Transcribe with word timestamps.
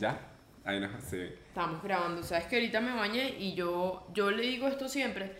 ¿Ya? 0.00 0.18
Ahí 0.64 0.80
no, 0.80 0.88
sí. 1.08 1.18
Estamos 1.48 1.82
grabando. 1.82 2.22
Sabes 2.22 2.46
que 2.46 2.56
ahorita 2.56 2.80
me 2.80 2.92
bañé 2.94 3.36
y 3.38 3.54
yo, 3.54 4.06
yo 4.14 4.30
le 4.30 4.42
digo 4.42 4.66
esto 4.66 4.88
siempre 4.88 5.36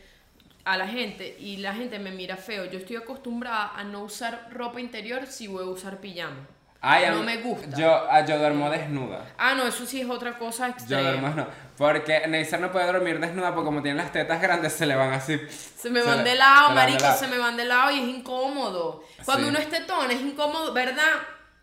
a 0.64 0.76
la 0.76 0.86
gente 0.86 1.36
y 1.38 1.56
la 1.56 1.72
gente 1.74 1.98
me 1.98 2.10
mira 2.10 2.36
feo. 2.36 2.66
Yo 2.66 2.78
estoy 2.78 2.96
acostumbrada 2.96 3.72
a 3.74 3.82
no 3.84 4.02
usar 4.02 4.48
ropa 4.52 4.80
interior 4.80 5.26
si 5.26 5.46
voy 5.48 5.64
a 5.64 5.68
usar 5.68 5.98
pijama. 5.98 6.46
Ay, 6.82 7.04
no 7.10 7.22
me 7.22 7.36
gusta. 7.38 7.76
Yo, 7.76 7.90
ah, 8.10 8.24
yo 8.24 8.38
duermo 8.38 8.70
desnuda. 8.70 9.26
Ah, 9.36 9.54
no, 9.54 9.64
eso 9.66 9.84
sí 9.84 10.00
es 10.00 10.08
otra 10.08 10.38
cosa 10.38 10.68
Yo 10.68 10.72
extrema. 10.74 11.02
duermo 11.02 11.28
no. 11.36 11.46
Porque 11.76 12.26
Neisser 12.26 12.58
no 12.60 12.72
puede 12.72 12.86
dormir 12.90 13.20
desnuda 13.20 13.54
porque 13.54 13.66
como 13.66 13.82
tiene 13.82 13.98
las 14.02 14.12
tetas 14.12 14.40
grandes 14.40 14.72
se 14.74 14.86
le 14.86 14.94
van 14.96 15.12
así. 15.12 15.38
Se 15.76 15.90
me 15.90 16.00
Se 16.00 16.06
van 16.06 16.18
le- 16.24 16.30
de 16.30 16.36
lado, 16.36 16.70
marico, 16.74 17.12
se 17.18 17.26
me 17.28 17.36
van 17.38 17.56
de 17.58 17.66
lado 17.66 17.90
y 17.90 17.98
es 18.00 18.08
incómodo. 18.08 19.04
Cuando 19.26 19.44
Sí. 19.44 19.50
uno 19.50 19.58
es 19.58 19.68
tetón 19.68 20.10
es 20.10 20.20
incómodo, 20.22 20.72
¿verdad? 20.72 21.04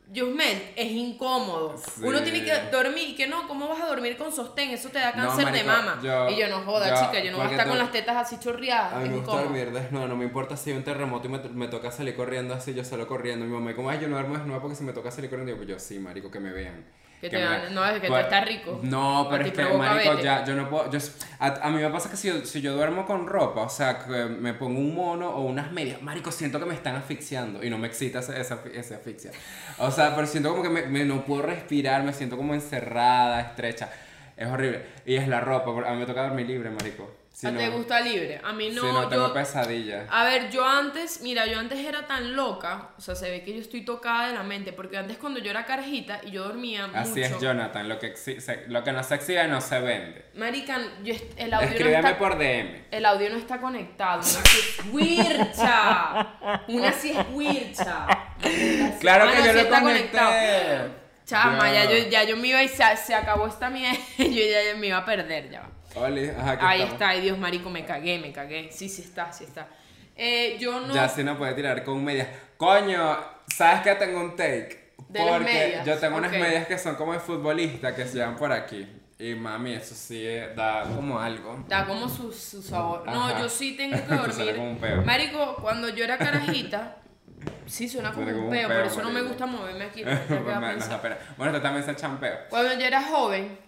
Yusmel, 0.09 0.71
es 0.75 0.91
incómodo. 0.91 1.75
Sí. 1.77 2.01
Uno 2.03 2.21
tiene 2.23 2.43
que 2.43 2.53
dormir 2.71 3.09
y 3.09 3.15
que 3.15 3.27
no, 3.27 3.47
¿cómo 3.47 3.67
vas 3.67 3.81
a 3.81 3.87
dormir 3.87 4.15
con 4.17 4.31
sostén? 4.31 4.69
Eso 4.69 4.87
te 4.89 4.99
da 4.99 5.11
No, 5.11 5.27
cáncer 5.27 5.51
de 5.51 5.63
mama. 5.65 5.99
yo- 6.01 6.29
y 6.29 6.37
yo 6.37 6.47
no 6.47 6.61
joda, 6.61 6.89
yo- 6.89 7.05
chica, 7.07 7.23
yo 7.23 7.31
no 7.31 7.37
voy 7.37 7.47
a 7.47 7.49
estar 7.51 7.67
con 7.67 7.77
las 7.77 7.91
tetas 7.91 8.15
así 8.15 8.39
chorreadas. 8.39 8.93
A 8.93 8.99
mí 8.99 9.09
me 9.09 9.17
gusta 9.17 9.41
dormir 9.41 9.71
desnuda, 9.71 10.07
no 10.07 10.15
me 10.15 10.23
importa 10.25 10.55
si 10.55 10.71
hay 10.71 10.77
un 10.77 10.83
terremoto 10.83 11.27
y 11.27 11.31
me, 11.31 11.39
me 11.49 11.67
toca 11.67 11.91
salir 11.91 12.15
corriendo 12.15 12.53
así, 12.53 12.73
yo 12.73 12.83
solo 12.85 13.05
corriendo. 13.05 13.45
Mi 13.45 13.51
mamá, 13.51 13.75
como, 13.75 13.89
ay, 13.89 13.99
yo 14.01 14.07
no 14.07 14.15
duermo 14.15 14.37
desnuda 14.37 14.61
porque 14.61 14.75
si 14.75 14.83
me 14.83 14.93
toca 14.93 15.11
salir 15.11 15.29
corriendo, 15.29 15.51
yo, 15.51 15.57
pues 15.57 15.67
yo 15.69 15.77
sí, 15.79 15.99
marico, 15.99 16.31
que 16.31 16.39
me 16.39 16.51
vean. 16.53 16.85
Que 17.19 17.29
te 17.31 17.37
me 17.37 17.47
vean, 17.47 17.73
no, 17.73 17.83
es 17.83 17.93
que 17.99 18.01
tú 18.07 18.13
Pues, 18.13 18.23
estás 18.25 18.45
rico. 18.47 18.79
No, 18.83 19.27
pero 19.31 19.43
es 19.45 19.51
que, 19.51 19.63
marico, 19.63 20.11
vete. 20.11 20.23
ya, 20.23 20.45
yo 20.45 20.53
no 20.55 20.69
puedo, 20.69 20.91
yo, 20.91 20.99
a, 21.39 21.47
a 21.47 21.69
mí 21.71 21.81
me 21.81 21.89
pasa 21.89 22.11
que 22.11 22.15
si 22.17 22.27
yo, 22.27 22.45
si 22.45 22.61
yo 22.61 22.73
duermo 22.75 23.05
con 23.07 23.25
ropa, 23.25 23.61
o 23.61 23.69
sea, 23.69 23.97
que 23.99 24.25
me 24.25 24.53
pongo 24.53 24.79
un 24.79 24.93
mono 24.93 25.29
o 25.29 25.41
unas 25.41 25.71
medias, 25.71 25.99
marico, 26.03 26.31
siento 26.31 26.59
que 26.59 26.65
me 26.65 26.75
están 26.75 26.95
asfixiando 26.95 27.63
y 27.63 27.69
no 27.71 27.79
me 27.79 27.87
excita 27.87 28.19
esa, 28.19 28.37
esa, 28.37 28.59
esa 28.73 28.95
asfixia. 28.97 29.31
O 29.79 29.89
sea, 29.89 30.13
pero 30.15 30.27
siento 30.27 30.51
como 30.51 30.61
que 30.61 30.69
me, 30.69 30.83
me- 30.85 31.05
no 31.05 31.25
puedo 31.25 31.41
respirar, 31.41 32.03
me 32.03 32.13
siento 32.13 32.37
como 32.37 32.53
encerrada, 32.53 33.41
estrecha. 33.41 33.89
Es 34.35 34.47
horrible. 34.47 34.83
Y 35.05 35.15
es 35.15 35.27
la 35.27 35.39
ropa, 35.41 35.65
porque 35.73 35.89
a 35.89 35.93
mí 35.93 35.99
me 35.99 36.05
toca 36.05 36.21
dormir 36.21 36.45
libre, 36.45 36.69
marico. 36.69 37.09
Si 37.39 37.45
¿A 37.45 37.51
no, 37.51 37.59
te 37.59 37.69
gusta 37.69 37.99
libre? 37.99 38.41
A 38.43 38.51
mí 38.51 38.69
no, 38.71 38.81
si 38.81 38.87
no 38.87 39.07
tengo 39.09 39.27
yo... 39.27 39.33
pesadillas. 39.35 40.07
A 40.09 40.23
ver, 40.23 40.49
yo 40.49 40.65
antes, 40.65 41.21
mira, 41.21 41.45
yo 41.45 41.59
antes 41.59 41.77
era 41.85 42.07
tan 42.07 42.35
loca, 42.35 42.89
o 42.97 43.01
sea, 43.01 43.13
se 43.13 43.29
ve 43.29 43.43
que 43.43 43.53
yo 43.53 43.61
estoy 43.61 43.81
tocada 43.85 44.29
de 44.29 44.33
la 44.33 44.41
mente, 44.41 44.73
porque 44.73 44.97
antes 44.97 45.17
cuando 45.17 45.39
yo 45.39 45.51
era 45.51 45.63
carajita 45.63 46.19
y 46.25 46.31
yo 46.31 46.45
dormía 46.45 46.89
Así 46.95 47.09
mucho. 47.21 47.35
es, 47.35 47.39
Jonathan. 47.39 47.87
Lo 47.87 47.99
que, 47.99 48.15
se- 48.17 48.65
lo 48.69 48.83
que 48.83 48.91
no 48.91 49.03
se 49.03 49.13
exhibe 49.13 49.47
no 49.47 49.61
se 49.61 49.79
vende. 49.79 50.25
Marica, 50.33 50.79
yo 51.03 51.13
el 51.35 51.53
audio 51.53 51.67
no 51.67 51.73
Escríbeme 51.75 52.09
está... 52.09 52.17
por 52.17 52.39
DM. 52.39 52.85
El 52.89 53.05
audio 53.05 53.29
no 53.29 53.37
está 53.37 53.61
conectado. 53.61 54.21
Una 54.21 54.43
sí 54.43 54.59
es 54.79 54.85
huircha. 54.91 56.27
Una 56.69 56.91
sí 56.91 57.11
es 57.11 57.25
huircha. 57.33 58.07
Claro 58.99 59.25
Ah, 59.29 59.31
que 59.31 59.37
no, 59.39 59.45
yo 59.45 59.51
sí 59.51 59.57
lo 59.57 59.61
está 59.63 59.81
conecté. 59.81 60.17
conectado. 60.17 60.89
Chama, 61.25 61.71
ya 61.71 61.83
Ya. 61.83 61.91
yo, 61.91 62.09
ya 62.09 62.23
yo 62.23 62.37
me 62.37 62.47
iba 62.47 62.63
y 62.63 62.67
se, 62.67 62.83
se 62.97 63.13
acabó 63.13 63.45
esta 63.47 63.69
mierda. 63.69 63.95
Yo 64.17 64.25
ya, 64.25 64.63
ya 64.71 64.75
me 64.79 64.87
iba 64.87 64.97
a 64.97 65.05
perder, 65.05 65.51
ya 65.51 65.59
va. 65.61 65.69
Ajá, 66.05 66.51
Ahí 66.61 66.81
estamos. 66.81 66.93
está, 66.93 67.09
ay 67.09 67.21
Dios 67.21 67.37
marico, 67.37 67.69
me 67.69 67.85
cagué, 67.85 68.19
me 68.19 68.31
cagué. 68.31 68.69
Sí, 68.71 68.89
sí 68.89 69.01
está, 69.01 69.31
sí 69.31 69.43
está. 69.43 69.67
Eh, 70.15 70.57
yo 70.59 70.79
no. 70.79 70.93
Ya 70.93 71.07
sí 71.07 71.23
no 71.23 71.37
puede 71.37 71.53
tirar 71.53 71.83
con 71.83 72.03
medias. 72.03 72.27
Coño, 72.57 73.17
¿sabes 73.55 73.81
que 73.81 73.95
tengo 73.95 74.19
un 74.19 74.35
take? 74.35 74.93
De 75.09 75.19
las 75.23 75.29
Porque 75.37 75.53
medias, 75.53 75.85
yo 75.85 75.97
tengo 75.97 76.17
unas 76.17 76.31
medias 76.31 76.67
que 76.67 76.77
son 76.77 76.95
como 76.95 77.13
de 77.13 77.19
futbolista 77.19 77.95
que 77.95 78.05
se 78.05 78.17
llevan 78.17 78.35
por 78.35 78.51
aquí. 78.51 78.87
Y 79.19 79.33
mami, 79.35 79.73
eso 79.73 79.95
sí 79.95 80.21
eh, 80.25 80.53
da 80.55 80.83
como 80.83 81.19
algo. 81.19 81.63
Da 81.67 81.85
como 81.85 82.07
su, 82.07 82.31
su 82.31 82.61
sabor. 82.61 83.03
No, 83.05 83.25
Ajá. 83.27 83.39
yo 83.39 83.49
sí 83.49 83.75
tengo 83.75 83.95
que 84.07 84.15
dormir. 84.15 84.55
como 84.55 84.71
un 84.71 84.77
peo. 84.77 85.01
Marico, 85.03 85.55
cuando 85.61 85.89
yo 85.89 86.03
era 86.03 86.17
carajita, 86.17 86.97
sí 87.65 87.87
suena 87.87 88.11
como 88.11 88.25
Suena 88.25 88.31
un 88.37 88.45
como 88.45 88.49
un 88.49 88.55
peo, 88.55 88.67
por 88.67 88.77
peo, 88.77 88.85
eso 88.85 89.01
no 89.01 89.09
me 89.11 89.21
gusta 89.23 89.45
moverme 89.45 89.85
aquí. 89.85 90.03
no 90.29 90.61
nos 90.73 90.89
da 90.89 91.01
pena. 91.01 91.17
Bueno, 91.37 91.51
esto 91.51 91.61
también 91.63 91.85
se 91.85 91.95
champeo. 91.95 92.37
Cuando 92.49 92.73
yo 92.73 92.85
era 92.85 93.01
joven. 93.03 93.66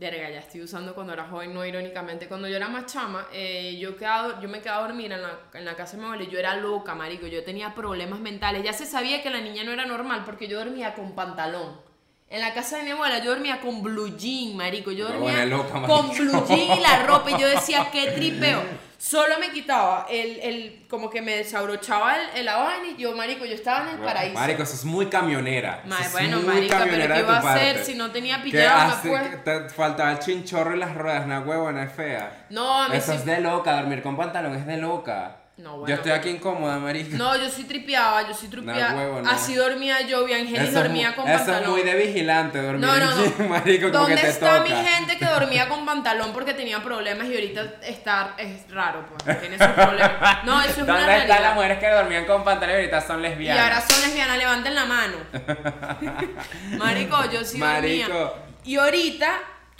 Verga, 0.00 0.30
ya 0.30 0.38
estoy 0.38 0.62
usando 0.62 0.94
cuando 0.94 1.12
era 1.12 1.26
joven, 1.26 1.52
no 1.52 1.62
irónicamente. 1.62 2.26
Cuando 2.26 2.48
yo 2.48 2.56
era 2.56 2.70
más 2.70 2.86
chama, 2.86 3.28
eh, 3.34 3.76
yo, 3.78 3.98
quedaba, 3.98 4.40
yo 4.40 4.48
me 4.48 4.62
quedaba 4.62 4.84
a 4.84 4.88
dormir 4.88 5.12
en 5.12 5.20
la, 5.20 5.40
en 5.52 5.66
la 5.66 5.76
casa 5.76 5.92
de 5.92 5.98
mi 5.98 6.04
abuela 6.06 6.24
y 6.24 6.30
yo 6.30 6.38
era 6.38 6.56
loca, 6.56 6.94
marico. 6.94 7.26
Yo 7.26 7.44
tenía 7.44 7.74
problemas 7.74 8.18
mentales. 8.18 8.64
Ya 8.64 8.72
se 8.72 8.86
sabía 8.86 9.22
que 9.22 9.28
la 9.28 9.42
niña 9.42 9.62
no 9.62 9.72
era 9.72 9.84
normal 9.84 10.22
porque 10.24 10.48
yo 10.48 10.58
dormía 10.58 10.94
con 10.94 11.14
pantalón. 11.14 11.89
En 12.30 12.40
la 12.40 12.54
casa 12.54 12.76
de 12.76 12.84
mi 12.84 12.90
abuela 12.92 13.18
yo 13.18 13.32
dormía 13.32 13.60
con 13.60 13.82
blue 13.82 14.16
jean, 14.16 14.56
marico. 14.56 14.92
Yo 14.92 15.08
dormía 15.08 15.44
loca, 15.46 15.82
con 15.82 16.06
marico. 16.06 16.22
blue 16.24 16.44
jean 16.46 16.78
y 16.78 16.80
la 16.80 17.02
ropa. 17.02 17.32
Y 17.32 17.40
yo 17.40 17.48
decía, 17.56 17.88
qué 17.90 18.12
tripeo. 18.12 18.62
Solo 18.98 19.38
me 19.40 19.50
quitaba 19.50 20.06
el, 20.08 20.38
el 20.40 20.86
como 20.88 21.10
que 21.10 21.22
me 21.22 21.34
desabrochaba 21.36 22.16
el, 22.16 22.40
el 22.40 22.46
vaina 22.46 22.88
y 22.96 23.00
yo, 23.00 23.16
marico, 23.16 23.44
yo 23.46 23.54
estaba 23.54 23.88
en 23.88 23.96
el 23.96 24.04
paraíso. 24.04 24.34
Marico, 24.34 24.62
eso 24.62 24.74
es 24.74 24.84
muy 24.84 25.06
camionera. 25.06 25.82
Eso 25.84 25.96
es 26.02 26.12
bueno, 26.12 26.36
muy 26.36 26.46
marica, 26.46 26.78
pero 26.78 26.90
camionera 26.90 27.14
¿qué 27.16 27.22
de 27.22 27.28
iba 27.28 27.38
a 27.38 27.54
hacer 27.54 27.84
si 27.84 27.94
no 27.94 28.10
tenía 28.12 28.42
pijama? 28.42 29.00
Pues? 29.02 29.42
te 29.42 29.68
faltaba 29.70 30.12
el 30.12 30.18
chinchorro 30.20 30.76
y 30.76 30.78
las 30.78 30.94
ruedas, 30.94 31.24
una 31.24 31.40
huevona 31.40 31.82
es 31.84 31.92
fea. 31.92 32.46
No, 32.50 32.92
Eso 32.92 33.14
es 33.14 33.24
de 33.24 33.40
loca, 33.40 33.74
dormir 33.74 34.02
con 34.02 34.16
pantalón 34.16 34.54
es 34.54 34.66
de 34.66 34.76
loca. 34.76 35.39
No, 35.60 35.72
bueno. 35.76 35.88
Yo 35.88 35.94
estoy 35.96 36.12
aquí 36.12 36.28
incómoda, 36.30 36.78
marico. 36.78 37.16
No, 37.16 37.36
yo 37.36 37.48
sí 37.50 37.64
tripeaba, 37.64 38.26
yo 38.26 38.34
sí 38.34 38.48
tripeaba. 38.48 38.92
No, 38.92 38.96
huevo, 38.98 39.20
no. 39.22 39.30
Así 39.30 39.54
dormía 39.54 40.00
yo, 40.00 40.26
y 40.26 40.32
Angelis 40.32 40.70
Eso 40.70 40.78
dormía 40.82 41.14
con 41.14 41.28
Eso 41.28 41.36
pantalón. 41.38 41.62
es 41.62 41.68
muy 41.68 41.82
de 41.82 41.94
vigilante, 41.96 42.62
dormir 42.62 42.80
No, 42.86 42.96
no, 42.96 43.10
no. 43.14 43.48
marico, 43.48 43.90
como 43.92 44.06
que 44.06 44.14
¿Dónde 44.14 44.22
te 44.22 44.28
está 44.28 44.58
toca. 44.58 44.62
mi 44.62 44.70
gente 44.70 45.18
que 45.18 45.24
dormía 45.26 45.68
con 45.68 45.84
pantalón 45.84 46.32
porque 46.32 46.54
tenía 46.54 46.82
problemas 46.82 47.26
y 47.28 47.34
ahorita 47.34 47.62
está, 47.82 48.34
es 48.38 48.70
raro, 48.70 49.04
pues, 49.06 49.38
tiene 49.40 49.58
sus 49.58 49.66
problemas? 49.68 50.44
No, 50.44 50.60
eso 50.62 50.70
es 50.70 50.78
una 50.78 50.86
¿Dónde 50.94 51.06
realidad. 51.06 51.28
están 51.30 51.42
las 51.42 51.54
mujeres 51.54 51.78
que 51.78 51.88
dormían 51.90 52.24
con 52.24 52.42
pantalón 52.44 52.74
y 52.76 52.78
ahorita 52.78 53.00
son 53.02 53.18
y 53.18 53.22
lesbianas? 53.22 53.62
ahora 53.64 53.80
son 53.86 54.00
lesbianas, 54.00 54.38
levanten 54.38 54.74
la 54.74 54.84
mano. 54.86 55.16
Marico, 56.78 57.30
yo 57.30 57.44
sí 57.44 57.58
dormía. 57.58 58.08
Marico. 58.08 58.34
Y 58.64 58.76
ahorita, 58.76 59.28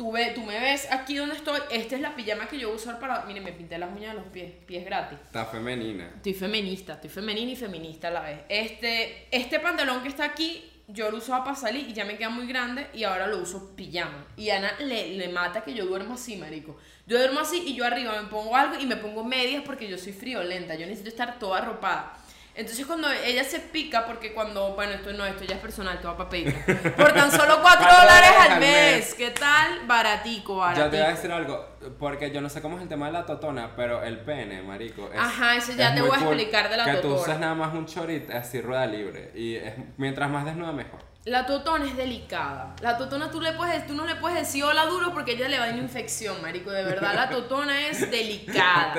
tú, 0.00 0.11
ve, 0.12 0.33
tú 0.34 0.41
me 0.47 0.59
ves 0.59 0.88
aquí 0.91 1.16
donde 1.16 1.34
estoy, 1.34 1.61
esta 1.71 1.94
es 1.94 2.00
la 2.00 2.16
pijama 2.16 2.49
que 2.49 2.59
yo 2.59 2.69
voy 2.69 2.78
a 2.78 2.81
usar 2.81 2.99
para... 2.99 3.27
Miren, 3.27 3.44
me 3.44 3.53
pinté 3.53 3.77
las 3.77 3.94
uñas 3.94 4.15
de 4.15 4.21
los 4.22 4.28
pies, 4.33 4.50
pies 4.65 4.83
gratis. 4.83 5.19
Está 5.27 5.44
femenina. 5.44 6.11
Estoy 6.16 6.33
feminista, 6.33 6.94
estoy 6.94 7.11
femenina 7.11 7.53
y 7.53 7.56
feminista 7.56 8.09
a 8.09 8.10
la 8.10 8.21
vez. 8.22 8.39
Este, 8.49 9.28
este 9.31 9.60
pantalón 9.60 10.03
que 10.03 10.09
está 10.09 10.25
aquí, 10.25 10.65
yo 10.89 11.10
lo 11.10 11.19
usaba 11.19 11.44
para 11.44 11.55
salir 11.55 11.87
y 11.87 11.93
ya 11.93 12.06
me 12.06 12.16
queda 12.16 12.31
muy 12.31 12.47
grande 12.47 12.87
y 12.94 13.05
ahora 13.05 13.27
lo 13.27 13.43
uso 13.43 13.77
pijama. 13.77 14.27
Y 14.39 14.49
Ana 14.49 14.72
le, 14.78 15.19
le 15.19 15.28
mata 15.28 15.62
que 15.65 15.75
yo 15.75 15.84
duermo 15.84 16.15
así, 16.15 16.34
marico. 16.37 16.78
Yo 17.06 17.19
duermo 17.19 17.41
así 17.41 17.62
y 17.66 17.75
yo 17.75 17.84
arriba 17.84 18.22
me 18.22 18.28
pongo 18.28 18.56
algo 18.56 18.81
y 18.81 18.87
me 18.87 18.97
pongo 18.97 19.22
medias 19.22 19.62
porque 19.66 19.87
yo 19.87 19.99
soy 19.99 20.15
friolenta, 20.15 20.77
yo 20.77 20.87
necesito 20.87 21.10
estar 21.10 21.39
toda 21.39 21.59
arropada. 21.59 22.16
Entonces 22.55 22.84
cuando 22.84 23.11
ella 23.11 23.44
se 23.44 23.61
pica, 23.61 24.06
porque 24.06 24.33
cuando, 24.34 24.75
bueno, 24.75 24.93
esto 24.93 25.12
no, 25.12 25.25
esto 25.25 25.44
ya 25.44 25.55
es 25.55 25.61
personal, 25.61 25.94
esto 25.94 26.09
va 26.09 26.16
para 26.16 26.31
pedir. 26.31 26.55
Por 26.97 27.12
tan 27.15 27.31
solo 27.31 27.59
4 27.62 27.62
Cuatro 27.62 27.88
dólares 27.88 28.31
al 28.50 28.61
mes. 28.61 29.15
¿Qué 29.15 29.31
tal? 29.31 29.87
Baratico, 29.87 30.56
baratico. 30.56 30.84
Yo 30.87 30.91
te 30.91 30.97
voy 30.99 31.06
a 31.06 31.10
decir 31.10 31.33
algo, 31.33 31.66
porque 31.99 32.31
yo 32.33 32.41
no 32.41 32.49
sé 32.49 32.60
cómo 32.60 32.77
es 32.77 32.83
el 32.83 32.89
tema 32.89 33.06
de 33.06 33.12
la 33.12 33.25
totona, 33.25 33.71
pero 33.77 34.03
el 34.03 34.19
pene, 34.19 34.62
marico. 34.62 35.09
Es, 35.12 35.19
Ajá, 35.21 35.56
ese 35.56 35.77
ya 35.77 35.91
es 35.91 35.94
te 35.94 36.00
voy 36.03 36.10
a 36.10 36.19
cool 36.19 36.34
explicar 36.34 36.69
de 36.69 36.77
la 36.77 36.84
Que 36.84 36.93
tú 36.97 37.03
totona. 37.03 37.21
usas 37.22 37.39
nada 37.39 37.55
más 37.55 37.72
un 37.72 37.87
chorito 37.87 38.37
así 38.37 38.60
rueda 38.60 38.84
libre. 38.87 39.31
Y 39.34 39.55
es, 39.55 39.75
mientras 39.97 40.28
más 40.28 40.44
desnuda, 40.44 40.72
mejor. 40.72 41.09
La 41.25 41.44
totona 41.44 41.84
es 41.84 41.97
delicada. 41.98 42.75
La 42.81 42.97
totona 42.97 43.31
tú, 43.31 43.42
le 43.42 43.53
puedes, 43.53 43.86
tú 43.86 43.94
no 43.94 44.06
le 44.06 44.16
puedes 44.16 44.38
decir 44.38 44.64
hola 44.64 44.86
duro 44.86 45.12
porque 45.12 45.32
ella 45.32 45.48
le 45.48 45.58
va 45.58 45.64
a 45.64 45.66
dar 45.66 45.75
una 45.75 45.84
infección, 45.84 46.41
marico. 46.41 46.70
De 46.70 46.82
verdad, 46.82 47.14
la 47.14 47.28
totona 47.28 47.88
es 47.88 48.10
delicada. 48.10 48.94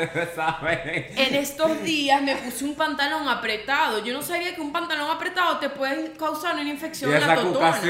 En 1.15 1.33
estos 1.33 1.81
días 1.81 2.21
me 2.21 2.35
puse 2.35 2.63
un 2.63 2.75
pantalón 2.75 3.27
apretado. 3.27 4.05
Yo 4.05 4.13
no 4.13 4.21
sabía 4.21 4.53
que 4.53 4.61
un 4.61 4.71
pantalón 4.71 5.09
apretado 5.09 5.57
te 5.57 5.69
puede 5.69 6.13
causar 6.13 6.53
una 6.53 6.69
infección 6.69 7.11
Y 7.11 7.15
en 7.15 7.27
la 7.27 7.35
totona. 7.35 7.81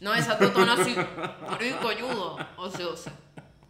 No, 0.00 0.14
esa 0.14 0.38
totona 0.38 0.72
así. 0.72 0.96
Marico, 1.50 1.88
ayuda. 1.88 2.48
O 2.56 2.70
sea, 2.70 2.86
o 2.86 2.96
sea, 2.96 3.12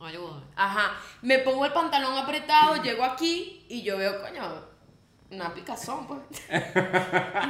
ayuda. 0.00 0.44
Ajá. 0.54 0.92
Me 1.22 1.40
pongo 1.40 1.64
el 1.66 1.72
pantalón 1.72 2.16
apretado, 2.16 2.80
llego 2.84 3.02
aquí 3.02 3.64
y 3.68 3.82
yo 3.82 3.98
veo, 3.98 4.22
coño, 4.22 4.67
una 5.30 5.52
picazón, 5.52 6.06
pues. 6.06 6.20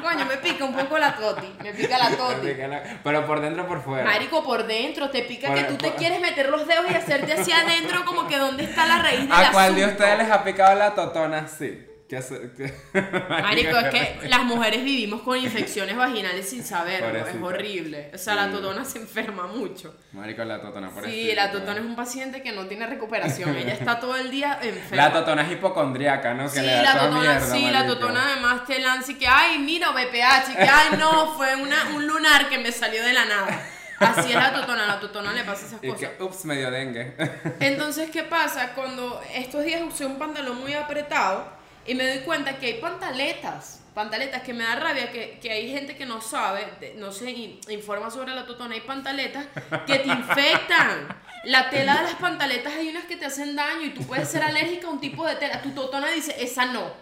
coño, 0.03 0.27
me 0.27 0.37
pica 0.39 0.65
un 0.65 0.75
poco 0.75 0.99
la 0.99 1.15
toti. 1.15 1.47
Me 1.62 1.72
pica 1.72 1.97
la 1.99 2.11
toti. 2.16 2.49
Pero 3.05 3.27
por 3.27 3.41
dentro 3.41 3.65
o 3.65 3.69
por 3.69 3.83
fuera. 3.83 4.05
Marico, 4.05 4.43
por 4.43 4.66
dentro, 4.66 5.11
te 5.11 5.22
pica 5.22 5.49
Por- 5.49 5.56
que 5.56 5.64
tú 5.64 5.76
te 5.76 5.93
quieres 5.93 6.20
meter 6.20 6.49
los 6.49 6.67
dedos 6.67 6.87
y 6.91 6.94
hacerte 6.94 7.32
hacia 7.35 7.61
adentro 7.61 8.05
como 8.05 8.26
que 8.26 8.37
dónde 8.37 8.64
está 8.64 8.87
la 8.87 8.99
raíz 8.99 9.20
del 9.20 9.32
¿A 9.32 9.52
cuál 9.52 9.75
de 9.76 9.87
ustedes 9.87 10.19
les 10.19 10.31
ha 10.31 10.43
picado 10.43 10.75
la 10.76 10.94
totona 10.94 11.38
así? 11.38 11.88
¿Qué 12.08 12.16
hace? 12.16 12.50
qué- 12.56 12.72
Marico, 13.28 13.76
es 13.78 13.88
que 13.90 14.19
las 14.28 14.43
mujeres 14.44 14.82
vivimos 14.82 15.20
con 15.20 15.37
infecciones 15.37 15.94
vaginales 15.94 16.49
sin 16.49 16.64
saberlo, 16.64 17.19
es 17.26 17.37
horrible. 17.43 18.10
O 18.14 18.19
sea, 18.19 18.34
la 18.34 18.50
totona 18.50 18.82
se 18.87 18.99
enferma 18.99 19.46
mucho. 19.46 19.94
Marico, 20.12 20.43
la 20.44 20.58
totona, 20.60 20.88
por 20.90 21.05
Sí, 21.05 21.32
la 21.34 21.52
totona 21.52 21.75
es 21.81 21.84
un 21.84 21.94
paciente 21.94 22.43
que 22.43 22.52
no 22.52 22.66
tiene 22.66 22.87
recuperación, 22.87 23.55
ella 23.56 23.75
está 23.75 24.00
todo 24.00 24.16
el 24.16 24.31
día 24.31 24.58
enferma. 24.62 24.96
La 24.96 25.12
totona 25.12 25.43
es 25.43 25.52
hipocondriaca, 25.52 26.32
¿no? 26.32 26.44
Que 26.44 26.60
Sí, 26.60 26.60
le 26.62 26.72
da 26.72 26.82
la 26.82 26.93
toda 26.93 27.05
totona, 27.10 27.31
mierda, 27.31 27.55
sí, 27.55 27.70
la 27.70 27.87
totona 27.87 28.26
además 28.32 28.64
te 28.66 28.78
lanza 28.81 29.12
y 29.12 29.14
que, 29.16 29.28
ay, 29.28 29.58
mira, 29.58 29.90
BPH, 29.90 30.52
y 30.52 30.56
que, 30.56 30.62
ay, 30.62 30.96
no, 30.99 31.34
fue 31.37 31.56
una, 31.56 31.90
un 31.94 32.06
lunar 32.06 32.49
que 32.49 32.56
me 32.58 32.72
salió 32.72 33.04
de 33.04 33.12
la 33.12 33.26
nada. 33.26 33.66
Así 34.00 34.31
es 34.31 34.37
la 34.37 34.52
totona, 34.54 34.87
la 34.87 34.99
totona 35.00 35.32
le 35.32 35.43
pasa 35.43 35.66
esas 35.66 35.82
Y 35.84 35.88
cosas. 35.88 36.11
que, 36.16 36.22
ups, 36.22 36.44
medio 36.46 36.70
dengue. 36.70 37.14
Entonces, 37.61 38.11
¿qué 38.11 38.22
pasa? 38.22 38.72
Cuando 38.75 39.20
estos 39.34 39.62
días 39.64 39.82
usé 39.82 40.06
un 40.06 40.19
pantalón 40.19 40.58
muy 40.61 40.72
apretado 40.72 41.57
y 41.86 41.94
me 41.94 42.06
doy 42.06 42.19
cuenta 42.25 42.58
que 42.58 42.66
hay 42.66 42.75
pantaletas 42.80 43.76
pantaletas 43.94 44.42
que 44.42 44.54
me 44.54 44.62
da 44.62 44.76
rabia 44.76 45.10
que, 45.10 45.40
que 45.42 45.50
hay 45.50 45.72
gente 45.72 45.96
que 45.96 46.06
no 46.06 46.20
sabe, 46.20 46.69
no 46.98 47.10
se 47.10 47.32
in- 47.32 47.58
informa 47.69 48.12
sobre 48.12 48.32
la 48.32 48.46
totona. 48.46 48.76
Hay 48.76 48.80
pantaletas 48.82 49.46
que 49.88 49.98
te 49.98 50.06
infectan. 50.08 51.08
La 51.42 51.69
tela 51.69 51.96
de 51.96 52.02
las 52.04 52.14
pantaletas 52.14 52.75
hay 52.75 52.90
unas 52.90 53.06
que 53.06 53.16
te 53.16 53.26
hacen 53.26 53.56
daño 53.56 53.86
y 53.86 53.90
tú 53.90 54.02
puedes 54.06 54.28
ser 54.28 54.44
alérgica 54.44 54.86
a 54.86 54.90
un 54.90 55.00
tipo 55.00 55.26
de 55.26 55.34
tela. 55.34 55.60
Tu 55.62 55.70
totona 55.72 56.08
dice, 56.10 56.32
esa 56.38 56.66
no. 56.66 56.92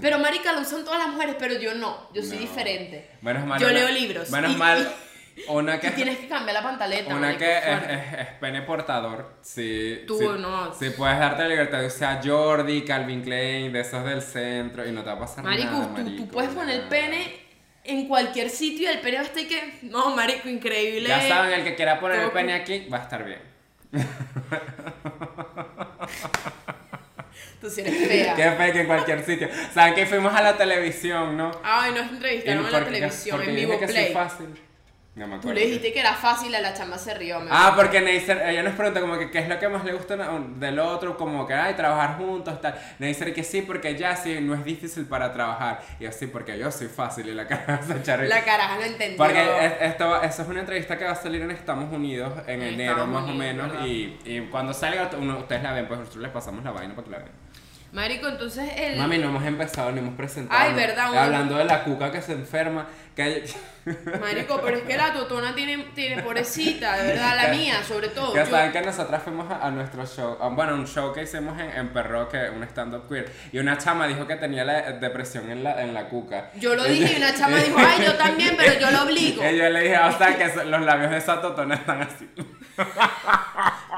Pero 0.00 0.18
marica, 0.18 0.52
lo 0.52 0.62
usan 0.62 0.82
todas 0.84 0.98
las 0.98 1.08
mujeres, 1.14 1.36
pero 1.38 1.54
yo 1.60 1.74
no. 1.74 2.08
Yo 2.12 2.22
soy 2.22 2.36
No. 2.38 2.40
diferente. 2.40 3.08
Menos 3.20 3.46
mal. 3.46 3.60
Yo 3.60 3.68
leo 3.70 3.88
libros. 3.90 4.28
Menos 4.30 4.52
y- 4.52 4.56
mal. 4.56 4.92
Una 5.48 5.76
Y, 5.76 5.78
que. 5.80 5.90
tienes 5.92 6.18
que 6.18 6.28
cambiar 6.28 6.54
la 6.54 6.62
pantaleta. 6.62 7.14
Una 7.14 7.36
que 7.38 7.58
es, 7.58 7.64
fuerte. 7.64 7.94
es, 7.94 8.18
es 8.20 8.26
pene 8.40 8.62
portador, 8.62 9.34
sí. 9.40 10.02
Tú, 10.06 10.18
sí, 10.18 10.26
no. 10.38 10.74
Sí, 10.74 10.90
puedes 10.90 11.18
darte 11.18 11.42
la 11.42 11.48
libertad 11.48 11.80
de 11.80 11.86
usar 11.86 12.20
Jordi, 12.26 12.82
Calvin 12.84 13.22
Klein, 13.22 13.72
de 13.72 13.80
esos 13.80 14.04
del 14.04 14.20
centro 14.22 14.86
y 14.86 14.92
no 14.92 15.02
te 15.02 15.08
va 15.08 15.14
a 15.14 15.18
pasar 15.20 15.42
Marico, 15.44 15.70
nada. 15.70 15.86
tú, 15.88 15.94
tú 15.94 16.02
marico, 16.02 16.24
puedes 16.26 16.50
poner 16.50 16.76
nada. 16.78 16.88
pene 16.90 17.36
en 17.84 18.06
cualquier 18.08 18.50
sitio 18.50 18.88
y 18.90 18.92
el 18.94 19.00
pene 19.00 19.16
va 19.16 19.22
a 19.22 19.26
estar 19.26 19.46
que. 19.46 19.78
No, 19.82 20.14
marico, 20.14 20.48
increíble. 20.48 21.08
Ya 21.08 21.26
saben, 21.26 21.52
el 21.60 21.64
que 21.64 21.74
quiera 21.74 21.98
poner 21.98 22.20
el 22.20 22.30
pene 22.30 22.52
aquí 22.54 22.86
va 22.92 22.98
a 22.98 23.02
estar 23.02 23.24
bien. 23.24 23.40
Tú 27.60 27.70
sí 27.70 27.80
eres 27.82 28.08
fea. 28.08 28.34
Qué 28.34 28.50
fe 28.52 28.72
que 28.72 28.80
en 28.80 28.86
cualquier 28.86 29.24
sitio. 29.24 29.48
Saben 29.72 29.94
que 29.94 30.04
fuimos 30.06 30.34
a 30.34 30.42
la 30.42 30.56
televisión, 30.56 31.36
¿no? 31.36 31.50
Ay, 31.62 31.92
nos 31.92 32.10
entrevistaron 32.10 32.66
en 32.66 32.72
la 32.72 32.84
televisión, 32.84 33.42
en 33.42 33.54
Vivo 33.54 33.78
que 33.78 33.86
sí 33.86 33.92
Play. 33.92 34.12
fácil. 34.12 34.46
No 35.14 35.26
me 35.26 35.34
Tú 35.34 35.40
acuerdo. 35.40 35.60
le 35.60 35.66
dijiste 35.66 35.92
que 35.92 36.00
era 36.00 36.14
fácil, 36.14 36.54
a 36.54 36.60
la 36.62 36.72
chama 36.72 36.96
se 36.96 37.12
rió. 37.12 37.38
me 37.38 37.50
Ah, 37.50 37.66
acuerdo. 37.66 37.82
porque 37.82 38.00
Neisser, 38.00 38.40
ella 38.48 38.62
nos 38.62 38.72
pregunta 38.72 38.98
como 39.02 39.18
que 39.18 39.30
qué 39.30 39.40
es 39.40 39.48
lo 39.50 39.58
que 39.58 39.68
más 39.68 39.84
le 39.84 39.92
gusta 39.92 40.16
del 40.16 40.78
otro, 40.78 41.18
como 41.18 41.46
que, 41.46 41.52
ay, 41.52 41.74
trabajar 41.74 42.16
juntos, 42.16 42.58
tal. 42.62 42.80
Neisser 42.98 43.34
que 43.34 43.44
sí, 43.44 43.60
porque 43.60 43.94
ya 43.94 44.16
sí, 44.16 44.38
no 44.40 44.54
es 44.54 44.64
difícil 44.64 45.04
para 45.04 45.30
trabajar. 45.30 45.82
Y 46.00 46.06
así, 46.06 46.28
porque 46.28 46.56
yo 46.58 46.70
soy 46.70 46.86
fácil 46.88 47.28
y 47.28 47.34
la 47.34 47.46
cara 47.46 47.78
se. 48.04 48.16
La 48.26 48.42
caraja 48.42 48.76
lo 48.78 48.84
entendió. 48.84 49.18
Porque 49.18 49.66
es- 49.66 49.74
esto, 49.82 50.22
eso 50.22 50.42
es 50.42 50.48
una 50.48 50.60
entrevista 50.60 50.96
que 50.96 51.04
va 51.04 51.10
a 51.12 51.14
salir 51.16 51.42
en 51.42 51.50
Estados 51.50 51.92
Unidos 51.92 52.32
en 52.46 52.62
En 52.62 52.68
enero 52.74 52.92
Estados 52.92 53.08
más 53.10 53.24
o 53.30 53.34
menos. 53.34 53.70
Y, 53.86 54.18
y 54.24 54.40
cuando 54.50 54.72
salga, 54.72 55.10
uno- 55.18 55.40
ustedes 55.40 55.62
la 55.62 55.72
ven, 55.74 55.88
pues 55.88 56.00
nosotros 56.00 56.22
les 56.22 56.32
pasamos 56.32 56.64
la 56.64 56.70
vaina 56.70 56.94
para 56.94 57.04
que 57.04 57.10
la 57.10 57.18
vean. 57.18 57.41
Marico, 57.92 58.26
entonces 58.26 58.70
el. 58.76 58.96
Mami, 58.98 59.18
no 59.18 59.28
hemos 59.28 59.44
empezado, 59.44 59.92
ni 59.92 59.98
hemos 59.98 60.14
presentado. 60.14 60.58
Ay, 60.62 60.72
verdad, 60.72 61.10
uno- 61.10 61.20
Hablando 61.20 61.56
de 61.58 61.64
la 61.66 61.84
cuca 61.84 62.10
que 62.10 62.22
se 62.22 62.32
enferma. 62.32 62.86
Que, 63.14 63.44
Marico, 64.20 64.58
pero 64.64 64.78
es 64.78 64.84
que 64.84 64.96
la 64.96 65.12
totona 65.12 65.54
tiene, 65.54 65.76
tiene 65.94 66.22
pobrecita, 66.22 66.96
de 66.96 67.08
verdad, 67.08 67.36
la 67.36 67.48
mía, 67.48 67.82
sobre 67.86 68.08
todo. 68.08 68.34
Ya 68.34 68.44
Yo- 68.44 68.50
saben 68.50 68.72
que 68.72 68.80
nosotras 68.80 69.22
fuimos 69.22 69.50
a, 69.52 69.66
a 69.66 69.70
nuestro 69.70 70.06
show, 70.06 70.38
a- 70.40 70.48
bueno, 70.48 70.74
un 70.74 70.86
show 70.86 71.12
que 71.12 71.24
hicimos 71.24 71.60
en, 71.60 71.68
en 71.70 71.88
Perro, 71.92 72.30
que 72.30 72.48
un 72.48 72.62
stand-up 72.62 73.06
queer, 73.10 73.30
y 73.52 73.58
una 73.58 73.76
chama 73.76 74.06
dijo 74.06 74.26
que 74.26 74.36
tenía 74.36 74.64
la 74.64 74.92
depresión 74.92 75.50
en 75.50 75.62
la, 75.62 75.82
en 75.82 75.92
la 75.92 76.08
cuca. 76.08 76.50
Yo 76.54 76.74
lo 76.74 76.84
dije 76.84 77.12
y 77.12 77.16
una 77.18 77.34
chama 77.34 77.58
dijo, 77.58 77.76
ay, 77.78 78.06
yo 78.06 78.14
también, 78.14 78.54
pero 78.56 78.72
yo 78.80 78.90
lo 78.90 79.02
obligo. 79.02 79.42
Y 79.52 79.56
yo 79.58 79.68
le 79.68 79.82
dije, 79.82 79.98
o 79.98 80.16
sea, 80.16 80.38
que 80.38 80.64
los 80.64 80.80
labios 80.80 81.10
de 81.10 81.18
esa 81.18 81.42
totona 81.42 81.74
están 81.74 82.00
así. 82.00 82.26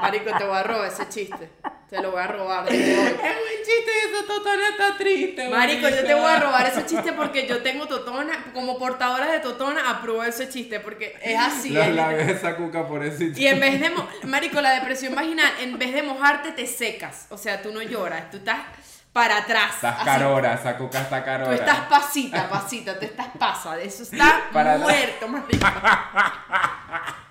Marico, 0.01 0.37
te 0.37 0.43
voy 0.43 0.57
a 0.57 0.63
robar 0.63 0.87
ese 0.91 1.07
chiste. 1.07 1.49
Te 1.95 2.01
lo 2.01 2.11
voy 2.11 2.21
a 2.21 2.27
robar. 2.27 2.65
desde 2.65 2.83
¡Qué 2.83 2.99
hoy. 2.99 3.13
buen 3.13 3.57
chiste! 3.65 3.91
Esa 4.11 4.27
totona 4.27 4.69
está 4.69 4.97
triste. 4.97 5.49
Marico, 5.49 5.89
yo 5.89 6.03
te 6.05 6.13
voy 6.13 6.31
a 6.31 6.39
robar 6.39 6.65
ese 6.67 6.85
chiste 6.85 7.13
porque 7.13 7.47
yo 7.47 7.61
tengo 7.63 7.87
totona, 7.87 8.45
como 8.53 8.77
portadora 8.77 9.31
de 9.31 9.39
totona, 9.39 9.89
apruebo 9.89 10.23
ese 10.23 10.49
chiste 10.49 10.79
porque 10.79 11.17
es 11.21 11.39
así. 11.39 11.69
Los 11.69 11.87
es 11.87 11.95
labios 11.95 12.27
de 12.27 12.33
esa 12.33 12.55
cuca, 12.55 12.87
pobrecito. 12.87 13.39
Y 13.39 13.47
en 13.47 13.59
vez 13.59 13.79
de, 13.79 13.91
marico, 14.27 14.61
la 14.61 14.71
depresión 14.73 15.15
vaginal, 15.15 15.51
en 15.61 15.77
vez 15.79 15.93
de 15.93 16.03
mojarte, 16.03 16.51
te 16.51 16.67
secas. 16.67 17.27
O 17.29 17.37
sea, 17.37 17.61
tú 17.61 17.71
no 17.71 17.81
lloras, 17.81 18.29
tú 18.31 18.37
estás 18.37 18.59
para 19.13 19.37
atrás. 19.37 19.75
Estás 19.75 19.95
así. 19.95 20.05
carora, 20.05 20.53
esa 20.55 20.77
cuca 20.77 21.01
está 21.01 21.19
Tú 21.19 21.25
carora. 21.25 21.55
estás 21.55 21.79
pasita, 21.89 22.49
pasita, 22.49 22.99
tú 22.99 23.05
estás 23.05 23.27
pasa. 23.39 23.79
Eso 23.81 24.03
está 24.03 24.49
Para 24.51 24.77
muerto, 24.77 25.27
marico. 25.27 25.65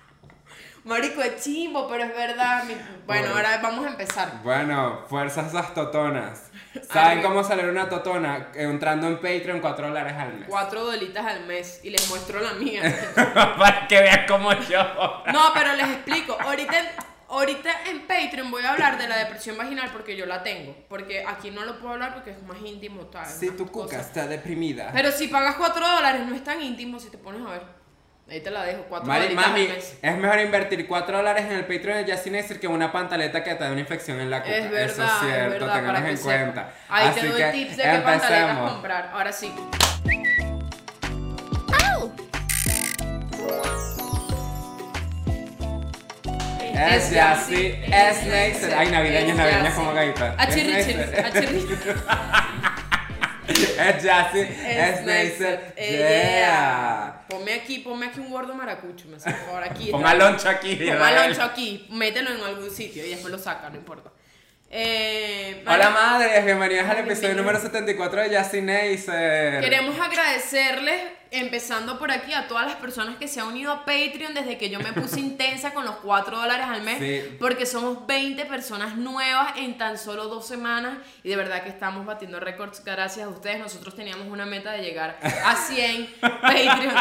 Marico, 0.85 1.21
es 1.21 1.43
chimbo, 1.43 1.87
pero 1.87 2.03
es 2.03 2.15
verdad. 2.15 2.63
mi- 2.65 2.75
Bueno, 2.75 3.01
Bueno. 3.05 3.29
ahora 3.35 3.59
vamos 3.61 3.85
a 3.85 3.89
empezar. 3.89 4.41
Bueno, 4.43 5.03
fuerzas 5.09 5.47
esas 5.47 5.73
totonas. 5.73 6.51
¿Saben 6.91 7.17
Ay. 7.19 7.23
cómo 7.23 7.43
salir 7.43 7.65
una 7.65 7.89
totona? 7.89 8.49
Entrando 8.53 9.07
en 9.07 9.15
Patreon, 9.15 9.59
4 9.61 9.87
dólares 9.87 10.13
al 10.17 10.33
mes. 10.35 10.47
Cuatro 10.47 10.85
dolitas 10.85 11.25
al 11.25 11.45
mes 11.47 11.79
y 11.83 11.89
les 11.89 12.07
muestro 12.09 12.39
la 12.39 12.53
mía. 12.53 12.81
Para 13.57 13.87
que 13.87 13.99
vean 13.99 14.25
como 14.27 14.53
yo. 14.53 14.83
No, 15.33 15.51
pero 15.53 15.73
les 15.75 15.87
explico. 15.89 16.37
Ahorita, 16.39 16.75
ahorita 17.29 17.71
en 17.89 18.01
Patreon 18.05 18.51
voy 18.51 18.63
a 18.63 18.73
hablar 18.73 18.97
de 18.99 19.07
la 19.07 19.17
depresión 19.17 19.57
vaginal 19.57 19.89
porque 19.91 20.15
yo 20.15 20.25
la 20.27 20.43
tengo. 20.43 20.75
Porque 20.87 21.23
aquí 21.27 21.49
no 21.49 21.65
lo 21.65 21.79
puedo 21.79 21.93
hablar 21.93 22.13
porque 22.13 22.31
es 22.31 22.43
más 22.43 22.57
íntimo. 22.63 23.05
tal, 23.07 23.25
Si 23.25 23.49
tu 23.51 23.65
cuca 23.71 23.85
cosas. 23.97 24.07
está 24.07 24.27
deprimida. 24.27 24.91
Pero 24.93 25.11
si 25.11 25.29
pagas 25.29 25.55
4 25.55 25.87
dólares 25.87 26.21
no 26.27 26.35
es 26.35 26.43
tan 26.43 26.61
íntimo 26.61 26.99
si 26.99 27.09
te 27.09 27.17
pones 27.17 27.41
a 27.47 27.49
ver. 27.51 27.84
Ahí 28.27 28.41
te 28.41 28.49
la 28.49 28.63
dejo, 28.65 28.85
4 28.89 29.07
Mari- 29.07 29.27
dólares 29.27 29.49
mami, 29.51 29.67
mes. 29.67 29.97
es 30.01 30.17
mejor 30.17 30.39
invertir 30.39 30.87
4 30.87 31.17
dólares 31.17 31.45
en 31.45 31.51
el 31.51 31.65
Patreon 31.65 32.03
de 32.05 32.31
Neisser 32.31 32.59
que 32.59 32.67
una 32.67 32.91
pantaleta 32.91 33.43
que 33.43 33.53
te 33.53 33.63
da 33.63 33.71
una 33.71 33.81
infección 33.81 34.19
en 34.19 34.31
la 34.31 34.41
cuca. 34.41 34.55
Es 34.55 34.71
verdad, 34.71 34.85
Eso 34.89 35.03
es 35.03 35.11
cierto, 35.19 35.53
es 35.53 35.59
verdad, 35.61 36.09
en 36.09 36.17
cuenta. 36.17 36.71
Ahí 36.89 37.07
Así 37.09 37.19
te 37.19 37.27
doy 37.27 37.37
que 37.37 37.51
tips 37.51 37.77
de 37.77 37.83
qué 37.83 37.97
pantaletas 37.99 38.57
comprar. 38.71 39.09
Ahora 39.13 39.31
sí. 39.31 39.53
Es 46.73 47.11
Yassi, 47.11 47.75
es 47.83 48.23
Neisser. 48.25 48.73
Ay, 48.75 48.89
navideños 48.91 49.37
Yassi. 49.37 49.71
como 49.75 49.93
gaita. 49.93 50.33
Es 50.33 50.39
Achirrichis, 50.39 50.97
Es 53.47 54.03
Yassi, 54.03 54.39
es 54.39 55.01
Neisser. 55.01 55.75
Yeah. 55.75 57.25
Ponme 57.29 57.53
aquí, 57.53 57.79
ponme 57.79 58.07
aquí 58.07 58.19
un 58.19 58.29
gordo 58.29 58.53
maracucho, 58.55 59.07
me 59.07 59.17
hace 59.17 59.31
favor 59.31 59.63
aquí. 59.63 59.91
Ponga 59.91 60.13
loncho 60.15 60.49
aquí. 60.49 60.75
Ponga 60.75 61.11
loncho 61.11 61.43
aquí, 61.43 61.87
mételo 61.91 62.31
en 62.31 62.41
algún 62.41 62.71
sitio 62.71 63.05
y 63.05 63.09
después 63.09 63.31
lo 63.31 63.37
saca, 63.39 63.69
no 63.69 63.75
importa. 63.75 64.11
Eh, 64.69 65.63
Hola 65.67 65.89
madres, 65.91 66.43
bienvenidas 66.43 66.89
al 66.89 66.99
episodio 66.99 67.35
número 67.35 67.59
74 67.59 68.21
de 68.21 68.29
Yassi 68.31 68.61
Neisser. 68.61 69.61
Queremos 69.61 69.99
agradecerles, 69.99 71.01
empezando 71.39 71.99
por 71.99 72.11
aquí, 72.11 72.33
a 72.33 72.47
todas 72.47 72.65
las 72.65 72.75
personas 72.75 73.17
que 73.17 73.27
se 73.27 73.39
han 73.41 73.47
unido 73.47 73.71
a 73.71 73.79
Patreon 73.85 74.33
desde 74.33 74.57
que 74.57 74.69
yo 74.69 74.79
me 74.79 74.93
puse 74.93 75.19
intensa 75.21 75.73
con 75.73 75.85
los 75.85 75.95
4 75.97 76.37
dólares 76.37 76.65
al 76.67 76.81
mes, 76.81 76.99
Sí. 76.99 77.37
porque 77.39 77.65
somos 77.65 78.05
20 78.07 78.45
personas 78.45 78.95
nuevas 78.97 79.53
en 79.57 79.77
tan 79.77 79.97
solo 79.97 80.25
dos 80.25 80.47
semanas 80.47 80.97
y 81.23 81.29
de 81.29 81.35
verdad 81.35 81.63
que 81.63 81.69
estamos 81.69 82.05
batiendo 82.05 82.39
récords 82.39 82.83
gracias 82.83 83.25
a 83.25 83.29
ustedes. 83.29 83.59
Nosotros 83.59 83.95
teníamos 83.95 84.27
una 84.27 84.45
meta 84.45 84.71
de 84.71 84.81
llegar 84.83 85.17
a 85.21 85.55
100 85.55 86.15
Patreon. 86.21 86.95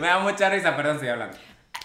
Me 0.00 0.06
da 0.06 0.18
mucha 0.18 0.48
risa, 0.48 0.76
perdón, 0.76 0.98
sigue 0.98 1.10
hablando. 1.12 1.36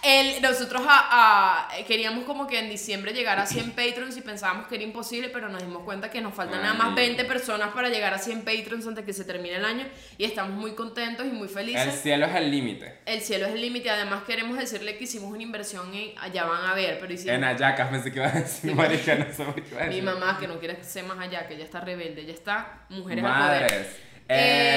El, 0.08 0.40
nosotros 0.40 0.82
a- 0.88 1.66
a- 1.68 1.84
queríamos 1.84 2.24
como 2.24 2.46
que 2.46 2.60
en 2.60 2.70
diciembre 2.70 3.12
llegar 3.12 3.40
a 3.40 3.46
100 3.46 3.70
Patreons 3.72 4.16
y 4.16 4.20
pensábamos 4.20 4.68
que 4.68 4.76
era 4.76 4.84
imposible, 4.84 5.30
pero 5.30 5.48
nos 5.48 5.60
dimos 5.62 5.82
cuenta 5.82 6.10
que 6.10 6.20
nos 6.20 6.32
faltan 6.32 6.62
nada 6.62 6.74
más 6.74 6.88
Ay. 6.90 6.94
20 7.08 7.24
personas 7.24 7.70
para 7.74 7.88
llegar 7.88 8.14
a 8.14 8.18
100 8.18 8.42
Patreons 8.44 8.86
antes 8.86 9.04
que 9.04 9.12
se 9.12 9.24
termine 9.24 9.56
el 9.56 9.64
año 9.64 9.84
y 10.16 10.24
estamos 10.24 10.52
muy 10.52 10.74
contentos 10.76 11.26
y 11.26 11.30
muy 11.30 11.48
El 11.48 11.54
felices. 11.54 12.00
cielo 12.02 12.26
es 12.26 12.34
el 12.36 12.50
límite. 12.52 12.98
El 13.04 13.20
cielo 13.20 13.46
es 13.46 13.54
el 13.54 13.60
límite, 13.60 13.90
además 13.90 14.22
queremos 14.24 14.56
decirle 14.56 14.96
que 14.96 15.04
hicimos 15.04 15.32
una 15.32 15.42
inversión 15.42 15.92
en, 15.92 16.16
allá 16.18 16.44
van 16.44 16.64
a 16.70 16.74
ver, 16.74 16.98
pero 17.00 17.12
hicimos... 17.12 17.34
En 17.34 17.42
Ayacas 17.42 17.88
pensé 17.90 18.12
que 18.12 18.18
iba 18.20 18.28
a 18.28 18.32
decir 18.32 18.74
marica, 18.76 19.14
no 19.16 19.26
sé 19.32 19.42
a 19.80 19.84
Mi 19.86 20.02
mamá 20.02 20.36
que 20.38 20.46
no 20.46 20.60
quiere 20.60 20.82
ser 20.84 21.04
más 21.04 21.18
allá, 21.18 21.48
que 21.48 21.54
ella 21.54 21.64
está 21.64 21.80
rebelde, 21.80 22.20
ella 22.22 22.32
está 22.34 22.84
mujeres 22.90 23.24
poder. 23.24 23.38
Madres. 23.38 23.72
Eh, 23.82 23.96
Eh. 24.28 24.75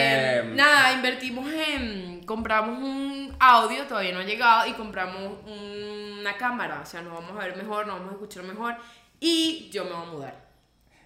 Compramos 2.29 2.77
un 2.77 3.35
audio, 3.39 3.87
todavía 3.87 4.13
no 4.13 4.19
ha 4.19 4.23
llegado, 4.23 4.67
y 4.67 4.73
compramos 4.73 5.39
una 5.47 6.37
cámara. 6.37 6.81
O 6.83 6.85
sea, 6.85 7.01
nos 7.01 7.11
vamos 7.11 7.31
a 7.31 7.43
ver 7.43 7.57
mejor, 7.57 7.87
nos 7.87 7.95
vamos 7.95 8.11
a 8.11 8.13
escuchar 8.13 8.43
mejor. 8.43 8.75
Y 9.19 9.67
yo 9.71 9.83
me 9.83 9.93
voy 9.93 10.01
a 10.03 10.11
mudar. 10.11 10.48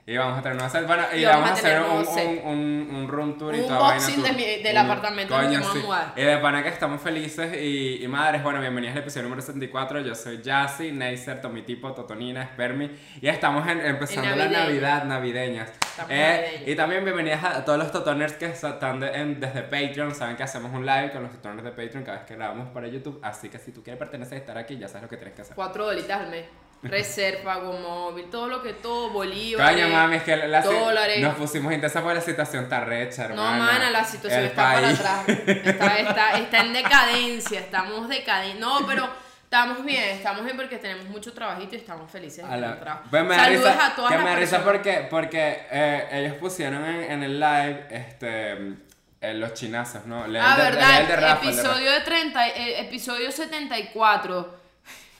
Y 0.06 0.18
vamos 0.18 0.38
a 0.38 0.42
tener 0.42 0.62
un 0.62 0.70
set, 0.70 0.86
bueno, 0.86 1.04
y, 1.14 1.20
Y 1.20 1.24
vamos, 1.24 1.44
vamos 1.44 1.64
a 1.64 1.66
hacer 1.66 1.82
un, 1.82 2.48
un, 2.50 2.90
un, 2.90 2.96
un 2.96 3.08
room 3.08 3.38
tour 3.38 3.56
y 3.56 3.62
Un 3.62 3.68
toda 3.68 3.80
vaina 3.80 3.96
unboxing 4.06 4.16
tour. 4.22 4.28
de 4.28 4.34
mi- 4.58 4.62
del 4.64 4.78
apartamento 4.78 5.34
donde 5.34 5.58
voy 5.60 5.80
a 5.82 5.86
mudar. 5.86 6.14
Y 6.18 6.22
de 6.24 6.38
pana 6.40 6.62
que 6.62 6.68
estamos 6.68 7.02
felices 7.02 7.56
y, 7.56 8.04
y 8.04 8.08
madres, 8.10 8.44
bueno, 8.44 8.60
bienvenidas 8.60 8.98
al 8.98 9.04
episodio 9.04 9.24
número 9.24 9.42
64. 9.42 10.02
Yo 10.02 10.14
soy 10.14 10.42
Jassy, 10.44 10.92
Neisser, 10.92 11.40
Tomitipo, 11.40 11.94
Totonina, 11.94 12.44
Spermi. 12.48 12.92
Y 13.22 13.30
estamos 13.30 13.66
en- 13.66 13.80
empezando 13.80 14.30
En 14.30 14.40
la. 14.40 14.48
Navidad, 14.66 15.06
navideñas. 15.06 15.72
Eh, 16.10 16.66
y 16.68 16.76
también 16.76 17.06
bienvenidas 17.06 17.42
a 17.42 17.64
todos 17.64 17.80
los 17.80 17.90
Totoners 17.90 18.34
que 18.34 18.48
están 18.48 19.00
de- 19.00 19.08
en- 19.10 19.40
desde 19.40 19.62
Patreon. 19.62 20.14
Saben 20.14 20.36
que 20.36 20.44
hacemos 20.44 20.74
un 20.74 20.86
live 20.86 21.12
con 21.14 21.24
los 21.24 21.32
Totoners 21.32 21.64
de 21.64 21.72
Patreon 21.72 22.04
cada 22.04 22.18
vez 22.18 22.28
que 22.28 22.36
grabamos 22.36 22.68
para 22.74 22.88
YouTube. 22.90 23.22
Así 23.24 23.48
que 23.48 23.58
si 23.58 23.72
tú 23.72 23.82
quieres 23.82 24.00
pertenecer 24.00 24.34
a 24.34 24.40
estar 24.42 24.58
aquí, 24.58 24.78
ya 24.78 24.90
sabes 24.90 25.04
lo 25.04 25.08
que 25.10 25.16
tienes 25.16 25.34
que 25.34 25.44
hacer. 25.44 25.56
Cuatro 25.56 25.86
dolitas 25.86 26.20
al 26.24 26.30
mes. 26.30 26.44
Reserva, 26.84 27.60
móvil, 27.60 28.30
todo 28.30 28.48
lo 28.48 28.62
que 28.62 28.74
todo, 28.74 29.10
bolívares. 29.10 29.76
Coño, 29.84 29.88
mami, 29.90 30.18
es 30.18 30.24
que 30.24 30.36
la, 30.36 30.48
la- 30.48 30.62
dólares. 30.62 31.22
nos 31.22 31.36
pusimos 31.36 31.74
intensa 31.74 32.02
porque 32.02 32.16
la 32.16 32.22
situación 32.22 32.64
está 32.66 32.82
recha, 32.82 33.28
No, 33.30 33.34
hermana. 33.34 33.58
mana, 33.64 33.90
la 33.90 34.04
situación 34.04 34.42
El 34.42 34.48
está 34.48 34.74
país. 34.74 35.00
para 35.00 35.20
atrás. 35.22 35.38
Está, 35.48 35.98
está, 35.98 36.32
está 36.40 36.60
en 36.60 36.74
decadencia, 36.74 37.60
estamos 37.62 38.08
decadentes. 38.10 38.60
No, 38.60 38.86
pero 38.86 39.10
estamos 39.44 39.84
bien, 39.86 40.04
estamos 40.18 40.44
bien 40.44 40.58
porque 40.58 40.78
tenemos 40.78 41.06
mucho 41.06 41.32
trabajito 41.34 41.76
y 41.76 41.78
estamos 41.80 42.12
felices. 42.12 42.46
de 42.48 42.54
A 42.54 42.58
la- 42.58 42.80
trabajo. 42.80 43.08
Pues 43.10 43.24
me 43.24 43.36
Saludos 43.36 43.72
risa, 43.72 43.86
a 43.88 43.96
todas 43.96 44.12
que 44.12 44.18
las 44.18 44.26
me 44.26 44.36
risa 44.36 44.64
porque, 44.64 45.08
porque 45.10 45.68
eh, 45.72 46.08
ellos 46.12 46.36
pusieron 46.36 46.84
en, 46.86 47.12
en 47.12 47.24
el 47.24 47.40
live 47.40 47.88
este 47.92 48.74
Eh, 49.22 49.34
los 49.36 49.54
chinazos, 49.54 50.06
¿no? 50.06 50.24
Ah, 50.24 50.28
de- 50.28 50.64
verdad, 50.64 51.00
el 51.00 51.08
de 51.08 51.16
Rafa, 51.16 51.46
de 51.46 51.52
episodio 51.54 51.92
de 51.94 52.02
30, 52.02 52.48
eh, 52.50 52.82
episodio 52.82 53.32
74. 53.32 54.63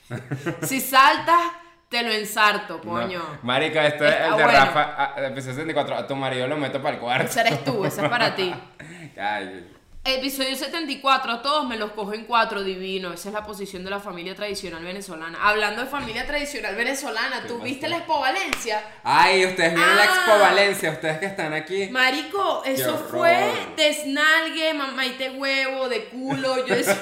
si 0.62 0.80
saltas, 0.80 1.40
te 1.88 2.02
lo 2.02 2.10
ensarto, 2.10 2.80
coño. 2.80 3.18
No. 3.18 3.38
Marica, 3.42 3.86
esto 3.86 4.04
es 4.04 4.14
el 4.14 4.36
de 4.36 4.42
bueno. 4.44 4.46
Rafa, 4.48 4.94
ah, 4.96 5.14
episodio 5.18 5.54
64. 5.56 5.96
A 5.96 6.06
tu 6.06 6.16
marido 6.16 6.46
lo 6.46 6.56
meto 6.56 6.82
para 6.82 6.96
el 6.96 7.00
cuarto. 7.00 7.26
Ese 7.26 7.40
eres 7.40 7.64
tú, 7.64 7.84
ese 7.84 8.02
es 8.02 8.08
para 8.08 8.34
ti. 8.34 8.54
Ay, 9.16 9.73
Episodio 10.06 10.54
74, 10.54 11.32
a 11.32 11.40
todos 11.40 11.66
me 11.66 11.78
los 11.78 11.92
cojo 11.92 12.12
en 12.12 12.24
cuatro, 12.26 12.62
divino. 12.62 13.10
Esa 13.14 13.30
es 13.30 13.34
la 13.34 13.42
posición 13.42 13.84
de 13.84 13.90
la 13.90 14.00
familia 14.00 14.34
tradicional 14.34 14.84
venezolana. 14.84 15.38
Hablando 15.42 15.80
de 15.80 15.88
familia 15.88 16.26
tradicional 16.26 16.74
venezolana, 16.76 17.40
¿Qué 17.40 17.48
¿tú 17.48 17.58
viste 17.60 17.88
la 17.88 17.96
Expo 17.96 18.20
Valencia? 18.20 18.82
Ay, 19.02 19.46
ustedes 19.46 19.72
vieron 19.74 19.96
la 19.96 20.02
Ah. 20.02 20.04
Expo 20.04 20.38
Valencia, 20.38 20.90
ustedes 20.90 21.18
que 21.20 21.24
están 21.24 21.54
aquí. 21.54 21.88
Marico, 21.90 22.62
eso 22.66 22.98
fue 22.98 23.50
desnalgue, 23.78 24.74
mamaite 24.74 25.30
huevo, 25.30 25.88
de 25.88 26.04
culo. 26.10 26.66
Yo 26.66 26.74
decía, 26.74 26.98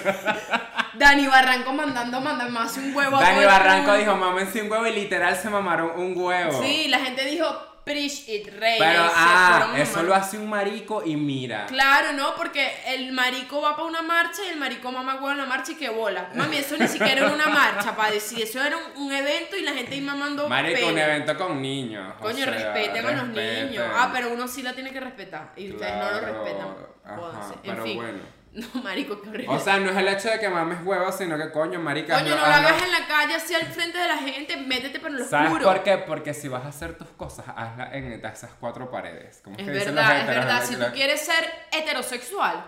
Dani 0.95 1.27
Barranco 1.27 1.73
mandando 1.73 2.21
mandar 2.21 2.51
más 2.51 2.77
un 2.77 2.95
huevo 2.95 3.19
Dani 3.19 3.45
Barranco 3.45 3.95
dijo, 3.97 4.15
mámense 4.15 4.63
un 4.63 4.71
huevo 4.71 4.87
y 4.87 4.93
literal 4.95 5.37
se 5.37 5.51
mamaron 5.51 5.99
un 5.99 6.17
huevo. 6.17 6.63
Sí, 6.63 6.87
la 6.87 7.01
gente 7.01 7.25
dijo, 7.25 7.47
preach 7.85 8.29
it, 8.29 8.49
rey. 8.59 8.79
Pero, 8.79 9.03
ah, 9.15 9.75
eso 9.77 10.03
lo 10.03 10.15
hace 10.15 10.39
un 10.39 10.49
marico 10.49 11.03
y 11.05 11.17
mira. 11.17 11.67
Claro, 11.67 12.13
¿no? 12.13 12.35
Porque 12.37 12.71
el 12.87 13.13
marico 13.13 13.61
va 13.61 13.75
para 13.77 13.89
una 13.89 14.03
marcha 14.03 14.43
y 14.47 14.51
el 14.51 14.59
marico 14.59 14.91
mama 14.93 15.15
huevo 15.15 15.33
en 15.33 15.39
la 15.39 15.47
marcha 15.47 15.73
y 15.73 15.75
que 15.77 15.91
bola. 15.91 16.31
Mami, 16.35 16.59
eso 16.59 16.77
ni 16.77 16.89
siquiera 16.89 17.23
era 17.23 17.33
una 17.33 17.49
marcha, 17.49 17.97
para 17.97 18.13
decir. 18.13 18.43
Eso 18.43 18.63
era 18.63 18.77
un, 18.77 19.03
un 19.03 19.13
evento 19.13 19.57
y 19.57 19.63
la 19.63 19.73
gente 19.73 19.95
ahí 19.95 20.01
mamando 20.01 20.49
Marico, 20.49 20.87
un 20.87 20.99
evento 20.99 21.37
con 21.37 21.61
niños. 21.61 22.15
Coño, 22.21 22.47
respeten 22.47 23.07
a 23.07 23.13
los 23.13 23.29
niños. 23.29 23.85
Ah, 23.95 24.11
pero 24.13 24.33
uno 24.33 24.49
sí 24.49 24.63
la 24.63 24.73
tiene 24.73 24.93
que 24.93 25.01
respetar. 25.01 25.53
Y 25.57 25.71
ustedes 25.73 25.95
no 25.95 26.11
lo 26.11 26.21
respetan. 26.21 26.77
ajá. 27.05 27.55
En 27.63 27.71
pero 27.71 27.85
fin. 27.85 27.97
bueno. 27.97 28.42
No, 28.75 28.83
marico, 28.83 29.19
qué 29.23 29.31
horrible. 29.31 29.49
O 29.49 29.59
sea, 29.59 29.79
no 29.79 29.91
es 29.91 29.97
el 29.97 30.09
hecho 30.09 30.29
de 30.29 30.39
que 30.39 30.49
mames 30.51 30.85
huevos, 30.85 31.17
sino 31.17 31.39
que 31.39 31.51
coño, 31.51 31.81
marica. 31.81 32.19
Coño, 32.19 32.37
no 32.37 32.37
lo 32.37 32.45
hagas 32.45 32.83
en 32.83 32.93
la 32.93 33.07
calle 33.07 33.35
así 33.35 33.55
al 33.55 33.63
frente 33.67 33.97
de 33.97 34.07
la 34.07 34.19
gente, 34.19 34.57
métete 34.59 35.01
por 35.01 35.11
lo 35.11 35.25
¿Sabes 35.25 35.51
oscuro. 35.53 35.73
por 35.73 35.83
qué? 35.83 35.97
Porque 35.97 36.35
si 36.35 36.49
vas 36.49 36.65
a 36.65 36.69
hacer 36.69 36.99
tus 36.99 37.09
cosas, 37.09 37.47
hazlas 37.57 37.95
en 37.95 38.13
esas 38.13 38.51
cuatro 38.61 38.91
paredes. 38.91 39.41
Como 39.43 39.57
Es 39.57 39.65
que 39.65 39.71
dicen 39.73 39.95
verdad, 39.95 40.11
los 40.13 40.21
es 40.21 40.27
verdad. 40.27 40.61
¿no? 40.61 40.67
Si 40.67 40.77
Que 40.77 40.85
tú 40.85 40.93
quieres 40.93 41.21
ser 41.25 41.51
heterosexual, 41.73 42.67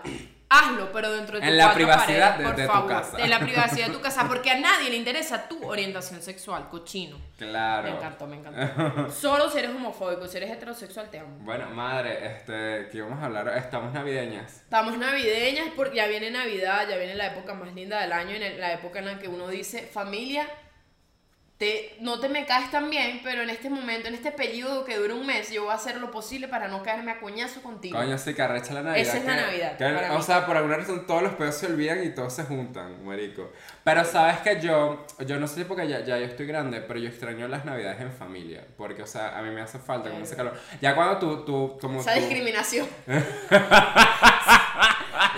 hazlo, 0.49 0.91
pero 0.91 1.11
dentro 1.11 1.35
de 1.35 1.41
tu 1.41 1.47
En 1.47 1.57
la 1.57 1.73
privacidad 1.73 2.35
paredes, 2.35 2.37
de- 2.37 2.43
por 2.45 2.55
de 2.55 2.65
tu 2.67 2.71
favor. 2.71 2.89
casa. 2.89 3.17
En 3.19 3.29
la 3.29 3.39
privacidad 3.39 3.87
de 3.87 3.93
tu 3.93 4.01
casa, 4.01 4.25
porque 4.27 4.51
a 4.51 4.59
nadie 4.59 4.89
le 4.89 4.95
interesa 4.97 5.47
tu 5.47 5.67
orientación 5.67 6.21
sexual, 6.21 6.69
cochino. 6.69 7.17
Claro. 7.37 7.83
Me 7.89 7.95
encantó, 7.97 8.27
me 8.27 8.37
encantó. 8.37 9.11
Solo 9.11 9.49
si 9.49 9.57
eres 9.59 9.71
homofóbico, 9.71 10.27
si 10.27 10.37
eres 10.37 10.51
heterosexual, 10.51 11.09
te 11.09 11.19
amo. 11.19 11.37
Bueno, 11.41 11.69
madre, 11.71 12.25
este, 12.27 12.87
que 12.89 12.97
íbamos 12.97 13.21
a 13.21 13.25
hablar, 13.25 13.49
estamos 13.57 13.91
navideñas. 13.93 14.53
Estamos 14.61 14.97
navideñas 14.97 15.67
porque 15.75 15.97
ya 15.97 16.07
viene 16.07 16.31
Navidad, 16.31 16.87
ya 16.87 16.95
viene 16.97 17.15
la 17.15 17.27
época 17.27 17.53
más 17.53 17.73
linda 17.73 17.99
del 18.01 18.13
año, 18.13 18.35
en 18.35 18.59
la 18.59 18.73
época 18.73 18.99
en 18.99 19.05
la 19.05 19.19
que 19.19 19.27
uno 19.27 19.47
dice, 19.47 19.81
familia, 19.91 20.47
te, 21.57 21.95
no 22.01 22.19
te 22.19 22.27
me 22.27 22.45
caes 22.45 22.69
tan 22.69 22.89
bien, 22.89 23.21
pero 23.23 23.41
en 23.41 23.49
este 23.49 23.69
momento, 23.69 24.09
en 24.09 24.13
este 24.13 24.31
periodo 24.33 24.83
que 24.83 24.97
dura 24.97 25.13
un 25.13 25.25
mes, 25.25 25.49
yo 25.51 25.63
voy 25.63 25.71
a 25.71 25.75
hacer 25.75 26.01
lo 26.01 26.11
posible 26.11 26.49
para 26.49 26.67
no 26.67 26.83
caerme 26.83 27.11
a 27.11 27.19
coñazo 27.21 27.61
contigo. 27.61 27.97
Coño, 27.97 28.17
sí, 28.17 28.33
que 28.33 28.41
arrecha 28.41 28.73
la 28.73 28.81
Navidad. 28.81 29.07
Esa 29.07 29.17
es 29.19 29.23
la 29.25 29.35
que- 29.35 29.41
Navidad, 29.41 29.77
que- 29.77 29.85
para 29.85 30.13
o 30.13 30.17
mí. 30.17 30.23
sea, 30.23 30.45
por 30.45 30.57
alguna 30.57 30.75
razón 30.75 31.07
todos 31.07 31.23
los 31.23 31.33
pedos 31.35 31.55
se 31.55 31.67
olvidan 31.67 32.03
y 32.03 32.09
todos 32.09 32.33
se 32.33 32.43
juntan, 32.43 33.05
marico. 33.05 33.53
Pero 33.85 34.03
sabes 34.03 34.39
que 34.39 34.59
yo, 34.59 35.05
yo 35.25 35.39
no 35.39 35.47
sé 35.47 35.63
porque 35.63 35.87
ya, 35.87 36.01
ya 36.01 36.17
yo 36.17 36.25
estoy 36.25 36.45
grande, 36.45 36.81
pero 36.81 36.99
yo 36.99 37.07
extraño 37.07 37.47
las 37.47 37.63
Navidades 37.63 38.01
en 38.01 38.11
familia. 38.11 38.65
Porque, 38.75 39.03
o 39.03 39.07
sea, 39.07 39.37
a 39.37 39.41
mí 39.41 39.49
me 39.51 39.61
hace 39.61 39.79
falta 39.79 40.09
como 40.09 40.23
ese 40.25 40.35
calor. 40.35 40.59
Ya 40.81 40.93
cuando 40.93 41.19
tú, 41.19 41.45
tú, 41.45 41.77
como 41.79 42.01
Esa 42.01 42.15
tú- 42.15 42.19
discriminación. 42.19 42.85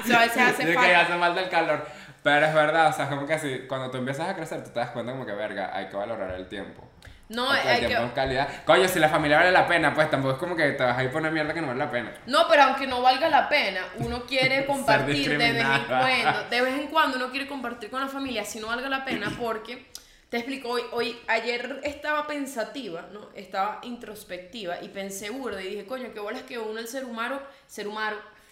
Eso 0.04 0.16
a 0.16 0.20
veces 0.20 0.38
hace 0.38 0.62
Sí, 0.64 0.68
que 0.70 0.74
falta. 0.74 1.02
hace 1.02 1.14
falta 1.20 1.42
el 1.42 1.50
calor. 1.50 1.86
Pero 2.24 2.46
es 2.46 2.54
verdad, 2.54 2.90
o 2.90 2.94
sea, 2.94 3.10
como 3.10 3.26
que 3.26 3.34
así, 3.34 3.66
cuando 3.68 3.90
tú 3.90 3.98
empiezas 3.98 4.30
a 4.30 4.36
crecer, 4.36 4.64
tú 4.64 4.72
te 4.72 4.80
das 4.80 4.92
cuenta 4.92 5.12
como 5.12 5.26
que, 5.26 5.34
verga, 5.34 5.72
hay 5.74 5.88
que 5.88 5.96
valorar 5.96 6.32
el 6.32 6.48
tiempo. 6.48 6.84
No, 7.30 7.48
Porque 7.48 7.62
el 7.62 7.68
hay 7.68 7.80
tiempo 7.80 7.98
que... 7.98 8.04
en 8.04 8.12
calidad. 8.12 8.48
Coño, 8.64 8.88
si 8.88 9.00
la 9.00 9.10
familia 9.10 9.38
vale 9.38 9.52
la 9.52 9.68
pena, 9.68 9.94
pues 9.94 10.10
tampoco 10.10 10.34
es 10.36 10.40
como 10.40 10.56
que 10.56 10.72
te 10.72 10.84
vas 10.84 10.98
a 10.98 11.04
ir 11.04 11.12
por 11.12 11.22
una 11.22 11.30
mierda 11.30 11.54
que 11.54 11.60
no 11.60 11.68
vale 11.68 11.80
la 11.80 11.92
pena. 11.92 12.14
No, 12.26 12.48
pero 12.48 12.64
aunque 12.64 12.88
no 12.88 13.02
valga 13.02 13.28
la 13.28 13.50
pena, 13.50 13.82
uno 13.98 14.24
quiere 14.26 14.66
compartir 14.68 15.30
de 15.30 15.38
vez 15.38 15.58
en 15.58 15.86
cuando. 15.86 16.44
De 16.50 16.62
vez 16.62 16.80
en 16.80 16.88
cuando 16.88 17.18
uno 17.18 17.30
quiere 17.30 17.48
compartir 17.48 17.90
con 17.90 18.00
la 18.00 18.08
familia 18.08 18.46
si 18.46 18.60
no 18.60 18.68
valga 18.68 18.88
la 18.88 19.04
pena 19.04 19.30
porque, 19.38 19.88
te 20.30 20.38
explico, 20.38 20.70
hoy, 20.70 20.84
hoy 20.94 21.20
ayer 21.28 21.82
estaba 21.84 22.28
pensativa, 22.28 23.08
¿no? 23.12 23.30
Estaba 23.36 23.80
introspectiva 23.84 24.82
y 24.82 24.88
pensé 24.90 25.30
burda 25.30 25.62
y 25.62 25.70
dije, 25.70 25.86
coño, 25.86 26.14
qué 26.14 26.22
bolas 26.22 26.44
que 26.44 26.58
uno 26.58 26.80
el 26.80 26.88
ser 26.88 27.04
humano, 27.04 27.42
ser 27.66 27.90
humano, 27.90 28.16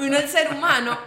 uno 0.00 0.18
el 0.18 0.28
ser 0.28 0.52
humano 0.52 0.98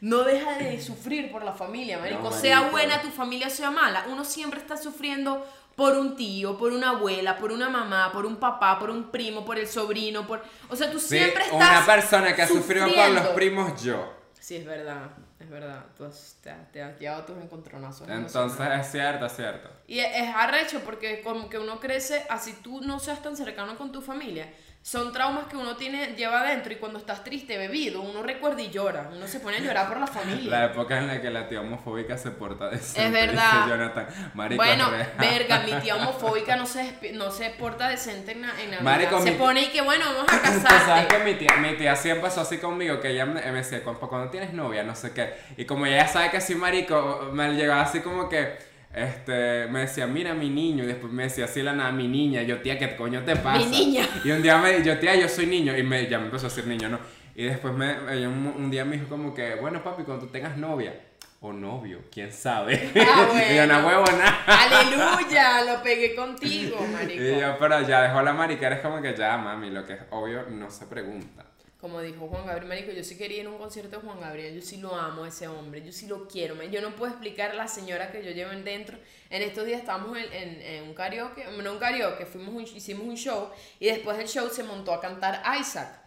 no 0.00 0.24
deja 0.24 0.52
de 0.58 0.80
sufrir 0.80 1.30
por 1.30 1.44
la 1.44 1.52
familia, 1.52 1.98
marico. 1.98 2.22
No, 2.22 2.32
sea 2.32 2.70
buena 2.70 3.00
tu 3.02 3.08
familia, 3.10 3.50
sea 3.50 3.70
mala. 3.70 4.06
Uno 4.08 4.24
siempre 4.24 4.58
está 4.60 4.76
sufriendo 4.76 5.46
por 5.76 5.94
un 5.96 6.16
tío, 6.16 6.58
por 6.58 6.72
una 6.72 6.90
abuela, 6.90 7.38
por 7.38 7.52
una 7.52 7.68
mamá, 7.68 8.10
por 8.12 8.26
un 8.26 8.36
papá, 8.36 8.78
por 8.78 8.90
un 8.90 9.10
primo, 9.10 9.44
por 9.44 9.58
el 9.58 9.66
sobrino, 9.66 10.26
por... 10.26 10.42
O 10.68 10.76
sea, 10.76 10.90
tú 10.90 10.98
Sí, 10.98 11.08
siempre 11.18 11.44
estás 11.44 11.54
una 11.56 11.86
persona 11.86 12.34
que 12.34 12.42
ha 12.42 12.48
sufrido 12.48 12.86
por 12.92 13.10
los 13.10 13.26
primos, 13.28 13.82
yo. 13.82 14.14
Sí, 14.38 14.56
es 14.56 14.66
verdad, 14.66 15.10
es 15.38 15.48
verdad. 15.48 15.84
Tú 15.96 16.04
has- 16.04 16.36
te, 16.42 16.52
te 16.72 16.82
has 16.82 16.98
llevado 16.98 17.24
tus 17.24 17.36
encontronazos. 17.38 18.08
Entonces 18.08 18.66
es 18.80 18.90
cierto, 18.90 19.26
es 19.26 19.36
cierto. 19.36 19.70
Y 19.86 20.00
es, 20.00 20.08
es 20.16 20.34
arrecho 20.34 20.80
porque 20.84 21.22
como 21.22 21.48
que 21.48 21.58
uno 21.58 21.78
crece, 21.78 22.26
así 22.28 22.54
tú 22.62 22.80
no 22.80 22.98
seas 22.98 23.22
tan 23.22 23.36
cercano 23.36 23.76
con 23.78 23.92
tu 23.92 24.02
familia. 24.02 24.52
Son 24.82 25.12
traumas 25.12 25.44
que 25.44 25.58
uno 25.58 25.76
tiene, 25.76 26.14
lleva 26.16 26.40
adentro 26.40 26.72
y 26.72 26.76
cuando 26.76 26.98
estás 26.98 27.22
triste, 27.22 27.58
bebido, 27.58 28.00
uno 28.00 28.22
recuerda 28.22 28.62
y 28.62 28.70
llora. 28.70 29.10
Uno 29.14 29.28
se 29.28 29.38
pone 29.38 29.58
a 29.58 29.60
llorar 29.60 29.88
por 29.88 30.00
la 30.00 30.06
familia. 30.06 30.50
La 30.50 30.64
época 30.64 30.96
en 30.98 31.06
la 31.06 31.20
que 31.20 31.28
la 31.28 31.46
tía 31.48 31.60
homofóbica 31.60 32.16
se 32.16 32.30
porta 32.30 32.70
decente. 32.70 33.04
Es 33.06 33.12
verdad. 33.12 33.52
dice 33.52 33.68
Jonathan. 33.68 34.06
Marico, 34.32 34.62
Bueno, 34.62 34.90
verga, 35.18 35.60
mi 35.60 35.72
tía 35.74 35.96
homofóbica 35.96 36.56
no 36.56 36.64
se, 36.64 37.12
no 37.12 37.30
se 37.30 37.50
porta 37.50 37.88
decente 37.90 38.32
en, 38.32 38.44
en. 38.44 38.82
Marico, 38.82 39.20
se 39.20 39.32
pone 39.32 39.64
y 39.64 39.66
que 39.66 39.82
bueno, 39.82 40.06
vamos 40.06 40.32
a 40.32 40.38
Tú 40.52 40.60
sabes 40.60 40.62
casarte. 40.64 41.14
que 41.14 41.24
mi 41.24 41.34
tía, 41.34 41.56
mi 41.58 41.76
tía 41.76 41.94
sí 41.94 42.08
empezó 42.08 42.40
así 42.40 42.56
conmigo, 42.56 43.00
que 43.00 43.10
ella 43.10 43.26
me, 43.26 43.34
me 43.42 43.58
decía, 43.58 43.84
cuando, 43.84 44.08
cuando 44.08 44.30
tienes 44.30 44.54
novia, 44.54 44.82
no 44.82 44.94
sé 44.96 45.12
qué. 45.12 45.34
Y 45.58 45.66
como 45.66 45.84
ella 45.84 46.08
sabe 46.08 46.30
que 46.30 46.40
soy 46.40 46.54
marico, 46.54 47.28
me 47.34 47.52
llegaba 47.52 47.82
así 47.82 48.00
como 48.00 48.30
que, 48.30 48.69
este, 48.94 49.66
me 49.68 49.80
decía, 49.80 50.06
mira 50.06 50.34
mi 50.34 50.50
niño, 50.50 50.84
y 50.84 50.86
después 50.88 51.12
me 51.12 51.24
decía 51.24 51.44
así 51.44 51.62
la 51.62 51.72
nada, 51.72 51.92
mi 51.92 52.08
niña, 52.08 52.42
yo 52.42 52.60
tía, 52.60 52.78
¿qué 52.78 52.96
coño 52.96 53.22
te 53.22 53.36
pasa? 53.36 53.64
niña. 53.66 54.08
Y 54.24 54.30
un 54.30 54.42
día 54.42 54.58
me 54.58 54.82
yo 54.82 54.98
tía, 54.98 55.14
yo 55.14 55.28
soy 55.28 55.46
niño, 55.46 55.76
y 55.76 55.82
me, 55.82 56.08
ya 56.08 56.18
me 56.18 56.26
empezó 56.26 56.46
a 56.46 56.48
decir 56.48 56.66
niño, 56.66 56.88
¿no? 56.88 56.98
Y 57.34 57.44
después 57.44 57.72
me, 57.74 57.94
un, 58.26 58.54
un 58.56 58.70
día 58.70 58.84
me 58.84 58.96
dijo 58.96 59.08
como 59.08 59.32
que, 59.32 59.54
bueno 59.54 59.82
papi, 59.82 60.02
cuando 60.02 60.26
tú 60.26 60.32
tengas 60.32 60.56
novia, 60.56 60.94
o 61.42 61.52
novio, 61.52 62.02
quién 62.12 62.32
sabe. 62.32 62.92
Ah, 62.96 63.28
y 63.50 63.56
yo, 63.56 63.66
no 63.66 63.82
bueno. 63.82 64.02
huevo 64.02 64.18
nada. 64.18 64.44
Aleluya, 64.46 65.64
lo 65.64 65.82
pegué 65.82 66.14
contigo, 66.14 66.76
marico. 66.92 67.22
Y 67.22 67.40
yo, 67.40 67.56
pero 67.58 67.80
ya 67.86 68.02
dejó 68.02 68.22
la 68.22 68.32
mariquera, 68.32 68.76
es 68.76 68.82
como 68.82 69.00
que 69.00 69.14
ya, 69.16 69.38
mami, 69.38 69.70
lo 69.70 69.86
que 69.86 69.94
es 69.94 70.00
obvio 70.10 70.44
no 70.50 70.70
se 70.70 70.86
pregunta. 70.86 71.46
Como 71.80 72.00
dijo 72.02 72.28
Juan 72.28 72.44
Gabriel, 72.46 72.68
marico, 72.68 72.92
yo 72.92 73.02
sí 73.02 73.16
quería 73.16 73.40
ir 73.40 73.46
a 73.46 73.50
un 73.50 73.56
concierto 73.56 73.96
de 73.96 74.02
Juan 74.06 74.20
Gabriel, 74.20 74.54
yo 74.54 74.60
sí 74.60 74.76
lo 74.76 74.94
amo 74.94 75.24
a 75.24 75.28
ese 75.28 75.48
hombre, 75.48 75.82
yo 75.82 75.92
sí 75.92 76.06
lo 76.06 76.28
quiero, 76.28 76.54
man. 76.54 76.70
yo 76.70 76.82
no 76.82 76.90
puedo 76.94 77.10
explicar 77.10 77.54
la 77.54 77.68
señora 77.68 78.12
que 78.12 78.22
yo 78.22 78.32
llevo 78.32 78.52
en 78.52 78.64
dentro. 78.64 78.98
En 79.30 79.40
estos 79.42 79.64
días 79.64 79.80
estábamos 79.80 80.18
en, 80.18 80.30
en- 80.32 80.60
en 80.60 80.82
un 80.84 80.94
karaoke, 80.94 81.44
no 81.62 81.72
un 81.72 81.78
karaoke, 81.78 82.26
fuimos 82.26 82.54
un- 82.54 82.62
hicimos 82.76 83.06
un 83.06 83.16
show 83.16 83.48
y 83.78 83.86
después 83.86 84.18
del 84.18 84.28
show 84.28 84.48
se 84.50 84.62
montó 84.62 84.92
a 84.92 85.00
cantar 85.00 85.42
Isaac. 85.58 85.98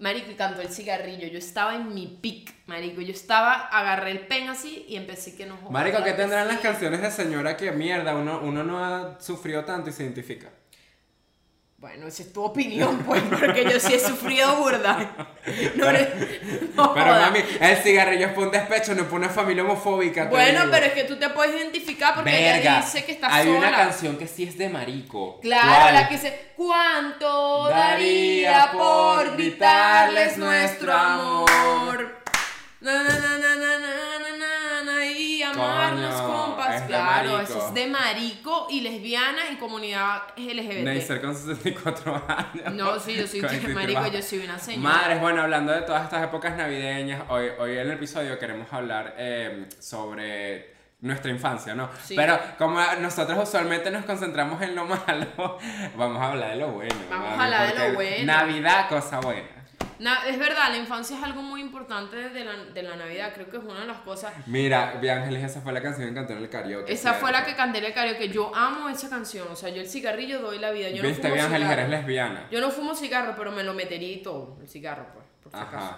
Marico, 0.00 0.30
y 0.30 0.34
cantó 0.34 0.62
el 0.62 0.70
cigarrillo. 0.70 1.28
Yo 1.28 1.36
estaba 1.38 1.76
en 1.76 1.94
mi 1.94 2.06
pic, 2.06 2.54
marico. 2.66 3.02
Yo 3.02 3.12
estaba, 3.12 3.66
agarré 3.66 4.12
el 4.12 4.26
pen 4.26 4.48
así 4.48 4.86
y 4.88 4.96
empecé 4.96 5.36
que 5.36 5.44
no 5.44 5.58
Marico, 5.70 6.02
¿qué 6.02 6.12
tendrán 6.14 6.48
las 6.48 6.60
canciones 6.60 7.02
de 7.02 7.10
señora 7.10 7.54
que 7.56 7.70
mierda? 7.70 8.16
Uno, 8.16 8.40
uno 8.42 8.64
no 8.64 8.82
ha 8.82 9.20
sufrido 9.20 9.64
tanto 9.66 9.90
y 9.90 9.92
se 9.92 10.02
identifica. 10.04 10.48
Bueno, 11.80 12.06
esa 12.08 12.22
es 12.24 12.30
tu 12.34 12.44
opinión, 12.44 12.98
pues, 13.06 13.22
porque 13.22 13.64
yo 13.64 13.80
sí 13.80 13.94
he 13.94 13.98
sufrido 13.98 14.54
burda. 14.56 15.16
No, 15.76 15.88
eres- 15.88 16.08
no 16.74 16.92
Pero 16.92 17.06
mami, 17.06 17.38
el 17.58 17.76
cigarrillo 17.78 18.26
es 18.26 18.32
por 18.34 18.44
un 18.44 18.50
despecho, 18.50 18.94
no 18.94 19.00
es 19.02 19.08
por 19.08 19.18
una 19.18 19.30
familia 19.30 19.64
homofóbica. 19.64 20.26
Bueno, 20.26 20.64
pero 20.70 20.84
es 20.86 20.92
que 20.92 21.04
tú 21.04 21.16
te 21.18 21.30
puedes 21.30 21.56
identificar 21.56 22.14
porque 22.14 22.38
ella 22.38 22.52
Verga, 22.56 22.76
dice 22.82 23.04
que 23.06 23.12
está 23.12 23.34
hay 23.34 23.46
sola. 23.46 23.58
una 23.60 23.70
canción 23.74 24.18
que 24.18 24.26
sí 24.28 24.44
es 24.44 24.58
de 24.58 24.68
marico. 24.68 25.40
Claro, 25.40 25.68
¿Cuál? 25.80 25.94
la 25.94 26.08
que 26.08 26.14
dice 26.16 26.50
¿Cuánto 26.54 27.68
Daría 27.70 28.72
por 28.72 29.32
gritarles 29.36 30.36
nuestro 30.36 30.92
amor? 30.92 32.20
Na, 32.82 32.92
na, 32.92 33.08
na, 33.08 33.38
amarnos 35.50 36.20
compas. 36.22 36.82
Claro, 36.82 37.32
marico. 37.32 37.52
eso 37.52 37.68
es 37.68 37.74
de 37.74 37.86
marico 37.86 38.66
y 38.70 38.80
lesbiana 38.80 39.50
y 39.52 39.56
comunidad 39.56 40.22
LGBT. 40.36 40.84
Neisser 40.84 41.20
con 41.20 41.34
64 41.34 42.22
años. 42.28 42.74
No, 42.74 42.98
sí, 42.98 43.14
yo 43.14 43.26
soy 43.26 43.40
este 43.40 43.68
marico, 43.68 44.06
yo 44.08 44.22
soy 44.22 44.40
una 44.40 44.58
señora. 44.58 44.94
Madres, 44.94 45.20
bueno, 45.20 45.42
hablando 45.42 45.72
de 45.72 45.82
todas 45.82 46.04
estas 46.04 46.24
épocas 46.24 46.56
navideñas, 46.56 47.22
hoy, 47.28 47.48
hoy 47.58 47.72
en 47.72 47.78
el 47.80 47.90
episodio 47.92 48.38
queremos 48.38 48.72
hablar 48.72 49.14
eh, 49.18 49.66
sobre 49.78 50.80
nuestra 51.00 51.30
infancia, 51.30 51.74
¿no? 51.74 51.88
Sí. 52.04 52.14
Pero 52.14 52.38
como 52.58 52.80
nosotros 53.00 53.48
usualmente 53.48 53.90
nos 53.90 54.04
concentramos 54.04 54.60
en 54.62 54.74
lo 54.74 54.84
malo, 54.84 55.26
vamos 55.96 56.20
a 56.20 56.30
hablar 56.30 56.50
de 56.50 56.56
lo 56.56 56.68
bueno. 56.72 56.94
Vamos 57.08 57.38
a 57.38 57.44
hablar 57.44 57.74
de 57.74 57.88
lo 57.88 57.94
bueno. 57.94 58.24
Navidad, 58.24 58.88
cosa 58.88 59.20
buena. 59.20 59.59
Na- 60.00 60.26
es 60.26 60.38
verdad, 60.38 60.70
la 60.70 60.78
infancia 60.78 61.16
es 61.16 61.22
algo 61.22 61.42
muy 61.42 61.60
importante 61.60 62.16
de 62.16 62.44
la, 62.44 62.56
de 62.56 62.82
la 62.82 62.96
Navidad. 62.96 63.32
Creo 63.34 63.50
que 63.50 63.58
es 63.58 63.62
una 63.62 63.80
de 63.80 63.86
las 63.86 63.98
cosas. 63.98 64.32
Mira, 64.46 64.92
Ángeles, 64.92 65.44
esa 65.44 65.60
fue 65.60 65.72
la 65.72 65.82
canción 65.82 66.08
que 66.08 66.14
cantó 66.14 66.32
en 66.32 66.38
el 66.38 66.48
karaoke. 66.48 66.92
Esa 66.92 67.14
fue 67.14 67.30
la 67.30 67.44
que 67.44 67.54
canté 67.54 67.78
en 67.78 67.84
el 67.84 67.92
karaoke. 67.94 68.28
Yo 68.30 68.50
amo 68.54 68.88
esa 68.88 69.08
canción. 69.08 69.46
O 69.50 69.56
sea, 69.56 69.68
yo 69.68 69.80
el 69.80 69.88
cigarrillo 69.88 70.40
doy 70.40 70.58
la 70.58 70.70
vida. 70.70 70.88
Yo 70.90 71.02
no 71.02 71.10
fumo 71.14 71.26
Ángeles, 71.34 71.46
cigarro. 71.52 71.72
eres 71.72 71.88
lesbiana. 71.90 72.48
Yo 72.50 72.60
no 72.60 72.70
fumo 72.70 72.94
cigarro, 72.94 73.34
pero 73.36 73.52
me 73.52 73.62
lo 73.62 73.74
metería 73.74 74.12
y 74.12 74.22
todo. 74.22 74.58
El 74.60 74.68
cigarro, 74.68 75.06
pues, 75.12 75.26
por 75.42 75.52
si 75.52 75.58
acaso. 75.58 75.96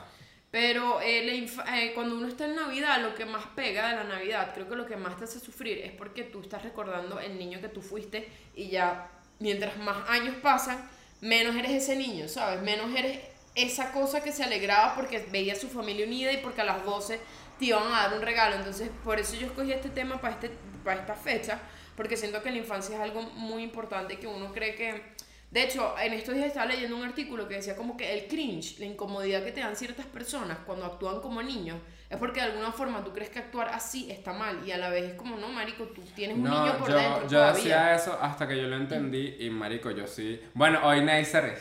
Pero 0.50 1.00
eh, 1.00 1.24
la 1.64 1.76
eh, 1.78 1.92
cuando 1.94 2.14
uno 2.14 2.26
está 2.28 2.44
en 2.44 2.56
Navidad, 2.56 3.00
lo 3.00 3.14
que 3.14 3.24
más 3.24 3.46
pega 3.56 3.88
de 3.88 3.96
la 3.96 4.04
Navidad, 4.04 4.50
creo 4.52 4.68
que 4.68 4.76
lo 4.76 4.84
que 4.84 4.96
más 4.96 5.16
te 5.16 5.24
hace 5.24 5.40
sufrir 5.40 5.78
es 5.78 5.92
porque 5.92 6.24
tú 6.24 6.42
estás 6.42 6.62
recordando 6.62 7.18
el 7.20 7.38
niño 7.38 7.58
que 7.62 7.68
tú 7.68 7.80
fuiste 7.80 8.28
y 8.54 8.68
ya 8.68 9.08
mientras 9.38 9.78
más 9.78 10.06
años 10.10 10.34
pasan, 10.42 10.86
menos 11.22 11.56
eres 11.56 11.70
ese 11.70 11.96
niño, 11.96 12.28
¿sabes? 12.28 12.60
Menos 12.60 12.94
eres 12.94 13.18
esa 13.54 13.92
cosa 13.92 14.22
que 14.22 14.32
se 14.32 14.42
alegraba 14.42 14.94
porque 14.94 15.26
veía 15.30 15.52
a 15.52 15.56
su 15.56 15.68
familia 15.68 16.06
unida 16.06 16.32
y 16.32 16.38
porque 16.38 16.62
a 16.62 16.64
las 16.64 16.84
12 16.84 17.20
te 17.58 17.64
iban 17.66 17.84
a 17.92 18.08
dar 18.08 18.14
un 18.14 18.22
regalo. 18.22 18.56
Entonces, 18.56 18.90
por 19.04 19.18
eso 19.18 19.36
yo 19.36 19.46
escogí 19.46 19.72
este 19.72 19.90
tema 19.90 20.20
para, 20.20 20.34
este, 20.34 20.50
para 20.84 21.00
esta 21.00 21.14
fecha, 21.14 21.58
porque 21.96 22.16
siento 22.16 22.42
que 22.42 22.50
la 22.50 22.58
infancia 22.58 22.96
es 22.96 23.02
algo 23.02 23.22
muy 23.22 23.62
importante 23.62 24.18
que 24.18 24.26
uno 24.26 24.52
cree 24.52 24.74
que... 24.74 25.12
De 25.50 25.64
hecho, 25.64 25.94
en 26.02 26.14
estos 26.14 26.34
días 26.34 26.46
estaba 26.46 26.64
leyendo 26.64 26.96
un 26.96 27.04
artículo 27.04 27.46
que 27.46 27.56
decía 27.56 27.76
como 27.76 27.94
que 27.94 28.14
el 28.14 28.26
cringe, 28.26 28.78
la 28.78 28.86
incomodidad 28.86 29.44
que 29.44 29.52
te 29.52 29.60
dan 29.60 29.76
ciertas 29.76 30.06
personas 30.06 30.56
cuando 30.64 30.86
actúan 30.86 31.20
como 31.20 31.42
niños, 31.42 31.76
es 32.08 32.16
porque 32.16 32.40
de 32.40 32.46
alguna 32.46 32.72
forma 32.72 33.04
tú 33.04 33.12
crees 33.12 33.28
que 33.28 33.38
actuar 33.38 33.68
así 33.68 34.10
está 34.10 34.32
mal 34.32 34.66
y 34.66 34.70
a 34.70 34.78
la 34.78 34.88
vez 34.88 35.10
es 35.10 35.14
como, 35.14 35.36
no, 35.36 35.48
marico, 35.48 35.84
tú 35.84 36.00
tienes 36.14 36.38
un 36.38 36.44
niño 36.44 36.78
por 36.78 36.88
yo, 36.88 36.96
dentro 36.96 37.22
yo 37.24 37.28
todavía. 37.28 37.50
hacía 37.50 37.94
eso 37.94 38.18
hasta 38.18 38.48
que 38.48 38.56
yo 38.56 38.66
lo 38.66 38.76
entendí 38.76 39.36
y 39.40 39.50
marico, 39.50 39.90
yo 39.90 40.06
sí. 40.06 40.40
Bueno, 40.54 40.80
hoy 40.84 41.02
Neisser, 41.02 41.58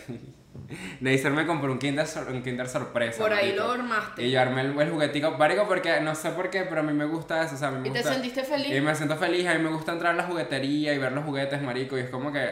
Neisser 1.02 1.32
me 1.32 1.46
compró 1.46 1.72
un 1.72 1.80
Kinder, 1.80 2.06
un 2.30 2.42
kinder 2.44 2.68
sorpresa. 2.68 3.20
Por 3.22 3.34
ahí 3.34 3.48
marico. 3.48 3.64
lo 3.66 3.72
armaste. 3.72 4.24
Y 4.26 4.32
yo 4.32 4.42
armé 4.42 4.62
el, 4.62 4.80
el 4.80 4.90
juguetico, 4.92 5.32
marico, 5.32 5.68
porque 5.68 6.00
no 6.02 6.14
sé 6.16 6.32
por 6.32 6.50
qué, 6.50 6.64
pero 6.64 6.82
a 6.82 6.84
mí 6.84 6.94
me 6.94 7.06
gusta 7.06 7.44
eso, 7.44 7.56
o 7.56 7.58
sea, 7.58 7.70
a 7.70 7.72
mí 7.72 7.80
me 7.80 7.88
¿Y 7.88 7.92
te 7.92 8.00
gusta- 8.00 8.14
sentiste 8.14 8.44
feliz? 8.44 8.76
Y 8.76 8.82
me 8.82 8.94
siento 8.96 9.16
feliz, 9.18 9.48
a 9.48 9.54
mí 9.56 9.64
me 9.64 9.70
gusta 9.72 9.94
entrar 9.94 10.14
a 10.14 10.18
la 10.18 10.24
juguetería 10.24 10.94
y 10.94 10.98
ver 10.98 11.12
los 11.14 11.24
juguetes, 11.26 11.62
marico, 11.62 11.98
y 11.98 12.02
es 12.02 12.10
como 12.10 12.32
que 12.32 12.50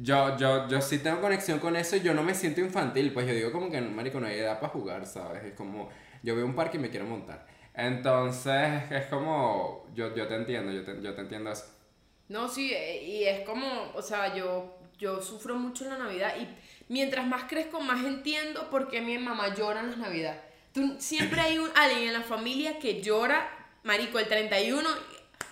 yo, 0.00 0.36
yo, 0.36 0.68
yo 0.68 0.80
sí 0.80 0.98
tengo 0.98 1.20
conexión 1.20 1.58
con 1.58 1.76
eso 1.76 1.96
y 1.96 2.00
yo 2.00 2.14
no 2.14 2.22
me 2.22 2.34
siento 2.34 2.60
infantil, 2.60 3.12
pues 3.12 3.26
yo 3.26 3.34
digo 3.34 3.52
como 3.52 3.70
que, 3.70 3.80
marico, 3.80 4.20
no 4.20 4.26
hay 4.26 4.38
edad 4.38 4.58
para 4.58 4.72
jugar, 4.72 5.06
¿sabes? 5.06 5.44
Es 5.44 5.52
como, 5.54 5.88
yo 6.22 6.34
veo 6.34 6.44
un 6.46 6.54
parque 6.54 6.78
y 6.78 6.80
me 6.80 6.90
quiero 6.90 7.06
montar. 7.06 7.46
Entonces, 7.74 8.90
es 8.90 9.06
como, 9.06 9.86
yo, 9.94 10.14
yo 10.14 10.26
te 10.26 10.34
entiendo, 10.34 10.72
yo 10.72 10.84
te, 10.84 11.00
yo 11.02 11.14
te 11.14 11.20
entiendo 11.20 11.50
eso. 11.52 11.64
No, 12.28 12.48
sí, 12.48 12.72
eh, 12.74 13.02
y 13.04 13.24
es 13.24 13.40
como, 13.46 13.92
o 13.94 14.02
sea, 14.02 14.34
yo, 14.34 14.78
yo 14.98 15.20
sufro 15.20 15.54
mucho 15.56 15.84
en 15.84 15.90
la 15.90 15.98
Navidad 15.98 16.34
y 16.40 16.48
mientras 16.88 17.26
más 17.26 17.44
crezco, 17.44 17.80
más 17.80 18.04
entiendo 18.04 18.70
por 18.70 18.88
qué 18.88 19.00
mi 19.00 19.16
mamá 19.18 19.54
llora 19.54 19.80
en 19.80 19.88
las 19.90 19.98
Navidades. 19.98 20.40
Tú, 20.72 20.96
siempre 20.98 21.40
hay 21.40 21.58
un, 21.58 21.70
alguien 21.76 22.08
en 22.08 22.12
la 22.12 22.22
familia 22.22 22.78
que 22.78 23.00
llora, 23.00 23.48
marico, 23.84 24.18
el 24.18 24.26
31. 24.26 24.88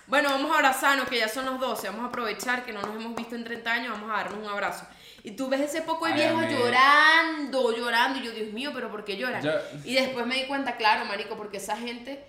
Bueno, 0.07 0.29
vamos 0.29 0.51
a 0.51 0.55
abrazarnos, 0.55 1.07
que 1.07 1.17
ya 1.17 1.29
son 1.29 1.45
los 1.45 1.59
12, 1.59 1.87
vamos 1.87 2.03
a 2.03 2.07
aprovechar 2.09 2.65
que 2.65 2.73
no 2.73 2.81
nos 2.81 2.95
hemos 2.95 3.15
visto 3.15 3.35
en 3.35 3.43
30 3.45 3.71
años, 3.71 3.91
vamos 3.93 4.11
a 4.11 4.17
darnos 4.23 4.39
un 4.45 4.49
abrazo. 4.51 4.85
Y 5.23 5.31
tú 5.31 5.47
ves 5.47 5.61
ese 5.61 5.81
poco 5.81 6.05
de 6.05 6.11
amiga. 6.25 6.49
llorando, 6.49 7.75
llorando, 7.77 8.19
y 8.19 8.23
yo, 8.23 8.31
Dios 8.31 8.51
mío, 8.51 8.71
pero 8.73 8.91
¿por 8.91 9.05
qué 9.05 9.15
lloran? 9.15 9.41
Yo- 9.41 9.51
Y 9.85 9.93
después 9.95 10.25
me 10.25 10.35
di 10.35 10.45
cuenta, 10.47 10.75
claro, 10.75 11.05
marico, 11.05 11.37
porque 11.37 11.57
esa 11.57 11.77
gente 11.77 12.21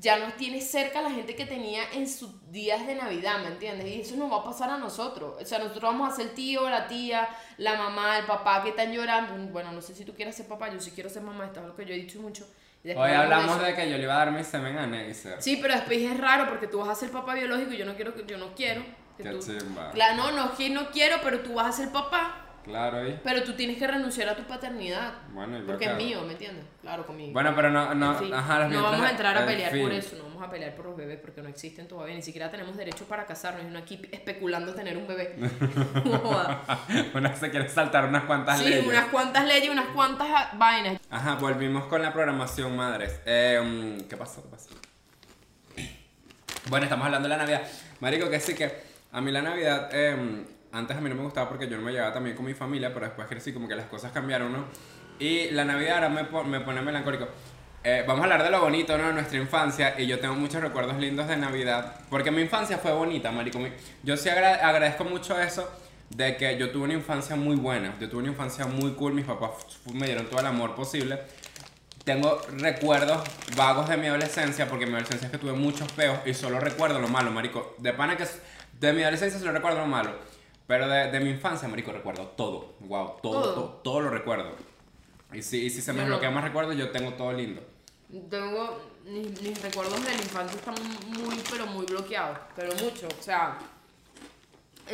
ya 0.00 0.18
nos 0.18 0.34
tiene 0.36 0.60
cerca 0.62 1.02
la 1.02 1.10
gente 1.10 1.36
que 1.36 1.44
tenía 1.44 1.82
en 1.92 2.08
sus 2.08 2.30
días 2.50 2.86
de 2.86 2.94
Navidad, 2.94 3.38
¿me 3.42 3.48
entiendes? 3.48 3.86
Y 3.86 4.00
eso 4.00 4.16
nos 4.16 4.32
va 4.32 4.38
a 4.38 4.44
pasar 4.44 4.70
a 4.70 4.78
nosotros. 4.78 5.34
O 5.40 5.44
sea, 5.44 5.58
nosotros 5.58 5.82
vamos 5.82 6.10
a 6.12 6.16
ser 6.16 6.28
el 6.28 6.34
tío, 6.34 6.68
la 6.70 6.88
tía, 6.88 7.28
la 7.58 7.74
mamá, 7.76 8.18
el 8.18 8.24
papá 8.24 8.62
que 8.62 8.70
están 8.70 8.90
llorando. 8.92 9.34
Bueno, 9.52 9.72
no 9.72 9.82
sé 9.82 9.94
si 9.94 10.04
tú 10.06 10.14
quieres 10.14 10.34
ser 10.34 10.48
papá, 10.48 10.70
yo 10.72 10.80
sí 10.80 10.90
quiero 10.92 11.10
ser 11.10 11.22
mamá, 11.22 11.44
esto 11.46 11.60
es 11.60 11.66
lo 11.66 11.76
que 11.76 11.84
yo 11.84 11.92
he 11.92 11.98
dicho 11.98 12.18
mucho. 12.20 12.48
Hoy 12.82 13.10
hablamos 13.12 13.60
de 13.60 13.74
que 13.74 13.90
yo 13.90 13.98
le 13.98 14.04
iba 14.04 14.14
a 14.14 14.24
dar 14.24 14.32
mi 14.32 14.42
semen 14.42 14.78
a 14.78 14.86
Neisser. 14.86 15.42
Sí, 15.42 15.58
pero 15.60 15.74
después 15.74 15.98
es 16.00 16.16
raro 16.18 16.48
porque 16.48 16.66
tú 16.66 16.78
vas 16.78 16.88
a 16.88 16.94
ser 16.94 17.10
papá 17.10 17.34
biológico 17.34 17.72
y 17.74 17.76
yo 17.76 17.84
no 17.84 17.94
quiero 17.94 18.14
que 18.14 18.24
yo 18.24 18.38
no 18.38 18.54
quiero. 18.54 18.82
que 19.18 19.22
Qué 19.24 19.30
tú- 19.32 19.38
chimba. 19.40 19.90
Claro, 19.90 20.16
no, 20.16 20.30
no 20.32 20.44
es 20.46 20.50
que 20.52 20.70
no 20.70 20.90
quiero, 20.90 21.16
pero 21.22 21.40
tú 21.40 21.52
vas 21.54 21.66
a 21.66 21.72
ser 21.72 21.92
papá, 21.92 22.46
Claro, 22.64 23.08
y... 23.08 23.18
pero 23.24 23.42
tú 23.42 23.54
tienes 23.54 23.78
que 23.78 23.86
renunciar 23.86 24.28
a 24.28 24.36
tu 24.36 24.42
paternidad. 24.44 25.14
Bueno, 25.32 25.56
¿y 25.56 25.60
yo 25.60 25.66
Porque 25.66 25.86
es 25.86 25.96
mío, 25.96 26.22
¿me 26.22 26.32
entiendes? 26.32 26.64
Claro, 26.82 27.06
conmigo. 27.06 27.32
Bueno, 27.32 27.52
pero 27.56 27.70
no, 27.70 27.94
no, 27.94 28.12
En 28.12 28.18
fin, 28.18 28.34
ajá, 28.34 28.60
los 28.60 28.70
no 28.72 28.82
vamos 28.82 29.00
a 29.00 29.10
entrar 29.10 29.36
a 29.36 29.46
pelear 29.46 29.70
por 29.78 29.92
eso, 29.92 30.16
no 30.16 30.24
vamos 30.24 30.42
a 30.42 30.50
pelear 30.50 30.74
por 30.74 30.86
los 30.86 30.96
bebés 30.96 31.18
porque 31.20 31.42
no 31.42 31.48
existen 31.48 31.88
todavía, 31.88 32.14
ni 32.14 32.22
siquiera 32.22 32.50
tenemos 32.50 32.76
derecho 32.76 33.04
para 33.06 33.26
casarnos 33.26 33.64
y 33.64 33.66
uno 33.66 33.78
aquí 33.78 34.00
especulando 34.12 34.74
tener 34.74 34.96
un 34.96 35.06
bebé. 35.06 35.36
No 36.04 36.18
joda. 36.18 36.62
Una 37.14 37.34
se 37.34 37.50
quiere 37.50 37.68
saltar 37.68 38.06
unas 38.06 38.24
cuantas 38.24 38.58
Sí, 38.58 38.64
leyes. 38.68 38.86
unas 38.86 39.06
cuantas 39.06 39.46
leyes, 39.46 39.70
unas 39.70 39.86
cuantas 39.86 40.58
vainas. 40.58 41.00
Ajá, 41.10 41.36
volvimos 41.36 41.84
con 41.84 42.02
la 42.02 42.12
programación, 42.12 42.76
madres. 42.76 43.20
Eh, 43.24 43.60
mm, 43.62 44.08
¿Qué 44.08 44.16
pasó? 44.16 44.42
¿Qué 44.42 44.48
pasó? 44.48 44.70
Bueno, 46.68 46.84
estamos 46.84 47.06
hablando 47.06 47.28
de 47.28 47.36
la 47.36 47.42
Navidad. 47.42 47.62
Marico, 48.00 48.28
que 48.30 48.38
sí 48.38 48.54
que 48.54 48.70
a 49.12 49.20
mí 49.20 49.32
la 49.32 49.42
Navidad, 49.42 49.88
eh, 49.92 50.44
antes 50.72 50.96
a 50.96 51.00
mí 51.00 51.08
no 51.08 51.14
me 51.16 51.22
gustaba 51.22 51.48
porque 51.48 51.68
yo 51.68 51.76
no 51.76 51.82
me 51.82 51.92
llevaba 51.92 52.12
también 52.12 52.36
con 52.36 52.44
mi 52.46 52.54
familia, 52.54 52.92
pero 52.92 53.06
después 53.06 53.26
crecí 53.28 53.52
como 53.52 53.66
que 53.68 53.74
las 53.74 53.86
cosas 53.86 54.12
cambiaron, 54.12 54.52
¿no? 54.52 54.64
Y 55.18 55.50
la 55.50 55.64
Navidad 55.64 55.94
ahora 56.04 56.08
me, 56.08 56.22
me 56.44 56.60
pone 56.60 56.80
melancólico. 56.80 57.28
Eh, 57.82 58.04
vamos 58.06 58.20
a 58.20 58.24
hablar 58.24 58.42
de 58.42 58.50
lo 58.50 58.60
bonito, 58.60 58.96
¿no? 58.98 59.06
De 59.08 59.12
nuestra 59.14 59.38
infancia. 59.38 59.94
Y 59.98 60.06
yo 60.06 60.18
tengo 60.18 60.34
muchos 60.34 60.60
recuerdos 60.62 60.96
lindos 60.98 61.28
de 61.28 61.36
Navidad. 61.36 61.96
Porque 62.08 62.30
mi 62.30 62.42
infancia 62.42 62.78
fue 62.78 62.92
bonita, 62.92 63.30
marico. 63.30 63.58
Yo 64.02 64.16
sí 64.16 64.28
agra- 64.28 64.66
agradezco 64.66 65.04
mucho 65.04 65.40
eso 65.40 65.70
de 66.10 66.36
que 66.36 66.58
yo 66.58 66.70
tuve 66.70 66.84
una 66.84 66.94
infancia 66.94 67.36
muy 67.36 67.56
buena. 67.56 67.94
Yo 68.00 68.08
tuve 68.08 68.20
una 68.20 68.30
infancia 68.30 68.66
muy 68.66 68.92
cool. 68.92 69.14
Mis 69.14 69.24
papás 69.24 69.50
me 69.92 70.06
dieron 70.06 70.26
todo 70.26 70.40
el 70.40 70.46
amor 70.46 70.74
posible. 70.74 71.20
Tengo 72.04 72.40
recuerdos 72.58 73.22
vagos 73.56 73.88
de 73.88 73.96
mi 73.96 74.06
adolescencia, 74.06 74.68
porque 74.68 74.86
mi 74.86 74.92
adolescencia 74.92 75.26
es 75.26 75.32
que 75.32 75.38
tuve 75.38 75.52
muchos 75.52 75.90
peos 75.92 76.18
y 76.24 76.32
solo 76.34 76.58
recuerdo 76.60 76.98
lo 76.98 77.08
malo, 77.08 77.30
marico. 77.30 77.74
De 77.78 77.92
pana 77.92 78.16
que 78.16 78.26
de 78.78 78.92
mi 78.94 79.02
adolescencia 79.02 79.38
solo 79.38 79.52
recuerdo 79.52 79.80
lo 79.80 79.86
malo. 79.86 80.29
Pero 80.70 80.86
de, 80.86 81.10
de 81.10 81.18
mi 81.18 81.30
infancia, 81.30 81.66
marico, 81.66 81.90
recuerdo 81.90 82.28
todo. 82.28 82.74
Wow, 82.78 83.16
todo, 83.20 83.42
Todo. 83.42 83.54
todo, 83.54 83.68
todo, 83.82 84.00
lo 84.02 84.10
recuerdo. 84.10 84.54
Y 85.32 85.42
si, 85.42 85.64
y 85.64 85.68
si 85.68 85.82
se 85.82 85.92
me 85.92 86.04
bloquea 86.04 86.30
más 86.30 86.44
recuerdos, 86.44 86.76
yo 86.76 86.92
tengo 86.92 87.14
todo 87.14 87.32
lindo. 87.32 87.60
Tengo, 88.30 88.80
mis, 89.04 89.42
mis 89.42 89.60
recuerdos 89.62 90.00
de 90.04 90.12
la 90.12 90.22
infancia 90.22 90.56
están 90.56 90.76
muy, 91.08 91.34
pero 91.50 91.66
muy 91.66 91.86
bloqueados, 91.86 92.38
pero 92.54 92.72
mucho, 92.76 93.08
o 93.08 93.20
sea, 93.20 93.58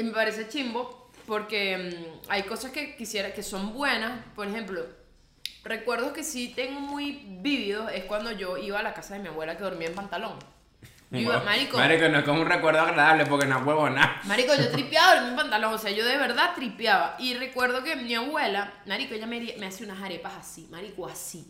me 0.03 0.11
parece 0.13 0.49
chimbo 0.49 1.11
porque 1.27 1.77
mm, 1.77 2.31
hay 2.31 2.45
cosas 2.45 2.71
que 2.71 2.97
quisiera, 2.97 3.35
que 3.35 3.43
son 3.43 3.75
buenas, 3.75 4.25
por 4.35 4.47
ejemplo, 4.47 4.83
recuerdos 5.63 6.13
que 6.13 6.25
sí 6.25 6.55
tengo 6.57 6.81
muy 6.81 7.23
vívidos 7.43 7.93
es 7.93 8.05
cuando 8.05 8.33
yo 8.33 8.57
iba 8.57 8.79
a 8.79 8.83
la 8.83 8.95
casa 8.95 9.13
de 9.13 9.21
mi 9.21 9.29
abuela 9.29 9.59
que 9.59 9.65
dormía 9.65 9.89
en 9.89 9.95
pantalón. 9.95 10.39
Yo 11.11 11.19
iba, 11.21 11.41
marico, 11.41 11.79
Marico, 11.79 12.09
no 12.09 12.19
es 12.19 12.25
como 12.25 12.41
un 12.41 12.49
recuerdo 12.49 12.81
agradable 12.81 13.27
porque 13.27 13.47
no 13.47 13.59
huevo 13.61 13.89
nada. 13.89 14.21
Marico, 14.25 14.55
yo 14.57 14.69
tripeaba 14.73 15.19
en 15.19 15.31
mi 15.31 15.37
pantalón, 15.37 15.73
o 15.75 15.79
sea, 15.79 15.91
yo 15.93 16.05
de 16.05 16.17
verdad 16.17 16.51
tripeaba. 16.55 17.15
Y 17.19 17.35
recuerdo 17.35 17.85
que 17.85 17.95
mi 17.97 18.15
abuela, 18.15 18.73
Marico, 18.87 19.15
ella 19.15 19.27
me, 19.27 19.41
me 19.59 19.67
hace 19.67 19.85
unas 19.85 20.03
arepas 20.03 20.33
así, 20.41 20.67
Marico, 20.71 21.07
así. 21.07 21.47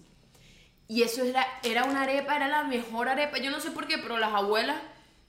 Y 0.88 1.02
eso 1.02 1.24
era, 1.24 1.44
era 1.62 1.84
una 1.84 2.02
arepa, 2.02 2.36
era 2.36 2.48
la 2.48 2.64
mejor 2.64 3.08
arepa. 3.08 3.38
Yo 3.38 3.50
no 3.50 3.58
sé 3.60 3.70
por 3.70 3.86
qué, 3.86 3.98
pero 3.98 4.18
las 4.18 4.32
abuelas 4.34 4.76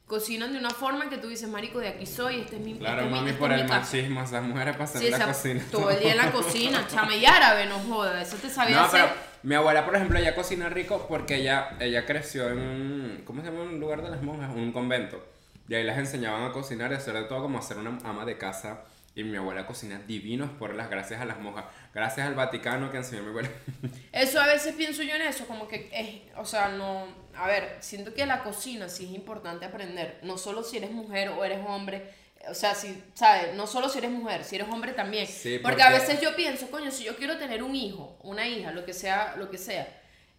cocinan 0.05 0.53
de 0.53 0.59
una 0.59 0.69
forma 0.69 1.09
que 1.09 1.17
tú 1.17 1.27
dices, 1.29 1.49
Marico, 1.49 1.79
de 1.79 1.87
aquí 1.87 2.05
soy, 2.05 2.41
este 2.41 2.57
es 2.57 2.61
mi 2.61 2.77
Claro, 2.77 3.01
este 3.01 3.05
es 3.07 3.11
mi- 3.13 3.17
mami, 3.27 3.33
por 3.33 3.51
el 3.51 3.61
casa". 3.61 3.79
machismo, 3.79 4.21
esas 4.23 4.43
mujeres 4.43 4.75
pasan 4.77 4.99
Sí, 5.01 5.05
en 5.07 5.11
la 5.11 5.17
esa- 5.17 5.27
cocina. 5.27 5.63
todo 5.71 5.89
el 5.89 5.99
día 5.99 6.11
en 6.11 6.17
la 6.17 6.31
cocina, 6.31 6.85
chama 6.93 7.15
y 7.15 7.25
árabe, 7.25 7.65
no 7.65 7.79
joda, 7.79 8.21
eso 8.21 8.35
te 8.37 8.49
sabía 8.49 8.75
No, 8.77 8.83
hacer. 8.85 9.01
pero 9.05 9.15
mi 9.47 9.55
abuela, 9.55 9.85
por 9.85 9.95
ejemplo, 9.95 10.19
ella 10.19 10.35
cocina 10.35 10.67
rico 10.67 11.05
porque 11.07 11.35
ella, 11.35 11.77
ella 11.79 12.05
creció 12.05 12.49
en 12.49 12.59
un, 12.59 13.21
¿cómo 13.23 13.39
se 13.41 13.47
llama 13.47 13.63
un 13.63 13.79
lugar 13.79 14.01
de 14.01 14.09
las 14.09 14.21
monjas? 14.21 14.53
Un 14.53 14.73
convento. 14.73 15.25
Y 15.69 15.75
ahí 15.75 15.85
les 15.85 15.97
enseñaban 15.97 16.43
a 16.43 16.51
cocinar 16.51 16.91
y 16.91 16.95
hacer 16.95 17.13
de 17.13 17.23
todo 17.23 17.43
como 17.43 17.57
hacer 17.57 17.77
una 17.77 17.97
ama 18.03 18.25
de 18.25 18.37
casa. 18.37 18.81
Y 19.15 19.23
mi 19.23 19.37
abuela 19.37 19.65
cocina 19.65 20.01
divinos 20.05 20.49
por 20.59 20.75
las 20.75 20.89
gracias 20.89 21.21
a 21.21 21.25
las 21.25 21.39
monjas. 21.39 21.63
Gracias 21.93 22.27
al 22.27 22.35
Vaticano 22.35 22.91
que 22.91 22.97
enseñó 22.97 23.23
mi 23.23 23.29
abuela. 23.29 23.49
Eso 24.11 24.41
a 24.41 24.47
veces 24.47 24.75
pienso 24.75 25.01
yo 25.01 25.15
en 25.15 25.21
eso, 25.21 25.47
como 25.47 25.69
que 25.69 25.89
es, 25.93 26.37
o 26.37 26.43
sea, 26.43 26.67
no, 26.67 27.05
a 27.33 27.47
ver, 27.47 27.77
siento 27.79 28.13
que 28.13 28.25
la 28.25 28.43
cocina 28.43 28.89
sí 28.89 29.05
es 29.05 29.11
importante 29.11 29.63
aprender, 29.63 30.19
no 30.23 30.37
solo 30.37 30.61
si 30.61 30.75
eres 30.75 30.91
mujer 30.91 31.29
o 31.29 31.45
eres 31.45 31.59
hombre, 31.65 32.11
o 32.49 32.53
sea, 32.53 32.73
si, 32.75 33.03
¿sabes? 33.13 33.55
No 33.55 33.67
solo 33.67 33.89
si 33.89 33.97
eres 33.99 34.11
mujer, 34.11 34.43
si 34.43 34.55
eres 34.55 34.67
hombre 34.69 34.93
también. 34.93 35.27
Sí, 35.27 35.59
porque, 35.59 35.81
a 35.83 35.87
porque- 35.91 35.99
veces 36.01 36.21
yo 36.21 36.35
pienso, 36.35 36.69
coño, 36.71 36.91
si 36.91 37.03
yo 37.03 37.15
quiero 37.17 37.37
tener 37.37 37.63
un 37.63 37.75
hijo, 37.75 38.17
una 38.23 38.47
hija, 38.47 38.71
lo 38.71 38.85
que 38.85 38.93
sea, 38.93 39.35
lo 39.37 39.49
que 39.49 39.57
sea, 39.57 39.87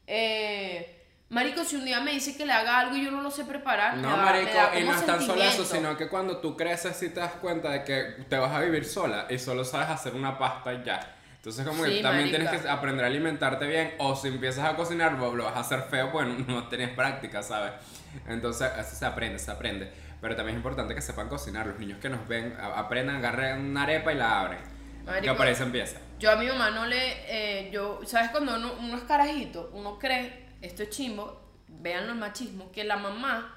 eh, 0.07 0.95
Marico, 1.31 1.63
si 1.63 1.77
un 1.77 1.85
día 1.85 2.01
me 2.01 2.13
dice 2.13 2.35
que 2.39 2.47
le 2.47 2.53
haga 2.55 2.79
algo 2.81 2.97
y 2.97 3.05
yo 3.05 3.11
no 3.11 3.21
lo 3.21 3.31
sé 3.31 3.45
preparar, 3.45 3.97
me 3.97 4.03
No, 4.03 4.09
da- 4.13 4.17
me 4.17 4.23
marico, 4.23 4.51
da 4.55 4.81
y 4.81 4.85
no 4.85 4.95
es 4.95 5.05
tan 5.05 5.21
solo 5.21 5.43
eso, 5.43 5.63
sino 5.63 5.95
que 5.95 6.09
cuando 6.09 6.39
tú 6.39 6.57
creces 6.57 6.97
sí 6.97 7.11
te 7.11 7.21
das 7.21 7.33
cuenta 7.33 7.69
de 7.71 7.85
que 7.85 8.25
te 8.31 8.39
vas 8.39 8.51
a 8.51 8.61
vivir 8.61 8.87
sola 8.87 9.27
y 9.29 9.39
solo 9.39 9.63
sabes 9.63 9.91
hacer 9.91 10.15
una 10.15 10.39
pasta 10.39 10.73
y 10.73 10.83
ya. 10.85 11.17
Entonces 11.37 11.67
como 11.67 11.85
que 11.85 11.97
Sí, 11.99 12.03
también 12.03 12.31
marica. 12.31 12.39
tienes 12.51 12.63
que 12.63 12.69
aprender 12.71 13.05
a 13.05 13.09
alimentarte 13.09 13.67
bien 13.67 13.93
o 13.99 14.17
si 14.17 14.29
empiezas 14.29 14.65
a 14.65 14.75
cocinar 14.75 15.13
lo, 15.13 15.35
lo 15.35 15.45
vas 15.45 15.57
a 15.57 15.61
hacer 15.61 15.83
feo 15.83 16.11
pues 16.11 16.27
no 16.49 16.67
tenías 16.69 16.93
práctica, 16.93 17.43
¿sabes? 17.43 17.73
Entonces 18.27 18.71
eso 18.79 18.97
se 18.97 19.05
aprende, 19.05 19.39
se 19.39 19.51
aprende. 19.51 19.93
Pero 20.21 20.35
también 20.37 20.57
es 20.57 20.61
importante 20.61 20.95
que 20.95 21.01
sepan 21.03 21.29
cocinar. 21.29 21.67
Los 21.67 21.79
niños 21.79 21.99
que 22.01 22.09
nos 22.09 22.27
ven 22.27 22.57
aprendan, 22.61 23.17
agarren 23.17 23.61
una 23.71 23.85
arepa 23.85 24.13
y 24.13 24.17
la 24.17 24.41
abren. 24.41 24.59
Que 25.05 25.11
Marico, 25.13 25.37
por 25.37 25.47
ahí 25.47 25.55
se 25.55 25.63
empieza. 25.63 25.99
Yo 26.19 26.31
a 26.33 26.37
mi 26.37 26.47
mamá 26.47 26.71
no 26.71 26.87
le. 26.87 26.97
eh, 27.29 27.71
yo, 27.73 28.01
¿Sabes 28.05 28.31
cuando 28.31 28.57
uno, 28.57 28.73
uno 28.81 28.97
es 28.97 29.05
carajito? 29.05 29.71
Uno 29.73 29.99
cree, 29.99 30.47
esto 30.61 30.83
es 30.83 30.91
chimbo, 30.91 31.41
vean 31.69 32.05
el 32.09 32.15
machismo, 32.17 32.71
que 32.73 32.85
la 32.85 32.97
mamá 32.97 33.55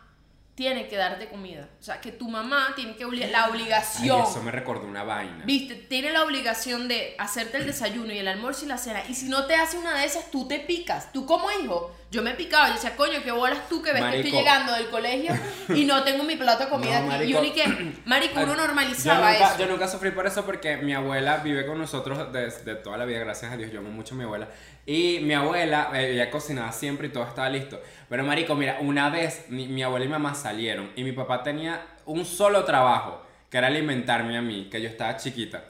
tiene 0.56 0.88
que 0.88 0.96
darte 0.98 1.28
comida. 1.28 1.68
O 1.80 1.84
sea, 1.84 2.00
que 2.00 2.12
tu 2.12 2.30
mamá 2.30 2.74
tiene 2.76 2.96
que 2.96 3.06
obli- 3.08 3.28
la 3.32 3.46
Ay, 3.46 3.52
obligación. 3.52 4.22
eso 4.22 4.44
me 4.44 4.52
recordó 4.52 4.86
una 4.86 5.04
vaina. 5.04 5.44
Viste, 5.46 5.76
tiene 5.76 6.12
la 6.12 6.24
obligación 6.24 6.88
de 6.88 7.16
hacerte 7.18 7.58
el 7.58 7.66
desayuno 7.66 8.14
y 8.14 8.20
el 8.20 8.28
almuerzo 8.28 8.66
y 8.66 8.68
la 8.68 8.78
cena. 8.78 9.02
Y 9.10 9.16
si 9.16 9.28
no 9.28 9.46
te 9.48 9.56
hace 9.56 9.78
una 9.78 9.98
de 10.00 10.06
esas, 10.06 10.30
tú 10.30 10.48
te 10.48 10.60
picas. 10.60 11.12
Tú 11.12 11.26
como 11.26 11.50
hijo, 11.52 11.96
yo 12.12 12.22
me 12.22 12.34
picaba. 12.34 12.68
Yo 12.68 12.74
decía, 12.74 12.96
coño, 12.96 13.20
qué 13.24 13.32
bolas 13.32 13.70
tú 13.70 13.82
que 13.82 13.92
ves 13.94 14.02
que 14.02 14.06
Marico. 14.08 14.28
estoy 14.28 14.40
llegando 14.40 14.74
del 14.74 14.90
colegio 14.90 15.34
y 15.70 15.86
no 15.86 16.04
tengo 16.04 16.24
mi 16.26 16.36
plato 16.36 16.66
de 16.66 16.70
comida 16.70 17.00
No, 17.02 17.14
aquí. 17.14 17.24
Y 17.24 17.34
uno 17.34 17.54
que, 17.54 17.94
marico, 18.06 18.40
uno 18.42 18.48
Yo 18.48 18.56
normalizaba 18.58 19.32
nunca, 19.32 19.48
eso. 19.48 19.60
yo 19.60 19.66
nunca 19.68 19.88
sufrí 19.88 20.12
por 20.12 20.28
eso 20.28 20.46
porque 20.46 20.76
mi 20.78 20.94
abuela 20.94 21.38
vive 21.38 21.66
con 21.66 21.78
nosotros 21.78 22.32
desde 22.34 22.76
toda 22.76 22.98
la 22.98 23.06
vida, 23.06 23.20
gracias 23.20 23.54
a 23.54 23.58
Dios. 23.58 23.72
Yo 23.72 23.80
amo 23.80 23.90
mucho 23.90 24.14
a 24.14 24.18
mi 24.18 24.26
abuela. 24.26 24.50
Y 24.86 25.20
mi 25.22 25.34
abuela, 25.34 25.90
eh, 25.94 26.12
ella 26.14 26.30
cocinaba 26.30 26.72
siempre 26.74 27.08
y 27.08 27.12
todo 27.12 27.24
estaba 27.24 27.50
listo. 27.50 27.82
Pero, 28.10 28.24
marico, 28.26 28.56
mira, 28.56 28.78
una 28.82 29.10
vez 29.10 29.46
mi, 29.48 29.68
mi 29.68 29.82
abuela 29.82 30.04
y 30.06 30.08
mi 30.10 30.14
mamá 30.14 30.36
salieron 30.36 30.92
y 30.98 31.04
mi 31.04 31.14
papá 31.14 31.42
tenía 31.44 31.82
un 32.06 32.26
solo 32.26 32.66
trabajo, 32.66 33.26
que 33.50 33.58
era 33.58 33.68
alimentarme 33.68 34.38
a 34.38 34.42
mí, 34.42 34.68
que 34.70 34.82
yo 34.82 34.90
estaba 34.90 35.16
chiquita. 35.16 35.64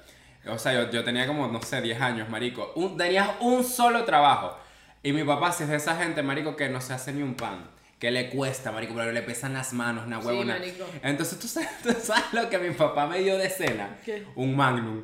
O 0.48 0.58
sea, 0.58 0.74
yo, 0.74 0.90
yo 0.90 1.04
tenía 1.04 1.28
como, 1.28 1.48
no 1.48 1.62
sé, 1.62 1.82
10 1.82 2.02
años, 2.02 2.30
marico. 2.30 2.72
Un, 2.76 2.98
tenías 2.98 3.30
un 3.42 3.64
solo 3.64 4.04
trabajo. 4.06 4.58
Y 5.04 5.14
mi 5.14 5.24
papá, 5.24 5.52
si 5.52 5.64
es 5.64 5.70
de 5.70 5.78
esa 5.78 5.96
gente, 5.98 6.22
marico, 6.24 6.56
que 6.56 6.70
no 6.70 6.80
se 6.82 6.94
hace 6.94 7.12
ni 7.12 7.22
un 7.24 7.34
pan. 7.36 7.70
Que 8.00 8.10
le 8.12 8.30
cuesta, 8.30 8.72
marico, 8.72 8.94
pero 8.96 9.12
le 9.12 9.22
pesan 9.22 9.54
las 9.54 9.74
manos, 9.74 10.06
una 10.08 10.20
Sí, 10.22 10.28
huevona. 10.28 10.58
marico. 10.58 10.86
Entonces, 11.04 11.38
¿tú 11.40 11.48
sabes, 11.48 11.70
tú 11.84 11.94
sabes 12.02 12.26
lo 12.34 12.50
que 12.50 12.58
mi 12.58 12.72
papá 12.72 13.08
me 13.08 13.20
dio 13.20 13.38
de 13.38 13.50
cena? 13.50 13.98
¿Qué? 14.06 14.26
Un 14.36 14.56
magnum. 14.56 15.04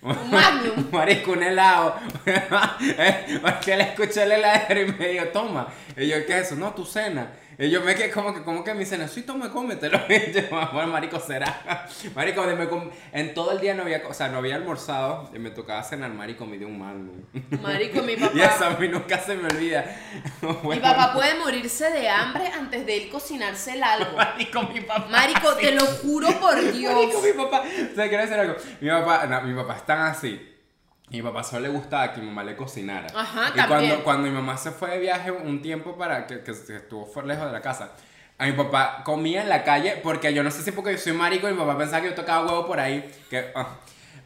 Un 0.00 0.30
Magnum. 0.30 0.88
Marico, 0.92 1.32
un 1.32 1.42
helado. 1.42 1.96
Porque 3.42 3.76
le 3.76 3.82
escuché 3.82 4.22
el 4.22 4.32
heladero 4.32 4.80
y 4.82 4.92
me 4.92 5.08
dijo, 5.08 5.24
toma. 5.26 5.68
Y 5.96 6.06
yo, 6.06 6.24
¿qué 6.24 6.38
es 6.38 6.46
eso? 6.46 6.54
No, 6.54 6.72
tu 6.72 6.84
cena. 6.84 7.32
Y 7.60 7.70
yo 7.70 7.80
me 7.80 7.96
quedé 7.96 8.12
como 8.12 8.32
que, 8.32 8.42
como 8.44 8.62
que 8.62 8.72
mi 8.72 8.84
cena, 8.86 9.08
sí, 9.08 9.22
toma, 9.22 9.50
cómetelo. 9.50 9.98
Y 10.08 10.32
yo, 10.32 10.42
bueno, 10.72 10.92
marico, 10.92 11.18
será. 11.18 11.88
Marico, 12.14 12.44
me 12.44 12.68
com- 12.68 12.88
en 13.12 13.34
todo 13.34 13.50
el 13.50 13.58
día 13.60 13.74
no 13.74 13.82
había, 13.82 14.02
o 14.08 14.14
sea, 14.14 14.28
no 14.28 14.38
había 14.38 14.54
almorzado 14.54 15.28
y 15.34 15.40
me 15.40 15.50
tocaba 15.50 15.82
cenar, 15.82 16.10
marico, 16.10 16.46
me 16.46 16.56
dio 16.56 16.68
un 16.68 16.78
magnum. 16.78 17.20
Marico, 17.60 18.00
mi 18.02 18.12
Y 18.12 18.16
eso 18.16 18.30
papá. 18.60 18.66
a 18.76 18.78
mí 18.78 18.86
nunca 18.86 19.18
se 19.18 19.34
me 19.34 19.46
olvida. 19.48 19.84
Mi 20.62 20.78
papá 20.78 21.12
puede 21.12 21.34
morirse 21.34 21.90
de 21.90 22.08
hambre 22.08 22.46
antes 22.46 22.86
de 22.86 22.96
él 22.96 23.08
cocinarse 23.10 23.72
el 23.72 23.82
algo. 23.82 24.16
Marico, 24.16 24.62
mi 24.62 24.80
papá. 24.82 25.08
Marico, 25.10 25.54
te 25.54 25.72
lo 25.72 25.84
juro 25.84 26.28
por 26.40 26.60
Dios. 26.72 26.94
Marico, 26.94 27.20
mi 27.22 27.32
papá. 27.32 27.64
O 27.90 27.94
sea, 27.96 28.08
quiero 28.08 28.22
decir 28.22 28.38
algo. 28.38 28.54
Mi 28.80 28.88
papá, 28.88 29.26
no, 29.26 29.42
mi 29.42 29.54
papá 29.54 29.76
es 29.78 29.84
tan 29.86 29.98
Mi 31.10 31.22
papá 31.22 31.42
solo 31.42 31.62
le 31.62 31.68
gustaba 31.68 32.12
que 32.12 32.20
mi 32.20 32.26
mamá 32.26 32.44
le 32.44 32.56
cocinara. 32.56 33.06
Ajá, 33.14 33.50
y 33.54 33.56
también. 33.56 33.68
cuando, 33.68 34.04
cuando 34.04 34.28
mi 34.28 34.34
mamá 34.34 34.56
se 34.56 34.70
fue 34.70 34.90
de 34.90 34.98
viaje 34.98 35.30
un 35.30 35.62
tiempo 35.62 35.96
para 35.96 36.26
que, 36.26 36.42
que 36.42 36.50
estuvo 36.50 37.06
fuera 37.06 37.28
lejos 37.28 37.46
de 37.46 37.52
la 37.52 37.62
casa, 37.62 37.92
a 38.36 38.46
mi 38.46 38.52
papá 38.52 39.02
comía 39.04 39.42
en 39.42 39.48
la 39.48 39.64
calle 39.64 39.98
porque 40.02 40.32
yo 40.32 40.42
no 40.42 40.50
sé 40.50 40.62
si 40.62 40.70
porque 40.70 40.92
yo 40.92 40.98
soy 40.98 41.12
marico 41.12 41.48
y 41.48 41.52
mi 41.52 41.58
papá 41.58 41.76
pensaba 41.76 42.02
que 42.02 42.10
yo 42.10 42.14
tocaba 42.14 42.46
huevo 42.46 42.66
por 42.66 42.78
ahí. 42.78 43.10
Que, 43.28 43.50
ah. 43.54 43.78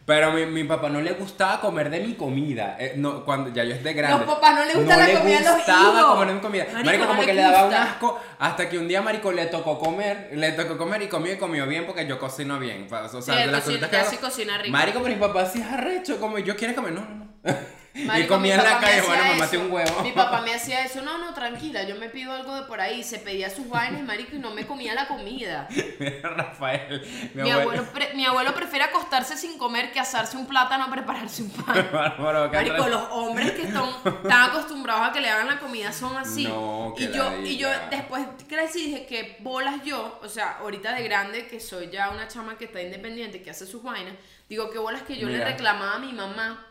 Pero 0.05 0.33
mi, 0.33 0.47
mi 0.47 0.65
papá 0.65 0.89
no 0.89 1.01
le 1.01 1.13
gustaba 1.13 1.61
comer 1.61 1.89
de 1.89 2.01
mi 2.01 2.15
comida. 2.15 2.77
eh, 2.81 2.95
no, 2.97 3.25
cuando 3.25 3.53
ya 3.53 3.63
yo 3.63 3.75
es 3.75 3.85
de 3.85 3.93
grande. 3.95 4.27
Los 4.27 4.35
papás 4.35 4.55
no 4.59 4.65
le 4.65 4.75
gusta 4.75 4.97
la 4.97 5.07
comida 5.21 5.39
de 5.39 5.45
los 5.45 5.55
gustaba 5.57 6.01
hijos. 6.01 6.05
comer 6.13 6.29
de 6.29 6.35
mi 6.35 6.41
comida. 6.41 6.65
Marico, 6.73 6.85
Marico, 6.85 7.05
no 7.05 7.09
como 7.11 7.21
le 7.23 7.27
que 7.29 7.35
le 7.35 7.43
daba 7.43 7.65
un 7.69 7.75
asco 7.75 8.21
hasta 8.41 8.69
que 8.69 8.79
un 8.79 8.89
día, 8.89 9.01
marico, 9.01 9.31
le 9.31 9.47
tocó 9.47 9.79
comer, 9.79 10.31
le 10.35 10.53
tocó 10.53 10.77
comer 10.77 11.03
y 11.03 11.09
comió 11.09 11.33
y 11.33 11.37
comió 11.39 11.67
bien 11.69 11.87
porque 11.87 12.07
yo 12.07 12.19
cocino 12.19 12.59
bien. 12.59 12.87
O 12.91 13.09
sea, 13.23 13.23
Sí, 13.23 13.31
de 13.41 13.47
las 13.47 13.63
cocina- 13.65 13.89
que 13.89 13.97
hago- 13.97 14.21
cocinar 14.21 14.61
rico. 14.63 14.73
Marico, 14.73 15.01
pero 15.03 15.15
mi 15.15 15.21
papá 15.21 15.47
sí 15.47 15.61
es 15.61 15.67
arrecho, 15.69 16.19
como 16.19 16.39
yo 16.39 16.57
quiero 16.57 16.75
comer, 16.75 16.93
no, 16.95 17.01
no, 17.03 17.15
no. 17.15 17.27
y 17.95 18.27
comía 18.27 18.57
mi 18.57 18.63
en 18.63 18.69
la 18.69 18.75
me 18.79 18.81
calle, 18.87 19.01
hacía 19.01 19.15
bueno, 19.15 19.33
eso. 19.45 19.51
tiene 19.51 19.65
un 19.67 19.73
huevo. 19.73 20.03
Mi 20.03 20.13
papá 20.13 20.41
me 20.41 20.55
hacía 20.55 20.85
eso, 20.85 21.03
no, 21.03 21.19
no, 21.19 21.35
tranquila, 21.35 21.83
yo 21.85 21.97
me 21.97 22.09
pido 22.09 22.33
algo 22.33 22.55
de 22.57 22.63
por 22.63 22.81
ahí, 22.81 23.03
se 23.03 23.19
pedía 23.19 23.51
sus 23.51 23.69
vainas, 23.69 24.03
marico, 24.03 24.37
y 24.37 24.39
no 24.39 24.51
me 24.53 24.67
comía 24.67 24.95
la 24.95 25.07
comida. 25.09 25.69
Mira, 25.99 26.29
Rafael, 26.37 27.03
mi, 27.35 27.43
Mi 27.43 27.51
abuelo. 27.51 27.85
pre- 27.93 28.15
mi 28.15 28.25
abuelo 28.25 28.55
prefiere 28.55 28.85
acostarse 28.87 29.37
sin 29.37 29.59
comer 29.59 29.93
que 29.93 30.01
asarse 30.01 30.37
un 30.37 30.47
plátano 30.47 30.91
prepararse 30.91 31.43
un 31.43 31.51
pan. 31.51 31.89
Bárbaro, 31.93 32.51
Marico, 32.53 32.89
los 32.89 33.03
hombres 33.11 33.53
que 33.53 33.63
están 33.63 33.85
tan 34.29 34.51
acostumbrados 34.51 35.09
a 35.09 35.13
que 35.13 35.21
le 35.21 35.29
hagan 35.31 35.47
la 35.49 35.59
comida 35.59 35.93
son 35.93 36.17
así. 36.17 36.45
No, 36.49 36.95
y 36.97 37.09
yo 37.13 37.37
y 37.43 37.57
yo 37.57 37.69
después 37.91 38.25
crecí 38.49 38.81
y 38.83 38.87
dije 38.87 39.07
que 39.07 39.37
bolas 39.41 39.83
yo, 39.85 40.19
o 40.23 40.29
sea, 40.29 40.59
ahorita 40.61 40.93
de 40.95 41.03
grande 41.05 41.47
que 41.47 41.61
soy 41.61 41.91
ya 41.91 42.11
una 42.11 42.29
chama 42.29 42.57
que 42.59 42.65
está 42.67 42.81
independiente, 42.83 43.43
que 43.43 43.51
hace 43.51 43.67
sus 43.67 43.83
vainas, 43.83 44.15
digo 44.49 44.71
que 44.71 44.79
bolas 44.79 45.03
que 45.03 45.17
yo 45.17 45.29
le 45.29 45.45
reclamaba 45.45 45.95
a 45.95 45.99
mi 45.99 46.13
mamá 46.13 46.67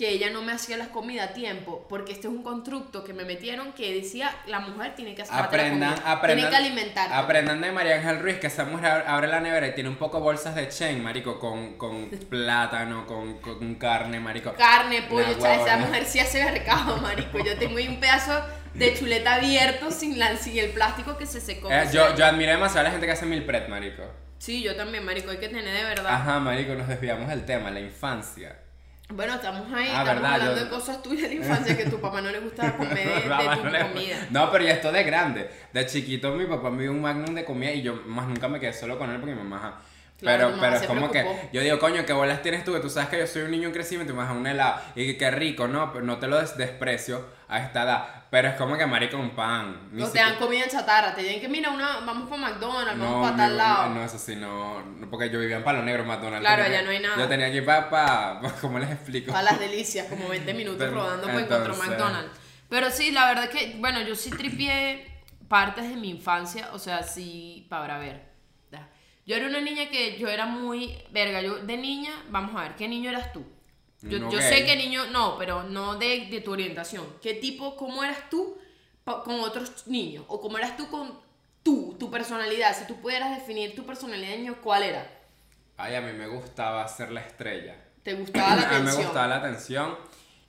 que 0.00 0.08
ella 0.08 0.30
no 0.30 0.40
me 0.40 0.52
hacía 0.52 0.78
las 0.78 0.88
comidas 0.88 1.28
a 1.28 1.32
tiempo, 1.34 1.84
porque 1.86 2.12
este 2.12 2.26
es 2.26 2.32
un 2.32 2.42
constructo 2.42 3.04
que 3.04 3.12
me 3.12 3.24
metieron 3.26 3.74
que 3.74 3.92
decía 3.92 4.34
la 4.46 4.60
mujer 4.60 4.94
tiene 4.94 5.14
que 5.14 5.20
hacer 5.20 5.34
Aprendan, 5.36 5.92
aprendan, 6.06 6.36
tiene 6.38 6.50
que 6.50 6.56
alimentar. 6.56 7.12
aprendan 7.12 7.60
de 7.60 7.70
María 7.70 7.96
Ángel 7.96 8.18
Ruiz, 8.20 8.38
que 8.38 8.46
esa 8.46 8.64
mujer 8.64 9.04
abre- 9.06 9.28
la 9.28 9.40
nevera 9.40 9.66
y 9.66 9.74
tiene 9.74 9.90
un 9.90 9.96
poco 9.96 10.18
bolsas 10.20 10.54
de 10.54 10.68
chen, 10.70 11.02
marico, 11.02 11.38
con, 11.38 11.76
con 11.76 12.08
plátano, 12.30 13.04
con, 13.06 13.40
con 13.42 13.74
carne, 13.74 14.18
marico. 14.20 14.54
Carne, 14.54 15.02
pollo, 15.02 15.38
sea, 15.38 15.56
esa 15.62 15.76
mujer 15.76 16.06
sí 16.06 16.18
hace 16.18 16.42
mercado, 16.44 16.96
marico. 16.96 17.38
Yo 17.44 17.58
tengo 17.58 17.76
ahí 17.76 17.86
un 17.88 18.00
pedazo 18.00 18.32
de 18.72 18.94
chuleta 18.94 19.34
abierto 19.34 19.90
sin, 19.90 20.18
la, 20.18 20.34
sin 20.38 20.56
el 20.56 20.70
plástico 20.70 21.18
que 21.18 21.26
se 21.26 21.42
secó. 21.42 21.70
Eh, 21.70 21.88
yo, 21.92 22.16
yo 22.16 22.24
admiro 22.24 22.52
demasiado 22.52 22.80
a 22.80 22.84
la 22.84 22.90
gente 22.92 23.04
que 23.04 23.12
hace 23.12 23.26
mil 23.26 23.44
pret, 23.44 23.68
marico. 23.68 24.04
Sí, 24.38 24.62
yo 24.62 24.74
también, 24.74 25.04
marico, 25.04 25.30
hay 25.30 25.36
que 25.36 25.48
tener 25.50 25.64
de 25.64 25.84
verdad. 25.84 26.06
Ajá, 26.10 26.38
marico, 26.40 26.74
nos 26.74 26.88
desviamos 26.88 27.28
del 27.28 27.44
tema, 27.44 27.70
la 27.70 27.80
infancia. 27.80 28.56
Bueno, 29.12 29.34
estamos 29.34 29.62
ahí, 29.72 29.88
Ah, 29.88 30.02
estamos 30.02 30.06
verdad, 30.22 30.32
hablando 30.34 30.56
yo- 30.56 30.64
de 30.64 30.70
cosas 30.70 31.02
tuyas 31.02 31.22
de 31.22 31.28
la 31.28 31.34
infancia 31.44 31.76
que 31.76 31.86
tu 31.86 32.00
papá 32.00 32.20
no 32.20 32.30
le 32.30 32.38
gustaba 32.40 32.72
comer 32.76 32.94
de, 33.08 33.20
tu 33.56 33.64
no 33.64 33.70
le- 33.70 33.80
comida. 33.82 34.26
No, 34.30 34.50
pero 34.52 34.64
ya 34.64 34.72
esto 34.74 34.92
de 34.92 35.02
grande. 35.02 35.50
De 35.72 35.86
chiquito 35.86 36.32
mi 36.32 36.46
papá 36.46 36.70
me 36.70 36.82
dio 36.82 36.92
un 36.92 37.02
magnum 37.02 37.34
de 37.34 37.44
comida 37.44 37.72
y 37.72 37.82
yo 37.82 37.94
más 38.06 38.28
nunca 38.28 38.46
me 38.48 38.60
quedé 38.60 38.72
solo 38.72 38.98
con 38.98 39.10
él 39.10 39.18
porque 39.20 39.34
mi 39.34 39.42
mamá... 39.42 39.80
Claro, 40.18 40.48
pero 40.50 40.60
pero 40.60 40.76
es 40.76 40.82
como 40.82 41.10
que 41.10 41.24
yo 41.50 41.62
digo, 41.62 41.78
coño, 41.78 42.04
qué 42.04 42.12
bolas 42.12 42.42
tienes 42.42 42.62
tú, 42.62 42.74
que 42.74 42.80
tú 42.80 42.90
sabes 42.90 43.08
que 43.08 43.18
yo 43.18 43.26
soy 43.26 43.40
un 43.42 43.52
niño 43.52 43.68
en 43.68 43.72
crecimiento 43.72 44.12
y 44.12 44.16
me 44.16 44.22
das 44.22 44.30
un 44.32 44.46
helado 44.46 44.78
y 44.94 45.06
que 45.06 45.16
qué 45.16 45.30
rico, 45.30 45.66
no, 45.66 45.94
pero 45.94 46.04
no 46.04 46.18
te 46.18 46.26
lo 46.26 46.38
des- 46.38 46.58
desprecio 46.58 47.24
a 47.50 47.58
esta 47.58 47.82
edad, 47.82 48.06
pero 48.30 48.48
es 48.48 48.54
como 48.54 48.76
que 48.78 48.86
marico 48.86 49.16
un 49.16 49.30
pan. 49.30 49.88
ni 49.92 49.98
No 50.00 50.04
te 50.06 50.12
siquiera- 50.12 50.30
dan 50.30 50.38
comida 50.38 50.68
chatarra, 50.68 51.14
te 51.14 51.22
dicen 51.22 51.40
que 51.40 51.48
mira, 51.48 51.70
una, 51.70 51.98
vamos 52.06 52.28
para 52.30 52.42
McDonald's, 52.42 52.96
no, 52.96 53.04
vamos 53.04 53.30
para 53.30 53.36
tal 53.36 53.56
lado. 53.56 53.88
no, 53.94 54.04
eso 54.04 54.18
sí, 54.18 54.36
no, 54.36 54.82
no, 54.82 55.10
porque 55.10 55.28
yo 55.30 55.40
vivía 55.40 55.56
en 55.56 55.64
Palo 55.64 55.82
Negro, 55.82 56.04
McDonald's. 56.04 56.40
Claro, 56.46 56.62
allá 56.64 56.82
no 56.82 56.90
hay 56.90 57.00
nada. 57.00 57.16
Yo 57.18 57.28
tenía 57.28 57.50
que 57.50 57.56
ir 57.56 57.64
para, 57.64 57.90
pa, 57.90 58.40
¿cómo 58.60 58.78
les 58.78 58.90
explico? 58.90 59.32
Para 59.32 59.42
las 59.50 59.58
delicias, 59.58 60.06
como 60.08 60.28
20 60.28 60.54
minutos 60.54 60.78
Pero, 60.78 60.92
rodando 60.92 61.26
para 61.26 61.40
encontrar 61.40 61.76
McDonald's. 61.76 62.38
Pero 62.68 62.90
sí, 62.90 63.10
la 63.10 63.26
verdad 63.26 63.48
que, 63.48 63.74
bueno, 63.78 64.00
yo 64.02 64.14
sí 64.14 64.30
tripié 64.30 65.06
partes 65.48 65.88
de 65.88 65.96
mi 65.96 66.10
infancia, 66.10 66.68
o 66.72 66.78
sea, 66.78 67.02
sí, 67.02 67.66
para 67.68 67.98
ver. 67.98 68.30
Yo 69.26 69.36
era 69.36 69.46
una 69.46 69.60
niña 69.60 69.88
que 69.90 70.18
yo 70.18 70.28
era 70.28 70.46
muy, 70.46 70.96
verga, 71.12 71.40
yo 71.40 71.58
de 71.58 71.76
niña, 71.76 72.10
vamos 72.30 72.56
a 72.56 72.62
ver, 72.64 72.74
¿qué 72.74 72.88
niño 72.88 73.10
eras 73.10 73.32
tú? 73.32 73.44
Yo, 74.02 74.18
yo 74.30 74.40
sé 74.40 74.64
que 74.64 74.76
niño, 74.76 75.06
no, 75.10 75.36
pero 75.38 75.62
no 75.64 75.96
de, 75.96 76.28
de 76.30 76.40
tu 76.40 76.52
orientación. 76.52 77.06
¿Qué 77.20 77.34
tipo, 77.34 77.76
cómo 77.76 78.02
eras 78.02 78.30
tú 78.30 78.56
con 79.04 79.40
otros 79.40 79.86
niños? 79.86 80.24
¿O 80.28 80.40
cómo 80.40 80.58
eras 80.58 80.76
tú 80.76 80.88
con 80.88 81.18
tú, 81.62 81.96
tu 81.98 82.10
personalidad? 82.10 82.76
Si 82.76 82.86
tú 82.86 83.00
pudieras 83.00 83.30
definir 83.38 83.74
tu 83.74 83.84
personalidad 83.84 84.30
de 84.30 84.38
niño, 84.38 84.56
¿cuál 84.62 84.84
era? 84.84 85.06
Ay, 85.76 85.94
a 85.94 86.00
mí 86.00 86.12
me 86.12 86.26
gustaba 86.26 86.86
ser 86.88 87.10
la 87.10 87.20
estrella. 87.20 87.76
¿Te 88.02 88.14
gustaba 88.14 88.56
la 88.56 88.62
A 88.70 88.78
mí 88.78 88.84
me 88.84 88.92
atención? 88.92 89.02
gustaba 89.02 89.26
la 89.28 89.36
atención 89.36 89.96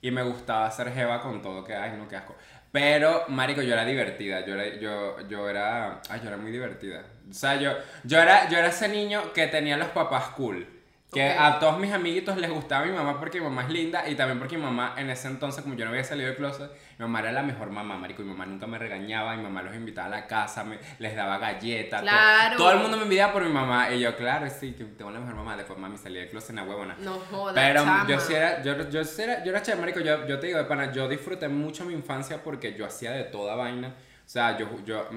y 0.00 0.10
me 0.10 0.22
gustaba 0.22 0.66
hacer 0.66 0.92
jeva 0.92 1.20
con 1.22 1.42
todo 1.42 1.64
que 1.64 1.74
ay 1.74 1.96
no 1.96 2.08
qué 2.08 2.16
asco. 2.16 2.36
Pero 2.70 3.24
marico, 3.28 3.62
yo 3.62 3.72
era 3.74 3.84
divertida, 3.84 4.44
yo 4.46 4.54
era 4.54 4.78
yo 4.80 5.20
yo 5.28 5.48
era 5.48 6.00
ay, 6.08 6.20
yo 6.22 6.28
era 6.28 6.36
muy 6.36 6.50
divertida. 6.50 7.04
O 7.30 7.32
sea, 7.34 7.56
yo 7.56 7.72
yo 8.04 8.18
era 8.20 8.48
yo 8.48 8.58
era 8.58 8.68
ese 8.68 8.88
niño 8.88 9.32
que 9.32 9.46
tenía 9.48 9.76
los 9.76 9.88
papás 9.88 10.28
cool. 10.30 10.66
Que 11.12 11.28
Ok. 11.30 11.36
a 11.40 11.58
todos 11.58 11.78
mis 11.78 11.92
amiguitos 11.92 12.38
les 12.38 12.50
gustaba 12.50 12.86
mi 12.86 12.92
mamá 12.92 13.20
porque 13.20 13.38
mi 13.38 13.44
mamá 13.44 13.64
es 13.64 13.68
linda 13.68 14.08
y 14.08 14.14
también 14.14 14.38
porque 14.38 14.56
mi 14.56 14.62
mamá 14.64 14.94
en 14.96 15.10
ese 15.10 15.28
entonces, 15.28 15.62
como 15.62 15.74
yo 15.76 15.84
no 15.84 15.90
había 15.90 16.04
salido 16.04 16.28
del 16.28 16.36
closet, 16.38 16.70
mi 16.98 17.02
mamá 17.04 17.20
era 17.20 17.32
la 17.32 17.42
mejor 17.42 17.68
mamá, 17.70 17.98
marico. 17.98 18.22
Mi 18.22 18.30
mamá 18.30 18.46
nunca 18.46 18.66
me 18.66 18.78
regañaba, 18.78 19.36
mi 19.36 19.42
mamá 19.42 19.60
los 19.60 19.74
invitaba 19.74 20.06
a 20.06 20.10
la 20.20 20.26
casa, 20.26 20.64
me- 20.64 20.78
les 21.00 21.14
daba 21.14 21.36
galletas. 21.36 22.00
todo- 22.00 22.10
Claro. 22.10 22.56
Todo, 22.56 22.70
el 22.72 22.78
mundo 22.78 22.96
me 22.96 23.02
envidiaba 23.02 23.30
por 23.30 23.44
mi 23.44 23.52
mamá 23.52 23.90
y 23.92 24.00
yo, 24.00 24.16
claro, 24.16 24.48
sí, 24.48 24.72
que 24.72 24.84
tengo 24.84 25.10
la 25.10 25.20
mejor 25.20 25.34
mamá. 25.34 25.54
Después 25.54 25.78
mami 25.78 25.98
salí 25.98 26.18
del 26.18 26.30
closet, 26.30 26.52
una 26.52 26.64
huevona. 26.64 26.96
No 26.98 27.18
jodas, 27.30 27.54
Pero 27.56 27.80
chama. 27.84 28.06
yo 28.08 28.18
sí 28.18 28.32
era, 28.32 28.62
yo, 28.62 28.88
yo 28.88 29.04
sí 29.04 29.20
era, 29.22 29.44
yo 29.44 29.50
era 29.50 29.60
chévere, 29.60 29.80
marico, 29.82 30.00
yo, 30.00 30.26
yo 30.26 30.38
te 30.40 30.46
digo, 30.46 30.58
de 30.60 30.64
pana, 30.64 30.92
yo 30.92 31.08
disfruté 31.08 31.46
mucho 31.48 31.84
mi 31.84 31.92
infancia 31.92 32.42
porque 32.42 32.72
yo 32.72 32.86
hacía 32.86 33.10
de 33.12 33.24
toda 33.24 33.54
vaina. 33.54 33.92
O 34.24 34.28
sea, 34.32 34.56
yo, 34.58 34.66
yo, 34.86 35.08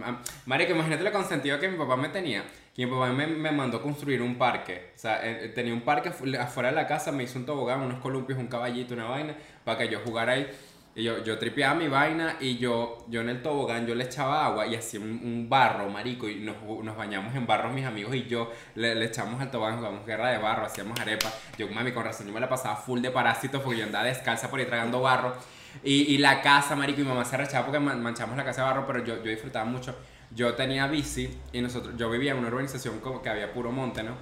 marico, 0.45 0.71
imagínate 0.73 1.03
lo 1.03 1.11
consentido 1.11 1.59
que 1.59 1.69
mi 1.69 1.77
papá 1.77 1.95
me 1.95 2.09
tenía. 2.09 2.43
Que 2.75 2.85
mi 2.85 2.91
papá 2.91 3.07
me, 3.13 3.27
me 3.27 3.51
mandó 3.51 3.81
construir 3.81 4.21
un 4.21 4.37
parque. 4.37 4.91
O 4.95 4.99
sea, 4.99 5.25
eh, 5.25 5.45
eh, 5.45 5.49
tenía 5.49 5.73
un 5.73 5.81
parque 5.81 6.11
fu- 6.11 6.25
afuera 6.37 6.69
de 6.69 6.75
la 6.75 6.85
casa, 6.87 7.11
me 7.11 7.23
hizo 7.23 7.39
un 7.39 7.45
tobogán, 7.45 7.81
unos 7.81 7.99
columpios, 8.01 8.37
un 8.37 8.47
caballito, 8.47 8.93
una 8.93 9.05
vaina, 9.05 9.35
para 9.63 9.77
que 9.77 9.87
yo 9.89 9.99
jugara 10.03 10.33
ahí. 10.33 10.49
Y 10.97 11.03
yo, 11.03 11.21
yo 11.23 11.37
tripeaba 11.37 11.75
mi 11.75 11.89
vaina 11.89 12.37
y 12.39 12.57
yo, 12.57 13.05
yo 13.09 13.19
en 13.19 13.27
el 13.27 13.41
tobogán 13.41 13.85
yo 13.85 13.95
le 13.95 14.05
echaba 14.05 14.45
agua 14.45 14.65
y 14.65 14.75
hacía 14.75 15.01
un, 15.01 15.09
un 15.23 15.49
barro, 15.49 15.89
marico, 15.89 16.27
y 16.29 16.35
nos, 16.35 16.55
nos 16.83 16.95
bañamos 16.95 17.35
en 17.35 17.45
barro 17.45 17.69
mis 17.69 17.85
amigos 17.85 18.15
y 18.15 18.25
yo 18.27 18.49
le, 18.75 18.95
le 18.95 19.05
echamos 19.05 19.41
al 19.41 19.51
tobogán, 19.51 19.75
jugamos 19.77 20.05
guerra 20.05 20.29
de 20.29 20.37
barro, 20.37 20.65
hacíamos 20.65 20.97
arepa. 20.99 21.29
Yo, 21.57 21.67
mami, 21.69 21.91
con 21.91 22.05
razón, 22.05 22.27
yo 22.27 22.33
me 22.33 22.39
la 22.39 22.47
pasaba 22.47 22.77
full 22.77 23.01
de 23.01 23.11
parásitos 23.11 23.61
porque 23.61 23.79
yo 23.79 23.85
andaba 23.85 24.05
descalza 24.05 24.49
por 24.49 24.59
ahí 24.59 24.65
tragando 24.65 25.01
barro. 25.01 25.33
Y, 25.83 26.17
la 26.17 26.41
casa, 26.41 26.75
marico, 26.75 26.99
mi 27.01 27.07
mamá 27.07 27.25
se 27.25 27.35
arrechaba 27.35 27.65
porque 27.65 27.79
man- 27.79 28.01
manchamos 28.01 28.35
la 28.37 28.43
casa 28.43 28.61
de 28.61 28.67
barro, 28.67 28.87
pero 28.87 29.03
yo, 29.03 29.17
yo 29.23 29.29
disfrutaba 29.29 29.65
mucho. 29.65 29.95
Yo 30.31 30.53
tenía 30.55 30.87
bici 30.87 31.29
y 31.53 31.61
nosotros, 31.61 31.95
yo 31.97 32.09
vivía 32.09 32.31
en 32.31 32.39
una 32.39 32.47
urbanización 32.47 32.99
como 32.99 33.21
que 33.21 33.29
había 33.29 33.53
puro 33.53 33.71
monte, 33.71 34.03
¿no? 34.03 34.15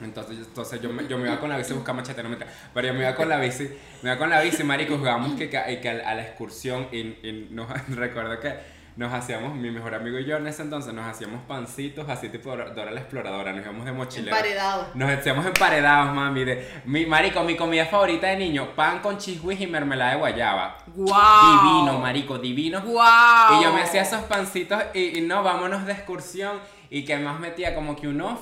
Entonces, 0.00 0.38
entonces 0.38 0.80
yo, 0.82 0.90
me, 0.90 1.06
yo 1.08 1.16
me 1.16 1.26
iba 1.28 1.40
con 1.40 1.48
la 1.48 1.56
bici 1.56 1.72
a 1.72 1.76
buscar 1.76 1.94
machete, 1.94 2.22
no 2.22 2.28
me 2.28 2.36
Pero 2.74 2.88
yo 2.88 2.94
me 2.94 3.00
iba 3.00 3.14
con 3.14 3.28
la 3.28 3.38
bici, 3.38 3.64
me 4.02 4.10
iba 4.10 4.18
con 4.18 4.28
la 4.28 4.40
bici, 4.40 4.62
marico, 4.64 4.98
jugábamos 4.98 5.38
que, 5.38 5.48
que, 5.48 5.80
que 5.80 5.88
a 5.88 6.14
la 6.14 6.22
excursión 6.22 6.88
y, 6.92 6.98
y 6.98 7.48
nos, 7.50 7.68
recuerdo 7.96 8.38
que 8.40 8.75
nos 8.96 9.12
hacíamos, 9.12 9.54
mi 9.54 9.70
mejor 9.70 9.94
amigo 9.94 10.18
y 10.18 10.24
yo 10.24 10.36
en 10.38 10.46
ese 10.46 10.62
entonces, 10.62 10.94
nos 10.94 11.06
hacíamos 11.06 11.42
pancitos 11.42 12.08
así 12.08 12.30
tipo 12.30 12.56
Dora 12.56 12.90
la 12.90 13.00
Exploradora, 13.00 13.52
nos 13.52 13.62
íbamos 13.62 13.84
de 13.84 13.92
mochilero. 13.92 14.34
Emparedado. 14.34 14.88
Nos 14.94 15.10
hacíamos 15.10 15.44
emparedados, 15.44 16.14
mami. 16.14 16.44
De, 16.44 16.66
mi, 16.86 17.04
marico, 17.04 17.44
mi 17.44 17.56
comida 17.56 17.84
favorita 17.84 18.28
de 18.28 18.38
niño, 18.38 18.74
pan 18.74 19.00
con 19.00 19.18
chisguis 19.18 19.60
y 19.60 19.66
mermelada 19.66 20.12
de 20.12 20.16
guayaba. 20.16 20.78
¡Guau! 20.94 21.62
Divino, 21.62 21.98
marico, 21.98 22.38
divino. 22.38 22.80
¡Guau! 22.80 23.60
Y 23.60 23.64
yo 23.64 23.72
me 23.72 23.82
hacía 23.82 24.00
esos 24.00 24.22
pancitos 24.22 24.82
y, 24.94 25.18
y 25.18 25.20
no, 25.20 25.42
vámonos 25.42 25.84
de 25.84 25.92
excursión. 25.92 26.58
Y 26.88 27.04
que 27.04 27.18
más 27.18 27.38
metía 27.38 27.74
como 27.74 27.96
que 27.96 28.08
un 28.08 28.20
off. 28.22 28.40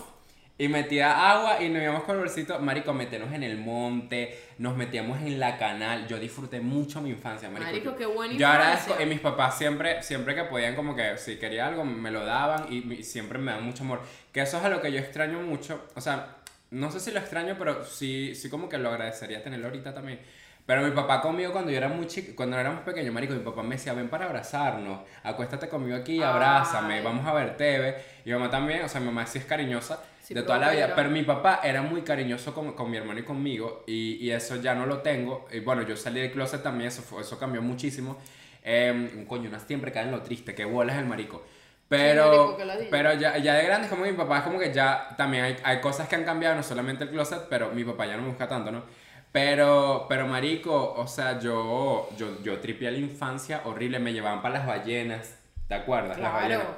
Y 0.56 0.68
metía 0.68 1.32
agua 1.32 1.60
y 1.60 1.68
nos 1.68 1.82
íbamos 1.82 2.04
con 2.04 2.14
el 2.14 2.20
bolsito, 2.20 2.60
marico, 2.60 2.92
meternos 2.92 3.32
en 3.32 3.42
el 3.42 3.58
monte, 3.58 4.38
nos 4.58 4.76
metíamos 4.76 5.20
en 5.22 5.40
la 5.40 5.58
canal. 5.58 6.06
Yo 6.06 6.16
disfruté 6.20 6.60
mucho 6.60 7.00
mi 7.00 7.10
infancia, 7.10 7.50
marico. 7.50 7.72
Marico, 7.72 7.96
qué 7.96 8.06
buena 8.06 8.34
Yo 8.34 8.46
agradezco, 8.46 8.94
y 9.02 9.04
mis 9.06 9.18
papás 9.18 9.58
siempre, 9.58 10.00
siempre 10.04 10.36
que 10.36 10.44
podían 10.44 10.76
como 10.76 10.94
que 10.94 11.18
si 11.18 11.38
quería 11.38 11.66
algo 11.66 11.84
me 11.84 12.12
lo 12.12 12.24
daban 12.24 12.72
y, 12.72 13.02
siempre 13.02 13.40
me 13.40 13.50
dan 13.50 13.64
mucho 13.64 13.82
amor. 13.82 14.00
Que 14.32 14.42
eso 14.42 14.58
es 14.58 14.64
a 14.64 14.68
lo 14.68 14.80
que 14.80 14.92
yo 14.92 15.00
extraño 15.00 15.40
mucho. 15.40 15.88
O 15.96 16.00
sea, 16.00 16.36
no 16.70 16.88
sé 16.92 17.00
si 17.00 17.10
lo 17.10 17.18
extraño, 17.18 17.56
pero 17.58 17.84
sí, 17.84 18.36
sí 18.36 18.48
como 18.48 18.68
que 18.68 18.78
lo 18.78 18.90
agradecería 18.90 19.42
tenerlo 19.42 19.66
ahorita 19.66 19.92
también. 19.92 20.20
Pero 20.66 20.82
mi 20.82 20.92
papá 20.92 21.20
conmigo 21.20 21.50
cuando 21.50 21.72
yo 21.72 21.78
era 21.78 21.88
muy 21.88 22.06
chico, 22.06 22.32
cuando 22.36 22.56
éramos 22.56 22.82
pequeños, 22.82 23.12
marico, 23.12 23.34
mi 23.34 23.40
papá 23.40 23.64
me 23.64 23.74
decía, 23.74 23.92
ven 23.92 24.08
para 24.08 24.26
abrazarnos, 24.26 25.00
acuéstate 25.24 25.68
conmigo 25.68 25.96
aquí, 25.96 26.22
abrázame, 26.22 26.94
Ay. 26.94 27.04
vamos 27.04 27.26
a 27.26 27.32
ver 27.32 27.56
TV. 27.56 27.96
Y 28.24 28.28
mi 28.28 28.34
mamá 28.34 28.50
también, 28.50 28.84
o 28.84 28.88
sea, 28.88 29.00
mi 29.00 29.06
mamá 29.06 29.26
sí 29.26 29.38
es 29.38 29.44
cariñosa 29.46 30.00
Sí, 30.24 30.34
de 30.34 30.42
toda 30.42 30.58
la 30.58 30.70
vida, 30.70 30.80
bueno. 30.86 30.94
pero 30.96 31.10
mi 31.10 31.22
papá 31.22 31.60
era 31.62 31.82
muy 31.82 32.02
cariñoso 32.02 32.54
con, 32.54 32.72
con 32.72 32.90
mi 32.90 32.96
hermano 32.96 33.20
y 33.20 33.24
conmigo 33.24 33.84
y, 33.86 34.14
y 34.24 34.30
eso 34.30 34.56
ya 34.56 34.74
no 34.74 34.86
lo 34.86 34.98
tengo. 35.02 35.46
Y 35.52 35.60
bueno, 35.60 35.82
yo 35.82 35.96
salí 35.96 36.20
del 36.20 36.32
closet 36.32 36.62
también, 36.62 36.88
eso, 36.88 37.02
fue- 37.02 37.20
eso 37.22 37.38
cambió 37.38 37.60
muchísimo. 37.62 38.16
Eh, 38.62 39.24
coño, 39.28 39.48
una 39.50 39.60
siempre 39.60 39.92
cae 39.92 40.04
en 40.04 40.10
lo 40.12 40.22
triste, 40.22 40.54
que 40.54 40.64
bola 40.64 40.94
es 40.94 40.98
el 40.98 41.06
marico. 41.06 41.44
Pero, 41.88 42.24
marico, 42.24 42.56
pero 42.90 43.12
ya, 43.14 43.36
ya 43.38 43.54
de 43.54 43.64
grande, 43.64 43.88
como 43.88 44.04
mi 44.04 44.12
papá, 44.12 44.38
es 44.38 44.44
como 44.44 44.58
que 44.58 44.72
ya 44.72 45.14
también 45.18 45.44
hay, 45.44 45.56
hay 45.62 45.80
cosas 45.80 46.08
que 46.08 46.16
han 46.16 46.24
cambiado, 46.24 46.54
no 46.56 46.62
solamente 46.62 47.04
el 47.04 47.10
closet, 47.10 47.42
pero 47.50 47.70
mi 47.72 47.84
papá 47.84 48.06
ya 48.06 48.16
no 48.16 48.22
me 48.22 48.28
busca 48.28 48.48
tanto, 48.48 48.72
¿no? 48.72 48.82
Pero, 49.32 50.06
pero 50.08 50.26
marico, 50.26 50.94
o 50.94 51.06
sea, 51.08 51.38
yo, 51.40 52.08
yo, 52.16 52.40
yo 52.42 52.60
tripié 52.60 52.90
la 52.90 52.98
infancia 52.98 53.62
horrible, 53.64 53.98
me 53.98 54.12
llevaban 54.12 54.40
para 54.42 54.58
las 54.58 54.66
ballenas, 54.66 55.38
¿te 55.68 55.74
acuerdas? 55.74 56.20
Las 56.20 56.32
ballenas. 56.32 56.68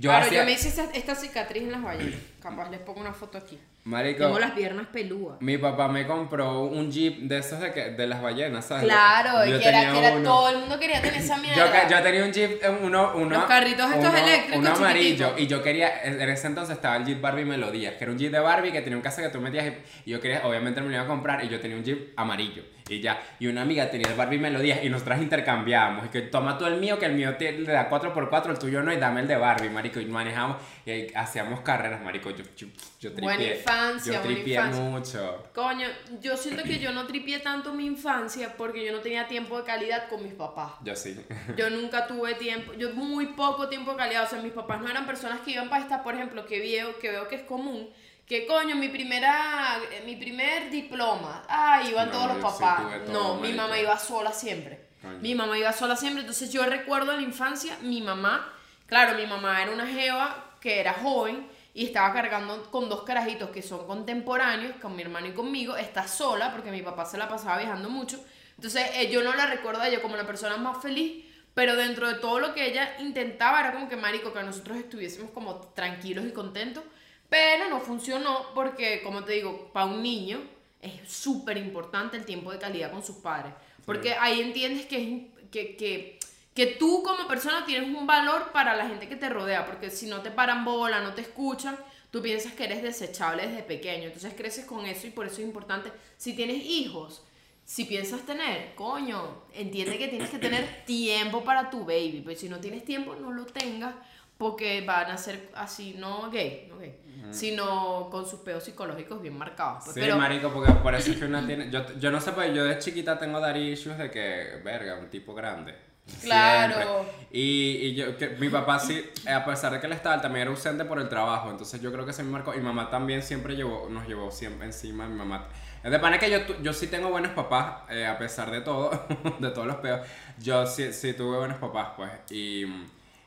Claro. 0.00 0.24
Yo 0.24 0.28
claro, 0.28 0.32
yo 0.32 0.44
me 0.44 0.52
hice 0.52 0.68
esta, 0.68 0.84
esta 0.92 1.14
cicatriz 1.14 1.62
en 1.64 1.72
las 1.72 1.82
ballenas. 1.82 2.18
Capaz 2.42 2.70
les 2.70 2.80
pongo 2.80 3.00
una 3.00 3.14
foto 3.14 3.38
aquí. 3.38 3.58
marico, 3.84 4.24
Tengo 4.24 4.38
las 4.38 4.50
piernas 4.50 4.86
pelúas. 4.88 5.40
mi 5.40 5.56
papá 5.56 5.88
me 5.88 6.06
compró 6.06 6.64
un 6.64 6.90
jeep 6.92 7.20
de 7.20 7.38
esos 7.38 7.58
de, 7.60 7.72
que, 7.72 7.90
de 7.90 8.06
las 8.06 8.20
ballenas, 8.20 8.66
¿sabes? 8.66 8.84
Claro, 8.84 9.46
Yo 9.46 9.58
que 9.58 9.66
era, 9.68 9.92
que 9.92 9.98
era 9.98 10.22
todo 10.22 10.50
el 10.50 10.58
mundo 10.58 10.78
quería 10.78 11.00
tener 11.00 11.20
esa 11.22 11.36
Yo, 11.36 11.42
mierda. 11.42 11.86
que- 11.86 11.94
yo 11.94 12.02
tenía 12.02 12.24
un 12.24 12.32
Jeep, 12.32 12.62
eh, 12.62 12.68
uno, 12.82 13.12
uno, 13.14 13.34
Los 13.36 13.44
carritos 13.44 13.86
estos 13.90 14.10
uno- 14.10 14.16
eléctricos 14.18 14.58
Uno 14.58 14.74
amarillo. 14.74 15.34
Y 15.38 15.46
yo 15.46 15.62
quería, 15.62 16.02
en 16.04 16.20
ese 16.28 16.46
entonces 16.48 16.76
estaba 16.76 16.96
el 16.96 17.04
Jeep 17.06 17.20
Barbie 17.22 17.44
Melodías, 17.46 17.94
que 17.94 18.04
era 18.04 18.12
un 18.12 18.18
Jeep 18.18 18.30
de 18.32 18.40
Barbie 18.40 18.72
que 18.72 18.82
tenía 18.82 18.96
un 18.98 19.02
casa 19.02 19.22
que 19.22 19.28
tú 19.30 19.40
metías 19.40 19.66
y, 19.66 20.08
y 20.08 20.12
yo 20.12 20.20
quería, 20.20 20.46
obviamente 20.46 20.80
me 20.82 20.88
lo 20.88 20.92
iba 20.94 21.02
a 21.04 21.06
comprar 21.06 21.42
y 21.44 21.48
yo 21.48 21.60
tenía 21.60 21.76
un 21.78 21.84
Jeep 21.84 22.12
amarillo. 22.16 22.62
Y 22.86 23.00
ya, 23.00 23.18
y 23.40 23.46
una 23.46 23.62
amiga 23.62 23.90
tenía 23.90 24.08
el 24.10 24.14
Barbie 24.14 24.38
Melodías 24.38 24.80
y 24.82 24.90
nosotras 24.90 25.22
intercambiábamos. 25.22 26.04
Y 26.04 26.08
que 26.10 26.20
toma 26.20 26.58
tú 26.58 26.66
el 26.66 26.78
mío, 26.80 26.98
que 26.98 27.06
el 27.06 27.14
mío 27.14 27.34
te- 27.36 27.52
le 27.52 27.72
da 27.72 27.88
4x4, 27.88 28.50
el 28.50 28.58
tuyo 28.58 28.82
no, 28.82 28.92
y 28.92 28.96
dame 28.96 29.22
el 29.22 29.26
de 29.28 29.36
Barbie, 29.36 29.70
marico. 29.70 30.00
Y 30.00 30.04
manejamos 30.06 30.58
y 30.84 30.90
ahí 30.90 31.12
hacíamos 31.14 31.60
carreras, 31.60 32.02
marico. 32.02 32.28
Yo, 32.30 32.44
yo, 32.56 32.66
yo 33.00 33.10
Buena 33.12 33.36
tripié. 33.38 33.56
infancia, 33.56 34.12
Yo 34.12 34.18
buena 34.20 34.34
tripié 34.34 34.54
infancia. 34.56 34.82
mucho. 34.84 35.46
Coño, 35.54 35.88
yo 36.20 36.36
siento 36.36 36.62
que 36.62 36.78
yo 36.78 36.92
no 36.92 37.06
tripié 37.06 37.38
tanto 37.38 37.72
mi 37.72 37.86
infancia 37.86 38.54
porque 38.56 38.84
yo 38.84 38.92
no 38.92 38.98
tenía 38.98 39.26
tiempo 39.28 39.56
de 39.58 39.64
calidad 39.64 40.08
con 40.10 40.22
mis 40.22 40.34
papás. 40.34 40.72
Yo 40.84 40.94
sí. 40.94 41.18
Yo 41.56 41.70
nunca 41.70 42.06
tuve 42.06 42.34
tiempo, 42.34 42.74
yo 42.74 42.90
muy 42.92 43.26
poco 43.28 43.68
tiempo 43.68 43.92
de 43.92 43.96
calidad. 43.96 44.24
O 44.24 44.28
sea, 44.28 44.40
mis 44.42 44.52
papás 44.52 44.82
no 44.82 44.90
eran 44.90 45.06
personas 45.06 45.40
que 45.40 45.52
iban 45.52 45.70
para 45.70 45.82
esta, 45.82 46.02
por 46.02 46.14
ejemplo, 46.14 46.44
que 46.44 46.58
veo 46.60 46.98
que, 46.98 47.10
veo 47.10 47.28
que 47.28 47.36
es 47.36 47.42
común. 47.44 47.88
Que 48.26 48.46
coño, 48.46 48.74
mi 48.76 48.88
primera, 48.88 49.78
eh, 49.92 50.02
mi 50.06 50.16
primer 50.16 50.70
diploma, 50.70 51.44
ah, 51.48 51.82
iban 51.88 52.06
No, 52.08 52.12
todos 52.12 52.26
los 52.28 52.36
sí 52.36 52.42
papás. 52.42 53.04
todo, 53.06 53.12
no, 53.12 53.34
mi 53.40 53.52
mamá 53.52 53.78
iba 53.78 53.98
sola 53.98 54.32
siempre. 54.32 54.88
Coño. 55.02 55.18
Mi 55.20 55.34
mamá 55.34 55.58
iba 55.58 55.72
sola 55.72 55.94
siempre. 55.96 56.20
Entonces 56.22 56.50
yo 56.50 56.64
recuerdo 56.64 57.12
en 57.12 57.18
la 57.18 57.22
infancia, 57.24 57.76
mi 57.82 58.00
mamá, 58.00 58.50
claro, 58.86 59.16
mi 59.18 59.26
mamá 59.26 59.62
era 59.62 59.72
una 59.72 59.86
jeva 59.86 60.56
que 60.60 60.80
era 60.80 60.94
joven 60.94 61.46
y 61.74 61.84
estaba 61.86 62.14
cargando 62.14 62.70
con 62.70 62.88
dos 62.88 63.02
carajitos 63.02 63.50
que 63.50 63.60
son 63.60 63.86
contemporáneos, 63.86 64.76
con 64.80 64.96
mi 64.96 65.02
hermano 65.02 65.26
y 65.26 65.32
conmigo. 65.32 65.76
Está 65.76 66.08
sola 66.08 66.50
porque 66.52 66.70
mi 66.70 66.80
papá 66.80 67.04
se 67.04 67.18
la 67.18 67.28
pasaba 67.28 67.58
viajando 67.58 67.90
mucho. 67.90 68.24
Entonces 68.56 68.88
eh, 68.94 69.10
yo 69.10 69.22
no 69.22 69.34
la 69.34 69.46
recuerdo 69.46 69.82
a 69.82 69.88
ella 69.88 70.00
como 70.00 70.16
la 70.16 70.26
persona 70.26 70.56
más 70.56 70.80
feliz, 70.80 71.26
pero 71.52 71.76
dentro 71.76 72.08
de 72.08 72.14
todo 72.14 72.38
lo 72.38 72.54
que 72.54 72.66
ella 72.66 72.96
intentaba 73.00 73.60
era 73.60 73.72
como 73.72 73.88
que 73.88 73.96
marico, 73.96 74.32
que 74.32 74.42
nosotros 74.42 74.78
estuviésemos 74.78 75.30
como 75.32 75.58
tranquilos 75.74 76.24
y 76.24 76.30
contentos. 76.32 76.82
Pero 77.28 77.68
no 77.68 77.80
funcionó 77.80 78.46
porque, 78.54 79.02
como 79.02 79.24
te 79.24 79.32
digo, 79.32 79.70
para 79.72 79.86
un 79.86 80.02
niño 80.02 80.40
es 80.80 81.10
súper 81.10 81.56
importante 81.56 82.16
el 82.16 82.24
tiempo 82.24 82.52
de 82.52 82.58
calidad 82.58 82.90
con 82.90 83.02
sus 83.02 83.16
padres. 83.16 83.52
Porque 83.84 84.14
ahí 84.14 84.40
entiendes 84.40 84.86
que, 84.86 85.30
que, 85.50 85.76
que, 85.76 86.18
que 86.54 86.66
tú 86.66 87.02
como 87.02 87.26
persona 87.26 87.64
tienes 87.64 87.88
un 87.88 88.06
valor 88.06 88.52
para 88.52 88.76
la 88.76 88.86
gente 88.86 89.08
que 89.08 89.16
te 89.16 89.28
rodea. 89.28 89.66
Porque 89.66 89.90
si 89.90 90.06
no 90.06 90.20
te 90.20 90.30
paran 90.30 90.64
bola, 90.64 91.00
no 91.00 91.14
te 91.14 91.22
escuchan, 91.22 91.76
tú 92.10 92.22
piensas 92.22 92.52
que 92.52 92.64
eres 92.64 92.82
desechable 92.82 93.46
desde 93.46 93.62
pequeño. 93.62 94.04
Entonces 94.04 94.34
creces 94.36 94.64
con 94.64 94.86
eso 94.86 95.06
y 95.06 95.10
por 95.10 95.26
eso 95.26 95.36
es 95.36 95.46
importante. 95.46 95.90
Si 96.16 96.34
tienes 96.34 96.64
hijos, 96.64 97.22
si 97.64 97.86
piensas 97.86 98.26
tener, 98.26 98.74
coño, 98.74 99.44
entiende 99.54 99.96
que 99.96 100.08
tienes 100.08 100.28
que 100.28 100.38
tener 100.38 100.84
tiempo 100.84 101.42
para 101.44 101.70
tu 101.70 101.84
baby. 101.84 102.20
Pues 102.22 102.40
si 102.40 102.48
no 102.48 102.60
tienes 102.60 102.84
tiempo, 102.84 103.14
no 103.14 103.32
lo 103.32 103.46
tengas 103.46 103.94
porque 104.38 104.82
van 104.82 105.10
a 105.10 105.16
ser 105.16 105.50
así, 105.54 105.94
no 105.96 106.30
gay, 106.30 106.66
no 106.68 106.78
gay, 106.78 106.94
sino 107.30 108.08
con 108.10 108.26
sus 108.26 108.40
peos 108.40 108.64
psicológicos 108.64 109.20
bien 109.22 109.36
marcados. 109.36 109.84
pues. 109.84 109.94
Sí, 109.94 110.00
Pero 110.00 110.16
marico, 110.16 110.50
porque 110.50 110.72
por 110.72 110.94
eso 110.94 111.10
es 111.10 111.16
que 111.18 111.24
una 111.24 111.46
tiene... 111.46 111.70
Yo, 111.70 111.80
yo 111.98 112.10
no 112.10 112.20
sé, 112.20 112.32
pues 112.32 112.54
yo 112.54 112.64
de 112.64 112.78
chiquita 112.78 113.18
tengo 113.18 113.40
daddy 113.40 113.72
issues 113.72 113.98
de 113.98 114.10
que, 114.10 114.60
verga, 114.64 114.98
un 114.98 115.08
tipo 115.10 115.34
grande. 115.34 115.74
Claro. 116.22 117.06
Y, 117.30 117.78
y 117.82 117.94
yo, 117.94 118.16
que 118.16 118.30
mi 118.30 118.48
papá 118.48 118.78
sí, 118.78 119.02
a 119.26 119.44
pesar 119.44 119.72
de 119.72 119.80
que 119.80 119.86
él 119.86 119.92
estaba, 119.92 120.20
también 120.20 120.42
era 120.42 120.50
ausente 120.50 120.84
por 120.84 121.00
el 121.00 121.08
trabajo, 121.08 121.50
entonces 121.50 121.80
yo 121.80 121.90
creo 121.92 122.04
que 122.04 122.12
se 122.12 122.22
me 122.22 122.30
marcó. 122.30 122.54
Y 122.54 122.60
mamá 122.60 122.90
también 122.90 123.22
siempre 123.22 123.56
llevó, 123.56 123.88
nos 123.88 124.06
llevó 124.06 124.30
siempre 124.30 124.66
encima, 124.66 125.08
mi 125.08 125.16
mamá. 125.16 125.48
Es 125.82 125.90
de 125.90 125.98
pana 125.98 126.18
que 126.18 126.30
yo, 126.30 126.38
yo 126.62 126.72
sí 126.72 126.86
tengo 126.86 127.10
buenos 127.10 127.32
papás, 127.32 127.82
eh, 127.90 128.06
a 128.06 128.16
pesar 128.18 128.50
de 128.50 128.60
todo, 128.60 128.90
de 129.38 129.50
todos 129.50 129.66
los 129.66 129.76
peos. 129.76 130.06
Yo 130.38 130.66
sí, 130.66 130.92
sí 130.92 131.14
tuve 131.14 131.38
buenos 131.38 131.58
papás, 131.58 131.88
pues. 131.96 132.10
Y, 132.30 132.66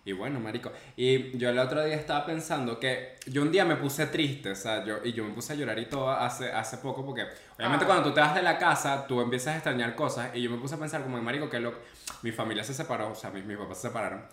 y 0.07 0.13
bueno, 0.13 0.39
marico. 0.39 0.71
Y 0.95 1.37
yo 1.37 1.49
el 1.49 1.59
otro 1.59 1.83
día 1.83 1.95
estaba 1.95 2.25
pensando 2.25 2.79
que 2.79 3.17
yo 3.25 3.41
un 3.41 3.51
día 3.51 3.65
me 3.65 3.75
puse 3.75 4.07
triste, 4.07 4.51
o 4.51 4.55
sea, 4.55 4.85
yo, 4.85 4.99
y 5.03 5.11
yo 5.11 5.25
me 5.25 5.33
puse 5.33 5.51
a 5.51 5.55
llorar 5.57 5.77
y 5.79 5.85
todo 5.87 6.09
hace, 6.09 6.49
hace 6.49 6.77
poco, 6.77 7.05
porque 7.05 7.23
obviamente 7.57 7.83
Ah. 7.83 7.87
cuando 7.87 8.05
tú 8.07 8.13
te 8.15 8.21
vas 8.21 8.33
de 8.33 8.41
la 8.41 8.57
casa, 8.57 9.05
tú 9.05 9.19
empiezas 9.19 9.53
a 9.53 9.57
extrañar 9.57 9.95
cosas. 9.95 10.33
Y 10.33 10.41
yo 10.41 10.49
me 10.49 10.57
puse 10.57 10.75
a 10.75 10.77
pensar 10.77 11.03
como, 11.03 11.21
marico, 11.21 11.49
que 11.49 11.59
lo, 11.59 11.73
mi 12.21 12.31
familia 12.31 12.63
se 12.63 12.73
separó, 12.73 13.11
o 13.11 13.15
sea, 13.15 13.31
mis, 13.31 13.43
mis 13.43 13.57
papás 13.57 13.81
se 13.81 13.89
separaron. 13.89 14.23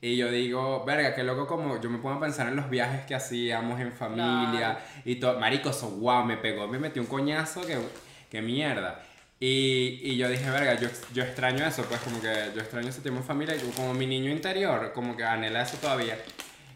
Y 0.00 0.16
yo 0.16 0.28
digo, 0.28 0.84
verga, 0.84 1.14
qué 1.14 1.22
loco 1.22 1.46
como 1.46 1.80
yo 1.80 1.88
me 1.88 1.98
pongo 1.98 2.16
a 2.16 2.20
pensar 2.20 2.48
en 2.48 2.56
los 2.56 2.68
viajes 2.68 3.06
que 3.06 3.14
hacíamos 3.14 3.78
en 3.80 3.92
familia 3.92 4.80
y 5.04 5.16
todo. 5.20 5.38
Marico, 5.38 5.70
eso, 5.70 5.88
wow, 5.88 6.24
me 6.24 6.36
pegó, 6.36 6.66
me 6.66 6.80
metió 6.80 7.00
un 7.00 7.06
coñazo 7.06 7.64
que, 7.64 7.78
que 8.28 8.42
mierda. 8.42 9.00
Y, 9.44 9.98
y 10.04 10.16
yo 10.16 10.28
dije, 10.28 10.48
verga, 10.50 10.74
yo, 10.78 10.88
yo 11.12 11.24
extraño 11.24 11.66
eso, 11.66 11.82
pues 11.86 12.00
como 12.02 12.20
que 12.20 12.52
yo 12.54 12.60
extraño 12.60 12.88
ese 12.90 13.00
tiempo 13.00 13.20
en 13.22 13.26
familia 13.26 13.56
y 13.56 13.60
como 13.72 13.92
mi 13.92 14.06
niño 14.06 14.30
interior, 14.30 14.92
como 14.92 15.16
que 15.16 15.24
anhela 15.24 15.62
eso 15.62 15.76
todavía. 15.78 16.16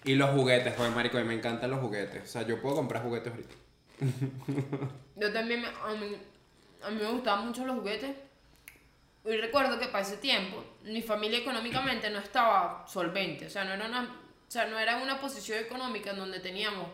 Y 0.04 0.16
los 0.16 0.30
juguetes, 0.30 0.74
pues 0.74 0.90
marico, 0.92 1.16
a 1.16 1.20
mí 1.20 1.28
me 1.28 1.34
encantan 1.34 1.70
los 1.70 1.78
juguetes. 1.80 2.24
O 2.24 2.26
sea, 2.26 2.42
yo 2.42 2.60
puedo 2.60 2.74
comprar 2.74 3.04
juguetes 3.04 3.32
ahorita. 3.32 3.54
yo 5.16 5.32
también, 5.32 5.60
me- 5.62 5.68
a 5.68 5.94
mí, 5.94 6.16
a 6.82 6.90
mí 6.90 6.96
me 7.00 7.10
gustaban 7.12 7.46
mucho 7.46 7.64
los 7.64 7.76
juguetes. 7.76 8.10
Y 9.24 9.36
recuerdo 9.36 9.78
que 9.78 9.86
para 9.86 10.02
ese 10.04 10.16
tiempo 10.16 10.64
mi 10.84 11.02
familia 11.02 11.38
económicamente 11.40 12.10
no 12.10 12.18
estaba 12.18 12.84
solvente, 12.88 13.46
o 13.46 13.50
sea, 13.50 13.64
no 13.64 13.74
era 13.74 13.86
una, 13.86 14.02
o 14.02 14.50
sea, 14.50 14.66
no 14.66 14.78
era 14.78 14.96
una 14.98 15.20
posición 15.20 15.58
económica 15.58 16.10
en 16.10 16.16
donde 16.18 16.38
teníamos 16.40 16.88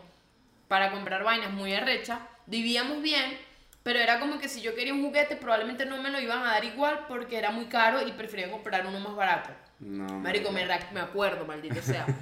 para 0.67 0.91
comprar 0.91 1.23
vainas 1.23 1.51
muy 1.51 1.73
arrechas, 1.73 2.19
vivíamos 2.47 3.03
bien, 3.03 3.37
pero 3.83 3.99
era 3.99 4.19
como 4.19 4.39
que 4.39 4.47
si 4.47 4.61
yo 4.61 4.73
quería 4.73 4.93
un 4.93 5.03
juguete, 5.03 5.35
probablemente 5.35 5.85
no 5.85 6.01
me 6.01 6.09
lo 6.09 6.19
iban 6.19 6.41
a 6.41 6.53
dar 6.53 6.63
igual 6.63 7.05
porque 7.07 7.37
era 7.37 7.51
muy 7.51 7.65
caro 7.65 8.05
y 8.05 8.11
prefería 8.13 8.49
comprar 8.49 8.87
uno 8.87 8.99
más 8.99 9.15
barato. 9.15 9.49
No. 9.79 10.07
Marico, 10.19 10.51
me, 10.51 10.65
me 10.65 10.99
acuerdo, 11.01 11.45
maldito 11.45 11.81
sea. 11.81 12.05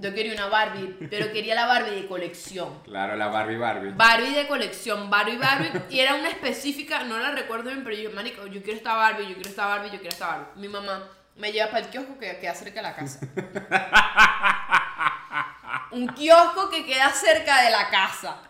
Yo 0.00 0.14
quería 0.14 0.32
una 0.32 0.46
Barbie, 0.46 1.08
pero 1.10 1.32
quería 1.32 1.56
la 1.56 1.66
Barbie 1.66 1.90
de 1.90 2.06
colección. 2.06 2.84
Claro, 2.84 3.16
la 3.16 3.26
Barbie 3.26 3.56
Barbie. 3.56 3.90
Barbie 3.90 4.32
de 4.32 4.46
colección, 4.46 5.10
Barbie 5.10 5.38
Barbie, 5.38 5.72
y 5.90 5.98
era 5.98 6.14
una 6.14 6.28
específica, 6.28 7.02
no 7.02 7.18
la 7.18 7.32
recuerdo 7.32 7.70
bien, 7.70 7.82
pero 7.82 7.96
yo, 7.96 8.12
marico, 8.12 8.46
yo 8.46 8.62
quiero 8.62 8.76
esta 8.76 8.94
Barbie, 8.94 9.26
yo 9.26 9.34
quiero 9.34 9.50
esta 9.50 9.66
Barbie, 9.66 9.90
yo 9.90 9.98
quiero 9.98 10.10
esta 10.10 10.28
Barbie. 10.28 10.60
Mi 10.60 10.68
mamá 10.68 11.02
me 11.34 11.50
lleva 11.50 11.68
para 11.70 11.84
el 11.84 11.90
kiosco 11.90 12.16
que 12.16 12.38
queda 12.38 12.54
cerca 12.54 12.76
de 12.76 12.82
la 12.82 12.94
casa. 12.94 13.18
Un 15.90 16.06
kiosco 16.08 16.70
que 16.70 16.86
queda 16.86 17.10
cerca 17.10 17.62
de 17.62 17.70
la 17.70 17.88
casa. 17.88 18.47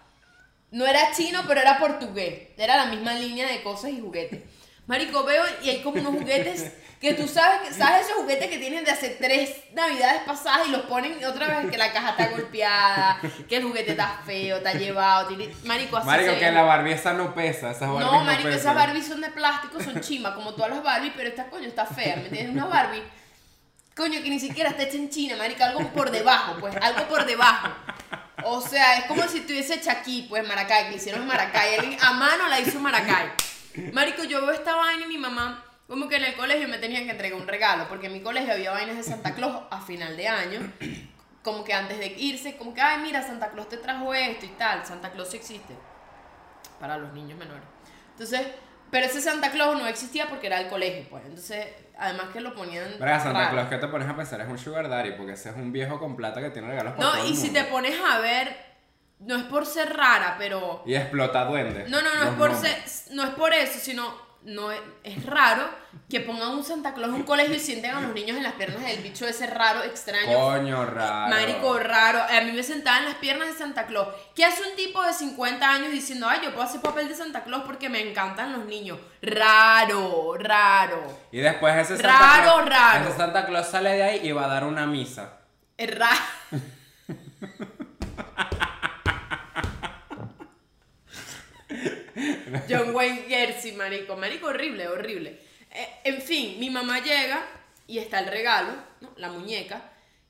No 0.71 0.87
era 0.87 1.13
chino, 1.13 1.43
pero 1.47 1.61
era 1.61 1.79
portugués. 1.79 2.49
Era 2.57 2.77
la 2.77 2.87
misma 2.87 3.15
línea 3.15 3.49
de 3.49 3.63
cosas 3.63 3.91
y 3.91 4.01
juguetes. 4.01 4.43
Marico, 4.87 5.23
veo 5.25 5.43
y 5.63 5.69
hay 5.71 5.83
como 5.83 6.01
unos 6.01 6.15
juguetes 6.15 6.73
que 7.01 7.15
tú 7.15 7.29
sabes, 7.29 7.69
que 7.69 7.75
sabes 7.75 8.07
esos 8.07 8.17
juguetes 8.17 8.49
que 8.49 8.59
tienen 8.59 8.85
de 8.85 8.91
hace 8.91 9.11
tres 9.11 9.55
navidades 9.73 10.23
pasadas 10.23 10.67
y 10.67 10.71
los 10.73 10.81
ponen 10.83 11.23
otra 11.25 11.61
vez 11.61 11.71
que 11.71 11.77
la 11.79 11.93
caja 11.93 12.11
está 12.11 12.29
golpeada, 12.31 13.21
que 13.49 13.57
el 13.59 13.65
juguete 13.65 13.93
está 13.93 14.21
feo, 14.27 14.57
está 14.57 14.73
llevado, 14.73 15.29
tiene... 15.29 15.55
Marico, 15.65 15.97
así 15.99 16.07
Marico, 16.07 16.33
se 16.33 16.39
que 16.39 16.45
ven. 16.47 16.55
la 16.55 16.63
Barbie 16.63 16.93
esa 16.93 17.13
no 17.13 17.35
pesa, 17.35 17.71
esas 17.71 17.89
Barbies 17.89 18.07
No, 18.07 18.25
marico, 18.25 18.45
pesan. 18.45 18.61
esas 18.61 18.75
Barbies 18.75 19.07
son 19.07 19.21
de 19.21 19.31
plástico, 19.31 19.81
son 19.81 20.01
chima, 20.01 20.35
como 20.35 20.55
todas 20.55 20.71
las 20.71 20.83
Barbies, 20.83 21.13
pero 21.17 21.29
esta 21.29 21.49
coño 21.51 21.69
está 21.69 21.87
fea, 21.87 22.17
¿me 22.17 22.23
entiendes? 22.29 22.53
Una 22.53 22.65
Barbie, 22.67 23.03
coño, 23.95 24.21
que 24.23 24.31
ni 24.31 24.41
siquiera 24.41 24.71
está 24.71 24.83
hecha 24.85 24.97
en 24.97 25.11
China, 25.11 25.37
marico, 25.37 25.63
algo 25.63 25.87
por 25.91 26.11
debajo, 26.11 26.57
pues, 26.59 26.75
algo 26.81 27.05
por 27.09 27.25
debajo. 27.27 27.69
O 28.45 28.61
sea, 28.61 28.99
es 28.99 29.05
como 29.07 29.23
si 29.25 29.39
estuviese 29.39 29.75
hecha 29.75 29.93
aquí, 29.93 30.27
pues, 30.29 30.47
Maracay, 30.47 30.91
que 30.91 30.97
hicieron 30.97 31.27
Maracay, 31.27 31.97
a 32.01 32.13
mano 32.13 32.49
la 32.49 32.61
hizo 32.61 32.81
Maracay. 32.81 33.31
Marico, 33.93 34.25
yo 34.25 34.41
veo 34.41 34.53
esta 34.53 34.75
vaina 34.75 35.05
y 35.05 35.09
mi 35.09 35.19
mamá, 35.19 35.65
como 35.87 36.09
que 36.09 36.17
en 36.17 36.25
el 36.25 36.35
colegio 36.35 36.69
me 36.69 36.79
tenían 36.79 37.05
que 37.05 37.13
entregar 37.13 37.41
un 37.41 37.47
regalo, 37.47 37.89
porque 37.89 38.07
en 38.07 38.13
mi 38.13 38.21
colegio 38.21 38.53
había 38.53 38.73
vainas 38.73 38.97
de 38.97 39.03
Santa 39.03 39.35
Claus 39.35 39.63
a 39.71 39.81
final 39.81 40.17
de 40.17 40.29
año, 40.29 40.73
como 41.43 41.65
que 41.65 41.73
antes 41.73 41.99
de 41.99 42.07
irse, 42.19 42.57
como 42.57 42.75
que, 42.75 42.81
ay, 42.81 43.01
mira, 43.03 43.23
Santa 43.23 43.51
Claus 43.51 43.69
te 43.69 43.77
trajo 43.77 44.13
esto 44.15 44.47
y 44.47 44.51
tal, 44.51 44.85
Santa 44.87 45.11
Claus 45.11 45.31
sí 45.31 45.37
existe 45.37 45.75
para 46.81 46.99
los 46.99 47.13
niños 47.13 47.39
menores. 47.39 47.65
Entonces, 48.13 48.47
pero 48.91 49.07
ese 49.07 49.21
Santa 49.21 49.51
Claus 49.51 49.79
no 49.79 49.87
existía 49.87 50.29
porque 50.29 50.47
era 50.47 50.59
del 50.59 50.69
colegio, 50.69 51.09
pues. 51.11 51.25
Entonces, 51.25 51.67
además 51.99 52.27
que 52.33 52.41
lo 52.41 52.55
ponían. 52.55 52.85
Verga, 52.99 53.21
Santa. 53.21 53.51
Claus, 53.51 53.69
¿qué 53.69 53.77
te 53.79 53.89
pones 53.89 54.09
a 54.09 54.17
pensar? 54.17 54.41
Es 54.41 54.49
un 54.49 54.59
sugar 54.59 54.89
daddy, 54.89 55.13
porque 55.13 55.33
ese 55.33 55.51
es 55.51 55.57
un 55.57 55.73
viejo 55.73 55.99
con 55.99 56.17
plata 56.17 56.41
que 56.41 56.51
tiene 56.51 56.69
regalos 56.69 56.95
para 56.95 57.05
No, 57.05 57.13
todo 57.15 57.25
el 57.25 57.33
y 57.33 57.37
si 57.37 57.47
mundo. 57.47 57.61
te 57.61 57.67
pones 57.67 57.95
a 58.01 58.19
ver, 58.21 58.57
no 59.21 59.37
es 59.37 59.45
por 59.45 59.67
ser 59.67 59.95
rara, 59.97 60.37
pero. 60.39 60.83
Y 60.87 60.95
explota 60.95 61.45
duendes. 61.45 61.89
No, 61.91 62.01
no, 62.03 62.15
no 62.15 62.23
es 62.31 62.37
por 62.37 62.55
ser, 62.55 62.77
no 63.13 63.25
es 63.25 63.31
por 63.31 63.53
eso, 63.53 63.79
sino 63.81 64.28
no 64.43 64.73
es, 64.73 64.81
es 65.05 65.25
raro 65.27 65.69
que 66.09 66.21
pongan 66.21 66.51
un 66.51 66.65
Santa 66.65 66.95
Claus 66.95 67.11
en 67.11 67.17
un 67.17 67.23
colegio 67.25 67.55
y 67.55 67.61
sienten 67.61 67.91
a 67.91 68.01
los 68.01 68.15
niños 68.15 68.37
en 68.37 68.43
las 68.43 68.55
piernas 68.55 68.83
del 68.83 69.03
bicho 69.03 69.27
ese 69.27 69.47
raro, 69.47 69.83
extraño. 69.83 70.39
Coño, 70.39 70.87
raro. 70.87 71.29
Marico, 71.35 71.79
raro. 71.79 72.21
A 72.23 72.41
mí 72.43 72.53
me 72.53 72.63
sentaba 72.63 72.99
en 72.99 73.05
las 73.07 73.17
piernas 73.17 73.49
de 73.49 73.55
Santa 73.55 73.87
Claus. 73.87 74.09
¿Qué 74.35 74.45
hace 74.45 74.63
un 74.63 74.77
tipo 74.77 75.03
de 75.03 75.13
50 75.13 75.71
años 75.71 75.93
diciendo, 75.93 76.27
ay, 76.29 76.41
yo 76.43 76.53
puedo 76.53 76.67
hacer 76.67 76.81
papel 76.81 77.09
de 77.09 77.15
Santa 77.15 77.45
Claus 77.45 77.65
porque 77.67 77.89
me 77.89 78.09
encantan 78.09 78.53
los 78.53 78.65
niños? 78.65 78.99
Raro, 79.21 80.35
raro. 80.39 81.03
Y 81.31 81.39
después 81.39 81.75
ese 81.77 81.97
Santa 81.97 82.09
Raro, 82.09 82.43
Claus, 82.43 82.69
raro. 82.69 83.09
Ese 83.09 83.17
Santa 83.17 83.47
Claus 83.47 83.67
sale 83.67 83.91
de 83.91 84.03
ahí 84.03 84.21
y 84.23 84.33
va 84.33 84.45
a 84.45 84.49
dar 84.49 84.65
una 84.65 84.87
misa. 84.87 85.41
Es 85.77 85.99
raro. 85.99 86.17
John 92.69 92.95
Wayne 92.95 93.25
Gacy, 93.29 93.73
marico. 93.73 94.17
Marico, 94.17 94.47
horrible, 94.49 94.89
horrible. 94.89 95.39
Eh, 95.71 95.89
en 96.05 96.21
fin, 96.23 96.57
mi 96.59 96.71
mamá 96.71 97.01
llega 97.01 97.43
y 97.87 97.99
está 97.99 98.19
el 98.21 98.27
regalo, 98.27 98.73
¿no? 99.01 99.11
la 99.17 99.29
muñeca, 99.29 99.83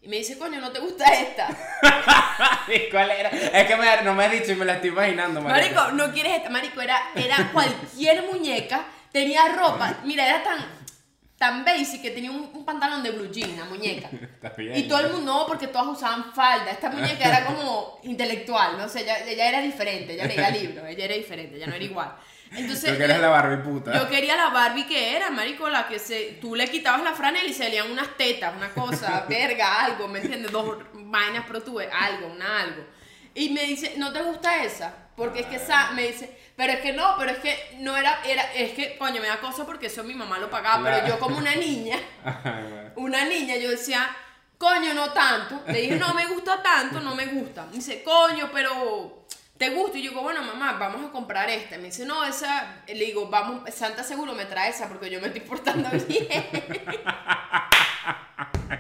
y 0.03 0.09
me 0.09 0.17
dice, 0.17 0.39
coño, 0.39 0.61
¿no 0.61 0.71
te 0.71 0.79
gusta 0.79 1.05
esta? 1.07 1.49
¿Y 2.69 2.89
¿Cuál 2.91 3.11
era? 3.11 3.29
Es 3.31 3.67
que 3.67 3.77
me- 3.77 4.03
no 4.03 4.15
me 4.15 4.25
has 4.27 4.33
dicho 4.33 4.53
y 4.53 4.55
me 4.57 4.65
la 4.65 4.75
estoy 4.75 4.91
imaginando, 4.91 5.41
marico. 5.41 5.75
Marico, 5.81 5.97
no 5.97 6.13
quieres 6.13 6.37
esta. 6.37 6.51
Marico, 6.51 6.81
era, 6.81 6.99
era 7.17 7.51
cualquier 7.53 8.23
muñeca, 8.23 8.85
tenía 9.13 9.49
ropa. 9.57 9.97
Mira, 10.05 10.27
era 10.29 10.43
tan, 10.45 10.65
tan 11.39 11.65
basic 11.65 12.03
que 12.03 12.11
tenía 12.11 12.31
un, 12.33 12.51
un 12.53 12.65
pantalón 12.65 13.03
de 13.03 13.13
blue 13.13 13.31
jean, 13.31 13.57
la 13.57 13.65
muñeca. 13.65 14.09
Está 14.43 14.51
bien. 14.51 14.77
Y 14.77 14.83
todo 14.89 15.01
el 15.01 15.13
mundo, 15.13 15.33
no, 15.33 15.47
porque 15.47 15.69
todas 15.69 15.87
usaban 15.87 16.33
falda. 16.35 16.71
Esta 16.71 16.91
muñeca 16.91 17.29
era 17.29 17.47
como 17.47 18.01
intelectual, 18.03 18.77
no 18.77 18.89
sé, 18.89 19.03
ella, 19.03 19.25
ella 19.25 19.49
era 19.49 19.61
diferente, 19.61 20.15
ella 20.15 20.27
leía 20.27 20.51
libros, 20.63 20.85
ella 20.89 21.05
era 21.05 21.15
diferente, 21.15 21.57
ella 21.57 21.67
no 21.69 21.75
era 21.77 21.85
igual. 21.85 22.17
Entonces, 22.51 22.99
yo- 22.99 23.07
la 23.07 23.29
Barbie 23.29 23.63
puta. 23.63 23.95
yo 23.95 24.09
quería 24.09 24.35
la 24.35 24.49
Barbie 24.49 24.87
que 24.87 25.15
era, 25.15 25.31
marico, 25.31 25.69
la 25.69 25.87
que 25.87 25.99
se, 25.99 26.39
tú 26.41 26.55
le 26.57 26.67
quitabas 26.67 27.03
la 27.03 27.13
franela 27.13 27.47
y 27.47 27.53
se 27.53 27.65
salían 27.65 27.91
unas 27.91 28.17
tetas, 28.17 28.57
una 28.57 28.71
cosa, 28.71 29.27
verga, 29.29 29.85
algo, 29.85 30.09
¿me 30.09 30.19
entiendes? 30.21 30.51
Dos 30.51 30.79
vainas 30.95 31.45
pero 31.47 31.63
tuve 31.63 31.91
algo, 31.93 32.29
una 32.29 32.61
algo. 32.63 32.85
Y 33.35 33.51
me 33.51 33.63
dice, 33.65 33.95
¿no 33.97 34.13
te 34.13 34.23
gusta 34.23 34.63
esa? 34.65 34.93
Porque 35.17 35.41
es 35.41 35.47
que 35.47 35.57
esa, 35.57 35.91
me 35.93 36.07
dice, 36.09 36.37
pero 36.57 36.73
es 36.75 36.81
que 36.81 36.93
no, 36.93 37.15
pero 37.19 37.31
es 37.33 37.39
que 37.39 37.77
no 37.81 37.97
era, 37.97 38.21
era, 38.25 38.43
es 38.55 38.73
que, 38.73 38.97
coño, 38.99 39.21
me 39.21 39.27
da 39.29 39.41
cosa 39.41 39.65
porque 39.67 39.87
eso 39.87 40.05
mi 40.05 40.15
mamá 40.15 40.39
lo 40.39 40.49
pagaba, 40.51 40.81
Claro. 40.83 40.97
pero 41.03 41.15
yo 41.15 41.19
como 41.21 41.39
una 41.39 41.55
niña, 41.57 41.99
una 42.97 43.25
niña, 43.25 43.57
yo 43.57 43.71
decía, 43.71 44.09
coño, 44.59 44.95
no 44.95 45.13
tanto. 45.13 45.61
Le 45.67 45.81
dije, 45.83 45.97
no 45.97 46.15
me 46.15 46.27
gusta 46.27 46.63
tanto, 46.63 47.01
no 47.01 47.15
me 47.15 47.27
gusta. 47.27 47.67
Me 47.67 47.77
dice, 47.77 48.03
coño, 48.05 48.51
pero 48.53 49.27
¿te 49.57 49.71
gusta? 49.71 49.99
Y 49.99 50.03
yo 50.03 50.11
digo, 50.11 50.23
bueno, 50.23 50.43
mamá, 50.43 50.75
vamos 50.79 51.09
a 51.09 51.11
comprar 51.11 51.49
esta. 51.51 51.77
Me 51.79 51.85
dice, 51.85 52.05
no, 52.05 52.25
esa. 52.25 52.83
Le 52.87 52.95
digo, 52.95 53.29
vamos, 53.29 53.69
Santa 53.75 54.05
seguro 54.05 54.35
me 54.35 54.45
trae 54.47 54.71
esa 54.71 54.89
porque 54.89 55.11
yo 55.11 55.21
me 55.21 55.27
estoy 55.29 55.43
portando 55.43 55.89
bien. 56.09 56.27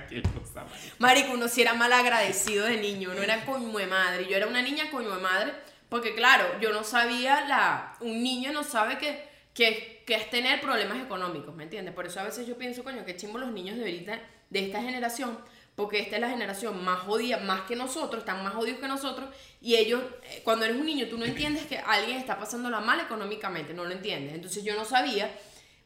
Qué 0.08 0.22
cosa, 0.22 0.64
marico. 0.98 1.32
Uno 1.32 1.48
sí 1.48 1.62
era 1.62 1.74
mal 1.74 1.92
agradecido 1.92 2.66
de 2.66 2.76
niño, 2.76 3.10
uno 3.12 3.22
era 3.22 3.44
coño 3.44 3.76
de 3.76 3.86
madre. 3.86 4.26
Yo 4.28 4.36
era 4.36 4.46
una 4.46 4.62
niña 4.62 4.90
coño 4.90 5.14
de 5.14 5.22
madre, 5.22 5.52
porque 5.88 6.14
claro, 6.14 6.44
yo 6.60 6.72
no 6.72 6.84
sabía 6.84 7.44
la. 7.46 7.96
Un 8.00 8.22
niño 8.22 8.52
no 8.52 8.64
sabe 8.64 8.98
que, 8.98 9.28
que, 9.54 10.02
que 10.06 10.14
es 10.14 10.30
tener 10.30 10.60
problemas 10.60 10.98
económicos, 11.02 11.54
¿me 11.54 11.64
entiendes? 11.64 11.94
Por 11.94 12.06
eso 12.06 12.20
a 12.20 12.24
veces 12.24 12.46
yo 12.46 12.56
pienso, 12.56 12.84
coño, 12.84 13.04
que 13.04 13.16
chimbo 13.16 13.38
los 13.38 13.52
niños 13.52 13.76
de 13.76 13.82
ahorita, 13.82 14.20
de 14.50 14.66
esta 14.66 14.82
generación, 14.82 15.38
porque 15.76 16.00
esta 16.00 16.16
es 16.16 16.20
la 16.20 16.30
generación 16.30 16.82
más 16.84 17.00
jodida, 17.00 17.38
más 17.38 17.60
que 17.62 17.76
nosotros, 17.76 18.20
están 18.20 18.42
más 18.42 18.54
jodidos 18.54 18.80
que 18.80 18.88
nosotros, 18.88 19.28
y 19.60 19.76
ellos, 19.76 20.02
eh, 20.24 20.40
cuando 20.42 20.64
eres 20.64 20.76
un 20.76 20.86
niño, 20.86 21.06
tú 21.08 21.18
no 21.18 21.24
entiendes 21.24 21.66
que 21.66 21.78
alguien 21.78 22.18
está 22.18 22.38
pasándola 22.38 22.80
mal 22.80 22.98
económicamente, 23.00 23.74
no 23.74 23.84
lo 23.84 23.92
entiendes. 23.92 24.34
Entonces 24.34 24.64
yo 24.64 24.74
no 24.74 24.84
sabía. 24.84 25.30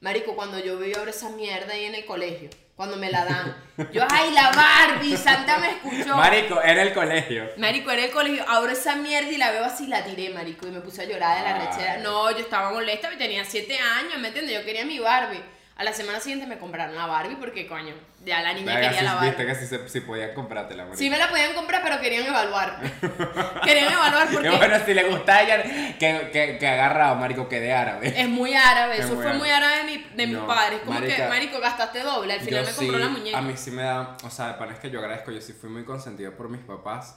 Marico, 0.02 0.34
cuando 0.34 0.58
yo 0.58 0.80
veo 0.80 0.98
ahora 0.98 1.12
esa 1.12 1.28
mierda 1.30 1.74
ahí 1.74 1.84
en 1.84 1.94
el 1.94 2.04
colegio, 2.04 2.50
cuando 2.74 2.96
me 2.96 3.08
la 3.08 3.24
dan, 3.24 3.56
yo, 3.92 4.02
ay, 4.10 4.32
la 4.32 4.50
Barbie, 4.50 5.16
Santa 5.16 5.58
me 5.58 5.70
escuchó. 5.70 6.16
Marico, 6.16 6.60
era 6.60 6.82
el 6.82 6.92
colegio. 6.92 7.48
Marico, 7.56 7.88
era 7.88 8.06
el 8.06 8.10
colegio, 8.10 8.44
abro 8.48 8.72
esa 8.72 8.96
mierda 8.96 9.30
y 9.30 9.36
la 9.36 9.52
veo 9.52 9.64
así, 9.64 9.86
la 9.86 10.02
tiré, 10.02 10.30
marico, 10.30 10.66
y 10.66 10.72
me 10.72 10.80
puse 10.80 11.02
a 11.02 11.04
llorar 11.04 11.38
de 11.38 11.44
la 11.44 11.54
Ay. 11.54 11.66
rechera. 11.68 11.96
No, 11.98 12.32
yo 12.32 12.38
estaba 12.38 12.72
molesta, 12.72 13.16
tenía 13.16 13.44
7 13.44 13.78
años, 13.78 14.18
¿me 14.18 14.28
entiendes? 14.28 14.58
Yo 14.58 14.64
quería 14.64 14.84
mi 14.84 14.98
Barbie. 14.98 15.40
A 15.74 15.84
la 15.84 15.92
semana 15.94 16.20
siguiente 16.20 16.46
me 16.46 16.58
compraron 16.58 16.94
la 16.94 17.06
Barbie 17.06 17.36
porque, 17.36 17.66
coño, 17.66 17.94
ya 18.24 18.42
la 18.42 18.52
niña 18.52 18.74
quería 18.74 18.92
sí, 18.98 19.04
la 19.04 19.14
viste 19.20 19.44
Barbie. 19.44 19.46
que 19.46 19.54
sí, 19.54 19.66
se- 19.66 19.88
sí 19.88 20.00
podían 20.00 20.34
comprártela. 20.34 20.86
Sí 20.94 21.08
me 21.08 21.16
la 21.18 21.28
podían 21.30 21.54
comprar, 21.54 21.82
pero 21.82 21.98
querían 21.98 22.26
evaluar. 22.26 22.78
querían 23.64 23.92
evaluar 23.92 24.28
Que 24.28 24.34
porque 24.34 24.50
bueno, 24.56 24.76
si 24.84 24.92
le 24.94 25.04
gusta 25.08 25.36
a 25.36 25.42
ella, 25.42 25.62
que, 25.98 26.30
que, 26.32 26.58
que 26.58 26.68
agarrado, 26.68 27.16
marico, 27.16 27.48
que 27.48 27.58
de 27.58 27.72
árabe. 27.72 28.12
es 28.14 28.28
muy 28.28 28.54
árabe. 28.54 28.98
Es 28.98 29.04
Eso 29.06 29.14
muy 29.14 29.22
fue 29.22 29.30
árabe. 29.32 29.38
muy 29.38 29.50
árabe 29.50 29.76
de, 29.78 29.84
mi, 29.84 30.04
de 30.14 30.26
mis 30.26 30.36
No, 30.36 30.46
padres. 30.46 30.80
Como 30.84 31.00
que, 31.00 31.06
marica, 31.08 31.28
marico, 31.28 31.60
gastaste 31.60 32.00
doble. 32.00 32.34
Al 32.34 32.40
final 32.40 32.64
me 32.66 32.72
compró 32.72 32.96
sí, 32.98 33.02
la 33.04 33.08
muñeca. 33.08 33.38
A 33.38 33.42
mí 33.42 33.54
sí 33.56 33.70
me 33.70 33.82
da, 33.82 34.16
o 34.24 34.30
sea, 34.30 34.48
de 34.48 34.54
pana 34.54 34.74
es 34.74 34.78
que 34.78 34.90
yo 34.90 35.00
agradezco, 35.00 35.30
yo 35.32 35.40
sí 35.40 35.54
fui 35.54 35.70
muy 35.70 35.84
consentido 35.84 36.32
por 36.36 36.48
mis 36.50 36.60
papás. 36.60 37.16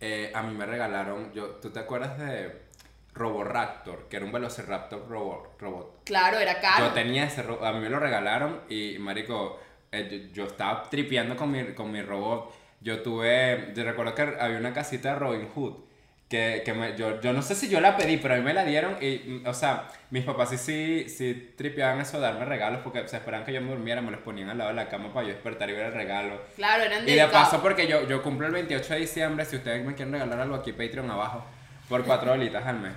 Eh, 0.00 0.32
a 0.34 0.42
mí 0.42 0.52
me 0.52 0.66
regalaron, 0.66 1.32
yo, 1.32 1.46
¿tú 1.62 1.70
te 1.70 1.78
acuerdas 1.78 2.18
de 2.18 2.62
Roboraptor? 3.14 4.08
Que 4.08 4.16
era 4.16 4.24
un 4.26 4.32
Velociraptor 4.32 5.08
robot. 5.08 5.60
robot. 5.60 6.00
Claro, 6.04 6.38
era 6.38 6.60
caro. 6.60 6.86
Yo 6.86 6.92
tenía 6.92 7.24
ese 7.24 7.42
ro- 7.42 7.64
a 7.64 7.72
mí 7.72 7.80
me 7.80 7.88
lo 7.90 7.98
regalaron 7.98 8.60
y, 8.68 8.96
marico, 8.98 9.60
eh, 9.90 10.28
yo, 10.34 10.44
yo 10.44 10.46
estaba 10.50 10.82
tripeando 10.84 11.36
con 11.36 11.50
mi, 11.50 11.64
con 11.74 11.90
mi 11.90 12.02
robot. 12.02 12.52
Yo 12.80 13.00
tuve, 13.02 13.72
yo 13.74 13.84
recuerdo 13.84 14.14
que 14.14 14.22
había 14.40 14.58
una 14.58 14.72
casita 14.72 15.12
de 15.14 15.18
Robin 15.18 15.48
Hood. 15.54 15.74
Que, 16.28 16.62
que 16.64 16.72
me- 16.72 16.96
yo, 16.96 17.20
yo 17.20 17.34
no 17.34 17.42
sé 17.42 17.54
si 17.54 17.68
yo 17.68 17.78
la 17.78 17.94
pedí, 17.94 18.16
pero 18.16 18.32
a 18.32 18.36
mí 18.38 18.42
me 18.42 18.54
la 18.54 18.64
dieron 18.64 18.96
y, 19.02 19.18
mm, 19.42 19.46
o 19.46 19.52
sea, 19.52 19.88
mis 20.08 20.24
papás 20.24 20.48
sí, 20.48 20.56
sí, 20.56 21.06
sí 21.10 21.52
tripeaban 21.58 22.00
eso 22.00 22.16
de 22.16 22.22
darme 22.22 22.46
regalos 22.46 22.80
porque 22.82 23.06
se 23.06 23.18
esperaban 23.18 23.44
que 23.44 23.52
yo 23.52 23.60
me 23.60 23.68
durmiera, 23.68 24.00
me 24.00 24.10
los 24.10 24.20
ponían 24.22 24.48
al 24.48 24.56
lado 24.56 24.70
de 24.70 24.76
la 24.76 24.88
cama 24.88 25.12
para 25.12 25.26
yo 25.26 25.34
despertar 25.34 25.68
y 25.68 25.74
ver 25.74 25.88
el 25.88 25.92
regalo. 25.92 26.40
Claro, 26.56 26.84
eran 26.84 27.06
Y 27.06 27.12
de 27.12 27.26
paso, 27.26 27.60
porque 27.60 27.86
yo, 27.86 28.08
yo 28.08 28.22
cumplo 28.22 28.46
el 28.46 28.52
28 28.54 28.94
de 28.94 29.00
diciembre, 29.00 29.44
si 29.44 29.56
ustedes 29.56 29.84
me 29.84 29.94
quieren 29.94 30.14
regalar 30.14 30.40
algo 30.40 30.54
aquí, 30.54 30.72
Patreon 30.72 31.10
abajo, 31.10 31.44
por 31.88 32.04
4 32.04 32.30
dolitas 32.32 32.64
al 32.66 32.78
mes. 32.80 32.92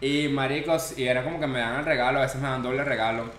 Y 0.00 0.28
maricos, 0.28 0.96
y 0.98 1.06
era 1.06 1.24
como 1.24 1.40
que 1.40 1.46
me 1.46 1.58
dan 1.60 1.80
el 1.80 1.84
regalo, 1.84 2.18
a 2.18 2.22
veces 2.22 2.40
me 2.40 2.48
dan 2.48 2.62
doble 2.62 2.84
regalo. 2.84 3.30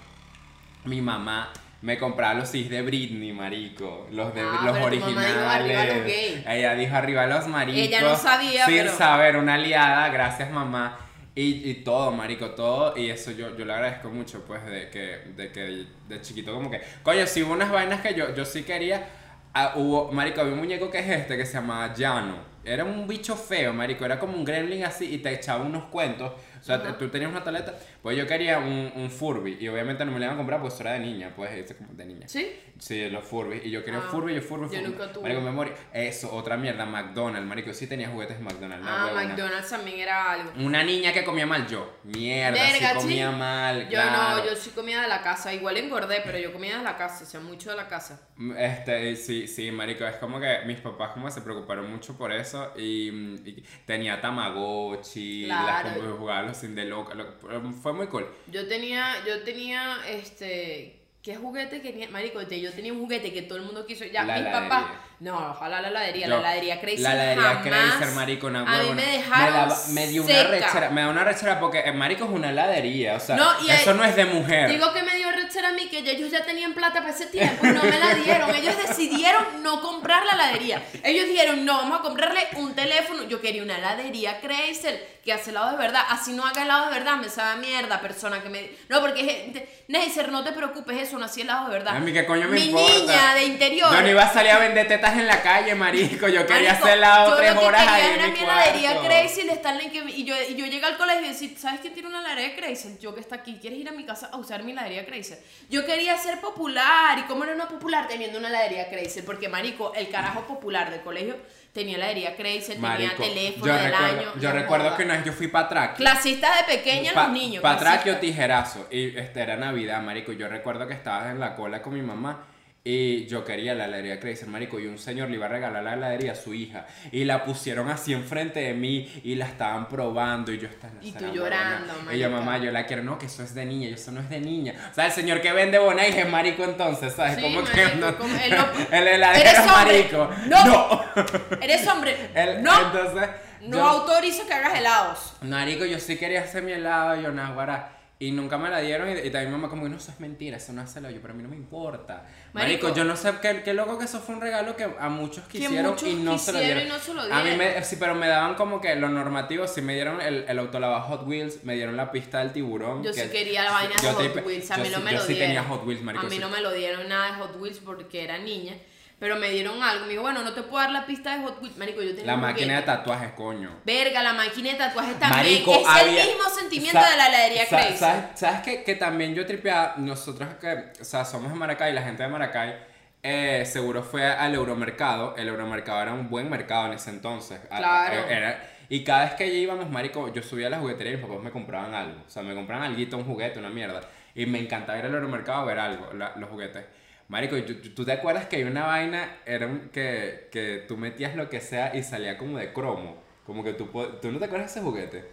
Mi 0.85 1.01
mamá 1.01 1.51
me 1.81 1.97
compraba 1.97 2.33
los 2.33 2.49
CDs 2.49 2.69
de 2.69 2.81
Britney, 2.81 3.31
marico. 3.31 4.07
Los 4.11 4.33
de 4.35 4.41
Ah, 4.41 4.61
los 4.65 4.77
pero 4.77 4.89
tu 4.89 4.99
mamá 4.99 5.21
dijo 5.25 5.39
arriba 5.39 5.55
originales. 5.55 5.95
los 5.97 6.05
gays. 6.05 6.45
Ella 6.47 6.75
dijo 6.75 6.95
arriba 6.95 7.25
los 7.27 7.47
maricos. 7.47 7.81
Ella 7.81 8.01
no 8.01 8.15
sabía, 8.17 8.65
Sin 8.65 8.75
pero- 8.77 8.97
saber, 8.97 9.37
una 9.37 9.53
aliada, 9.53 10.09
gracias 10.09 10.51
mamá. 10.51 10.97
Y, 11.35 11.69
y 11.69 11.73
todo, 11.75 12.11
marico, 12.11 12.49
todo. 12.51 12.97
Y 12.97 13.09
eso 13.09 13.31
yo, 13.31 13.55
yo 13.55 13.63
le 13.63 13.71
agradezco 13.73 14.09
mucho, 14.09 14.43
pues, 14.45 14.65
de 14.65 14.89
que, 14.89 15.31
de 15.37 15.51
que 15.53 15.85
de 16.09 16.21
chiquito 16.21 16.53
como 16.53 16.69
que... 16.69 16.81
Coño, 17.03 17.25
si 17.25 17.43
hubo 17.43 17.53
unas 17.53 17.71
vainas 17.71 18.01
que 18.01 18.13
yo, 18.13 18.35
yo 18.35 18.43
sí 18.43 18.63
quería... 18.63 19.07
ah, 19.53 19.71
hubo, 19.75 20.11
marico, 20.11 20.41
había 20.41 20.51
un 20.53 20.59
muñeco 20.59 20.91
que 20.91 20.99
es 20.99 21.07
este, 21.07 21.37
que 21.37 21.45
se 21.45 21.53
llama 21.53 21.93
Llano. 21.95 22.48
Era 22.69 22.83
un 22.83 23.07
bicho 23.07 23.35
feo, 23.35 23.73
marico. 23.73 24.05
Era 24.05 24.19
como 24.19 24.37
un 24.37 24.45
gremlin 24.45 24.83
así 24.83 25.13
y 25.13 25.17
te 25.17 25.33
echaba 25.33 25.63
unos 25.65 25.85
cuentos. 25.85 26.33
O 26.59 26.63
sea, 26.63 26.97
tú 26.97 27.09
tenías 27.09 27.31
una 27.31 27.43
taleta. 27.43 27.73
Pues 28.01 28.17
yo 28.17 28.25
quería 28.27 28.59
un, 28.59 28.91
un 28.95 29.09
Furby. 29.11 29.57
Y 29.59 29.67
obviamente 29.67 30.05
no 30.05 30.11
me 30.11 30.19
lo 30.19 30.25
iban 30.25 30.35
a 30.35 30.37
comprar 30.37 30.59
porque 30.61 30.73
eso 30.73 30.83
era 30.83 30.93
de 30.93 30.99
niña. 30.99 31.33
Pues, 31.35 31.51
ese 31.51 31.75
como 31.75 31.93
de 31.93 32.05
niña. 32.05 32.27
¿Sí? 32.27 32.49
Sí, 32.79 33.09
los 33.09 33.25
Furby. 33.25 33.61
Y 33.65 33.71
yo 33.71 33.83
quería 33.83 33.99
un 33.99 34.05
Ah, 34.07 34.09
Furby, 34.11 34.35
yo 34.35 34.41
Furby, 34.41 34.63
yo 34.67 34.79
Furby. 34.79 34.83
nunca 34.91 35.11
tuve. 35.11 35.23
Marico, 35.23 35.41
memoria. 35.41 35.73
Eso, 35.91 36.33
otra 36.33 36.55
mierda, 36.55 36.85
McDonald's, 36.85 37.47
marico. 37.47 37.73
Sí 37.73 37.87
tenía 37.87 38.07
juguetes 38.09 38.37
de 38.37 38.43
McDonald's. 38.43 38.83
una 38.83 39.01
Ah, 39.01 39.05
huevona. 39.07 39.23
McDonald's 39.27 39.69
también 39.69 39.99
era 39.99 40.31
algo. 40.31 40.51
Una 40.59 40.83
niña 40.83 41.11
que 41.11 41.25
comía 41.25 41.45
mal, 41.45 41.67
yo. 41.67 41.97
Mierda, 42.05 42.51
Verga, 42.51 42.89
sí 42.91 42.95
comía 42.99 43.29
sí. 43.31 43.35
mal. 43.37 43.83
Yo 43.83 43.89
claro. 43.89 44.37
no, 44.37 44.45
yo 44.45 44.55
sí 44.55 44.69
comía 44.69 45.01
de 45.01 45.07
la 45.09 45.21
casa. 45.21 45.53
Igual 45.53 45.75
engordé, 45.77 46.21
pero 46.23 46.37
yo 46.37 46.53
comía 46.53 46.77
de 46.77 46.83
la 46.83 46.95
casa, 46.95 47.25
o 47.25 47.27
sea, 47.27 47.41
mucho 47.41 47.69
de 47.71 47.75
la 47.75 47.87
casa. 47.89 48.21
Este, 48.57 49.15
sí, 49.17 49.45
sí, 49.47 49.69
marico, 49.71 50.05
es 50.05 50.15
como 50.15 50.39
que 50.39 50.59
mis 50.65 50.79
papás 50.79 51.11
como 51.11 51.29
se 51.29 51.41
preocuparon 51.41 51.91
mucho 51.91 52.17
por 52.17 52.31
eso 52.31 52.71
y, 52.77 53.09
y 53.09 53.63
tenía 53.85 54.21
Tamagotchi, 54.21 55.45
las 55.47 55.81
Claro. 55.81 55.99
como 56.01 56.17
jugaba 56.17 56.43
los 56.43 56.57
sin 56.57 56.75
de 56.75 56.85
loca, 56.85 57.13
lo- 57.13 57.33
fue 57.81 57.88
muy 57.93 58.07
cool. 58.07 58.27
Yo 58.47 58.67
tenía, 58.67 59.15
yo 59.25 59.43
tenía, 59.43 59.97
este, 60.07 60.99
¿qué 61.21 61.35
juguete 61.35 61.81
quería? 61.81 62.09
Marico, 62.09 62.41
yo 62.41 62.71
tenía 62.71 62.93
un 62.93 62.99
juguete 62.99 63.33
que 63.33 63.43
todo 63.43 63.57
el 63.57 63.65
mundo 63.65 63.85
quiso. 63.85 64.05
Ya, 64.05 64.23
La 64.23 64.39
mis 64.39 64.49
papás, 64.49 64.85
no, 65.19 65.51
ojalá 65.51 65.81
la 65.81 65.89
heladería, 65.89 66.27
Yo- 66.27 66.33
la 66.35 66.39
heladería 66.39 66.79
Crazy 66.79 67.01
La 67.01 67.13
heladería 67.13 67.61
Crazy, 67.61 68.15
marico, 68.15 68.47
una 68.47 68.61
A 68.61 68.63
mí 68.63 68.71
huevona. 68.71 68.95
me 68.95 69.05
dejaron 69.05 69.53
daba- 69.53 69.77
me 69.89 70.07
dio 70.07 70.23
una 70.23 70.33
seca. 70.33 70.47
rechera, 70.49 70.89
me 70.91 71.01
da 71.01 71.09
una 71.09 71.23
rechera 71.25 71.59
porque 71.59 71.79
eh, 71.79 71.91
marico 71.91 72.23
es 72.25 72.31
una 72.31 72.49
heladería, 72.51 73.15
o 73.15 73.19
sea, 73.19 73.35
No, 73.35 73.51
eso 73.67 73.91
hay- 73.91 73.97
no 73.97 74.03
es 74.05 74.15
de 74.15 74.25
mujer. 74.25 74.69
Digo 74.69 74.93
que 74.93 75.03
me 75.03 75.15
dio 75.15 75.29
rechera 75.31 75.69
a 75.69 75.73
mí 75.73 75.87
que 75.89 75.99
ellos 75.99 76.31
ya 76.31 76.45
tenían 76.45 76.73
plata 76.73 76.99
para 77.01 77.09
ese 77.09 77.25
tiempo 77.27 77.65
y 77.65 77.69
no 77.71 77.83
me 77.83 77.99
la 77.99 78.13
dieron. 78.15 78.53
Ellos 78.55 78.75
decidieron 78.87 79.61
no 79.63 79.81
comprar 79.81 80.23
la 80.25 80.33
heladería. 80.33 80.81
Ellos 81.03 81.27
dijeron, 81.27 81.65
no, 81.65 81.77
vamos 81.77 81.99
a 81.99 82.01
comprarle 82.03 82.47
un 82.55 82.73
teléfono. 82.73 83.23
Yo 83.23 83.41
quería 83.41 83.61
una 83.63 83.77
heladería 83.77 84.39
Chrysler 84.41 85.19
que 85.23 85.33
hace 85.33 85.49
helado 85.51 85.71
de 85.71 85.77
verdad. 85.77 86.01
Así 86.09 86.31
no 86.33 86.45
haga 86.45 86.63
helado 86.63 86.85
de 86.89 86.93
verdad, 86.97 87.17
me 87.17 87.27
sabe 87.29 87.51
a 87.51 87.55
mierda, 87.57 87.99
persona 87.99 88.41
que 88.41 88.49
me... 88.49 88.69
No, 88.87 89.01
porque 89.01 89.23
gente... 89.25 89.67
Neisser, 89.89 90.31
no 90.31 90.43
te 90.43 90.51
preocupes, 90.51 91.01
eso 91.01 91.17
no 91.17 91.25
hacía 91.25 91.43
helado 91.43 91.65
de 91.65 91.71
verdad. 91.73 91.95
A 91.95 91.99
mí 91.99 92.13
qué 92.13 92.23
coño 92.25 92.47
me 92.47 92.59
Mi 92.59 92.65
importa. 92.67 92.93
niña 92.93 93.33
de 93.33 93.43
interior. 93.45 93.91
Yo 93.91 94.01
no 94.01 94.07
iba 94.07 94.21
a 94.23 94.31
salir 94.31 94.51
a 94.51 94.59
vender 94.59 94.87
tetas 94.87 95.08
en 95.17 95.27
la 95.27 95.41
calle, 95.41 95.75
marico, 95.75 96.27
yo 96.27 96.45
quería 96.45 96.69
Marico, 96.73 96.85
hacer 96.85 96.97
helado 96.97 97.29
yo 97.31 97.37
tres 97.37 97.53
lo 97.53 97.59
que 97.61 97.65
horas 97.67 97.81
quería 97.81 97.95
ahí 97.95 98.11
era 98.13 98.25
en 98.25 98.33
mi 98.33 98.39
heladería. 98.39 99.01
Crazy 99.01 99.41
en 99.41 99.91
que 99.91 100.03
y 100.17 100.23
yo 100.25 100.35
y 100.49 100.55
yo 100.55 100.65
llegué 100.65 100.85
al 100.85 100.97
colegio 100.97 101.25
y 101.25 101.29
decir, 101.29 101.55
¿sabes 101.57 101.79
quién 101.81 101.93
tiene 101.93 102.09
una 102.09 102.19
heladería 102.21 102.55
Crazy? 102.55 102.97
Yo 102.99 103.13
que 103.13 103.21
está 103.21 103.35
aquí, 103.35 103.57
¿quieres 103.61 103.79
ir 103.79 103.89
a 103.89 103.91
mi 103.91 104.05
casa 104.05 104.29
a 104.31 104.37
usar 104.37 104.63
mi 104.63 104.71
heladería 104.71 105.05
Crazy? 105.05 105.35
Yo 105.69 105.85
quería 105.85 106.17
ser 106.17 106.39
popular 106.41 107.19
y 107.19 107.23
cómo 107.23 107.43
era 107.43 107.55
no 107.55 107.67
popular 107.67 108.07
teniendo 108.07 108.37
una 108.39 108.49
heladería 108.49 108.89
Crazy, 108.89 109.21
porque 109.21 109.49
marico, 109.49 109.93
el 109.95 110.09
carajo 110.09 110.41
popular 110.47 110.89
del 110.91 111.01
colegio 111.01 111.37
tenía 111.73 111.97
heladería 111.97 112.35
Crazy, 112.35 112.73
tenía 112.73 112.79
Marico, 112.89 113.23
teléfono 113.23 113.65
yo 113.67 113.73
del 113.73 113.91
recuerdo, 113.91 114.19
año. 114.21 114.31
yo 114.41 114.51
recuerdo 114.51 114.97
que 114.97 115.03
una 115.03 115.15
vez 115.17 115.25
yo 115.25 115.33
fui 115.33 115.47
para 115.47 115.65
atrás. 115.65 115.89
clasistas 115.97 116.57
de 116.57 116.75
pequeña 116.77 117.13
Pa- 117.13 117.23
los 117.25 117.31
niños. 117.33 117.61
Patraquio 117.61 118.17
tijerazo. 118.17 118.87
Y 118.91 119.15
este 119.17 119.41
era 119.41 119.55
Navidad, 119.55 120.01
marico. 120.01 120.31
Yo 120.31 120.47
recuerdo 120.47 120.87
que 120.87 120.93
estaba 120.95 121.29
en 121.29 121.39
la 121.39 121.55
cola 121.55 121.81
con 121.81 121.93
mi 121.93 122.01
mamá. 122.01 122.45
Y 122.91 123.27
yo 123.27 123.45
quería 123.45 123.75
la 123.75 123.85
heladería 123.85 124.19
Chrysler, 124.19 124.49
marico. 124.49 124.79
Y 124.79 124.87
un 124.87 124.97
señor 124.97 125.29
le 125.29 125.35
iba 125.35 125.45
a 125.45 125.49
regalar 125.49 125.83
la 125.83 125.93
heladería 125.93 126.31
a 126.31 126.35
su 126.35 126.55
hija. 126.55 126.87
Y 127.11 127.23
la 127.25 127.45
pusieron 127.45 127.87
así 127.89 128.13
enfrente 128.13 128.61
de 128.61 128.73
mí. 128.73 129.21
Y 129.23 129.35
la 129.35 129.45
estaban 129.45 129.87
probando. 129.87 130.51
Y 130.51 130.57
yo 130.57 130.67
estaba 130.67 130.93
Y 131.01 131.09
"Esa 131.09 131.19
tú 131.19 131.25
llorando, 131.33 131.93
buena". 132.03 132.15
Y 132.15 132.19
yo, 132.19 132.29
mamá, 132.31 132.57
yo 132.57 132.71
la 132.71 132.87
quiero. 132.87 133.03
No, 133.03 133.19
que 133.19 133.27
eso 133.27 133.43
es 133.43 133.53
de 133.53 133.63
niña. 133.65 133.89
Y 133.89 133.93
eso 133.93 134.11
no 134.11 134.21
es 134.21 134.29
de 134.29 134.39
niña. 134.39 134.73
O 134.91 134.93
sea, 134.95 135.05
el 135.05 135.11
señor 135.11 135.39
que 135.41 135.51
vende 135.51 135.77
Bonai 135.77 136.17
es 136.17 136.27
marico 136.29 136.63
entonces, 136.63 137.13
¿sabes? 137.13 137.35
Sí, 137.35 137.41
como 137.43 137.63
que 137.63 137.85
no. 137.97 138.17
como 138.17 138.35
él 138.35 138.55
no- 138.55 138.67
el 138.97 139.07
heladero 139.07 139.49
es 139.51 139.65
marico. 139.67 140.29
No. 140.47 141.03
Eres 141.61 141.87
hombre. 141.87 142.15
El- 142.33 142.63
no. 142.63 142.71
Entonces. 142.87 143.29
no 143.61 143.77
yo- 143.77 143.85
autorizo 143.87 144.47
que 144.47 144.53
hagas 144.53 144.79
helados. 144.79 145.33
Marico, 145.41 145.85
yo 145.85 145.99
sí 145.99 146.17
quería 146.17 146.41
hacer 146.41 146.63
mi 146.63 146.71
helado, 146.71 147.21
yo 147.21 147.31
naguará. 147.31 147.98
Y 148.21 148.31
nunca 148.31 148.57
me 148.57 148.69
la 148.69 148.81
dieron. 148.81 149.07
Y, 149.07 149.13
y 149.13 149.29
también 149.29 149.45
mi 149.45 149.51
mamá, 149.53 149.69
como 149.69 149.83
que 149.83 149.89
no, 149.89 149.95
eso 149.95 150.11
es 150.11 150.19
mentira, 150.19 150.57
eso 150.57 150.73
no 150.73 150.81
es 150.81 150.93
helado. 150.93 151.13
Yo, 151.15 151.21
pero 151.21 151.33
a 151.33 151.37
mí 151.37 151.41
no 151.41 151.47
me 151.47 151.55
importa. 151.55 152.25
Marico, 152.51 152.87
Marico. 152.87 152.93
yo 152.93 153.05
no 153.05 153.15
sé 153.15 153.31
qué, 153.41 153.61
qué 153.63 153.73
loco 153.73 153.97
que 153.97 154.03
eso 154.03 154.19
fue 154.19 154.35
un 154.35 154.41
regalo 154.41 154.75
que 154.75 154.83
a 154.99 155.07
muchos 155.07 155.45
quisieron 155.45 155.91
muchos 155.91 156.09
y 156.09 156.15
no 156.15 156.37
se 156.37 156.51
lo 156.51 156.59
quisieron 156.59 156.83
dieron. 156.83 156.83
y 156.83 156.89
no 156.89 156.99
se 156.99 157.13
lo 157.13 157.21
A 157.21 157.37
mí 157.43 157.49
dieron. 157.51 157.57
me, 157.57 157.83
sí, 157.85 157.95
pero 157.97 158.15
me 158.15 158.27
daban 158.27 158.55
como 158.55 158.81
que 158.81 158.93
lo 158.95 159.07
normativo. 159.07 159.67
Sí 159.67 159.81
me 159.81 159.93
dieron 159.93 160.19
el, 160.19 160.43
el 160.49 160.59
autolavado 160.59 161.01
Hot 161.03 161.25
Wheels, 161.25 161.63
me 161.63 161.75
dieron 161.75 161.95
la 161.95 162.11
pista 162.11 162.39
del 162.39 162.51
tiburón. 162.51 163.03
Yo 163.03 163.13
que- 163.13 163.23
sí 163.23 163.29
quería 163.29 163.63
la 163.63 163.71
vaina 163.71 163.95
de 164.01 164.07
Hot 164.09 164.45
Wheels, 164.45 164.69
a 164.71 164.77
mí 164.77 164.89
no 164.89 164.99
me 164.99 165.11
yo 165.11 165.17
lo 165.17 165.23
sí 165.23 165.33
dieron. 165.35 165.47
tenía 165.55 165.63
Hot 165.63 165.87
Wheels, 165.87 166.01
marico. 166.03 166.25
A 166.27 166.29
mí 166.29 166.39
no 166.39 166.49
me 166.49 166.59
lo 166.59 166.73
dieron 166.73 167.07
nada 167.07 167.27
de 167.31 167.33
Hot 167.41 167.55
Wheels 167.57 167.79
porque 167.79 168.21
era 168.25 168.37
niña. 168.37 168.73
Pero 169.19 169.35
me 169.35 169.49
dieron 169.49 169.83
algo. 169.83 170.05
Me 170.05 170.11
dijo, 170.11 170.21
bueno, 170.21 170.41
no 170.43 170.53
te 170.53 170.61
puedo 170.61 170.81
dar 170.81 170.91
la 170.91 171.05
pista 171.05 171.35
de 171.37 171.43
Hot 171.43 171.61
Wheels. 171.61 171.77
Marico, 171.77 172.01
yo 172.01 172.11
tenía 172.11 172.25
La 172.25 172.37
máquina 172.37 172.77
de 172.77 172.81
tatuajes, 172.83 173.33
coño. 173.33 173.69
Verga, 173.85 174.23
la 174.23 174.31
máquina 174.33 174.71
de 174.71 174.75
tatuajes 174.77 175.19
también. 175.19 175.45
Marico, 175.65 175.75
es 175.75 175.87
había- 175.87 176.21
el 176.23 176.27
mismo 176.29 176.49
sentimiento 176.49 176.99
sa- 177.01 177.09
de 177.11 177.17
la 177.17 177.27
heladería 177.27 177.65
sa- 177.65 177.77
Crazy. 177.81 177.97
¿Sabes, 177.97 178.23
sabes 178.35 178.61
que, 178.61 178.83
que 178.83 178.95
también 178.95 179.35
yo 179.35 179.45
tripeaba? 179.45 179.95
Nosotros 179.97 180.47
que, 180.61 180.93
o 181.01 181.03
sea, 181.03 181.25
somos 181.25 181.51
de 181.51 181.55
Maracay, 181.57 181.91
la 181.93 182.01
gente 182.01 182.23
de 182.23 182.29
Maracay, 182.29 182.75
eh, 183.21 183.63
seguro 183.65 184.03
fue 184.03 184.25
al 184.25 184.55
Euromercado. 184.55 185.35
El 185.35 185.49
Euromercado 185.49 186.01
era 186.01 186.13
un 186.13 186.29
buen 186.29 186.49
mercado 186.49 186.85
en 186.87 186.93
ese 186.93 187.09
entonces. 187.09 187.59
A- 187.69 187.77
Claro. 187.77 188.21
a- 188.25 188.31
era- 188.31 188.69
y 188.87 189.03
cada 189.03 189.25
vez 189.25 189.33
que 189.33 189.47
ya 189.49 189.53
íbamos, 189.59 189.89
marico, 189.89 190.31
yo 190.33 190.41
subía 190.41 190.67
a 190.67 190.69
la 190.69 190.79
juguetería 190.79 191.11
y 191.11 191.17
mis 191.17 191.25
papás 191.25 191.43
me 191.43 191.51
compraban 191.51 191.93
algo. 191.93 192.23
O 192.25 192.29
sea, 192.29 192.41
me 192.41 192.55
compraban 192.55 192.85
algo, 192.85 193.17
un 193.17 193.25
juguete, 193.25 193.59
una 193.59 193.69
mierda. 193.69 193.99
Y 194.33 194.45
me 194.45 194.59
encantaba 194.59 194.97
ir 194.97 195.03
al 195.05 195.13
Euromercado 195.13 195.59
a 195.59 195.65
ver 195.65 195.77
algo, 195.79 196.13
la- 196.13 196.31
los 196.37 196.49
juguetes. 196.49 196.85
Marico, 197.29 197.55
¿tú, 197.95 198.05
te 198.05 198.11
acuerdas 198.11 198.47
que 198.47 198.57
hay 198.57 198.63
una 198.63 198.85
vaina 198.87 199.37
era 199.45 199.67
un- 199.67 199.89
que, 199.89 200.49
que 200.51 200.83
tú 200.87 200.97
metías 200.97 201.35
lo 201.35 201.49
que 201.49 201.61
sea 201.61 201.95
y 201.95 202.03
salía 202.03 202.37
como 202.37 202.57
de 202.57 202.73
cromo? 202.73 203.21
Como 203.45 203.63
que 203.63 203.73
tú, 203.73 203.85
¿tú 204.21 204.31
no 204.31 204.39
te 204.39 204.45
acuerdas 204.45 204.73
de 204.73 204.79
ese 204.79 204.81
juguete? 204.87 205.25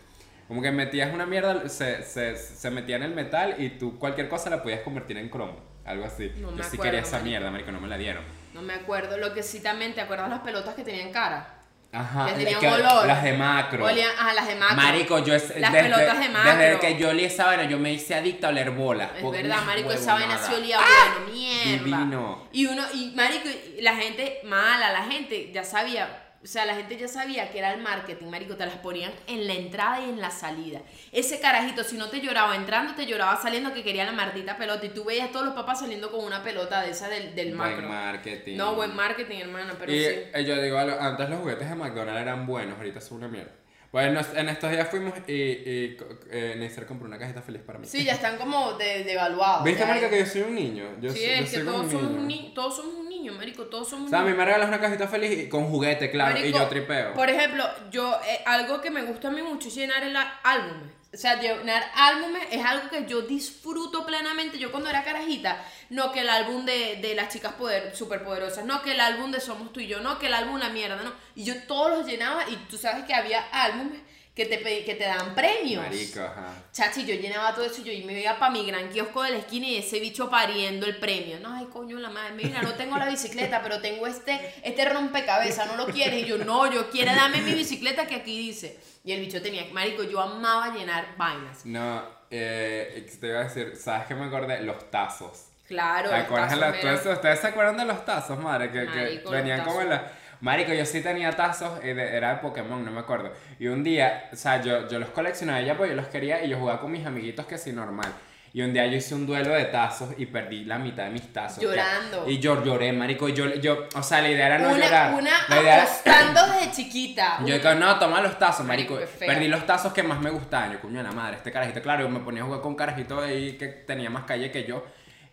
Como 0.46 0.62
que 0.62 0.70
metías 0.70 1.12
una 1.12 1.26
mierda, 1.26 1.68
se, 1.68 2.02
se, 2.02 2.36
se 2.36 2.70
metía 2.70 2.96
en 2.96 3.02
el 3.02 3.14
metal 3.14 3.56
y 3.58 3.70
tú 3.70 3.98
cualquier 3.98 4.28
cosa 4.28 4.50
la 4.50 4.62
podías 4.62 4.80
convertir 4.80 5.16
en 5.16 5.28
cromo. 5.28 5.58
Algo 5.84 6.04
así. 6.04 6.30
No 6.36 6.50
me 6.50 6.58
Yo 6.58 6.62
sí 6.64 6.76
acuerdo, 6.76 6.82
quería 6.82 7.00
esa 7.00 7.12
marico. 7.12 7.28
mierda, 7.30 7.50
marico, 7.50 7.72
no 7.72 7.80
me 7.80 7.88
la 7.88 7.96
dieron. 7.98 8.24
No 8.54 8.62
me 8.62 8.74
acuerdo. 8.74 9.16
Lo 9.18 9.32
que 9.34 9.42
sí 9.42 9.60
también, 9.60 9.94
¿te 9.94 10.00
acuerdas 10.00 10.28
las 10.28 10.40
pelotas 10.40 10.74
que 10.74 10.82
tenían 10.84 11.12
cara? 11.12 11.55
Ajá. 11.98 12.26
Que 12.26 12.32
la- 12.32 12.38
tenían 12.38 12.60
que- 12.60 12.68
olor. 12.68 13.06
Las 13.06 13.22
de 13.22 13.32
macro. 13.32 13.84
Olían, 13.86 14.10
ajá, 14.18 14.32
las 14.34 14.46
de 14.48 14.54
macro. 14.54 14.76
Marico, 14.76 15.24
yo 15.24 15.34
es, 15.34 15.56
Las 15.58 15.72
desde, 15.72 15.88
pelotas 15.88 16.18
de 16.20 16.28
macro. 16.28 16.56
desde 16.58 16.80
que 16.80 16.98
yo 16.98 17.08
olí 17.08 17.24
esa 17.24 17.46
vaina, 17.46 17.64
yo 17.64 17.78
me 17.78 17.92
hice 17.92 18.14
adicto 18.14 18.46
a 18.46 18.50
oler 18.50 18.70
bola. 18.70 19.04
Es 19.16 19.22
porque 19.22 19.42
verdad, 19.42 19.62
marico, 19.64 19.92
esa 19.92 20.14
vaina 20.14 20.36
se 20.38 20.54
olía 20.54 20.78
bueno, 20.78 21.32
mierda. 21.32 21.84
divino. 21.84 22.48
Y 22.52 22.66
uno, 22.66 22.82
y 22.94 23.12
marico, 23.16 23.48
y 23.78 23.80
la 23.82 23.94
gente 23.96 24.40
mala, 24.44 24.92
la 24.92 25.04
gente 25.04 25.50
ya 25.52 25.64
sabía, 25.64 26.24
o 26.42 26.46
sea, 26.46 26.64
la 26.64 26.74
gente 26.76 26.96
ya 26.96 27.08
sabía 27.08 27.50
que 27.50 27.58
era 27.58 27.72
el 27.72 27.82
marketing, 27.82 28.26
marico, 28.26 28.56
te 28.56 28.64
las 28.66 28.76
ponían 28.76 29.12
en 29.26 29.46
la 29.46 29.54
entrada 29.54 30.00
y 30.00 30.10
en 30.10 30.20
la 30.20 30.30
salida. 30.30 30.80
Ese 31.12 31.40
carajito, 31.40 31.82
si 31.84 31.96
no 31.96 32.08
te 32.08 32.20
lloraba 32.20 32.54
entrando, 32.54 32.94
te 32.94 33.06
lloraba 33.06 33.40
saliendo 33.40 33.74
que 33.74 33.82
quería 33.82 34.04
la 34.04 34.12
maldita 34.12 34.56
pelota. 34.56 34.86
Y 34.86 34.90
tú 34.90 35.04
veías 35.04 35.28
a 35.28 35.32
todos 35.32 35.46
los 35.46 35.54
papás 35.54 35.80
saliendo 35.80 36.10
con 36.12 36.24
una 36.24 36.42
pelota 36.44 36.82
de 36.82 36.90
esa 36.90 37.08
del, 37.08 37.34
del 37.34 37.56
Buen 37.56 37.58
macro. 37.72 37.88
marketing. 37.88 38.56
No, 38.56 38.74
buen 38.74 38.94
marketing, 38.94 39.38
hermano, 39.38 39.74
pero 39.78 39.92
y 39.92 39.98
sí. 39.98 40.04
eh, 40.34 40.44
yo 40.46 40.60
digo, 40.62 40.78
antes 40.78 41.28
los 41.28 41.40
juguetes 41.40 41.68
de 41.68 41.74
McDonald's 41.74 42.20
eran 42.22 42.46
buenos, 42.46 42.76
ahorita 42.78 43.00
son 43.00 43.18
una 43.18 43.28
mierda. 43.28 43.52
Pues 43.90 44.12
nos- 44.12 44.34
en 44.34 44.48
estos 44.48 44.70
días 44.72 44.88
fuimos 44.90 45.14
y, 45.26 45.32
y 45.32 45.96
eh, 46.30 46.54
Neisser 46.58 46.84
compró 46.86 47.06
una 47.06 47.18
cajita 47.18 47.40
feliz 47.40 47.62
para 47.62 47.78
mí. 47.78 47.86
Sí, 47.86 48.04
ya 48.04 48.12
están 48.14 48.36
como 48.36 48.74
de, 48.74 49.04
devaluados. 49.04 49.64
¿Viste, 49.64 49.80
ya. 49.80 49.86
marica, 49.86 50.10
que 50.10 50.18
yo 50.18 50.26
soy 50.26 50.42
un 50.42 50.54
niño? 50.54 50.84
Yo 51.00 51.10
Sí, 51.10 51.20
yo 51.22 51.26
es 51.32 51.50
que 51.50 51.56
soy 51.56 51.64
todos 51.64 51.84
un 51.86 51.90
somos, 51.90 52.08
niño. 52.10 52.20
un 52.20 52.26
ni- 52.28 52.52
todos 52.54 52.76
somos 52.76 52.94
un 52.96 53.05
niño, 53.26 53.38
marico, 53.38 53.64
todos 53.64 53.88
somos 53.88 54.06
O 54.06 54.10
sea, 54.10 54.20
a 54.20 54.24
mí 54.24 54.32
me 54.32 54.44
regalas 54.44 54.68
una 54.68 54.80
cajita 54.80 55.08
feliz 55.08 55.38
y- 55.38 55.48
con 55.48 55.66
juguete, 55.68 56.10
claro, 56.10 56.36
y 56.36 56.40
Marico, 56.40 56.58
yo 56.58 56.66
tripeo. 56.68 57.14
Por 57.14 57.28
ejemplo, 57.30 57.64
yo, 57.90 58.18
eh, 58.26 58.40
algo 58.46 58.80
que 58.80 58.90
me 58.90 59.02
gusta 59.02 59.28
a 59.28 59.30
mí 59.30 59.42
mucho 59.42 59.68
es 59.68 59.74
llenar 59.74 60.02
el 60.02 60.16
á- 60.16 60.40
álbumes. 60.42 60.92
O 61.14 61.18
sea, 61.18 61.40
llenar 61.40 61.82
álbumes 61.94 62.42
es 62.50 62.62
algo 62.64 62.90
que 62.90 63.06
yo 63.06 63.22
disfruto 63.22 64.04
plenamente. 64.04 64.58
Yo 64.58 64.70
cuando 64.70 64.90
era 64.90 65.02
carajita, 65.02 65.64
no 65.88 66.12
que 66.12 66.20
el 66.20 66.28
álbum 66.28 66.66
de, 66.66 66.96
de 67.00 67.14
las 67.14 67.32
chicas 67.32 67.54
poder, 67.54 67.96
superpoderosas, 67.96 68.66
no 68.66 68.82
que 68.82 68.92
el 68.92 69.00
álbum 69.00 69.30
de 69.30 69.40
Somos 69.40 69.72
tú 69.72 69.80
y 69.80 69.86
yo, 69.86 70.00
no 70.00 70.18
que 70.18 70.26
el 70.26 70.34
álbum 70.34 70.58
La 70.58 70.68
Mierda, 70.68 70.96
no. 71.02 71.12
Y 71.34 71.44
yo 71.44 71.54
todos 71.66 71.90
los 71.90 72.06
llenaba 72.06 72.46
y 72.50 72.56
tú 72.68 72.76
sabes 72.76 73.04
que 73.06 73.14
había 73.14 73.40
álbumes 73.50 74.00
que 74.36 74.44
te, 74.44 74.84
que 74.84 74.94
te 74.94 75.04
dan 75.04 75.34
premios. 75.34 75.82
Marico, 75.82 76.20
ajá. 76.20 76.52
Chachi, 76.70 77.06
yo 77.06 77.14
llenaba 77.14 77.54
todo 77.54 77.64
eso 77.64 77.80
y 77.82 78.00
yo 78.00 78.06
me 78.06 78.20
iba 78.20 78.38
para 78.38 78.52
mi 78.52 78.66
gran 78.66 78.90
kiosco 78.90 79.22
de 79.22 79.30
la 79.30 79.38
esquina 79.38 79.66
y 79.66 79.76
ese 79.78 79.98
bicho 79.98 80.28
pariendo 80.28 80.84
el 80.84 80.98
premio. 80.98 81.40
No, 81.40 81.54
ay, 81.54 81.64
coño, 81.72 81.98
la 81.98 82.10
madre, 82.10 82.34
mira, 82.34 82.60
no 82.60 82.74
tengo 82.74 82.98
la 82.98 83.06
bicicleta, 83.08 83.62
pero 83.62 83.80
tengo 83.80 84.06
este, 84.06 84.52
este 84.62 84.84
rompecabezas, 84.90 85.66
¿no 85.68 85.76
lo 85.78 85.86
quieres? 85.86 86.22
Y 86.22 86.26
yo, 86.26 86.36
no, 86.36 86.70
yo 86.70 86.90
quiero, 86.90 87.14
dame 87.14 87.40
mi 87.40 87.54
bicicleta 87.54 88.06
que 88.06 88.16
aquí 88.16 88.36
dice. 88.38 88.78
Y 89.04 89.12
el 89.12 89.20
bicho 89.20 89.40
tenía, 89.40 89.64
marico, 89.72 90.02
yo 90.02 90.20
amaba 90.20 90.74
llenar 90.74 91.16
vainas. 91.16 91.64
No, 91.64 92.02
eh, 92.30 93.06
te 93.18 93.26
iba 93.28 93.40
a 93.40 93.44
decir, 93.44 93.74
¿sabes 93.74 94.06
qué 94.06 94.14
me 94.14 94.26
acordé? 94.26 94.60
Los 94.62 94.90
tazos. 94.90 95.44
Claro, 95.66 96.10
¿Te 96.10 96.14
acuerdas 96.16 96.50
tazos 96.50 96.66
los- 96.74 96.76
eran- 96.84 97.14
¿Ustedes, 97.16 97.40
se 97.40 97.46
acuerdan 97.48 97.76
de 97.78 97.84
los 97.86 98.04
tazos, 98.04 98.38
madre? 98.38 98.70
Que, 98.70 98.80
que 98.80 98.84
Marico, 98.84 99.22
los 99.24 99.32
venían 99.32 99.64
como 99.64 99.80
en 99.80 99.88
tazos. 99.88 100.06
la... 100.06 100.18
Marico, 100.40 100.72
yo 100.72 100.84
sí 100.84 101.00
tenía 101.00 101.32
tazos, 101.32 101.78
eh, 101.82 101.90
era 101.90 102.34
de 102.34 102.40
Pokémon, 102.40 102.84
no 102.84 102.90
me 102.90 103.00
acuerdo. 103.00 103.32
Y 103.58 103.66
un 103.68 103.82
día, 103.82 104.28
o 104.32 104.36
sea, 104.36 104.62
yo, 104.62 104.88
yo 104.88 104.98
los 104.98 105.08
coleccionaba 105.10 105.60
ya 105.62 105.76
porque 105.76 105.90
yo 105.90 105.96
los 105.96 106.06
quería 106.08 106.44
y 106.44 106.48
yo 106.48 106.58
jugaba 106.58 106.80
con 106.80 106.92
mis 106.92 107.06
amiguitos 107.06 107.46
que 107.46 107.58
sí, 107.58 107.72
normal. 107.72 108.12
Y 108.52 108.62
un 108.62 108.72
día 108.72 108.86
yo 108.86 108.96
hice 108.96 109.14
un 109.14 109.26
duelo 109.26 109.52
de 109.54 109.66
tazos 109.66 110.14
y 110.16 110.24
perdí 110.24 110.64
la 110.64 110.78
mitad 110.78 111.04
de 111.04 111.10
mis 111.10 111.30
tazos. 111.30 111.62
Llorando. 111.62 112.26
Y 112.26 112.38
yo 112.38 112.64
lloré, 112.64 112.90
marico. 112.90 113.28
Yo, 113.28 113.54
yo, 113.56 113.86
o 113.94 114.02
sea, 114.02 114.22
la 114.22 114.30
idea 114.30 114.46
era 114.46 114.58
no 114.58 114.70
una 114.70 114.78
llorar. 114.86 115.12
una 115.14 115.30
la 115.48 115.60
idea 115.60 115.74
era- 116.04 116.32
desde 116.32 116.72
chiquita. 116.72 117.38
yo 117.44 117.54
digo, 117.54 117.74
no, 117.74 117.98
toma 117.98 118.22
los 118.22 118.38
tazos, 118.38 118.64
marico. 118.64 118.98
Perdí 119.18 119.48
los 119.48 119.66
tazos 119.66 119.92
que 119.92 120.02
más 120.02 120.20
me 120.20 120.30
gustaban. 120.30 120.72
Yo, 120.72 120.80
coño, 120.80 120.98
de 120.98 121.02
la 121.02 121.12
madre, 121.12 121.36
este 121.36 121.52
carajito. 121.52 121.82
Claro, 121.82 122.04
yo 122.04 122.08
me 122.08 122.20
ponía 122.20 122.42
a 122.42 122.46
jugar 122.46 122.62
con 122.62 122.70
un 122.70 122.76
carajito 122.76 123.20
ahí 123.20 123.58
que 123.58 123.66
tenía 123.66 124.08
más 124.08 124.24
calle 124.24 124.50
que 124.50 124.64
yo. 124.64 124.86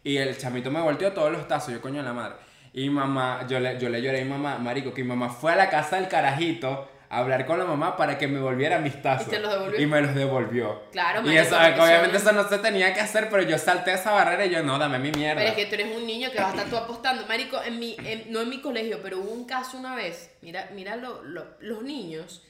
Y 0.04 0.18
el 0.18 0.38
chamito 0.38 0.70
me 0.70 0.82
volteó 0.82 1.14
todos 1.14 1.32
los 1.32 1.48
tazos. 1.48 1.74
Yo, 1.74 1.80
coño, 1.80 2.00
de 2.00 2.04
la 2.04 2.14
madre. 2.14 2.36
Y 2.74 2.90
mamá, 2.90 3.46
yo 3.48 3.60
le, 3.60 3.80
yo 3.80 3.88
le 3.90 4.02
lloré 4.02 4.22
a 4.22 4.24
mi 4.24 4.30
mamá, 4.32 4.58
marico, 4.58 4.94
que 4.94 5.04
mi 5.04 5.10
mamá 5.10 5.30
fue 5.30 5.54
a 5.54 5.56
la 5.56 5.70
casa 5.70 5.98
del 5.98 6.08
carajito 6.08 6.90
a 7.10 7.20
hablar 7.20 7.46
con 7.46 7.60
la 7.60 7.66
mamá 7.66 7.96
para 7.96 8.18
que 8.18 8.28
me 8.28 8.40
volviera 8.40 8.80
mis 8.80 9.00
tazos. 9.00 9.28
¿Y 9.28 9.30
te 9.30 9.40
los 9.40 9.52
devolvió? 9.54 9.80
Y 9.80 9.86
me 9.86 10.02
los 10.02 10.16
devolvió. 10.16 10.82
Claro, 10.92 11.22
Y 11.22 11.26
marico, 11.26 11.42
eso, 11.44 11.56
porque 11.56 11.82
obviamente 11.82 12.18
eso 12.18 12.32
no 12.32 12.50
se 12.50 12.58
tenía 12.58 12.92
que 12.96 13.02
hacer, 13.02 13.30
pero 13.30 13.44
yo 13.44 13.60
salté 13.60 13.94
esa 13.94 14.12
barrera 14.14 14.46
y 14.48 14.50
yo, 14.50 14.64
no, 14.64 14.80
dame 14.80 14.98
mi 14.98 15.12
mierda. 15.12 15.36
Pero 15.42 15.50
es 15.50 15.56
que 15.56 15.66
tú 15.68 15.76
eres 15.76 15.96
un 15.96 16.08
niño 16.08 16.32
que 16.32 16.40
vas 16.40 16.48
a 16.48 16.58
estar 16.58 16.70
tú 16.72 16.78
apostando. 16.78 17.28
Marico, 17.28 17.62
en 17.64 17.78
mi, 17.78 17.96
en- 18.04 18.32
no 18.32 18.42
en 18.42 18.50
mi 18.50 18.60
colegio, 18.62 19.00
pero 19.04 19.20
hubo 19.20 19.30
un 19.32 19.46
caso 19.46 19.78
una 19.78 19.94
vez. 19.96 20.32
Mira, 20.42 20.70
mira 20.74 20.96
lo- 20.96 21.22
lo- 21.24 21.46
los 21.60 21.84
niños 21.84 22.42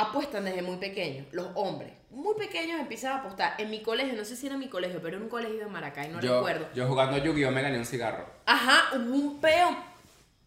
apuestan 0.00 0.44
desde 0.44 0.62
muy 0.62 0.76
pequeños. 0.76 1.26
Los 1.32 1.48
hombres, 1.54 1.92
muy 2.10 2.34
pequeños 2.34 2.80
empiezan 2.80 3.12
a 3.12 3.16
apostar. 3.20 3.54
En 3.58 3.70
mi 3.70 3.82
colegio, 3.82 4.14
no 4.14 4.24
sé 4.24 4.36
si 4.36 4.46
era 4.46 4.56
mi 4.56 4.68
colegio, 4.68 5.00
pero 5.02 5.16
era 5.16 5.24
un 5.24 5.30
colegio 5.30 5.58
de 5.58 5.66
Maracay, 5.66 6.08
no 6.08 6.20
yo, 6.20 6.36
recuerdo. 6.36 6.68
yo 6.74 6.86
jugando 6.86 7.18
Yu-Gi-Oh! 7.18 7.50
me 7.50 7.62
gané 7.62 7.78
un 7.78 7.86
cigarro. 7.86 8.26
Ajá, 8.46 8.96
un 8.96 9.40
peo. 9.40 9.76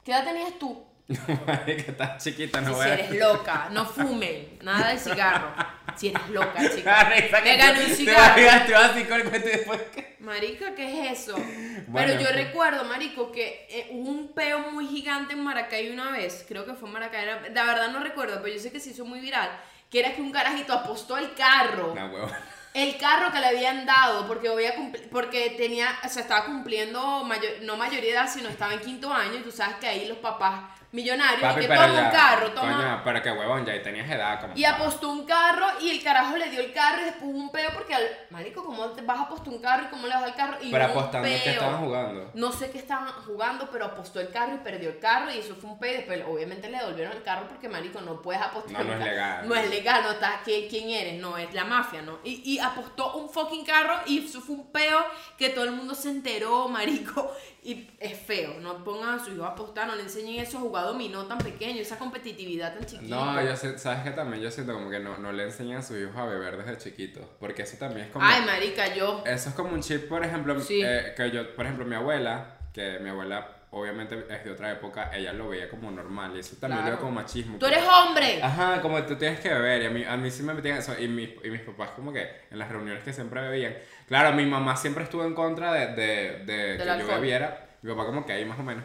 ¿Qué 0.03 0.11
edad 0.11 0.23
tenías 0.25 0.57
tú? 0.59 0.83
que 1.65 1.71
estás 1.87 2.23
chiquita, 2.23 2.61
no 2.61 2.73
Si 2.75 2.81
a- 2.81 2.93
eres 2.93 3.19
loca, 3.19 3.69
no 3.71 3.85
fumen, 3.85 4.57
nada 4.61 4.89
de 4.91 4.97
cigarro. 4.97 5.49
Si 5.95 6.07
eres 6.09 6.29
loca, 6.29 6.59
chica. 6.75 7.11
Me 7.43 7.57
gané 7.57 7.85
un 7.85 7.91
cigarro. 7.95 8.35
Te 8.35 8.45
vas, 8.45 8.65
te 8.67 8.73
vas 8.73 8.91
así 8.91 9.03
con 9.05 9.21
el 9.21 9.29
cuento 9.29 9.47
y 9.47 9.51
después. 9.51 9.79
Marica, 10.19 10.73
¿qué 10.75 11.09
es 11.11 11.19
eso? 11.21 11.35
Bueno, 11.85 12.07
Pero 12.11 12.21
yo 12.21 12.27
pues. 12.31 12.45
recuerdo, 12.45 12.83
marico, 12.85 13.31
que 13.31 13.67
eh, 13.69 13.87
hubo 13.91 14.09
un 14.09 14.33
peo 14.33 14.71
muy 14.71 14.87
gigante 14.87 15.33
en 15.33 15.43
Maracay 15.43 15.91
una 15.91 16.09
vez. 16.11 16.43
Creo 16.47 16.65
que 16.65 16.73
fue 16.73 16.87
en 16.87 16.93
Maracay. 16.93 17.23
era- 17.23 17.41
la 17.53 17.63
verdad 17.65 17.89
no 17.91 17.99
recuerdo, 17.99 18.39
pero 18.41 18.55
yo 18.55 18.59
sé 18.61 18.71
que 18.71 18.79
se 18.79 18.91
hizo 18.91 19.05
muy 19.05 19.19
viral. 19.19 19.49
Que 19.91 19.99
era 19.99 20.15
que 20.15 20.21
un 20.21 20.31
carajito 20.31 20.73
apostó 20.73 21.17
el 21.17 21.33
carro. 21.35 21.93
No, 21.95 22.07
huevo. 22.07 22.31
El 22.73 22.97
carro 22.97 23.31
que 23.31 23.39
le 23.39 23.45
habían 23.47 23.85
dado, 23.85 24.25
porque, 24.27 24.47
había 24.49 24.73
porque 25.11 25.51
tenía, 25.57 25.89
o 26.03 26.09
sea, 26.09 26.23
estaba 26.23 26.45
cumpliendo, 26.45 27.23
mayor- 27.25 27.61
no 27.61 27.75
mayoría 27.77 28.01
de 28.01 28.11
edad, 28.11 28.29
sino 28.33 28.49
estaba 28.49 28.73
en 28.73 28.79
quinto 28.79 29.13
año. 29.13 29.35
Y 29.35 29.43
tú 29.43 29.51
sabes 29.51 29.75
que 29.75 29.87
ahí 29.87 30.07
los 30.07 30.17
papás 30.17 30.61
millonarios, 30.93 31.41
Papi, 31.41 31.61
que 31.61 31.67
toma 31.67 31.87
ya, 31.87 32.03
un 32.05 32.11
carro, 32.11 32.51
toma... 32.51 32.75
Coño, 32.75 33.01
pero 33.03 33.21
que 33.23 33.31
huevón, 33.31 33.65
ya 33.65 33.81
tenías 33.81 34.09
edad 34.09 34.39
como... 34.39 34.53
Y 34.55 34.63
apostó 34.63 35.09
un 35.09 35.25
carro 35.25 35.65
y 35.81 35.89
el 35.89 36.03
carajo 36.03 36.37
le 36.37 36.49
dio 36.51 36.61
el 36.61 36.71
carro 36.71 37.01
y 37.01 37.05
después 37.05 37.23
hubo 37.23 37.37
un 37.39 37.51
peo 37.51 37.71
porque 37.73 37.95
al 37.95 38.03
marico, 38.29 38.63
¿cómo 38.63 38.85
te 38.89 39.01
vas 39.01 39.17
a 39.17 39.21
apostar 39.23 39.49
un 39.49 39.59
carro 39.59 39.85
y 39.85 39.87
cómo 39.87 40.05
le 40.05 40.13
das 40.13 40.23
al 40.23 40.35
carro? 40.35 40.57
Y 40.61 40.71
Pero 40.71 40.85
apostando 40.85 41.27
que 41.27 41.49
estaban 41.49 41.83
jugando. 41.83 42.31
No 42.35 42.51
sé 42.51 42.69
qué 42.69 42.77
estaban 42.77 43.11
jugando, 43.25 43.69
pero 43.71 43.85
apostó 43.85 44.21
el 44.21 44.29
carro 44.29 44.53
y 44.53 44.57
perdió 44.59 44.89
el 44.89 44.99
carro 44.99 45.31
y 45.31 45.39
eso 45.39 45.55
fue 45.55 45.71
un 45.71 45.79
peo. 45.79 45.93
y 45.93 45.97
Después, 45.97 46.23
obviamente, 46.27 46.69
le 46.69 46.77
devolvieron 46.77 47.17
el 47.17 47.23
carro 47.23 47.47
porque, 47.47 47.67
marico, 47.67 47.99
no 48.01 48.21
puedes 48.21 48.41
apostar. 48.41 48.85
No, 48.85 48.93
no 48.93 48.99
es 48.99 49.03
legal. 49.03 49.49
No 49.49 49.55
es 49.55 49.69
legal, 49.71 50.03
no 50.03 50.11
estás, 50.11 50.41
¿quién, 50.45 50.69
quién 50.69 50.89
eres? 50.91 51.19
No, 51.19 51.37
es 51.37 51.51
la 51.55 51.65
mafia, 51.65 52.03
¿no? 52.03 52.19
Y, 52.23 52.41
y 52.45 52.59
apostó 52.59 53.15
un 53.15 53.29
fucking 53.29 53.65
carro 53.65 53.95
y 54.05 54.27
eso 54.27 54.41
fue 54.41 54.57
un 54.57 54.71
peo 54.71 55.03
que 55.39 55.49
todo 55.49 55.63
el 55.63 55.71
mundo 55.71 55.95
se 55.95 56.09
enteró, 56.09 56.67
marico. 56.67 57.31
Y 57.63 57.89
es 57.97 58.19
feo, 58.19 58.59
no 58.59 58.83
pongan 58.83 59.19
a 59.19 59.23
su 59.23 59.31
hijo 59.31 59.45
a 59.45 59.49
apostar, 59.49 59.87
no 59.87 59.95
le 59.95 60.03
enseñen 60.03 60.43
eso 60.43 60.57
a 60.57 60.61
jugar 60.61 60.82
dominó 60.83 61.25
tan 61.25 61.37
pequeño, 61.37 61.81
esa 61.81 61.97
competitividad 61.97 62.73
tan 62.75 62.85
chiquita. 62.85 63.15
No, 63.15 63.41
yo 63.43 63.55
sé, 63.55 63.77
sabes 63.79 64.03
que 64.03 64.11
también 64.11 64.41
yo 64.43 64.51
siento 64.51 64.73
como 64.73 64.89
que 64.89 64.99
no, 64.99 65.17
no 65.17 65.31
le 65.31 65.43
enseñan 65.43 65.79
a 65.79 65.81
sus 65.81 65.97
hijos 65.97 66.15
a 66.15 66.25
beber 66.25 66.57
desde 66.57 66.77
chiquitos. 66.77 67.23
Porque 67.39 67.63
eso 67.63 67.77
también 67.77 68.07
es 68.07 68.11
como... 68.11 68.25
Ay, 68.25 68.41
marica, 68.45 68.93
yo. 68.95 69.23
Eso 69.25 69.49
es 69.49 69.55
como 69.55 69.73
un 69.73 69.81
chip, 69.81 70.07
por 70.07 70.23
ejemplo, 70.23 70.59
Sí. 70.61 70.81
eh, 70.85 71.13
que 71.15 71.31
yo, 71.31 71.55
por 71.55 71.65
ejemplo, 71.65 71.85
mi 71.85 71.95
abuela, 71.95 72.57
que 72.73 72.99
mi 72.99 73.09
abuela 73.09 73.47
obviamente 73.75 74.27
es 74.29 74.43
de 74.45 74.51
otra 74.51 74.71
época, 74.71 75.09
ella 75.15 75.33
lo 75.33 75.49
veía 75.49 75.67
como 75.67 75.89
normal 75.89 76.33
y 76.35 76.39
eso 76.41 76.55
también 76.59 76.81
lo 76.81 76.83
Claro. 76.83 76.97
veo 76.97 77.05
como 77.07 77.19
machismo. 77.21 77.57
Tú 77.57 77.65
eres 77.65 77.83
hombre. 77.83 78.39
Ajá, 78.43 78.79
como 78.81 79.01
tú 79.03 79.15
tienes 79.15 79.39
que 79.39 79.49
beber 79.49 79.81
y 79.81 79.85
a 79.87 79.89
mí, 79.89 80.03
a 80.03 80.15
mí 80.15 80.29
sí 80.29 80.43
me 80.43 80.53
metían 80.53 80.77
eso 80.77 80.93
y 80.99 81.07
mis, 81.07 81.29
y 81.43 81.49
mis 81.49 81.61
papás 81.61 81.89
como 81.95 82.13
que 82.13 82.29
en 82.51 82.59
las 82.59 82.69
reuniones 82.69 83.03
que 83.03 83.11
siempre 83.11 83.41
bebían. 83.41 83.73
Claro, 84.07 84.31
mi 84.35 84.45
mamá 84.45 84.75
siempre 84.77 85.03
estuvo 85.03 85.25
en 85.25 85.33
contra 85.33 85.73
de, 85.73 85.87
de, 85.87 86.43
de 86.45 86.53
Del 86.53 86.77
que 86.77 86.85
yo 86.85 86.91
alcohol. 86.93 87.15
bebiera, 87.15 87.67
mi 87.81 87.91
papá 87.91 88.05
como 88.05 88.23
que 88.27 88.33
ahí 88.33 88.45
más 88.45 88.59
o 88.59 88.63
menos. 88.63 88.83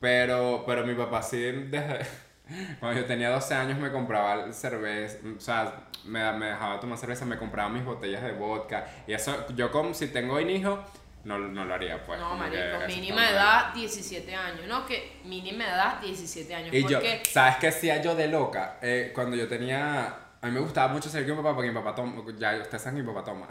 Pero, 0.00 0.64
pero 0.66 0.86
mi 0.86 0.94
papá 0.94 1.22
sí 1.22 1.38
desde... 1.40 2.28
Cuando 2.80 3.00
yo 3.00 3.06
tenía 3.06 3.28
12 3.28 3.54
años 3.54 3.78
me 3.78 3.92
compraba 3.92 4.50
cerveza, 4.52 5.18
o 5.36 5.38
sea, 5.38 5.88
me, 6.06 6.32
me 6.32 6.46
dejaba 6.46 6.80
tomar 6.80 6.96
cerveza, 6.96 7.26
me 7.26 7.36
compraba 7.36 7.68
mis 7.68 7.84
botellas 7.84 8.22
de 8.22 8.32
vodka. 8.32 8.86
Y 9.06 9.12
eso, 9.12 9.46
yo 9.54 9.70
como 9.70 9.92
si 9.92 10.08
tengo 10.08 10.36
un 10.36 10.48
hijo, 10.48 10.82
no, 11.24 11.38
no 11.38 11.64
lo 11.64 11.74
haría, 11.74 12.02
pues. 12.04 12.18
No, 12.18 12.34
marico, 12.36 12.86
mínima 12.86 13.28
edad 13.28 13.74
17 13.74 14.34
años, 14.34 14.66
¿no? 14.66 14.86
Que 14.86 15.20
mínima 15.24 15.64
edad 15.64 16.00
17 16.00 16.54
años. 16.54 16.72
Y 16.72 16.82
¿Por 16.82 16.90
yo? 16.90 17.00
¿sabes 17.30 17.56
qué 17.56 17.68
hacía 17.68 18.00
yo 18.00 18.14
de 18.14 18.28
loca? 18.28 18.78
Eh, 18.80 19.12
cuando 19.14 19.36
yo 19.36 19.48
tenía. 19.48 20.06
A 20.40 20.46
mí 20.46 20.52
me 20.52 20.60
gustaba 20.60 20.92
mucho 20.92 21.10
salir 21.10 21.26
con 21.26 21.36
mi 21.36 21.42
papá 21.42 21.54
porque 21.54 21.70
mi 21.70 21.74
papá 21.74 21.94
toma. 21.94 22.22
Ya, 22.38 22.56
ustedes 22.62 22.80
saben 22.82 22.98
que 22.98 23.02
mi 23.02 23.12
papá 23.12 23.24
toma. 23.24 23.46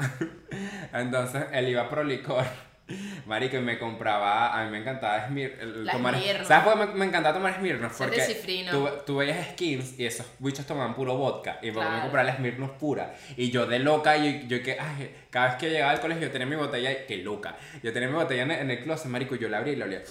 Entonces 0.93 1.45
él 1.51 1.69
iba 1.69 1.87
pro 1.89 2.03
licor. 2.03 2.45
Marico, 3.25 3.57
y 3.57 3.61
me 3.61 3.77
compraba. 3.77 4.57
A 4.57 4.63
mí 4.65 4.71
me 4.71 4.77
encantaba 4.79 5.27
Smir, 5.27 5.57
el 5.61 5.87
tomar. 5.91 6.15
¿Sabes 6.45 6.63
por 6.63 6.73
qué 6.79 6.85
me, 6.93 6.99
me 6.99 7.05
encantaba 7.05 7.33
tomar 7.35 7.55
Smirnoff? 7.55 7.97
Porque 7.97 8.21
tú, 8.71 8.89
tú 9.05 9.17
veías 9.17 9.45
skins 9.51 9.99
y 9.99 10.05
esos 10.05 10.25
bichos 10.39 10.65
tomaban 10.65 10.95
puro 10.95 11.15
vodka. 11.17 11.59
Y 11.61 11.71
papá 11.71 11.81
me 11.81 11.89
Claro. 11.89 12.01
compraba 12.03 12.23
la 12.29 12.35
Smirnoff 12.37 12.71
pura. 12.79 13.13
Y 13.35 13.49
yo 13.51 13.65
de 13.65 13.79
loca, 13.79 14.15
yo, 14.17 14.31
yo 14.47 14.63
que. 14.63 14.77
Ay, 14.79 15.13
cada 15.29 15.47
vez 15.47 15.55
que 15.57 15.69
llegaba 15.69 15.91
al 15.91 15.99
colegio 15.99 16.27
yo 16.27 16.31
tenía 16.31 16.47
mi 16.47 16.55
botella. 16.55 17.05
Qué 17.05 17.17
loca. 17.17 17.55
Yo 17.83 17.91
tenía 17.91 18.07
mi 18.07 18.15
botella 18.15 18.43
en, 18.43 18.51
en 18.51 18.71
el 18.71 18.79
closet, 18.83 19.07
Marico, 19.07 19.35
y 19.35 19.39
yo 19.39 19.49
la 19.49 19.57
abría 19.57 19.73
y 19.73 19.75
la 19.77 19.85
olía. 19.85 20.01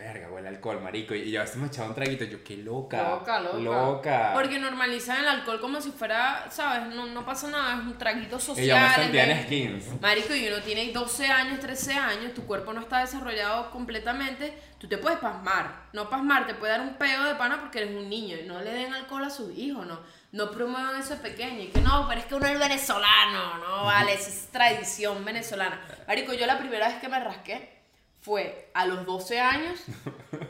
Verga, 0.00 0.30
huele 0.30 0.48
alcohol, 0.48 0.80
marico. 0.80 1.14
Y 1.14 1.30
yo 1.30 1.40
a 1.40 1.44
veces 1.44 1.58
me 1.58 1.66
echaba 1.66 1.88
un 1.88 1.94
traguito. 1.94 2.24
Yo, 2.24 2.42
qué 2.42 2.56
loca. 2.56 3.02
Loca, 3.02 3.38
loca. 3.38 3.58
Loca. 3.58 4.30
Porque 4.32 4.58
normalizan 4.58 5.18
el 5.18 5.28
alcohol 5.28 5.60
como 5.60 5.78
si 5.78 5.90
fuera, 5.90 6.46
¿sabes? 6.50 6.86
No, 6.94 7.04
no 7.04 7.22
pasa 7.26 7.48
nada, 7.48 7.74
es 7.74 7.80
un 7.80 7.98
traguito 7.98 8.40
social. 8.40 8.64
Y 8.64 8.68
yo 8.68 8.78
me 8.78 8.94
sentía 8.94 9.30
en 9.30 9.44
skins. 9.44 10.00
Marico, 10.00 10.34
y 10.34 10.48
uno 10.48 10.62
tiene 10.62 10.90
12 10.90 11.26
años, 11.26 11.60
13 11.60 11.92
años, 11.92 12.32
tu 12.32 12.46
cuerpo 12.46 12.72
no 12.72 12.80
está 12.80 13.00
desarrollado 13.00 13.70
completamente, 13.70 14.56
tú 14.78 14.88
te 14.88 14.96
puedes 14.96 15.18
pasmar. 15.18 15.90
No 15.92 16.08
pasmar, 16.08 16.46
te 16.46 16.54
puede 16.54 16.72
dar 16.72 16.80
un 16.80 16.94
peo 16.94 17.24
de 17.24 17.34
pana 17.34 17.60
porque 17.60 17.82
eres 17.82 17.94
un 17.94 18.08
niño. 18.08 18.38
Y 18.38 18.46
no 18.46 18.58
le 18.58 18.72
den 18.72 18.94
alcohol 18.94 19.24
a 19.24 19.30
sus 19.30 19.54
hijos, 19.54 19.86
no. 19.86 20.00
No 20.32 20.50
promuevan 20.50 20.98
eso 20.98 21.16
de 21.16 21.20
pequeño. 21.20 21.60
Y 21.60 21.66
que 21.66 21.82
no, 21.82 22.06
pero 22.08 22.20
es 22.20 22.26
que 22.26 22.36
uno 22.36 22.46
es 22.46 22.58
venezolano, 22.58 23.58
no 23.58 23.84
vale, 23.84 24.14
esa 24.14 24.30
es 24.30 24.48
tradición 24.50 25.22
venezolana. 25.26 25.78
Marico, 26.08 26.32
yo 26.32 26.46
la 26.46 26.58
primera 26.58 26.88
vez 26.88 26.96
que 27.00 27.08
me 27.10 27.20
rasqué 27.20 27.79
fue 28.20 28.70
a 28.74 28.86
los 28.86 29.06
12 29.06 29.40
años, 29.40 29.80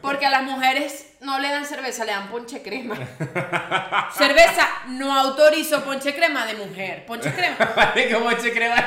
porque 0.03 0.27
a 0.27 0.31
las 0.31 0.43
mujeres 0.43 1.15
no 1.21 1.39
le 1.39 1.49
dan 1.49 1.65
cerveza, 1.65 2.05
le 2.05 2.13
dan 2.13 2.29
ponche 2.29 2.63
crema. 2.63 2.97
Cerveza 4.17 4.69
no 4.89 5.17
autorizo 5.17 5.85
ponche 5.85 6.15
crema 6.15 6.47
de 6.47 6.55
mujer. 6.55 7.07
Ponche 7.07 7.33
crema. 7.33 7.57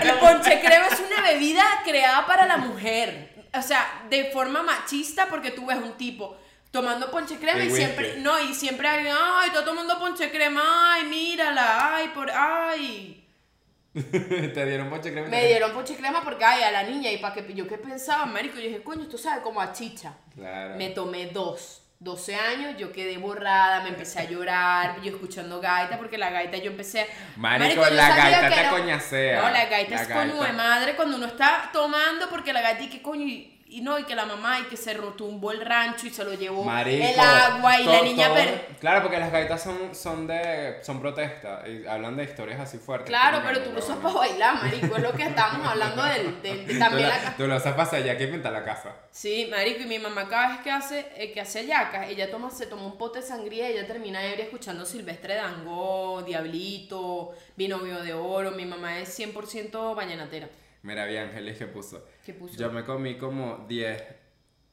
El 0.01 0.19
ponche 0.19 0.59
crema 0.59 0.87
es 0.87 0.99
una 0.99 1.21
bebida 1.21 1.63
creada 1.85 2.25
para 2.25 2.45
la 2.45 2.57
mujer. 2.57 3.47
O 3.53 3.61
sea, 3.61 4.03
de 4.09 4.25
forma 4.31 4.63
machista, 4.63 5.27
porque 5.27 5.51
tú 5.51 5.67
ves 5.67 5.77
un 5.77 5.93
tipo 5.93 6.37
tomando 6.71 7.11
ponche 7.11 7.37
crema 7.37 7.59
El 7.59 7.69
y 7.69 7.71
siempre, 7.71 8.15
no, 8.17 8.39
y 8.39 8.53
siempre 8.53 8.87
alguien, 8.87 9.15
ay, 9.15 9.49
está 9.49 9.63
tomando 9.63 9.99
ponche 9.99 10.31
crema, 10.31 10.93
ay, 10.93 11.03
mírala, 11.05 11.95
ay, 11.95 12.07
por, 12.15 12.31
ay. 12.31 13.22
Te 14.53 14.65
dieron 14.65 14.89
moche 14.89 15.11
crema. 15.11 15.27
Me 15.27 15.45
dieron 15.47 15.71
ponche 15.71 15.95
crema 15.95 16.23
porque, 16.23 16.43
ay, 16.43 16.63
a 16.63 16.71
la 16.71 16.83
niña, 16.83 17.11
y 17.11 17.17
para 17.17 17.35
que 17.35 17.53
yo 17.53 17.67
qué 17.67 17.77
pensaba, 17.77 18.25
marico, 18.25 18.55
yo 18.55 18.61
dije, 18.67 18.81
coño, 18.83 19.03
esto 19.03 19.17
sabe 19.17 19.41
como 19.43 19.61
a 19.61 19.71
chicha. 19.71 20.13
Claro. 20.35 20.75
Me 20.75 20.89
tomé 20.89 21.27
dos. 21.27 21.79
12 21.99 22.35
años, 22.35 22.75
yo 22.77 22.91
quedé 22.91 23.17
borrada, 23.17 23.81
me 23.81 23.87
empecé 23.87 24.19
a 24.19 24.23
llorar, 24.25 24.99
yo 25.01 25.11
escuchando 25.13 25.61
gaita, 25.61 25.97
porque 25.97 26.17
la 26.17 26.31
gaita 26.31 26.57
yo 26.57 26.71
empecé... 26.71 27.07
Marico, 27.37 27.81
yo 27.81 27.89
la 27.91 28.13
gaita 28.13 28.49
te 28.49 28.59
era- 28.59 28.69
coñacea. 28.71 29.41
No, 29.41 29.49
la 29.49 29.65
gaita 29.67 29.95
La 29.95 30.01
es 30.01 30.07
coño 30.09 30.33
gaita. 30.33 30.45
de 30.47 30.51
madre 30.51 30.95
cuando 30.97 31.15
uno 31.15 31.27
está 31.27 31.69
tomando, 31.71 32.27
porque 32.29 32.51
la 32.51 32.59
gaita 32.59 32.83
y 32.83 32.89
que 32.89 33.01
coño, 33.01 33.25
y, 33.77 33.81
no, 33.81 33.97
y 33.99 34.03
que 34.03 34.15
la 34.15 34.25
mamá, 34.25 34.59
y 34.59 34.63
que 34.63 34.77
se 34.77 34.93
rotumbó 34.93 35.51
el 35.51 35.61
rancho 35.61 36.07
y 36.07 36.09
se 36.11 36.23
lo 36.23 36.33
llevó 36.33 36.63
Marico, 36.63 37.05
el 37.07 37.19
agua, 37.19 37.79
y 37.79 37.85
la 37.85 38.01
niña... 38.01 38.25
todo- 38.27 38.35
per- 38.35 38.67
Claro, 38.79 39.01
porque 39.01 39.17
las 39.19 39.31
gaitas 39.31 39.63
son, 39.63 39.95
son 39.95 40.27
de. 40.27 40.77
son 40.83 40.99
protesta. 40.99 41.63
Y 41.67 41.85
hablan 41.87 42.15
de 42.17 42.23
historias 42.25 42.59
así 42.59 42.77
fuertes. 42.77 43.07
Claro, 43.07 43.41
pero 43.45 43.61
tú 43.63 43.71
lo 43.71 43.79
usas 43.79 43.97
para 43.97 44.13
bailar, 44.15 44.55
marico, 44.63 44.95
es 44.97 45.01
lo 45.03 45.13
que 45.13 45.23
estamos 45.23 45.65
hablando 45.67 46.03
del, 46.03 46.41
del- 46.41 46.65
de 46.67 46.73
Tú 46.73 46.79
también 46.79 47.09
la- 47.09 47.23
la... 47.23 47.35
Tú 47.37 47.47
lo 47.47 47.55
usas 47.55 47.71
para 47.71 47.83
hacer 47.83 48.03
ya 48.03 48.17
que 48.17 48.27
pinta 48.27 48.51
la 48.51 48.63
casa. 48.63 48.93
Sí, 49.11 49.47
marico, 49.49 49.81
y 49.83 49.85
mi 49.85 49.99
mamá 49.99 50.27
cada 50.27 50.49
vez 50.49 50.57
que 50.61 50.71
hace, 50.71 51.05
eh, 51.15 51.31
que 51.31 51.39
hace 51.41 51.65
yacas, 51.65 52.09
ella 52.09 52.29
toma, 52.29 52.49
se 52.51 52.65
toma 52.67 52.83
un 52.85 52.97
pote 52.97 53.19
de 53.21 53.25
sangría 53.25 53.69
y 53.69 53.73
ella 53.73 53.87
termina 53.87 54.23
ebria 54.25 54.45
escuchando 54.45 54.85
Silvestre 54.85 55.35
Dangó, 55.35 56.21
Diablito, 56.23 57.31
Binomio 57.55 58.01
de 58.01 58.13
Oro, 58.13 58.51
mi 58.51 58.65
mamá 58.65 58.99
es 58.99 59.17
100% 59.19 59.95
vallenatera. 59.95 60.47
Mira, 60.83 61.05
bien, 61.05 61.29
Ángeles 61.29 61.57
que 61.57 61.65
puso. 61.65 62.05
¿Qué 62.25 62.33
puso? 62.33 62.55
Yo 62.55 62.71
me 62.71 62.83
comí 62.83 63.17
como 63.17 63.65
10 63.67 64.03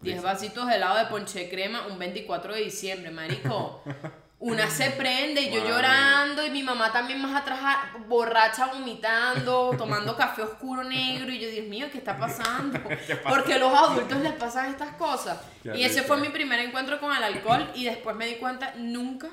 10 0.00 0.16
Dice. 0.16 0.26
vasitos 0.26 0.66
de 0.66 0.76
helado 0.76 0.98
de 0.98 1.06
ponche 1.06 1.48
crema 1.50 1.86
un 1.86 1.98
24 1.98 2.54
de 2.54 2.60
diciembre, 2.62 3.10
marico. 3.10 3.82
Una 4.40 4.70
se 4.70 4.90
prende 4.92 5.42
y 5.42 5.50
yo 5.52 5.62
llorando 5.62 6.46
y 6.46 6.48
mi 6.48 6.62
mamá 6.62 6.90
también 6.90 7.20
más 7.20 7.42
atrás 7.42 7.60
borracha 8.08 8.68
vomitando, 8.68 9.72
tomando 9.76 10.16
café 10.16 10.40
oscuro 10.40 10.82
negro 10.82 11.30
y 11.30 11.38
yo, 11.38 11.50
Dios 11.50 11.66
mío, 11.66 11.88
¿qué 11.92 11.98
está 11.98 12.16
pasando? 12.16 12.80
Porque 13.28 13.52
a 13.52 13.58
los 13.58 13.74
adultos 13.74 14.18
les 14.20 14.32
pasan 14.32 14.70
estas 14.70 14.94
cosas. 14.94 15.38
Qué 15.62 15.76
y 15.76 15.84
ese 15.84 16.04
fue 16.04 16.16
mi 16.16 16.30
primer 16.30 16.58
encuentro 16.60 16.98
con 16.98 17.14
el 17.14 17.22
alcohol 17.22 17.70
y 17.74 17.84
después 17.84 18.16
me 18.16 18.26
di 18.26 18.36
cuenta, 18.36 18.72
nunca, 18.78 19.28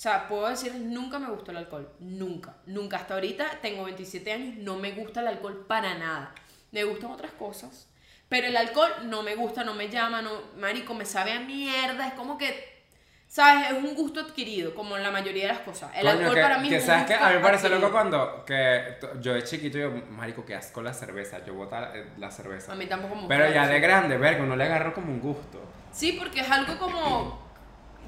o 0.00 0.02
sea, 0.02 0.26
puedo 0.26 0.48
decir, 0.48 0.74
nunca 0.76 1.18
me 1.18 1.28
gustó 1.28 1.50
el 1.50 1.58
alcohol, 1.58 1.92
nunca, 1.98 2.54
nunca. 2.64 2.96
Hasta 2.96 3.12
ahorita 3.12 3.58
tengo 3.60 3.84
27 3.84 4.32
años, 4.32 4.54
no 4.56 4.76
me 4.76 4.92
gusta 4.92 5.20
el 5.20 5.28
alcohol 5.28 5.66
para 5.68 5.92
nada. 5.92 6.34
Me 6.72 6.84
gustan 6.84 7.10
otras 7.10 7.32
cosas. 7.32 7.86
Pero 8.26 8.46
el 8.46 8.56
alcohol 8.56 8.90
no 9.04 9.22
me 9.22 9.34
gusta, 9.34 9.62
no 9.62 9.74
me 9.74 9.90
llama, 9.90 10.22
no, 10.22 10.30
marico, 10.56 10.94
me 10.94 11.04
sabe 11.04 11.32
a 11.32 11.40
mierda, 11.40 12.06
es 12.06 12.14
como 12.14 12.38
que, 12.38 12.82
¿sabes? 13.28 13.72
Es 13.72 13.84
un 13.84 13.94
gusto 13.94 14.20
adquirido, 14.20 14.74
como 14.74 14.96
en 14.96 15.02
la 15.02 15.10
mayoría 15.10 15.42
de 15.42 15.48
las 15.48 15.60
cosas. 15.60 15.90
El 15.94 16.06
Coño, 16.06 16.12
alcohol 16.12 16.34
que, 16.34 16.40
para 16.40 16.58
mí 16.60 16.68
que 16.70 16.76
es 16.76 16.82
un 16.82 16.86
sabes 16.86 17.04
que 17.04 17.12
gusto 17.12 17.26
a 17.26 17.28
mí 17.28 17.34
me 17.34 17.40
parece 17.42 17.66
adquirido. 17.66 17.88
loco 17.88 17.92
cuando 17.92 18.44
que 18.46 18.96
yo 19.20 19.34
de 19.34 19.44
chiquito 19.44 19.76
yo 19.76 19.90
marico 20.08 20.46
que 20.46 20.54
asco 20.54 20.80
la 20.80 20.94
cerveza 20.94 21.44
yo 21.44 21.52
bota 21.52 21.92
eh, 21.94 22.12
la 22.16 22.30
cerveza 22.30 22.72
A 22.72 22.74
mí 22.74 22.86
tampoco 22.86 23.16
me 23.16 23.20
gusta 23.20 23.36
pero 23.36 23.52
ya 23.52 23.66
de 23.66 23.80
grande 23.80 24.16
verga 24.16 24.44
uno 24.44 24.56
le 24.56 24.64
agarró 24.64 24.94
como 24.94 25.12
un 25.12 25.20
gusto 25.20 25.60
Sí, 25.92 26.12
porque 26.18 26.40
es 26.40 26.50
algo 26.50 26.78
como. 26.78 27.49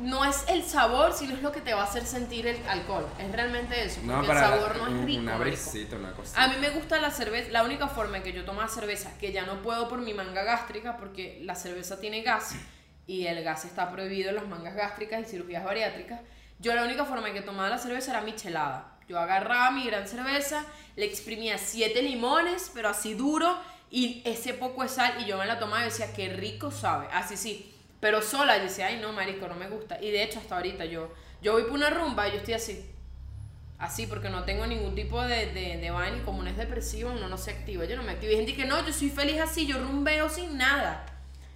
No 0.00 0.24
es 0.24 0.44
el 0.48 0.64
sabor, 0.64 1.12
sino 1.12 1.34
es 1.34 1.42
lo 1.42 1.52
que 1.52 1.60
te 1.60 1.74
va 1.74 1.82
a 1.82 1.84
hacer 1.84 2.06
sentir 2.06 2.46
el 2.46 2.66
alcohol. 2.66 3.06
Es 3.18 3.30
realmente 3.30 3.84
eso. 3.84 3.96
Porque 3.96 4.06
no 4.06 4.20
el 4.20 4.26
para 4.26 4.40
sabor 4.40 4.76
no 4.76 4.86
es 4.88 5.04
rico. 5.04 5.20
una 5.20 5.36
brisita 5.36 5.96
una 5.96 6.12
cosita 6.12 6.42
A 6.42 6.48
mí 6.48 6.56
me 6.60 6.70
gusta 6.70 7.00
la 7.00 7.10
cerveza. 7.10 7.50
La 7.50 7.62
única 7.62 7.88
forma 7.88 8.16
en 8.16 8.22
que 8.22 8.32
yo 8.32 8.44
tomaba 8.44 8.68
cerveza, 8.68 9.16
que 9.18 9.32
ya 9.32 9.44
no 9.44 9.62
puedo 9.62 9.88
por 9.88 10.00
mi 10.00 10.14
manga 10.14 10.42
gástrica, 10.42 10.96
porque 10.96 11.40
la 11.42 11.54
cerveza 11.54 12.00
tiene 12.00 12.22
gas 12.22 12.54
y 13.06 13.26
el 13.26 13.42
gas 13.44 13.64
está 13.64 13.90
prohibido 13.90 14.30
en 14.30 14.36
las 14.36 14.46
mangas 14.46 14.74
gástricas 14.74 15.20
y 15.20 15.24
cirugías 15.24 15.64
bariátricas. 15.64 16.20
Yo 16.58 16.74
la 16.74 16.84
única 16.84 17.04
forma 17.04 17.28
en 17.28 17.34
que 17.34 17.42
tomaba 17.42 17.68
la 17.68 17.78
cerveza 17.78 18.12
era 18.12 18.20
michelada. 18.22 18.92
Yo 19.08 19.18
agarraba 19.18 19.70
mi 19.72 19.84
gran 19.84 20.06
cerveza, 20.06 20.64
le 20.96 21.04
exprimía 21.04 21.58
siete 21.58 22.02
limones, 22.02 22.70
pero 22.72 22.88
así 22.88 23.14
duro, 23.14 23.58
y 23.90 24.22
ese 24.24 24.54
poco 24.54 24.82
de 24.82 24.88
sal, 24.88 25.14
y 25.20 25.26
yo 25.26 25.36
me 25.36 25.46
la 25.46 25.58
tomaba 25.58 25.82
y 25.82 25.86
decía, 25.86 26.12
qué 26.14 26.28
rico 26.28 26.70
sabe. 26.70 27.08
Así 27.12 27.36
sí. 27.36 27.71
Pero 28.02 28.20
sola, 28.20 28.56
yo 28.58 28.64
decía, 28.64 28.88
ay 28.88 28.98
no, 29.00 29.12
marico, 29.12 29.46
no 29.46 29.54
me 29.54 29.68
gusta. 29.68 29.96
Y 30.02 30.10
de 30.10 30.24
hecho, 30.24 30.40
hasta 30.40 30.56
ahorita 30.56 30.84
yo, 30.86 31.14
yo 31.40 31.52
voy 31.52 31.62
por 31.62 31.74
una 31.74 31.88
rumba 31.88 32.26
y 32.28 32.32
yo 32.32 32.38
estoy 32.38 32.54
así. 32.54 32.84
Así, 33.78 34.06
porque 34.08 34.28
no 34.28 34.42
tengo 34.44 34.66
ningún 34.66 34.94
tipo 34.96 35.22
de, 35.22 35.46
de, 35.52 35.76
de 35.78 35.90
vaina 35.92 36.16
y 36.16 36.20
como 36.22 36.42
no 36.42 36.50
es 36.50 36.56
depresivo, 36.56 37.12
uno 37.12 37.28
no 37.28 37.38
se 37.38 37.52
activa. 37.52 37.84
Yo 37.84 37.96
no 37.96 38.02
me 38.02 38.10
activo. 38.12 38.30
Hay 38.30 38.36
gente 38.38 38.54
que 38.54 38.64
no, 38.64 38.84
yo 38.84 38.92
soy 38.92 39.08
feliz 39.08 39.40
así, 39.40 39.66
yo 39.66 39.78
rumbeo 39.78 40.28
sin 40.28 40.58
nada. 40.58 41.06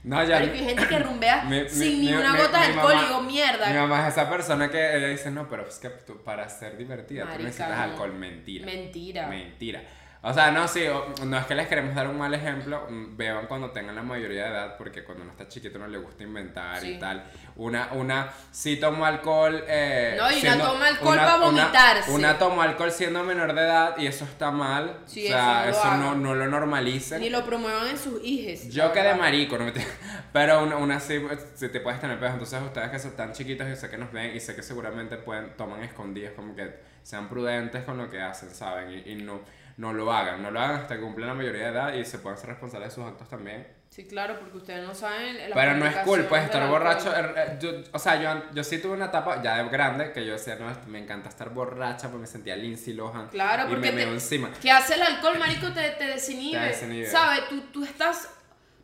no 0.05 0.23
ya 0.23 0.37
Marico, 0.37 0.55
hay 0.55 0.65
gente 0.67 0.87
que 0.87 0.99
rumbea 1.01 1.43
mi- 1.51 1.69
sin 1.69 2.01
mi- 2.01 2.07
ni 2.07 2.15
una 2.15 2.33
mi- 2.33 2.39
gota 2.39 2.61
de 2.61 2.67
alcohol 2.67 2.95
mamá- 2.95 3.03
y 3.03 3.07
digo, 3.09 3.21
mierda. 3.23 3.69
mi 3.69 3.75
mamá 3.79 4.07
es 4.07 4.13
esa 4.15 4.31
persona 4.31 4.71
que 4.71 4.97
ella 4.97 5.09
dice 5.09 5.31
no 5.33 5.49
pero 5.49 5.67
es 5.67 5.79
que 5.81 5.89
tú, 5.91 6.23
para 6.23 6.49
ser 6.49 6.77
divertida 6.77 7.23
tú 7.23 7.29
Marica, 7.29 7.45
necesitas 7.49 7.77
no. 7.77 7.83
alcohol 7.83 8.13
mentira 8.15 8.67
Mentira. 8.67 9.27
Mentira. 9.27 9.83
O 10.29 10.35
sea, 10.35 10.51
no, 10.51 10.67
sí, 10.67 10.85
no 11.25 11.39
es 11.39 11.47
que 11.47 11.55
les 11.55 11.69
queremos 11.69 11.95
dar 11.95 12.09
un 12.09 12.19
mal 12.19 12.35
ejemplo, 12.35 12.85
mm, 12.91 13.17
beban 13.17 13.47
cuando 13.47 13.71
tengan 13.71 13.95
la 13.95 14.03
mayoría 14.03 14.45
de 14.47 14.51
edad, 14.51 14.77
porque 14.77 15.05
cuando 15.05 15.23
uno 15.23 15.31
está 15.33 15.47
chiquito 15.47 15.79
no 15.79 15.87
le 15.87 15.99
gusta 15.99 16.25
inventar 16.25 16.81
Sí. 16.81 16.95
y 16.95 16.99
tal. 16.99 17.25
Una, 17.55 17.93
una, 17.93 18.29
sí 18.51 18.77
tomó 18.79 19.07
alcohol. 19.07 19.63
Eh, 19.69 20.17
No, 20.19 20.25
y 20.29 20.33
una 20.33 20.41
siendo- 20.41 20.67
toma 20.73 20.87
alcohol 20.89 21.17
una- 21.17 21.27
pa' 21.27 21.49
una-. 21.49 21.71
Una, 22.09 22.39
tomó 22.39 22.63
alcohol 22.63 22.91
siendo 22.91 23.23
menor 23.23 23.55
de 23.55 23.61
edad 23.61 23.97
y 23.99 24.07
eso 24.07 24.25
está 24.25 24.51
mal. 24.51 24.99
Sí, 25.07 25.27
o 25.27 25.29
sea, 25.29 25.69
eso 25.69 25.79
eso, 25.79 25.91
no 25.97 25.97
lo 25.97 26.15
no, 26.17 26.17
no 26.17 26.35
lo 26.35 26.47
normalicen. 26.49 27.21
Ni 27.21 27.31
lo 27.31 27.45
promuevan 27.45 27.87
en 27.87 27.97
sus 27.97 28.21
hijes. 28.25 28.69
Yo 28.73 28.93
quedé 28.93 29.15
marico, 29.15 29.57
no 29.59 29.65
me 29.67 29.71
te- 29.73 29.87
pero 30.33 30.63
una, 30.65 30.77
una 30.77 30.99
sí, 30.99 31.25
si 31.55 31.69
te 31.69 31.79
puedes 31.81 32.01
tener 32.01 32.19
pedos. 32.19 32.33
Entonces, 32.33 32.61
ustedes 32.63 32.91
que 32.91 32.99
son 32.99 33.13
tan 33.13 33.33
chiquitos 33.33 33.69
y 33.69 33.77
sé 33.77 33.89
que 33.89 33.97
nos 33.97 34.11
ven 34.11 34.35
y 34.35 34.41
sé 34.41 34.57
que 34.57 34.63
seguramente 34.65 35.17
pueden, 35.19 35.57
toman 35.57 35.85
escondidas, 35.85 36.33
como 36.35 36.57
que 36.57 36.75
sean 37.05 37.29
prudentes 37.29 37.85
con 37.85 37.97
lo 37.97 38.11
que 38.11 38.21
hacen, 38.21 38.51
¿saben? 38.51 38.91
Y, 38.91 39.13
y 39.13 39.15
no, 39.23 39.41
no 39.77 39.93
lo 39.93 40.11
hagan, 40.13 40.43
no 40.43 40.51
lo 40.51 40.59
hagan 40.61 40.81
hasta 40.83 40.95
que 40.97 41.01
cumplan 41.03 41.29
la 41.29 41.35
mayoría 41.35 41.65
de 41.65 41.69
edad 41.73 41.93
y 41.95 42.05
se 42.05 42.19
puedan 42.19 42.39
ser 42.39 42.49
responsables 42.51 42.89
de 42.91 42.95
sus 42.95 43.05
actos 43.05 43.29
también. 43.29 43.67
Sí, 43.91 44.07
claro, 44.07 44.39
porque 44.41 44.59
ustedes 44.59 44.87
no 44.87 44.95
saben. 44.95 45.37
Pero 45.55 45.75
no 45.75 45.87
es 45.87 45.97
cool, 45.99 46.27
complicaciones 46.27 46.45
estar 46.47 46.69
borracho. 46.69 47.11
alcohol. 47.15 47.35
eh, 47.37 47.59
yo- 47.61 47.73
o 47.93 47.99
sea, 47.99 48.21
yo, 48.21 48.43
yo 48.53 48.65
sí 48.65 48.79
tuve 48.79 48.93
una 48.95 49.07
etapa 49.07 49.43
ya 49.43 49.63
de 49.63 49.69
grande 49.71 50.13
que 50.13 50.27
yo 50.27 50.33
decía, 50.33 50.57
no, 50.57 50.67
me 50.89 50.99
encanta 50.99 51.29
estar 51.29 51.51
borracha 51.51 52.09
porque 52.09 52.23
me 52.23 52.27
sentía 52.27 52.57
Lindsay 52.57 52.95
Lohan. 52.95 53.29
Claro, 53.29 53.65
y 53.69 53.75
porque 53.75 53.93
me 53.93 54.05
te- 54.05 54.11
encima. 54.13 54.51
¿Qué 54.61 54.71
hace 54.71 54.95
el 54.95 55.03
alcohol, 55.03 55.39
marico? 55.39 55.69
Te, 55.73 55.91
te 55.91 56.05
desinhibe. 56.09 56.59
Te 56.59 56.67
desinhibe. 56.67 57.07
¿Sabes? 57.11 57.49
Tú, 57.49 57.61
tú 57.73 57.85
estás... 57.85 58.29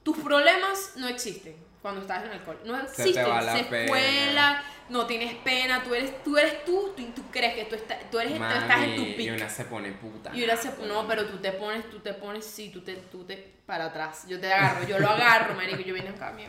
Tus 0.02 0.16
problemas 0.18 0.92
no 0.96 1.08
existen 1.08 1.56
cuando 1.82 2.00
estás 2.00 2.24
en 2.24 2.30
alcohol. 2.32 2.58
No 2.64 2.78
te 2.80 2.86
existen. 2.86 3.28
va 3.28 3.40
la 3.42 3.56
Se 3.56 3.64
pena. 3.64 3.84
escuela, 3.84 4.62
no 4.92 5.06
tienes 5.06 5.34
pena. 5.36 5.82
Tú 5.82 5.94
eres 5.94 6.22
tú, 6.22 6.36
eres 6.36 6.64
tú, 6.64 6.92
tú, 6.96 7.02
tú 7.14 7.22
crees 7.30 7.54
que 7.54 7.64
tú, 7.64 7.74
estás 7.74 7.98
tú, 8.10 8.18
eres, 8.20 8.36
tú 8.36 8.44
estás 8.44 8.82
en 8.82 8.94
tu 8.94 9.00
Mami, 9.02 9.10
y 9.10 9.14
pico. 9.14 9.34
una 9.34 9.48
se 9.48 9.64
pone 9.64 9.92
puta. 9.92 10.30
Y 10.34 10.42
ahora 10.42 10.56
se, 10.56 10.70
no, 10.86 11.06
pero 11.08 11.26
tú 11.26 11.38
te 11.38 11.52
pones, 11.52 11.88
tú 11.90 11.98
te 12.00 12.14
pones, 12.14 12.44
sí, 12.44 12.70
tú 12.70 12.82
te, 12.82 12.94
tú 12.94 13.24
te, 13.24 13.36
para 13.66 13.86
atrás. 13.86 14.24
Yo 14.28 14.38
te 14.38 14.52
agarro, 14.52 14.86
yo 14.86 14.98
lo 14.98 15.08
agarro, 15.08 15.54
marico, 15.54 15.80
yo 15.82 15.94
vine 15.94 16.10
acá, 16.10 16.30
mi- 16.32 16.44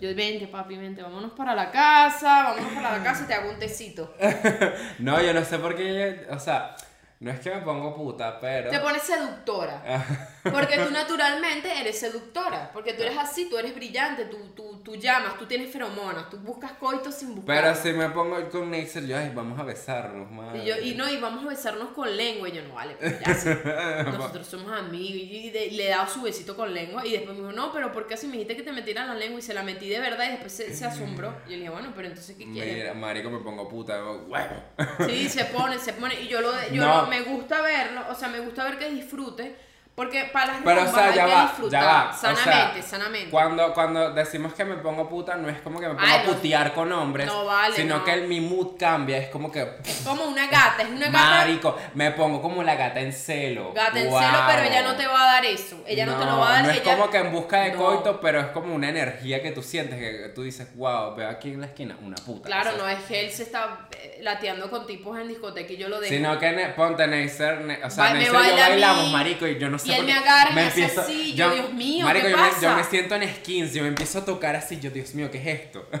Yo, 0.00 0.14
vente, 0.14 0.46
papi, 0.46 0.76
vente, 0.78 1.02
vámonos 1.02 1.32
para 1.32 1.54
la 1.54 1.70
casa, 1.70 2.44
vámonos 2.44 2.72
para 2.72 2.96
la 2.98 3.04
casa 3.04 3.24
y 3.24 3.26
te 3.26 3.34
hago 3.34 3.50
un 3.50 3.58
tecito. 3.58 4.14
No, 4.98 5.20
yo 5.20 5.34
no 5.34 5.44
sé 5.44 5.58
por 5.58 5.74
qué, 5.76 6.26
o 6.30 6.38
sea, 6.38 6.74
no 7.20 7.30
es 7.30 7.40
que 7.40 7.50
me 7.54 7.60
pongo 7.60 7.94
puta, 7.94 8.40
pero... 8.40 8.70
Te 8.70 8.78
pones 8.80 9.02
seductora. 9.02 9.82
Porque 10.42 10.78
tú 10.78 10.90
naturalmente 10.92 11.68
eres 11.80 11.98
seductora. 11.98 12.70
Porque 12.72 12.92
tú 12.94 13.02
eres 13.02 13.16
así, 13.18 13.48
tú 13.50 13.58
eres 13.58 13.74
brillante, 13.74 14.24
tú, 14.26 14.38
tú, 14.56 14.80
tú 14.84 14.96
llamas, 14.96 15.38
tú 15.38 15.46
tienes 15.46 15.70
feromonas, 15.70 16.30
tú 16.30 16.38
buscas 16.38 16.72
coito 16.72 17.12
sin 17.12 17.34
buscar. 17.34 17.62
Pero 17.62 17.74
si 17.74 17.92
me 17.92 18.08
pongo 18.10 18.48
con 18.48 18.70
Nixer, 18.70 19.06
yo, 19.06 19.16
ay, 19.18 19.30
vamos 19.34 19.58
a 19.58 19.64
besarnos, 19.64 20.30
madre. 20.30 20.62
Y, 20.62 20.66
yo, 20.66 20.78
y 20.78 20.94
no, 20.94 21.08
y 21.10 21.18
vamos 21.18 21.44
a 21.44 21.48
besarnos 21.48 21.88
con 21.90 22.16
lengua. 22.16 22.48
Y 22.48 22.52
yo, 22.52 22.62
no, 22.62 22.74
vale, 22.74 22.94
pues 22.98 23.20
ya 23.20 23.34
sí. 23.34 23.48
Nosotros 24.06 24.46
somos 24.46 24.72
amigos. 24.72 25.16
Y, 25.16 25.50
de- 25.50 25.70
le 25.72 25.86
he 25.86 25.90
dado 25.90 26.08
su 26.08 26.22
besito 26.22 26.56
con 26.56 26.72
lengua. 26.72 27.06
Y 27.06 27.12
después 27.12 27.36
me 27.36 27.42
dijo, 27.42 27.52
no, 27.52 27.72
pero 27.72 27.92
¿por 27.92 28.06
qué 28.06 28.16
si 28.16 28.26
me 28.26 28.32
dijiste 28.34 28.56
que 28.56 28.62
te 28.62 28.72
metieran 28.72 29.08
la 29.08 29.14
lengua? 29.14 29.38
Y 29.38 29.42
se 29.42 29.54
la 29.54 29.62
metí 29.62 29.88
de 29.88 30.00
verdad. 30.00 30.24
Y 30.26 30.30
después 30.32 30.52
se, 30.52 30.74
se 30.74 30.84
asombró. 30.86 31.34
Y 31.46 31.50
yo 31.50 31.56
le 31.56 31.56
dije, 31.58 31.70
bueno, 31.70 31.92
pero 31.94 32.08
entonces, 32.08 32.36
¿qué 32.36 32.50
quieres? 32.50 32.74
Mira, 32.76 32.94
marico, 32.94 33.30
me 33.30 33.38
pongo 33.40 33.68
puta, 33.68 34.02
huevo. 34.04 34.62
Sí, 35.06 35.28
se 35.28 35.44
pone, 35.46 35.78
se 35.78 35.92
pone. 35.92 36.20
Y 36.22 36.28
yo, 36.28 36.40
lo, 36.40 36.52
yo 36.72 36.82
No. 36.84 37.02
lo- 37.02 37.06
me 37.08 37.20
gusta 37.22 37.60
verlo. 37.62 38.02
O 38.10 38.14
sea, 38.14 38.28
me 38.28 38.40
gusta 38.40 38.64
ver 38.64 38.78
que 38.78 38.90
disfrute. 38.90 39.68
Porque 40.00 40.30
para 40.32 40.46
las 40.54 40.62
Pero, 40.64 40.82
o 40.82 40.86
sea, 40.86 41.08
hay 41.08 41.14
ya 41.14 41.26
que 41.26 41.32
va, 41.34 41.42
disfrutar. 41.42 41.82
ya 41.82 41.86
va. 41.86 42.08
o 42.10 42.16
Sanamente, 42.16 42.80
sea, 42.80 42.82
sanamente. 42.98 43.30
Cuando, 43.30 43.74
cuando 43.74 44.10
decimos 44.14 44.54
que 44.54 44.64
me 44.64 44.76
pongo 44.76 45.06
puta, 45.10 45.36
no 45.36 45.50
es 45.50 45.60
como 45.60 45.78
que 45.78 45.88
me 45.88 45.94
pongo 45.94 46.06
Ay, 46.08 46.20
a 46.20 46.22
no. 46.26 46.32
putear 46.32 46.72
con 46.72 46.90
hombres, 46.90 47.26
No 47.26 47.44
vale, 47.44 47.76
sino 47.76 47.98
no. 47.98 48.04
que 48.04 48.12
el, 48.14 48.26
mi 48.26 48.40
mood 48.40 48.78
cambia, 48.78 49.18
es 49.18 49.28
como 49.28 49.52
que, 49.52 49.68
Como 50.02 50.24
una 50.24 50.46
gata, 50.46 50.84
es 50.84 50.88
una 50.88 51.04
gata. 51.10 51.18
marico, 51.18 51.76
me 51.92 52.12
pongo 52.12 52.40
como 52.40 52.62
la 52.62 52.76
gata 52.76 52.98
en 53.00 53.12
celo. 53.12 53.74
Gata 53.74 53.98
en 54.00 54.06
celo, 54.10 54.38
pero 54.48 54.62
ella 54.62 54.82
no 54.82 54.96
te 54.96 55.06
va 55.06 55.20
a 55.22 55.34
dar 55.34 55.44
eso. 55.44 55.84
Ella 55.86 56.06
no, 56.06 56.16
te 56.16 56.24
lo 56.24 56.38
va 56.38 56.48
a 56.48 56.52
dar. 56.54 56.64
No 56.64 56.70
es 56.70 56.76
ella- 56.80 56.96
como 56.96 57.10
que 57.10 57.18
en 57.18 57.32
busca 57.32 57.60
de 57.60 57.74
coito, 57.74 58.20
pero 58.22 58.40
es 58.40 58.46
como 58.46 58.74
una 58.74 58.88
energía 58.88 59.42
que 59.42 59.50
tú 59.50 59.62
sientes, 59.62 59.98
que 59.98 60.30
tú 60.34 60.42
dices, 60.44 60.74
wow, 60.76 61.14
veo 61.14 61.28
aquí 61.28 61.50
en 61.50 61.60
la 61.60 61.66
esquina 61.66 61.98
una 62.02 62.16
puta. 62.16 62.46
Claro, 62.46 62.70
no 62.78 62.88
es 62.88 63.00
que 63.04 63.20
él 63.26 63.30
se 63.30 63.42
está 63.42 63.86
eh, 63.92 64.20
lateando 64.22 64.70
con 64.70 64.86
tipos 64.86 65.18
en 65.18 65.28
discoteca 65.28 65.70
y 65.74 65.76
yo 65.76 65.90
lo 65.90 66.00
dejo. 66.00 66.14
Sino 66.14 66.38
que 66.38 66.50
ponte 66.74 67.06
Neisser, 67.06 67.60
ne- 67.60 67.80
o 67.84 67.90
sea, 67.90 68.14
Neisser 68.14 68.32
yo 68.32 68.38
bailamos, 68.40 69.10
marico, 69.12 69.46
y 69.46 69.58
yo 69.58 69.68
no 69.68 69.78
sé 69.78 69.89
y 69.90 69.94
él 69.94 70.06
me 70.06 70.12
agarra 70.12 70.50
y 70.50 70.54
me 70.54 70.60
hace 70.62 70.84
así, 70.84 71.34
yo, 71.34 71.50
Dios 71.54 71.72
mío, 71.72 72.04
marico, 72.04 72.26
¿qué 72.26 72.32
yo, 72.32 72.36
Me, 72.36 72.42
yo 72.60 72.70
pasa? 72.70 72.76
me 72.76 72.84
siento 72.84 73.14
en 73.16 73.34
skins, 73.36 73.72
yo 73.74 73.82
me 73.82 73.88
empiezo 73.88 74.18
a 74.20 74.24
tocar 74.24 74.56
así, 74.56 74.80
yo, 74.80 74.90
Dios 74.90 75.14
mío, 75.14 75.30
¿qué 75.30 75.38
es 75.38 75.60
esto? 75.62 75.88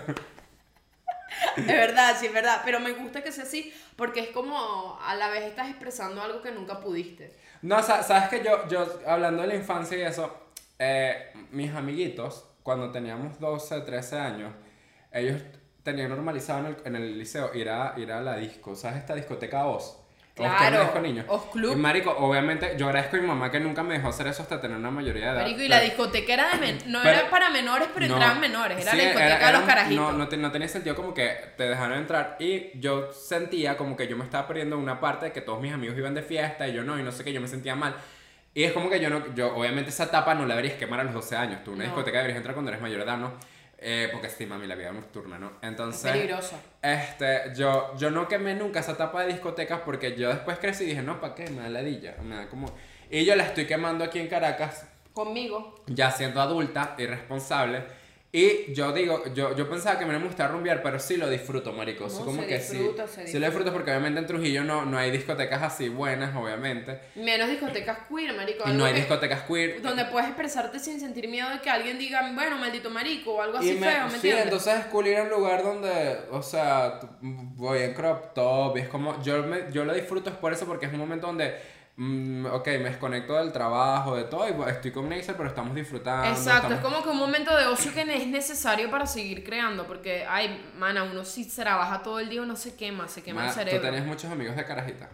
Es 1.56 1.66
verdad, 1.66 2.16
sí, 2.18 2.26
es 2.26 2.32
verdad. 2.32 2.62
Pero 2.64 2.80
me 2.80 2.92
gusta 2.92 3.22
que 3.22 3.32
sea 3.32 3.44
así 3.44 3.72
porque 3.96 4.20
es 4.20 4.28
como 4.30 4.98
a 5.02 5.14
la 5.14 5.28
vez 5.30 5.44
estás 5.44 5.68
expresando 5.68 6.20
algo 6.22 6.42
que 6.42 6.50
nunca 6.52 6.80
pudiste. 6.80 7.34
No, 7.62 7.82
sa- 7.82 8.02
sabes 8.02 8.28
que 8.28 8.42
yo, 8.44 8.66
yo, 8.68 9.00
hablando 9.06 9.42
de 9.42 9.48
la 9.48 9.54
infancia 9.54 9.96
y 9.96 10.02
eso, 10.02 10.34
eh, 10.78 11.32
mis 11.50 11.72
amiguitos, 11.74 12.44
cuando 12.62 12.90
teníamos 12.90 13.38
12, 13.38 13.80
13 13.82 14.18
años, 14.18 14.52
ellos 15.12 15.40
tenían 15.82 16.10
normalizado 16.10 16.60
en 16.60 16.66
el, 16.66 16.76
en 16.84 16.96
el 16.96 17.18
liceo 17.18 17.54
ir 17.54 17.68
a, 17.70 17.94
ir 17.96 18.12
a 18.12 18.20
la 18.20 18.36
disco, 18.36 18.74
¿sabes? 18.74 18.98
Esta 18.98 19.14
discoteca 19.14 19.66
Oz. 19.66 19.98
Claro, 20.48 20.68
una 20.76 20.80
disco 20.84 21.00
niños. 21.00 21.24
Oz 21.28 21.46
Club. 21.52 21.72
Y 21.72 21.76
marico, 21.76 22.10
obviamente, 22.18 22.74
yo 22.78 22.86
agradezco 22.86 23.16
a 23.16 23.20
mi 23.20 23.26
mamá 23.26 23.50
que 23.50 23.60
nunca 23.60 23.82
me 23.82 23.94
dejó 23.94 24.08
hacer 24.08 24.26
eso 24.26 24.42
hasta 24.42 24.60
tener 24.60 24.76
una 24.76 24.90
mayoría 24.90 25.26
de 25.26 25.30
edad. 25.32 25.42
Marico, 25.42 25.60
y 25.62 25.68
la 25.68 25.76
pero- 25.76 25.88
discoteca 25.88 26.32
era 26.34 26.50
de 26.50 26.58
men- 26.58 26.78
no 26.86 27.00
pero- 27.02 27.18
era 27.20 27.30
para 27.30 27.50
menores, 27.50 27.88
pero 27.94 28.06
No. 28.08 28.14
entraban 28.14 28.40
menores. 28.40 28.80
Era 28.80 28.90
Sí, 28.92 28.96
la 28.96 29.02
discoteca 29.04 29.36
era- 29.36 29.46
de 29.46 29.52
los 29.52 29.62
era- 29.62 29.66
carajitos. 29.74 30.12
No, 30.12 30.12
no, 30.26 30.36
no 30.36 30.52
tenía 30.52 30.68
sentido 30.68 30.94
como 30.96 31.14
que 31.14 31.30
te 31.56 31.64
dejaron 31.68 31.98
entrar 31.98 32.36
y 32.38 32.78
yo 32.80 33.12
sentía 33.12 33.76
como 33.76 33.96
que 33.96 34.08
yo 34.08 34.16
me 34.16 34.24
estaba 34.24 34.46
perdiendo 34.46 34.78
una 34.78 35.00
parte 35.00 35.26
de 35.26 35.32
que 35.32 35.40
todos 35.40 35.60
mis 35.60 35.72
amigos 35.72 35.96
iban 35.98 36.14
de 36.14 36.22
fiesta 36.22 36.66
y 36.68 36.72
yo 36.72 36.82
no, 36.84 36.98
y 36.98 37.02
no 37.02 37.12
sé 37.12 37.24
qué, 37.24 37.32
yo 37.32 37.40
me 37.40 37.48
sentía 37.48 37.74
mal. 37.74 37.94
Y 38.52 38.64
es 38.64 38.72
como 38.72 38.90
que 38.90 38.98
yo 38.98 39.08
no, 39.10 39.32
yo 39.34 39.54
obviamente 39.54 39.90
esa 39.90 40.04
etapa 40.04 40.34
no 40.34 40.44
la 40.44 40.54
deberías 40.56 40.76
quemar 40.78 40.98
a 41.00 41.04
los 41.04 41.14
12 41.14 41.36
años. 41.36 41.62
Tú 41.64 41.72
una 41.72 41.84
discoteca 41.84 42.18
deberías 42.18 42.36
entrar 42.38 42.54
cuando 42.54 42.70
eres 42.70 42.82
mayor 42.82 42.98
de 42.98 43.04
edad, 43.04 43.16
¿no? 43.16 43.34
Eh, 43.82 44.08
porque 44.12 44.28
sí, 44.28 44.44
mami, 44.44 44.66
la 44.66 44.74
vida 44.74 44.92
nocturna, 44.92 45.38
¿no? 45.38 45.52
Entonces... 45.62 46.04
Es 46.04 46.12
peligrosa. 46.12 46.56
Este, 46.82 47.52
yo, 47.56 47.96
yo 47.96 48.10
no 48.10 48.28
quemé 48.28 48.54
nunca 48.54 48.80
esa 48.80 48.92
etapa 48.92 49.22
de 49.22 49.32
discotecas 49.32 49.80
porque 49.84 50.14
yo 50.16 50.28
después 50.28 50.58
crecí 50.58 50.84
y 50.84 50.88
dije, 50.88 51.02
no, 51.02 51.18
¿para 51.20 51.34
qué? 51.34 51.48
Me 51.48 51.62
da 51.62 51.68
ladilla, 51.70 52.16
me 52.22 52.36
da 52.36 52.48
como... 52.48 52.70
Y 53.10 53.24
yo 53.24 53.34
la 53.36 53.44
estoy 53.44 53.66
quemando 53.66 54.04
aquí 54.04 54.18
en 54.18 54.28
Caracas 54.28 54.86
Conmigo. 55.14 55.82
ya 55.86 56.10
siendo 56.10 56.40
adulta 56.40 56.94
y 56.98 57.06
responsable. 57.06 57.82
Y 58.32 58.72
yo 58.74 58.92
digo, 58.92 59.24
yo, 59.34 59.56
yo 59.56 59.68
pensaba 59.68 59.98
que 59.98 60.06
me 60.06 60.16
gustaba 60.18 60.50
rumbear, 60.52 60.84
pero 60.84 61.00
sí 61.00 61.16
lo 61.16 61.28
disfruto, 61.28 61.72
marico. 61.72 62.06
No, 62.06 62.24
como 62.24 62.42
se 62.42 62.46
que 62.46 62.58
disfruta, 62.58 63.08
sí. 63.08 63.22
se 63.22 63.26
Sí 63.26 63.38
lo 63.40 63.46
disfruto 63.46 63.72
porque 63.72 63.90
obviamente 63.90 64.20
en 64.20 64.26
Trujillo 64.28 64.62
no, 64.62 64.84
no 64.84 64.98
hay 64.98 65.10
discotecas 65.10 65.60
así 65.62 65.88
buenas, 65.88 66.36
obviamente. 66.36 67.00
Menos 67.16 67.48
discotecas 67.48 67.98
queer, 68.08 68.36
marico. 68.36 68.70
Y 68.70 68.72
no 68.74 68.84
hay 68.84 68.92
que- 68.92 69.00
discotecas 69.00 69.42
queer. 69.42 69.82
Donde 69.82 70.04
puedes 70.04 70.28
expresarte 70.28 70.78
sin 70.78 71.00
sentir 71.00 71.26
miedo 71.26 71.50
de 71.50 71.58
que 71.60 71.70
alguien 71.70 71.98
diga, 71.98 72.30
bueno, 72.32 72.56
maldito 72.56 72.88
marico, 72.88 73.32
o 73.34 73.42
algo 73.42 73.58
así 73.58 73.70
Y 73.70 73.74
me, 73.74 73.90
feo, 73.90 74.04
¿me 74.04 74.10
sí, 74.10 74.14
entiendes? 74.16 74.44
entonces 74.44 74.74
es 74.78 74.84
cool 74.86 75.08
ir 75.08 75.16
a 75.16 75.22
un 75.24 75.30
lugar 75.30 75.64
donde, 75.64 76.18
o 76.30 76.40
sea, 76.42 77.00
voy 77.20 77.80
en 77.80 77.94
crop 77.94 78.32
top 78.32 78.76
y 78.76 78.80
es 78.82 78.88
como, 78.88 79.20
yo, 79.24 79.42
me, 79.42 79.72
yo 79.72 79.84
lo 79.84 79.92
disfruto 79.92 80.30
es 80.30 80.36
por 80.36 80.52
eso 80.52 80.66
porque 80.66 80.86
es 80.86 80.92
un 80.92 81.00
momento 81.00 81.26
donde, 81.26 81.56
mm, 82.00 82.46
ok, 82.46 82.66
me 82.66 82.90
desconecto 82.90 83.34
del 83.36 83.52
trabajo, 83.52 84.16
de 84.16 84.24
todo 84.24 84.48
y 84.48 84.52
bueno, 84.52 84.72
estoy 84.72 84.90
con 84.90 85.08
Neisser, 85.08 85.36
pero 85.36 85.50
estamos 85.50 85.74
disfrutando. 85.74 86.28
Exacto, 86.28 86.74
es 86.74 86.80
como 86.80 87.02
que 87.02 87.10
un 87.10 87.18
momento 87.18 87.54
de 87.56 87.66
ocio 87.66 87.92
que 87.92 88.00
es 88.00 88.26
necesario 88.26 88.90
para 88.90 89.06
seguir 89.06 89.44
creando, 89.44 89.86
porque, 89.86 90.24
ay, 90.26 90.70
mana, 90.78 91.02
uno 91.02 91.24
si 91.24 91.44
trabaja 91.48 92.02
todo 92.02 92.18
el 92.18 92.30
día, 92.30 92.40
uno 92.40 92.56
se 92.56 92.74
quema, 92.74 93.06
se 93.06 93.22
quema 93.22 93.42
Ma, 93.42 93.48
el 93.48 93.54
cerebro. 93.54 93.80
Tú 93.80 93.86
tenías 93.86 94.06
muchos 94.06 94.32
amigos 94.32 94.56
de 94.56 94.64
carajita. 94.64 95.10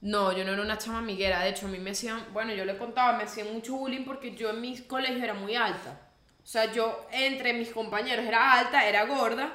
No, 0.00 0.32
yo 0.32 0.44
no 0.44 0.52
era 0.52 0.62
una 0.62 0.78
chama 0.78 0.98
amiguera, 0.98 1.40
de 1.40 1.50
hecho 1.50 1.66
a 1.66 1.68
mí 1.68 1.78
me 1.78 1.90
hacían, 1.90 2.24
bueno, 2.32 2.52
yo 2.54 2.64
le 2.64 2.76
contaba, 2.76 3.16
me 3.16 3.24
hacían 3.24 3.52
mucho 3.52 3.74
bullying 3.74 4.04
porque 4.04 4.34
yo 4.34 4.50
en 4.50 4.60
mi 4.60 4.76
colegio 4.80 5.22
era 5.22 5.34
muy 5.34 5.54
alta. 5.54 6.00
O 6.42 6.46
sea, 6.46 6.72
yo 6.72 7.06
entre 7.12 7.52
mis 7.52 7.70
compañeros 7.70 8.24
era 8.24 8.54
alta, 8.54 8.84
era 8.88 9.04
gorda 9.04 9.52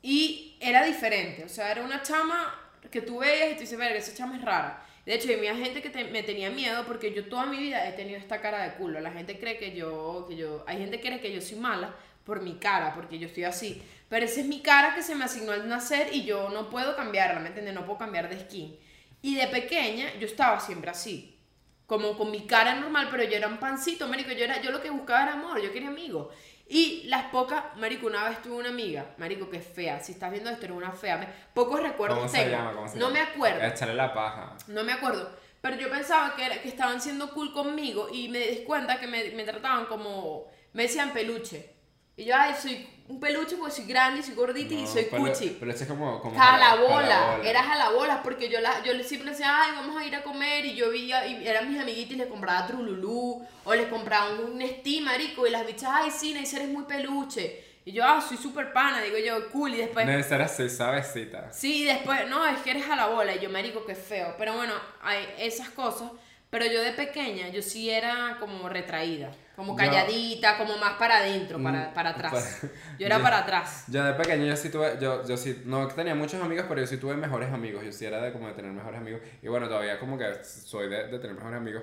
y 0.00 0.56
era 0.60 0.84
diferente. 0.84 1.44
O 1.44 1.48
sea, 1.48 1.72
era 1.72 1.82
una 1.82 2.02
chama 2.02 2.54
que 2.90 3.00
tú 3.00 3.18
veías 3.18 3.52
y 3.52 3.54
tú 3.54 3.60
dices, 3.60 3.78
verga, 3.78 3.98
esa 3.98 4.14
chama 4.14 4.36
es 4.36 4.42
rara. 4.42 4.84
De 5.06 5.14
hecho, 5.14 5.30
había 5.32 5.54
gente 5.54 5.82
que 5.82 6.04
me 6.04 6.22
tenía 6.22 6.50
miedo 6.50 6.84
porque 6.86 7.12
yo 7.12 7.26
toda 7.26 7.44
mi 7.46 7.58
vida 7.58 7.86
he 7.86 7.92
tenido 7.92 8.18
esta 8.18 8.40
cara 8.40 8.62
de 8.64 8.74
culo. 8.76 9.00
La 9.00 9.12
gente 9.12 9.38
cree 9.38 9.58
que 9.58 9.76
yo, 9.76 10.24
que 10.28 10.36
yo, 10.36 10.64
hay 10.66 10.78
gente 10.78 10.98
que 10.98 11.08
cree 11.08 11.20
que 11.20 11.32
yo 11.32 11.40
soy 11.42 11.58
mala 11.58 11.94
por 12.24 12.40
mi 12.40 12.54
cara, 12.54 12.94
porque 12.94 13.18
yo 13.18 13.26
estoy 13.26 13.44
así. 13.44 13.82
Pero 14.08 14.24
esa 14.24 14.40
es 14.40 14.46
mi 14.46 14.62
cara 14.62 14.94
que 14.94 15.02
se 15.02 15.14
me 15.14 15.24
asignó 15.24 15.52
al 15.52 15.68
nacer 15.68 16.08
y 16.12 16.24
yo 16.24 16.48
no 16.48 16.70
puedo 16.70 16.96
cambiarla, 16.96 17.40
¿me 17.40 17.48
entiendes? 17.48 17.74
No 17.74 17.84
puedo 17.84 17.98
cambiar 17.98 18.28
de 18.30 18.40
skin. 18.40 18.76
Y 19.20 19.34
de 19.36 19.46
pequeña 19.48 20.14
yo 20.18 20.26
estaba 20.26 20.58
siempre 20.58 20.90
así. 20.90 21.38
Como 21.86 22.16
con 22.16 22.30
mi 22.30 22.46
cara 22.46 22.74
normal, 22.74 23.08
pero 23.10 23.24
yo 23.24 23.36
era 23.36 23.48
un 23.48 23.58
pancito, 23.58 24.08
marico. 24.08 24.32
Yo, 24.32 24.44
era, 24.44 24.62
yo 24.62 24.70
lo 24.70 24.80
que 24.80 24.88
buscaba 24.88 25.24
era 25.24 25.32
amor, 25.34 25.60
yo 25.60 25.70
quería 25.70 25.88
amigos. 25.88 26.34
Y 26.66 27.02
las 27.08 27.26
pocas, 27.26 27.62
marico, 27.76 28.06
una 28.06 28.28
vez 28.28 28.40
tuve 28.42 28.56
una 28.56 28.70
amiga, 28.70 29.14
marico, 29.18 29.50
que 29.50 29.58
es 29.58 29.66
fea. 29.66 30.00
Si 30.00 30.12
estás 30.12 30.30
viendo 30.30 30.48
esto, 30.50 30.64
eres 30.64 30.76
una 30.76 30.92
fea. 30.92 31.18
Me- 31.18 31.28
Pocos 31.52 31.80
recuerdos 31.82 32.18
¿Cómo 32.18 32.28
se 32.30 32.38
tengo. 32.38 32.50
llama? 32.50 32.72
¿Cómo 32.72 32.88
se 32.88 32.96
no 32.98 33.08
llama? 33.08 33.12
me 33.12 33.20
acuerdo. 33.20 33.66
Echarle 33.66 33.94
la 33.94 34.14
paja. 34.14 34.56
No 34.68 34.82
me 34.82 34.92
acuerdo. 34.92 35.30
Pero 35.60 35.76
yo 35.76 35.90
pensaba 35.90 36.34
que, 36.34 36.44
era- 36.46 36.60
que 36.62 36.68
estaban 36.68 37.00
siendo 37.00 37.30
cool 37.34 37.52
conmigo 37.52 38.08
y 38.12 38.28
me 38.28 38.38
di 38.38 38.56
cuenta 38.64 38.98
que 38.98 39.06
me, 39.06 39.30
me 39.32 39.44
trataban 39.44 39.86
como. 39.86 40.46
Me 40.72 40.84
decían 40.84 41.12
peluche. 41.12 41.73
Y 42.16 42.24
yo, 42.24 42.34
ay, 42.36 42.54
soy 42.60 42.88
un 43.08 43.18
peluche 43.20 43.56
porque 43.56 43.74
soy 43.74 43.86
grande 43.86 44.20
y 44.20 44.22
soy 44.22 44.34
gordita 44.34 44.72
y 44.72 44.86
soy 44.86 45.06
pero- 45.10 45.24
cuchi. 45.24 45.56
Pero 45.58 45.72
es 45.72 45.84
como... 45.86 46.20
como 46.20 46.38
Jalabola, 46.38 47.02
jalabola. 47.06 47.48
era 47.48 47.62
jalabola 47.62 48.22
porque 48.22 48.48
yo, 48.48 48.60
la, 48.60 48.82
yo 48.84 48.92
siempre 49.02 49.30
decía, 49.32 49.60
ay, 49.62 49.72
vamos 49.74 50.00
a 50.00 50.06
ir 50.06 50.14
a 50.14 50.22
comer 50.22 50.64
y 50.64 50.74
yo 50.74 50.90
veía, 50.90 51.26
y 51.26 51.46
eran 51.46 51.70
mis 51.70 51.80
amiguitas 51.80 52.12
y 52.12 52.16
les 52.16 52.28
compraba 52.28 52.66
Trululú 52.66 53.44
o 53.64 53.74
les 53.74 53.88
compraba 53.88 54.30
un 54.30 54.56
Nestí, 54.58 55.00
marico, 55.00 55.46
y 55.46 55.50
las 55.50 55.66
bichas, 55.66 55.90
ay, 55.92 56.10
sí, 56.10 56.32
Neisser 56.32 56.62
es 56.62 56.68
muy 56.68 56.84
peluche. 56.84 57.62
Y 57.86 57.92
yo, 57.92 58.02
ah, 58.02 58.18
soy 58.26 58.38
súper 58.38 58.72
pana, 58.72 59.02
digo 59.02 59.18
yo, 59.18 59.50
cool, 59.50 59.74
y 59.74 59.76
después... 59.76 60.06
Debe 60.06 60.22
ser 60.22 60.40
así, 60.40 60.70
suavecita. 60.70 61.52
Sí, 61.52 61.82
y 61.82 61.84
después, 61.84 62.26
no, 62.30 62.46
es 62.46 62.58
que 62.60 62.70
eres 62.70 62.88
a 62.88 62.96
la 62.96 63.08
bola. 63.08 63.34
Y 63.34 63.40
yo, 63.40 63.50
marico, 63.50 63.84
qué 63.84 63.94
feo. 63.94 64.34
Pero 64.38 64.54
bueno, 64.54 64.72
hay 65.02 65.26
esas 65.38 65.68
cosas. 65.68 66.10
Pero 66.54 66.66
yo 66.66 66.82
de 66.84 66.92
pequeña, 66.92 67.48
yo 67.48 67.60
sí 67.60 67.90
era 67.90 68.36
como 68.38 68.68
retraída. 68.68 69.28
Como 69.56 69.74
calladita, 69.74 70.56
como 70.56 70.76
más 70.78 70.92
para 70.92 71.16
adentro, 71.16 71.60
para, 71.60 71.90
Mm, 71.90 71.94
para 71.94 72.10
atrás. 72.10 72.30
pues, 72.30 72.72
Yo 73.00 73.06
era 73.06 73.18
para 73.18 73.38
atrás. 73.38 73.86
Yo 73.88 74.04
de 74.04 74.12
pequeño 74.12 74.44
yo 74.46 74.54
sí 74.56 74.68
tuve, 74.70 74.96
yo, 75.00 75.26
yo 75.26 75.36
sí, 75.36 75.62
no 75.64 75.88
tenía 75.88 76.14
muchos 76.14 76.40
amigos, 76.40 76.66
pero 76.68 76.80
yo 76.80 76.86
sí 76.86 76.96
tuve 76.98 77.16
mejores 77.16 77.52
amigos, 77.52 77.84
yo 77.84 77.90
sí 77.90 78.04
era 78.06 78.20
de 78.22 78.32
como 78.32 78.46
de 78.46 78.52
tener 78.54 78.70
mejores 78.70 79.00
amigos, 79.00 79.20
y 79.42 79.48
bueno, 79.48 79.66
todavía 79.66 79.98
como 79.98 80.16
que 80.16 80.32
soy 80.44 80.88
de, 80.88 81.08
de 81.08 81.18
tener 81.18 81.34
mejores 81.34 81.56
amigos, 81.56 81.82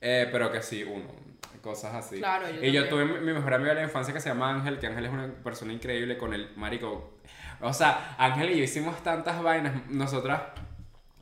eh, 0.00 0.28
pero 0.32 0.50
que 0.50 0.62
sí, 0.62 0.82
uno, 0.82 1.04
cosas 1.60 1.94
así. 1.94 2.16
Claro, 2.16 2.48
yo 2.48 2.62
y 2.62 2.72
yo 2.72 2.88
tuve 2.88 3.04
mi, 3.04 3.20
mi 3.20 3.34
mejor 3.34 3.52
amigo 3.52 3.68
de 3.68 3.74
la 3.76 3.82
infancia 3.82 4.14
que 4.14 4.20
se 4.20 4.30
llama 4.30 4.50
Ángel, 4.50 4.78
que 4.78 4.86
Ángel 4.86 5.04
es 5.04 5.12
una 5.12 5.26
persona 5.44 5.74
increíble 5.74 6.16
con 6.16 6.32
el 6.32 6.56
marico, 6.56 7.18
o 7.60 7.72
sea, 7.74 8.14
Ángel 8.16 8.48
y 8.52 8.56
yo 8.56 8.64
hicimos 8.64 9.02
tantas 9.02 9.42
vainas, 9.42 9.74
nosotras, 9.90 10.40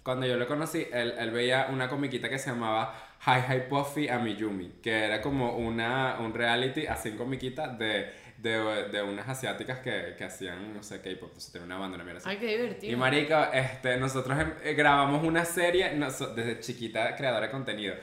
cuando 0.05 0.27
yo 0.27 0.37
lo 0.37 0.47
conocí, 0.47 0.87
él, 0.93 1.15
él 1.19 1.31
veía 1.31 1.69
una 1.73 1.89
comiquita 1.89 2.29
que 2.29 2.39
se 2.39 2.51
llamaba 2.51 2.95
Hi 3.27 3.41
Hi 3.53 3.61
Puffy 3.69 4.09
a 4.09 4.19
Miyumi, 4.19 4.75
que 4.83 5.05
era 5.07 5.23
como 5.23 5.57
una, 5.57 6.19
un 6.21 6.35
reality 6.35 6.87
así 6.87 7.09
en 7.09 7.17
comiquita 7.17 7.69
de, 7.69 8.13
de, 8.37 8.89
de 8.93 9.03
unas 9.03 9.27
asiáticas 9.29 9.79
que, 9.79 10.15
que 10.19 10.25
hacían, 10.25 10.75
no 10.75 10.83
sé, 10.83 11.01
K-pop, 11.01 11.33
o 11.35 11.41
sea, 11.41 11.53
tenía 11.53 11.67
una 11.67 11.79
banda, 11.79 11.97
mierda 12.05 12.19
así. 12.19 12.29
Ay, 12.29 12.37
qué 12.37 12.47
divertido. 12.47 12.93
Y 12.93 12.97
marico, 12.97 13.35
este, 13.53 13.97
nosotros 13.97 14.39
em- 14.39 14.53
eh, 14.63 14.75
grabamos 14.75 15.25
una 15.25 15.45
serie 15.47 15.91
desde 16.37 16.61
chiquita, 16.61 17.17
creadora 17.17 17.47
de 17.47 17.53
contenido. 17.53 17.95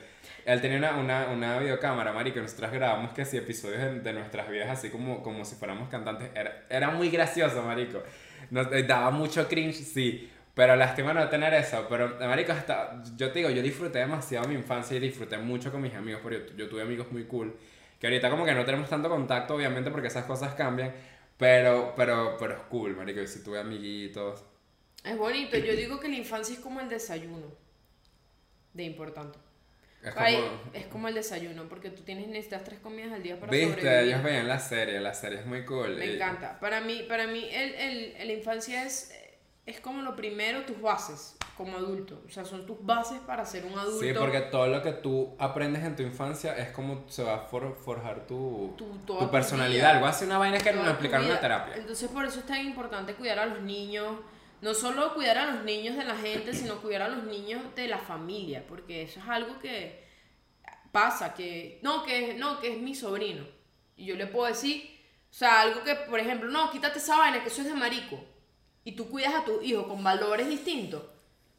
Él 0.44 0.60
tenía 0.60 0.78
una, 0.78 0.96
una, 0.96 1.26
una 1.28 1.58
videocámara, 1.60 2.12
marico, 2.12 2.40
y 2.40 2.42
nosotros 2.42 2.72
grabamos 2.72 3.12
que 3.12 3.22
episodios 3.22 3.80
de, 3.80 4.00
de 4.00 4.12
nuestras 4.12 4.48
vidas 4.50 4.70
así 4.70 4.90
como, 4.90 5.22
como 5.22 5.44
si 5.44 5.54
fuéramos 5.54 5.88
cantantes. 5.88 6.30
Era, 6.34 6.64
era 6.68 6.90
muy 6.90 7.10
gracioso, 7.10 7.62
marico. 7.62 8.02
Nos 8.50 8.72
eh, 8.72 8.82
daba 8.82 9.12
mucho 9.12 9.46
cringe, 9.46 9.76
sí. 9.76 10.28
Pero 10.54 10.76
lástima 10.76 11.14
no 11.14 11.28
tener 11.28 11.54
eso. 11.54 11.86
Pero, 11.88 12.16
marico, 12.20 12.52
hasta, 12.52 13.02
yo 13.16 13.32
te 13.32 13.38
digo, 13.40 13.50
yo 13.50 13.62
disfruté 13.62 14.00
demasiado 14.00 14.48
mi 14.48 14.54
infancia 14.54 14.96
y 14.96 15.00
disfruté 15.00 15.38
mucho 15.38 15.72
con 15.72 15.80
mis 15.80 15.94
amigos, 15.94 16.20
porque 16.22 16.46
yo, 16.50 16.56
yo 16.64 16.68
tuve 16.68 16.82
amigos 16.82 17.10
muy 17.10 17.24
cool. 17.26 17.56
Que 17.98 18.06
ahorita 18.08 18.30
como 18.30 18.44
que 18.44 18.52
no 18.54 18.64
tenemos 18.64 18.88
tanto 18.90 19.08
contacto, 19.08 19.54
obviamente, 19.54 19.90
porque 19.90 20.08
esas 20.08 20.24
cosas 20.26 20.54
cambian. 20.54 20.92
Pero, 21.38 21.94
pero, 21.96 22.36
pero 22.38 22.54
es 22.54 22.60
cool, 22.68 22.94
marico. 22.96 23.20
Yo 23.20 23.26
sí 23.26 23.42
tuve 23.42 23.60
amiguitos. 23.60 24.44
Es 25.04 25.16
bonito. 25.16 25.56
Yo 25.58 25.76
digo 25.76 26.00
que 26.00 26.08
la 26.08 26.16
infancia 26.16 26.54
es 26.54 26.60
como 26.60 26.80
el 26.80 26.88
desayuno. 26.88 27.56
De 28.74 28.82
importante. 28.84 29.38
Es 30.02 30.14
Ay, 30.16 30.36
como... 30.36 30.60
es 30.72 30.86
como 30.86 31.08
el 31.08 31.14
desayuno, 31.14 31.68
porque 31.68 31.90
tú 31.90 32.02
tienes 32.02 32.28
necesitas 32.28 32.64
tres 32.64 32.80
comidas 32.80 33.12
al 33.12 33.22
día 33.22 33.38
para 33.40 33.52
Viste, 33.52 33.56
sobrevivir. 33.56 34.08
ellos 34.08 34.22
veían 34.22 34.48
la 34.48 34.58
serie, 34.58 34.98
la 35.00 35.14
serie 35.14 35.38
es 35.40 35.46
muy 35.46 35.64
cool. 35.64 35.96
Me 35.98 36.06
y- 36.06 36.14
encanta. 36.14 36.58
Para 36.60 36.80
mí, 36.80 37.04
para 37.08 37.26
mí 37.26 37.48
el, 37.50 37.74
el, 37.74 38.26
la 38.26 38.32
infancia 38.32 38.84
es, 38.84 39.12
es 39.66 39.80
como 39.80 40.02
lo 40.02 40.16
primero, 40.16 40.62
tus 40.64 40.80
bases 40.80 41.36
como 41.56 41.76
adulto. 41.76 42.20
O 42.26 42.30
sea, 42.30 42.44
son 42.44 42.66
tus 42.66 42.84
bases 42.84 43.20
para 43.20 43.44
ser 43.44 43.64
un 43.66 43.78
adulto. 43.78 44.00
Sí, 44.00 44.12
porque 44.18 44.40
todo 44.40 44.66
lo 44.66 44.82
que 44.82 44.92
tú 44.92 45.36
aprendes 45.38 45.84
en 45.84 45.94
tu 45.94 46.02
infancia 46.02 46.56
es 46.56 46.70
como 46.72 47.04
se 47.08 47.22
va 47.22 47.34
a 47.34 47.38
for- 47.40 47.76
forjar 47.76 48.26
tu, 48.26 48.74
Tu- 48.76 48.98
tu, 49.06 49.30
personalidad. 49.30 49.92
Algo 49.92 50.06
así, 50.06 50.24
una 50.24 50.38
vaina 50.38 50.58
que 50.58 50.72
nos 50.72 50.88
explicaron 50.88 51.26
en 51.26 51.32
la 51.34 51.40
terapia. 51.40 51.74
Entonces, 51.76 52.08
por 52.10 52.24
eso 52.24 52.40
es 52.40 52.46
tan 52.46 52.64
importante 52.64 53.14
cuidar 53.14 53.38
a 53.38 53.46
los 53.46 53.60
niños. 53.60 54.18
No 54.62 54.74
solo 54.74 55.12
cuidar 55.14 55.38
a 55.38 55.46
los 55.52 55.64
niños 55.64 55.96
de 55.96 56.04
la 56.04 56.16
gente, 56.16 56.52
sino 56.54 56.76
cuidar 56.82 57.02
a 57.02 57.08
los 57.08 57.24
niños 57.24 57.62
de 57.76 57.86
la 57.88 57.98
familia. 57.98 58.64
Porque 58.68 59.02
eso 59.02 59.20
es 59.20 59.26
algo 59.28 59.58
que 59.60 60.02
pasa, 60.90 61.34
que 61.34 61.78
no, 61.82 62.02
que 62.04 62.34
no, 62.34 62.60
que 62.60 62.72
es 62.72 62.78
mi 62.80 62.94
sobrino. 62.94 63.44
Y 63.96 64.06
yo 64.06 64.16
le 64.16 64.26
puedo 64.26 64.46
decir, 64.46 65.00
o 65.30 65.34
sea, 65.34 65.60
algo 65.60 65.82
que, 65.84 65.94
por 65.94 66.18
ejemplo, 66.18 66.50
no, 66.50 66.70
quítate 66.70 66.98
esa 66.98 67.16
vaina, 67.18 67.42
que 67.42 67.48
eso 67.48 67.60
es 67.62 67.68
de 67.68 67.74
marico. 67.74 68.18
Y 68.84 68.92
tú 68.92 69.08
cuidas 69.08 69.34
a 69.34 69.44
tu 69.44 69.60
hijo 69.62 69.86
con 69.88 70.02
valores 70.02 70.48
distintos. 70.48 71.02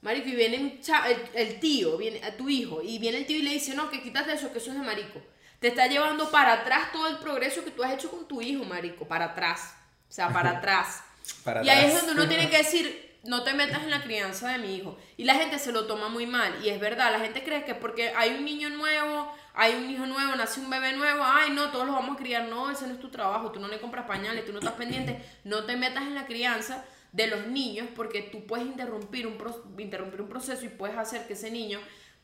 Marico, 0.02 0.28
y 0.28 0.36
viene 0.36 0.58
un 0.58 0.82
cha- 0.82 1.10
el, 1.10 1.18
el 1.34 1.60
tío, 1.62 1.98
viene 1.98 2.22
a 2.26 2.36
tu 2.36 2.50
hijo, 2.50 2.82
y 2.82 3.00
viene 3.00 3.20
el 3.20 3.26
tío 3.26 3.38
y 3.38 3.42
le 3.44 3.52
dice, 3.52 3.74
no, 3.74 3.90
que 3.90 4.02
quítate 4.02 4.34
eso, 4.34 4.52
que 4.52 4.58
eso 4.58 4.72
es 4.72 4.78
de 4.78 4.84
marico. 4.84 5.22
Te 5.60 5.70
está 5.70 5.88
llevando 5.88 6.30
para 6.30 6.52
atrás 6.54 6.92
todo 6.92 7.08
el 7.08 7.18
progreso 7.20 7.64
que 7.64 7.72
tú 7.72 7.84
has 7.84 7.94
hecho 7.94 8.12
con 8.12 8.28
tu 8.28 8.42
hijo, 8.42 8.66
marico, 8.66 9.08
para 9.08 9.26
atrás. 9.26 9.74
O 10.10 10.12
sea, 10.14 10.28
para 10.30 10.50
atrás. 10.58 11.02
Para 11.46 11.64
y 11.64 11.70
ahí 11.70 11.86
es 11.86 11.96
donde 11.96 12.12
uno 12.12 12.28
tiene 12.28 12.50
que 12.50 12.58
decir, 12.64 13.18
no 13.24 13.44
te 13.44 13.54
metas 13.54 13.82
en 13.84 13.92
la 13.92 14.04
crianza 14.04 14.50
de 14.52 14.58
mi 14.58 14.76
hijo. 14.76 14.98
Y 15.16 15.24
la 15.24 15.36
gente 15.36 15.58
se 15.58 15.72
lo 15.72 15.86
toma 15.88 16.10
muy 16.10 16.28
mal. 16.28 16.54
Y 16.66 16.68
es 16.68 16.82
verdad, 16.82 17.10
la 17.14 17.22
gente 17.22 17.42
cree 17.42 17.64
que 17.64 17.74
porque 17.74 18.10
hay 18.10 18.32
un 18.32 18.44
niño 18.44 18.70
nuevo, 18.72 19.34
hay 19.54 19.76
un 19.76 19.90
hijo 19.90 20.06
nuevo, 20.06 20.36
nace 20.36 20.60
un 20.60 20.70
bebé 20.70 20.92
nuevo, 20.92 21.24
ay, 21.24 21.52
no, 21.52 21.72
todos 21.72 21.86
los 21.86 21.96
vamos 21.96 22.18
a 22.18 22.20
criar. 22.20 22.50
No, 22.50 22.70
ese 22.70 22.86
no 22.88 22.94
es 22.96 23.00
tu 23.00 23.08
trabajo. 23.10 23.54
Tú 23.54 23.62
no 23.62 23.70
le 23.70 23.80
compras 23.80 24.06
pañales, 24.06 24.46
tú 24.46 24.52
no 24.52 24.60
estás 24.60 24.74
pendiente. 24.74 25.24
No 25.46 25.64
te 25.64 25.78
metas 25.78 26.04
en 26.04 26.16
la 26.16 26.26
crianza 26.26 26.84
de 27.14 27.28
los 27.28 27.48
niños 27.48 27.88
porque 27.96 28.22
tú 28.24 28.46
puedes 28.46 28.66
interrumpir 28.66 29.26
un, 29.28 29.38
pro- 29.38 29.64
interrumpir 29.78 30.20
un 30.22 30.28
proceso 30.28 30.66
y 30.66 30.70
puedes 30.70 30.98
hacer 30.98 31.26
que 31.28 31.34
ese 31.34 31.50
niño 31.52 31.80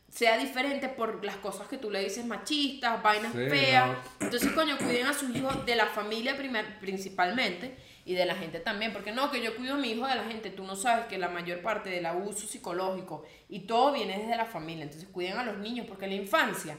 sea 0.10 0.38
diferente 0.38 0.90
por 0.90 1.24
las 1.24 1.36
cosas 1.38 1.68
que 1.68 1.78
tú 1.78 1.92
le 1.92 2.04
dices 2.04 2.26
machistas, 2.26 3.02
vainas 3.04 3.32
Sí, 3.32 3.38
feas. 3.48 3.88
no. 4.20 4.26
Entonces, 4.26 4.52
coño, 4.54 4.76
cuiden 4.80 5.06
a 5.06 5.14
sus 5.14 5.34
hijos 5.36 5.66
de 5.66 5.76
la 5.76 5.86
familia 5.86 6.36
primer- 6.36 6.80
principalmente 6.80 7.78
y 8.06 8.16
de 8.16 8.26
la 8.26 8.34
gente 8.34 8.60
también. 8.60 8.92
Porque 8.92 9.12
no, 9.12 9.30
que 9.30 9.40
yo 9.44 9.56
cuido 9.56 9.76
a 9.76 9.78
mi 9.78 9.92
hijo 9.92 10.08
de 10.08 10.16
la 10.16 10.24
gente. 10.24 10.50
Tú 10.50 10.64
no 10.64 10.76
sabes 10.76 11.06
que 11.06 11.20
la 11.20 11.30
mayor 11.30 11.62
parte 11.62 11.92
del 11.92 12.08
abuso 12.08 12.48
psicológico 12.48 13.24
y 13.50 13.60
todo 13.62 13.94
viene 13.94 14.18
desde 14.18 14.36
la 14.36 14.46
familia. 14.46 14.86
Entonces, 14.86 15.08
cuiden 15.10 15.38
a 15.38 15.44
los 15.44 15.60
niños 15.60 15.86
porque 15.88 16.08
la 16.08 16.16
infancia 16.16 16.76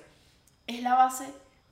es 0.66 0.82
la 0.82 0.96
base 0.96 1.26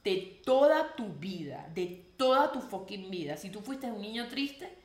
de 0.05 0.41
toda 0.45 0.95
tu 0.95 1.09
vida, 1.15 1.69
de 1.75 2.05
toda 2.17 2.53
tu 2.53 2.61
fucking 2.61 3.11
vida. 3.11 3.37
Si 3.37 3.51
tú 3.51 3.61
fuiste 3.61 3.89
un 3.89 4.01
niño 4.01 4.29
triste, 4.29 4.78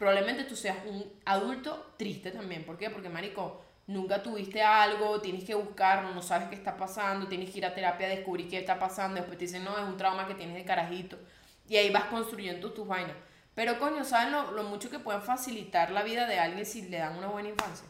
probablemente 0.00 0.44
tú 0.44 0.56
seas 0.56 0.78
un 0.86 1.04
adulto 1.26 1.92
triste 1.98 2.30
también. 2.30 2.64
¿Por 2.64 2.78
qué? 2.78 2.88
Porque, 2.88 3.10
marico, 3.10 3.62
nunca 3.86 4.22
tuviste 4.22 4.62
algo, 4.62 5.20
tienes 5.20 5.44
que 5.44 5.54
buscarlo, 5.54 6.14
no 6.14 6.22
sabes 6.22 6.48
qué 6.48 6.54
está 6.54 6.74
pasando, 6.74 7.28
tienes 7.28 7.50
que 7.50 7.58
ir 7.58 7.66
a 7.66 7.74
terapia 7.74 8.06
a 8.06 8.10
descubrir 8.10 8.48
qué 8.48 8.58
está 8.58 8.78
pasando, 8.78 9.16
después 9.16 9.36
te 9.36 9.44
dicen, 9.44 9.62
no, 9.62 9.76
es 9.76 9.84
un 9.84 9.98
trauma 9.98 10.26
que 10.26 10.34
tienes 10.34 10.56
de 10.56 10.64
carajito. 10.64 11.18
Y 11.68 11.76
ahí 11.76 11.90
vas 11.90 12.04
construyendo 12.04 12.72
tus 12.72 12.88
vainas. 12.88 13.14
Pero 13.54 13.78
coño, 13.78 14.02
¿saben 14.02 14.32
lo, 14.32 14.52
lo 14.52 14.62
mucho 14.64 14.88
que 14.88 14.98
pueden 14.98 15.20
facilitar 15.20 15.90
la 15.90 16.02
vida 16.02 16.26
de 16.26 16.38
alguien 16.38 16.64
si 16.64 16.88
le 16.88 16.96
dan 16.96 17.18
una 17.18 17.26
buena 17.26 17.50
infancia? 17.50 17.86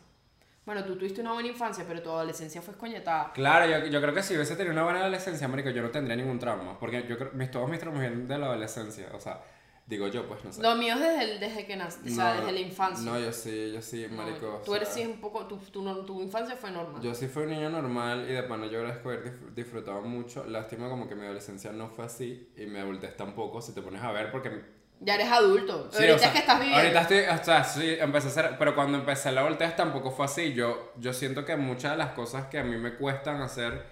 Bueno, 0.66 0.84
tú 0.84 0.96
tuviste 0.96 1.20
una 1.20 1.32
buena 1.32 1.48
infancia, 1.48 1.84
pero 1.86 2.02
tu 2.02 2.10
adolescencia 2.10 2.60
fue 2.60 2.72
escoñetada. 2.74 3.32
Claro, 3.32 3.86
yo, 3.86 4.00
creo 4.00 4.12
que 4.12 4.22
si 4.22 4.34
hubiese 4.34 4.56
tenido 4.56 4.72
una 4.72 4.82
buena 4.82 5.00
adolescencia, 5.00 5.46
marico, 5.48 5.70
yo 5.70 5.82
no 5.82 5.90
tendría 5.90 6.16
ningún 6.16 6.38
trauma. 6.40 6.76
Porque 6.78 7.06
yo 7.08 7.16
creo, 7.16 7.30
mis, 7.34 7.50
todos 7.50 7.70
mis 7.70 7.78
traumas 7.78 8.00
vienen 8.00 8.26
de 8.26 8.36
la 8.36 8.46
adolescencia. 8.46 9.08
O 9.14 9.20
sea, 9.20 9.40
digo 9.86 10.06
yo, 10.08 10.26
pues, 10.28 10.44
no 10.44 10.52
sé. 10.52 10.62
Lo 10.62 10.74
mío 10.76 10.94
es 10.94 11.00
desde, 11.00 11.22
el- 11.34 11.40
desde 11.40 11.66
que 11.66 11.76
nací, 11.76 12.00
o 12.10 12.14
sea, 12.14 12.34
No, 12.34 12.40
desde 12.40 12.52
la 12.52 12.60
infancia. 12.60 13.10
No, 13.10 13.18
yo 13.18 13.32
sí, 13.32 13.72
yo 13.72 13.82
sí, 13.82 14.06
No, 14.10 14.16
marico. 14.16 14.62
tú 14.64 14.72
o 14.72 14.76
eres 14.76 14.88
sea, 14.88 15.02
sí 15.04 15.10
un 15.10 15.20
poco, 15.20 15.46
tu, 15.46 15.56
tu, 15.56 15.82
no- 15.82 15.98
tu 16.04 16.22
infancia 16.22 16.54
fue 16.56 16.70
normal. 16.70 17.02
Yo 17.02 17.14
sí 17.14 17.26
fui 17.26 17.42
un 17.44 17.50
niño 17.50 17.70
normal 17.70 18.26
y 18.28 18.32
de 18.32 18.42
pana 18.44 18.66
yo 18.66 18.78
agradezco 18.78 19.08
haber 19.10 19.54
disfrutado 19.54 20.00
mucho. 20.02 20.44
Lástima 20.44 20.88
como 20.88 21.08
que 21.08 21.14
mi 21.16 21.24
adolescencia 21.24 21.72
no 21.72 21.88
fue 21.88 22.04
así 22.04 22.50
y 22.56 22.66
mi 22.66 22.78
adultez 22.78 23.16
tampoco, 23.16 23.60
si 23.60 23.72
te 23.74 23.82
pones 23.82 24.02
a 24.02 24.12
ver, 24.12 24.30
porque... 24.30 24.78
Ya 25.02 25.14
eres 25.14 25.32
adulto. 25.32 25.88
Sí, 25.90 25.96
ahorita 25.96 26.14
o 26.14 26.18
sea, 26.18 26.26
es 26.28 26.32
que 26.34 26.38
estás 26.40 26.60
viviendo. 26.60 26.78
Ahorita 26.82 27.00
estoy, 27.00 27.18
o 27.40 27.44
sea, 27.44 27.64
sí, 27.64 27.96
empecé 27.98 28.26
a 28.26 28.30
hacer, 28.30 28.56
pero 28.58 28.74
cuando 28.74 28.98
empecé 28.98 29.32
la 29.32 29.40
adultez 29.40 29.74
tampoco 29.74 30.10
fue 30.10 30.26
así. 30.26 30.52
Yo, 30.52 30.92
yo 30.98 31.14
siento 31.14 31.44
que 31.46 31.56
muchas 31.56 31.92
de 31.92 31.96
las 31.96 32.10
cosas 32.12 32.46
que 32.48 32.58
a 32.58 32.64
mí 32.64 32.76
me 32.76 32.96
cuestan 32.96 33.40
hacer 33.40 33.82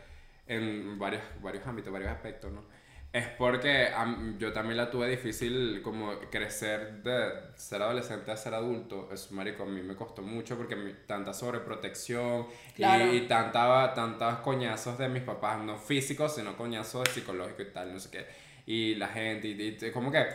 en 0.46 0.98
varios, 0.98 1.22
varios 1.40 1.66
ámbitos, 1.66 1.90
varios 1.92 2.10
aspectos, 2.10 2.52
¿no? 2.52 2.62
Es 3.10 3.26
porque 3.38 3.86
am- 3.88 4.38
yo 4.38 4.52
también 4.52 4.76
la 4.76 4.90
tuve 4.90 5.08
difícil 5.08 5.80
como 5.82 6.18
crecer 6.30 7.02
de 7.02 7.30
ser 7.56 7.80
adolescente 7.80 8.30
a 8.30 8.36
ser 8.36 8.52
adulto. 8.52 9.08
Es, 9.10 9.32
marico, 9.32 9.62
a 9.62 9.66
mí 9.66 9.80
me 9.82 9.96
costó 9.96 10.20
mucho 10.20 10.56
porque 10.58 10.76
mi- 10.76 10.92
tanta 11.06 11.32
sobreprotección 11.32 12.46
Claro. 12.76 13.12
y, 13.12 13.16
y 13.18 13.20
tanta, 13.22 13.94
tantos 13.94 14.38
coñazos 14.40 14.98
de 14.98 15.08
mis 15.08 15.22
papás, 15.22 15.58
no 15.62 15.78
físicos, 15.78 16.34
sino 16.34 16.54
coñazos 16.56 17.08
psicológicos 17.08 17.66
y 17.66 17.72
tal, 17.72 17.92
no 17.94 17.98
sé 17.98 18.10
qué. 18.10 18.26
Y 18.66 18.94
la 18.96 19.08
gente, 19.08 19.48
y, 19.48 19.78
y- 19.86 19.90
como 19.90 20.12
que 20.12 20.26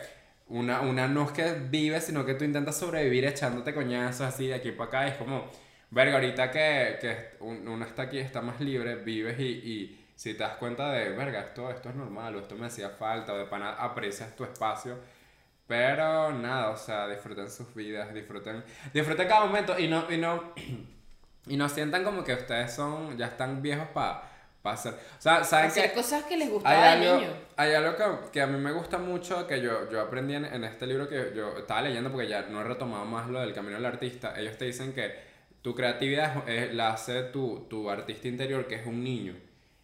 una, 0.48 0.80
una 0.80 1.06
no 1.06 1.24
es 1.26 1.30
que 1.30 1.52
vives, 1.70 2.04
sino 2.04 2.26
que 2.26 2.34
tú 2.34 2.44
intentas 2.44 2.76
sobrevivir 2.76 3.24
echándote 3.24 3.72
coñazos 3.72 4.22
así 4.26 4.48
de 4.48 4.54
aquí 4.54 4.72
para 4.72 4.88
acá. 4.88 5.06
y 5.06 5.10
es 5.12 5.16
como, 5.16 5.48
verga, 5.90 6.14
ahorita 6.14 6.50
que, 6.50 6.96
que 7.00 7.16
un- 7.40 7.68
uno 7.68 7.84
está 7.84 8.02
aquí, 8.02 8.18
está 8.18 8.40
más 8.42 8.60
libre, 8.60 8.96
vives 8.96 9.38
y, 9.38 9.44
y 9.44 10.03
si 10.16 10.34
te 10.34 10.42
das 10.44 10.56
cuenta 10.56 10.92
de, 10.92 11.10
verga, 11.10 11.40
esto, 11.40 11.70
esto 11.70 11.88
es 11.88 11.94
normal, 11.94 12.36
o 12.36 12.40
esto 12.40 12.54
me 12.56 12.66
hacía 12.66 12.90
falta, 12.90 13.32
o 13.34 13.38
de 13.38 13.44
pana 13.46 13.70
aprecias 13.74 14.34
tu 14.36 14.44
espacio. 14.44 14.96
Pero 15.66 16.32
nada, 16.32 16.70
o 16.70 16.76
sea, 16.76 17.08
disfruten 17.08 17.50
sus 17.50 17.74
vidas, 17.74 18.12
disfruten, 18.12 18.62
disfruten 18.92 19.26
cada 19.26 19.46
momento 19.46 19.78
y 19.78 19.88
no, 19.88 20.10
y 20.10 20.18
no, 20.18 20.52
y 21.46 21.56
no 21.56 21.68
sientan 21.68 22.04
como 22.04 22.22
que 22.24 22.34
ustedes 22.34 22.72
son, 22.74 23.16
ya 23.16 23.26
están 23.26 23.62
viejos 23.62 23.88
para 23.88 24.22
hacer. 24.64 24.92
O 24.94 25.20
sea, 25.20 25.42
¿saben 25.44 25.66
Hacer 25.68 25.90
que 25.90 25.94
cosas 25.96 26.24
que 26.24 26.36
les 26.36 26.48
hay 26.48 26.52
gustaba 26.52 26.74
de 26.94 27.06
algo, 27.06 27.16
niño. 27.20 27.32
hay 27.56 27.72
algo 27.74 27.96
que, 27.96 28.30
que 28.30 28.42
a 28.42 28.46
mí 28.46 28.58
me 28.58 28.72
gusta 28.72 28.98
mucho, 28.98 29.46
que 29.46 29.60
yo, 29.62 29.90
yo 29.90 30.00
aprendí 30.02 30.34
en, 30.34 30.44
en 30.44 30.64
este 30.64 30.86
libro 30.86 31.08
que 31.08 31.32
yo 31.34 31.56
estaba 31.58 31.80
leyendo, 31.82 32.10
porque 32.12 32.28
ya 32.28 32.42
no 32.42 32.60
he 32.60 32.64
retomado 32.64 33.04
más 33.06 33.28
lo 33.28 33.40
del 33.40 33.54
camino 33.54 33.76
del 33.76 33.86
artista. 33.86 34.38
Ellos 34.38 34.58
te 34.58 34.66
dicen 34.66 34.92
que 34.92 35.14
tu 35.62 35.74
creatividad 35.74 36.46
es- 36.48 36.74
la 36.74 36.90
hace 36.92 37.22
tu, 37.24 37.66
tu 37.70 37.88
artista 37.90 38.28
interior, 38.28 38.66
que 38.66 38.74
es 38.76 38.86
un 38.86 39.02
niño. 39.02 39.34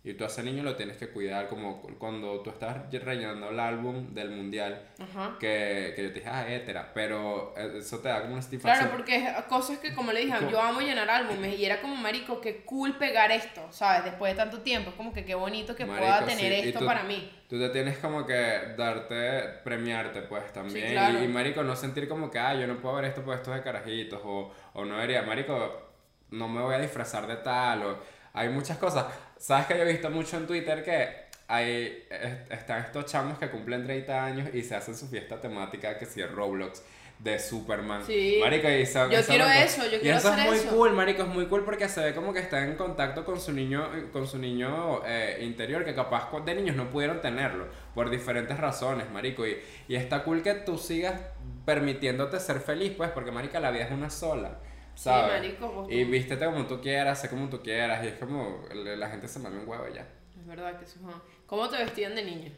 Y 0.03 0.14
tú 0.14 0.24
a 0.24 0.28
ese 0.28 0.42
niño 0.42 0.62
lo 0.62 0.76
tienes 0.76 0.96
que 0.96 1.11
cuidar, 1.11 1.48
como 1.48 1.82
cuando 1.98 2.40
tú 2.40 2.48
estás 2.48 2.90
rellenando 2.90 3.51
el 3.51 3.61
álbum 3.61 4.14
del 4.14 4.30
mundial, 4.30 4.80
Ajá. 4.98 5.36
que, 5.38 5.92
que 5.94 6.03
yo 6.05 6.09
te 6.09 6.20
dije, 6.20 6.28
ah, 6.30 6.51
hétera, 6.51 6.90
pero 6.94 7.55
eso 7.57 7.98
te 7.98 8.09
da 8.09 8.22
como 8.22 8.32
una 8.32 8.40
satisfacción. 8.40 8.88
Claro, 8.88 8.96
porque 8.96 9.16
es 9.16 9.44
cosas 9.44 9.76
que, 9.78 9.92
como 9.94 10.12
le 10.12 10.20
dije, 10.24 10.38
Co- 10.38 10.48
yo 10.51 10.59
amo 10.62 10.80
llenar 10.80 11.11
álbumes 11.11 11.59
y 11.59 11.66
era 11.66 11.82
como, 11.82 11.96
marico, 11.96 12.40
qué 12.40 12.62
cool 12.64 12.96
pegar 12.96 13.30
esto, 13.30 13.61
¿sabes? 13.72 14.05
Después 14.07 14.32
de 14.32 14.38
tanto 14.38 14.62
tiempo, 14.62 14.88
es 14.88 14.96
como 14.96 15.12
que 15.12 15.22
qué 15.26 15.34
bonito 15.34 15.76
que 15.76 15.84
Marico, 15.84 16.07
pueda 16.07 16.24
tener 16.24 16.51
sí, 16.62 16.68
esto 16.68 16.78
tú- 16.78 16.86
para 16.86 17.03
mí. 17.03 17.30
Tú 17.51 17.59
te 17.59 17.68
tienes 17.68 17.98
como 17.98 18.24
que 18.24 18.59
darte, 18.78 19.42
premiarte 19.64 20.22
pues 20.22 20.51
también. 20.53 20.86
Sí, 20.86 20.92
claro. 20.92 21.20
y, 21.20 21.24
y, 21.24 21.28
marico, 21.28 21.62
no 21.62 21.76
sentir 21.76 22.09
como 22.09 22.30
que, 22.30 22.38
ah, 22.38 22.55
yo 22.55 22.66
no 22.66 22.78
puedo 22.80 22.94
ver 22.94 23.05
esto 23.07 23.22
por 23.22 23.34
esto 23.36 23.51
de 23.53 23.61
carajitos. 23.62 24.20
O, 24.24 24.51
o 24.72 24.84
no 24.86 24.94
debería, 24.94 25.22
marico, 25.24 25.90
no 26.30 26.48
me 26.48 26.62
voy 26.62 26.74
a 26.74 26.78
disfrazar 26.78 27.26
de 27.26 27.36
tal. 27.36 27.82
O 27.82 27.98
hay 28.32 28.48
muchas 28.48 28.78
cosas. 28.78 29.05
¿Sabes 29.41 29.66
que 29.66 29.74
yo 29.76 29.82
he 29.84 29.93
visto 29.93 30.11
mucho 30.11 30.36
en 30.36 30.47
Twitter 30.47 30.84
que 30.84 31.09
hay, 31.49 32.05
est- 32.11 32.53
están 32.53 32.82
estos 32.84 33.07
chamos 33.07 33.38
que 33.38 33.49
cumplen 33.51 33.84
30 33.84 34.24
años 34.24 34.49
y 34.55 34.62
se 34.62 34.76
hacen 34.76 34.95
su 34.97 35.09
fiesta 35.09 35.41
temática 35.41 35.99
que 35.99 36.05
si 36.07 36.20
es 36.20 36.30
Roblox 36.30 36.82
de 37.18 37.38
Superman. 37.38 38.03
Sí. 38.07 38.38
Marico, 38.41 38.68
y 38.70 38.86
son- 38.86 39.11
Yo 39.11 39.20
quiero 39.24 39.47
eso, 39.47 39.82
yo 39.91 39.97
y 39.97 40.01
quiero 40.01 40.18
eso 40.18 40.28
hacer 40.28 40.41
es 40.45 40.47
muy 40.51 40.59
eso. 40.59 40.68
cool, 40.70 40.93
marico, 40.93 41.22
es 41.22 41.28
muy 41.28 41.47
cool 41.47 41.64
porque 41.64 41.88
se 41.88 42.03
ve 42.03 42.14
como 42.14 42.32
que 42.32 42.38
está 42.41 42.62
en 42.64 42.76
contacto 42.76 43.24
con 43.24 43.41
su 43.41 43.53
niño, 43.53 43.91
con 44.12 44.26
su 44.26 44.38
niño 44.38 45.03
eh, 45.07 45.38
interior, 45.43 45.84
que 45.84 45.95
capaz 45.95 46.30
de 46.45 46.55
niños 46.55 46.76
no 46.76 46.88
pudieron 46.91 47.20
tenerlo 47.20 47.66
por 47.95 48.09
diferentes 48.11 48.57
razones, 48.59 49.11
marico. 49.11 49.47
Y, 49.47 49.59
y 49.88 49.97
está 49.97 50.22
cool 50.22 50.43
que 50.43 50.55
tú 50.55 50.78
sigas 50.78 51.20
permitiéndote 51.66 52.38
ser 52.41 52.61
feliz, 52.61 52.93
pues, 52.97 53.11
porque 53.11 53.30
marica, 53.30 53.61
la 53.61 53.70
vida 53.70 53.84
es 53.84 53.91
una 53.93 54.11
sola. 54.11 54.59
¿Sabes? 55.03 55.40
marico, 55.40 55.68
vos 55.72 55.90
y 55.90 56.05
vístete 56.05 56.44
como 56.44 56.66
tú 56.66 56.80
quieras, 56.80 57.20
sé 57.20 57.28
como 57.30 57.48
tú 57.48 57.62
quieras, 57.62 58.05
y 58.05 58.09
es 58.09 58.18
como 58.18 58.62
la 58.72 59.09
gente 59.09 59.28
se 59.28 59.38
mame 59.38 59.59
un 59.61 59.68
huevo 59.68 59.86
ya. 59.88 60.07
Es 60.38 60.46
verdad 60.46 60.78
que 60.78 60.84
eso 60.84 60.98
es- 61.01 61.16
¿Cómo 61.46 61.68
te 61.68 61.76
vestían 61.78 62.14
de 62.14 62.22
niño? 62.24 62.53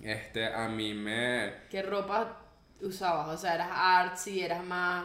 Este, 0.00 0.46
a 0.46 0.68
mí 0.68 0.94
me. 0.94 1.52
¿Qué 1.70 1.82
ropa 1.82 2.36
usabas? 2.80 3.28
O 3.28 3.36
sea, 3.36 3.54
eras 3.54 3.68
artsy, 3.72 4.40
eras 4.42 4.64
más 4.64 5.04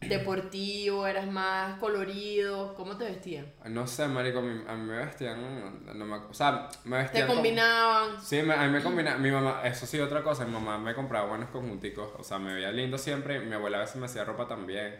deportivo, 0.00 1.06
eras 1.06 1.26
más 1.26 1.78
colorido. 1.78 2.74
¿Cómo 2.74 2.96
te 2.96 3.04
vestían? 3.04 3.46
No 3.66 3.86
sé, 3.86 4.06
marico, 4.08 4.38
a 4.38 4.42
mí, 4.42 4.62
a 4.68 4.74
mí 4.74 4.82
me 4.88 4.96
vestían. 4.98 5.98
No 5.98 6.04
me, 6.04 6.16
o 6.16 6.34
sea, 6.34 6.68
me 6.84 6.96
¿Te 6.98 7.02
vestían. 7.02 7.26
como- 7.26 7.40
combinaban? 7.40 8.22
Sí, 8.22 8.42
me- 8.42 8.54
a 8.54 8.64
mí 8.66 8.70
me 8.72 8.82
combina, 8.82 9.16
mi 9.16 9.30
mamá, 9.30 9.62
eso 9.64 9.86
sí, 9.86 9.98
otra 9.98 10.22
cosa, 10.22 10.44
mi 10.44 10.52
mamá 10.52 10.78
me 10.78 10.94
compraba 10.94 11.28
buenos 11.28 11.50
conjunticos, 11.50 12.10
o 12.18 12.22
sea, 12.22 12.38
me 12.38 12.54
veía 12.54 12.70
lindo 12.70 12.98
siempre, 12.98 13.40
mi 13.40 13.54
abuela 13.54 13.78
a 13.78 13.80
veces 13.80 13.96
me 13.96 14.06
hacía 14.06 14.24
ropa 14.24 14.46
también, 14.46 14.96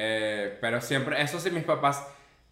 eh, 0.00 0.56
pero 0.60 0.80
siempre, 0.80 1.20
eso 1.22 1.40
sí, 1.40 1.50
mis 1.50 1.64
papás, 1.64 2.06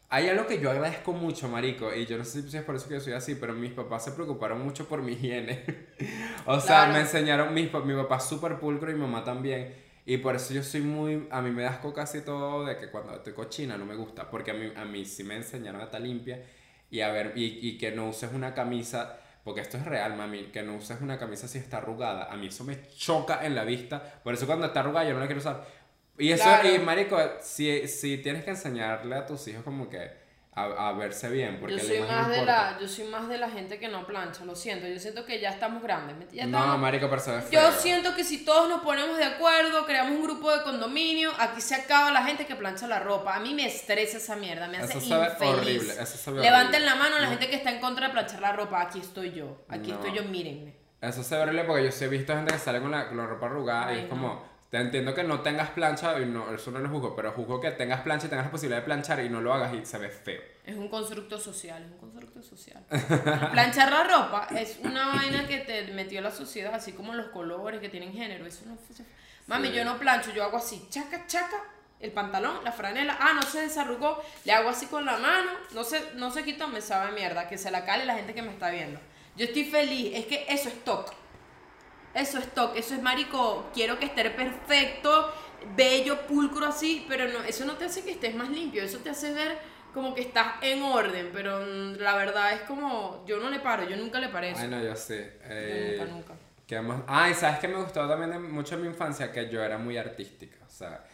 hay 0.09 0.29
algo 0.29 0.47
que 0.47 0.61
yo 0.61 0.71
agradezco 0.71 1.13
mucho, 1.13 1.49
marico, 1.49 1.95
y 1.95 2.07
yo 2.07 2.19
no 2.19 2.25
sé 2.25 2.43
si 2.49 2.57
es 2.57 2.63
por 2.65 2.77
eso 2.77 2.89
que 2.89 2.95
yo 2.95 3.01
soy 3.01 3.13
así, 3.15 3.35
pero 3.37 3.53
mis 3.55 3.73
papás 3.73 4.05
se 4.05 4.13
preocuparon 4.13 4.63
mucho 4.65 4.89
por 4.89 5.03
mi 5.03 5.13
higiene, 5.13 5.65
o 6.47 6.61
sea, 6.61 6.87
Claro. 6.87 6.93
me 6.93 7.01
enseñaron, 7.01 7.49
pa- 7.71 7.81
mi 7.81 7.95
papá 7.95 8.21
súper 8.21 8.59
pulcro 8.59 8.91
y 8.91 8.95
mi 8.95 9.01
mamá 9.01 9.25
también, 9.25 9.75
y 10.05 10.19
por 10.19 10.37
eso 10.37 10.55
yo 10.55 10.63
soy 10.63 10.81
muy, 10.83 11.29
a 11.31 11.41
mí 11.43 11.51
me 11.51 11.63
da 11.63 11.71
asco 11.71 11.93
casi 11.95 12.23
todo 12.23 12.65
de 12.65 12.79
que 12.79 12.91
cuando 12.91 13.15
estoy 13.15 13.33
cochina 13.33 13.77
no 13.79 13.87
me 13.87 13.97
gusta, 13.97 14.31
porque 14.31 14.53
a 14.53 14.55
mí, 14.55 14.73
a 14.77 14.85
mí 14.85 15.05
sí 15.05 15.25
me 15.25 15.37
enseñaron 15.37 15.81
a 15.81 15.85
estar 15.85 16.01
limpia, 16.01 16.43
y 16.91 17.01
a 17.01 17.11
ver, 17.11 17.33
y, 17.37 17.69
y 17.69 17.79
que 17.79 17.93
no 17.93 18.09
uses 18.09 18.33
una 18.33 18.55
camisa, 18.55 19.19
porque 19.45 19.61
esto 19.61 19.77
es 19.77 19.85
real, 19.85 20.17
mami, 20.17 20.45
que 20.53 20.63
no 20.63 20.77
uses 20.77 21.01
una 21.01 21.19
camisa 21.19 21.49
si 21.49 21.59
está 21.59 21.79
arrugada. 21.79 22.33
A 22.33 22.37
mí 22.37 22.47
eso 22.49 22.65
me 22.65 22.79
choca 22.97 23.45
en 23.47 23.55
la 23.55 23.65
vista. 23.65 24.21
Por 24.25 24.35
eso 24.35 24.47
cuando 24.47 24.67
está 24.67 24.81
arrugada 24.81 25.07
yo 25.09 25.15
no 25.15 25.21
la 25.21 25.27
quiero 25.27 25.41
usar. 25.41 25.65
Y 26.19 26.33
eso, 26.33 26.45
Claro. 26.45 26.69
y 26.75 26.79
marico, 26.79 27.19
si, 27.41 27.87
si 27.89 28.19
tienes 28.19 28.45
que 28.45 28.51
enseñarle 28.51 29.15
a 29.17 29.27
tus 29.27 29.47
hijos 29.49 29.63
como 29.65 29.89
que 29.91 30.25
a, 30.59 30.89
a 30.89 30.93
verse 30.93 31.29
bien, 31.29 31.59
porque 31.61 31.75
Yo 31.77 31.85
soy, 31.85 31.99
más 32.01 32.29
de 32.29 32.39
importa. 32.39 32.71
la, 32.73 32.79
yo 32.81 32.89
soy 32.89 33.05
más 33.09 33.29
de 33.29 33.37
la 33.37 33.51
gente 33.51 33.79
que 33.79 33.89
no 33.89 34.07
plancha, 34.07 34.43
lo 34.47 34.57
siento. 34.57 34.87
Yo 34.89 34.99
siento 34.99 35.27
que 35.27 35.39
ya 35.39 35.51
estamos 35.51 35.83
grandes. 35.83 36.17
¿me- 36.17 36.35
ya 36.35 36.47
No, 36.47 36.57
estamos- 36.57 36.79
marico, 36.81 37.11
pero 37.11 37.21
se 37.21 37.31
ve 37.33 37.43
Yo 37.51 37.61
feo. 37.61 37.73
siento 37.73 38.15
que 38.15 38.25
si 38.25 38.43
todos 38.47 38.67
nos 38.71 38.81
ponemos 38.81 39.19
de 39.19 39.25
acuerdo, 39.25 39.85
creamos 39.85 40.13
un 40.13 40.23
grupo 40.23 40.51
de 40.57 40.63
condominio, 40.63 41.31
aquí 41.39 41.61
se 41.61 41.75
acaba 41.75 42.11
la 42.11 42.23
gente 42.25 42.47
que 42.47 42.55
plancha 42.57 42.87
la 42.89 43.01
ropa. 43.01 43.35
A 43.37 43.41
mí 43.41 43.53
me 43.53 43.67
estresa 43.67 44.17
esa 44.17 44.37
mierda, 44.37 44.67
me 44.69 44.79
hace 44.79 44.97
Eso 44.97 45.01
se 45.07 45.15
ve 45.15 45.27
infeliz. 45.27 45.53
horrible, 45.83 46.03
eso 46.03 46.31
Levanten 46.33 46.67
horrible. 46.69 46.87
la 46.87 46.95
mano 46.95 47.17
a 47.17 47.19
la 47.19 47.25
No. 47.27 47.31
gente 47.33 47.51
que 47.51 47.57
está 47.57 47.71
en 47.71 47.81
contra 47.81 48.07
de 48.07 48.13
planchar 48.15 48.41
la 48.41 48.53
ropa. 48.53 48.81
Aquí 48.81 49.01
estoy 49.01 49.33
yo, 49.33 49.67
aquí 49.69 49.91
No. 49.91 49.97
estoy 49.97 50.15
yo, 50.15 50.25
mírenme. 50.25 50.75
Eso 51.03 51.23
se 51.23 51.37
ve 51.37 51.43
horrible 51.43 51.65
porque 51.65 51.85
yo 51.85 51.93
sí 51.93 52.05
he 52.05 52.09
visto 52.09 52.35
gente 52.35 52.55
que 52.55 52.59
sale 52.59 52.81
con 52.81 52.91
la, 52.91 53.09
con 53.09 53.19
la 53.19 53.27
ropa 53.27 53.45
arrugada 53.45 53.93
y 53.93 53.97
Ay, 53.97 53.99
es 53.99 54.05
no. 54.05 54.09
como, 54.09 54.56
te 54.77 54.83
entiendo 54.83 55.15
que 55.15 55.23
no 55.25 55.41
tengas 55.41 55.71
plancha 55.71 56.19
y 56.21 56.27
no, 56.27 56.53
eso 56.55 56.71
no 56.71 56.79
lo 56.81 56.89
juzgo, 56.89 57.17
pero 57.17 57.33
juzgo 57.33 57.61
que 57.61 57.71
tengas 57.71 58.03
plancha 58.03 58.27
y 58.27 58.31
tengas 58.31 58.47
la 58.47 58.51
posibilidad 58.51 58.81
de 58.81 58.85
planchar 58.85 59.21
y 59.25 59.29
no 59.31 59.41
lo 59.41 59.53
hagas 59.55 59.73
y 59.75 59.85
se 59.87 59.97
ve 59.99 60.09
feo. 60.11 60.41
Es 60.65 60.77
un 60.77 60.89
constructo 60.89 61.39
social, 61.39 61.83
es 61.83 61.91
un 61.93 61.99
constructo 61.99 62.43
social. 62.43 62.85
Planchar 63.53 63.91
la 63.91 64.05
ropa 64.05 64.49
es 64.59 64.79
una 64.83 65.09
vaina 65.09 65.47
que 65.47 65.59
te 65.59 65.85
metió 65.93 66.21
la 66.21 66.31
sociedad, 66.31 66.75
así 66.75 66.93
como 66.93 67.15
los 67.15 67.29
colores 67.29 67.81
que 67.81 67.89
tienen 67.89 68.13
género. 68.13 68.47
Eso 68.47 68.65
no 68.67 68.77
fue- 68.77 69.05
Mami, 69.47 69.69
Sí. 69.69 69.75
yo 69.75 69.85
no 69.85 69.97
plancho, 69.99 70.33
yo 70.33 70.43
hago 70.45 70.57
así, 70.57 70.87
chaca, 70.91 71.27
chaca, 71.27 71.57
el 72.01 72.11
pantalón, 72.13 72.63
la 72.65 72.73
franela, 72.73 73.17
ah, 73.21 73.33
no 73.35 73.43
se 73.43 73.61
desarrugó, 73.63 74.23
le 74.45 74.53
hago 74.53 74.69
así 74.69 74.87
con 74.87 75.07
la 75.07 75.17
mano, 75.19 75.51
no 75.73 75.85
se, 75.85 76.13
no 76.17 76.31
se 76.33 76.43
quitó, 76.45 76.67
me 76.69 76.81
sabe 76.81 77.13
mierda, 77.13 77.49
que 77.49 77.57
se 77.57 77.71
la 77.71 77.85
cale 77.85 78.05
la 78.05 78.15
gente 78.17 78.35
que 78.35 78.43
me 78.43 78.51
está 78.53 78.71
viendo. 78.71 78.99
Yo 79.37 79.45
estoy 79.45 79.65
feliz, 79.67 80.13
es 80.15 80.27
que 80.27 80.47
eso 80.49 80.69
es 80.69 80.83
toque. 80.85 81.13
Eso 82.17 82.39
es 82.39 82.53
toque, 82.55 82.81
eso 82.81 82.95
es 82.95 83.03
marico, 83.03 83.71
quiero 83.75 83.99
que 83.99 84.07
esté 84.07 84.29
perfecto, 84.31 85.33
bello, 85.77 86.27
pulcro 86.27 86.67
así, 86.67 87.05
pero 87.09 87.29
no, 87.29 87.45
eso 87.45 87.65
no 87.65 87.75
te 87.75 87.85
hace 87.85 88.03
que 88.03 88.13
estés 88.13 88.35
más 88.35 88.49
limpio, 88.49 88.83
eso 88.83 88.99
te 88.99 89.11
hace 89.11 89.33
ver 89.33 89.59
como 89.93 90.15
que 90.15 90.23
estás 90.23 90.55
en 90.63 90.83
orden, 90.83 91.31
pero 91.33 91.61
mm, 91.61 92.01
la 92.01 92.17
verdad 92.17 92.55
es 92.55 92.61
como, 92.63 93.25
yo 93.27 93.39
no 93.39 93.51
le 93.51 93.61
paro, 93.61 93.89
yo 93.89 93.97
nunca 93.97 94.19
le 94.19 94.31
paré 94.31 94.51
eso. 94.51 94.61
Ay, 94.61 94.69
no, 94.69 94.83
yo 94.83 94.97
sé. 94.97 95.39
Eh, 95.45 95.97
nunca, 95.99 96.13
nunca. 96.13 96.35
¿Qué 96.67 96.81
más? 96.81 97.03
Ay, 97.07 97.33
¿sabes 97.35 97.61
qué 97.61 97.69
me 97.69 97.77
gustó 97.77 98.09
también 98.09 98.31
de 98.31 98.39
mucho 98.41 98.75
en 98.75 98.83
mi 98.83 98.89
infancia? 98.89 99.31
Que 99.31 99.49
yo 99.49 99.63
era 99.63 99.79
muy 99.79 99.97
artística. 99.97 100.57
O 100.67 100.71
sea, 100.71 101.05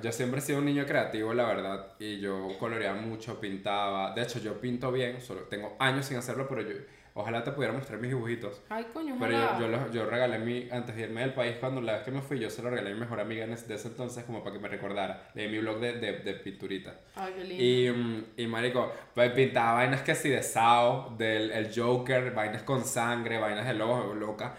yo 0.00 0.12
siempre 0.12 0.38
he 0.38 0.42
sido 0.42 0.60
un 0.60 0.66
niño 0.66 0.86
creativo, 0.86 1.34
la 1.34 1.46
verdad. 1.46 1.94
Y 1.98 2.20
yo 2.20 2.48
coloreaba 2.60 3.00
mucho, 3.00 3.40
pintaba. 3.40 4.14
De 4.14 4.22
hecho, 4.22 4.38
yo 4.38 4.60
pinto 4.60 4.92
bien. 4.92 5.20
Solo 5.20 5.42
tengo 5.42 5.74
años 5.80 6.06
sin 6.06 6.16
hacerlo, 6.16 6.46
pero 6.48 6.62
yo 6.62 6.76
Ojalá 7.16 7.44
te 7.44 7.52
pudiera 7.52 7.72
mostrar 7.72 8.00
mis 8.00 8.10
dibujitos. 8.10 8.60
Ay, 8.68 8.86
coño, 8.92 9.14
Pero 9.20 9.32
yo, 9.32 9.60
yo, 9.60 9.68
los- 9.68 9.92
yo 9.92 10.04
regalé 10.10 10.40
mi, 10.40 10.68
antes 10.70 10.96
de 10.96 11.02
irme 11.02 11.20
del 11.20 11.32
país, 11.32 11.56
cuando 11.60 11.80
la 11.80 11.92
vez 11.94 12.02
que 12.02 12.10
me 12.10 12.20
fui, 12.20 12.40
yo 12.40 12.50
se 12.50 12.60
lo 12.60 12.70
regalé 12.70 12.90
a 12.90 12.94
mi 12.94 12.98
mejor 12.98 13.20
amiga 13.20 13.46
de 13.46 13.54
ese 13.54 13.86
entonces, 13.88 14.24
como 14.24 14.42
para 14.42 14.56
que 14.56 14.60
me 14.60 14.66
recordara. 14.68 15.30
Leí 15.34 15.48
mi 15.48 15.58
blog 15.60 15.78
de, 15.78 15.92
de, 16.00 16.12
de 16.18 16.34
pinturita. 16.34 16.98
Ay, 17.14 17.32
qué 17.36 17.44
lindo. 17.44 17.62
Y, 17.64 17.90
mm, 17.90 18.24
y 18.38 18.46
marico, 18.48 18.92
pues 19.14 19.30
pintaba 19.30 19.74
vainas 19.74 20.02
que 20.02 20.16
sí 20.16 20.28
de 20.28 20.42
Sao, 20.42 21.14
del 21.16 21.52
el 21.52 21.70
Joker, 21.72 22.32
vainas 22.34 22.64
con 22.64 22.84
sangre, 22.84 23.38
vainas 23.38 23.64
de 23.64 23.74
lobo, 23.74 24.12
loca. 24.12 24.56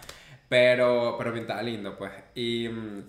Pero, 0.47 1.15
pero 1.17 1.33
pintaba 1.33 1.61
lindo, 1.61 1.97
pues. 1.97 2.13
Y, 2.35 2.69
mm, 2.69 3.03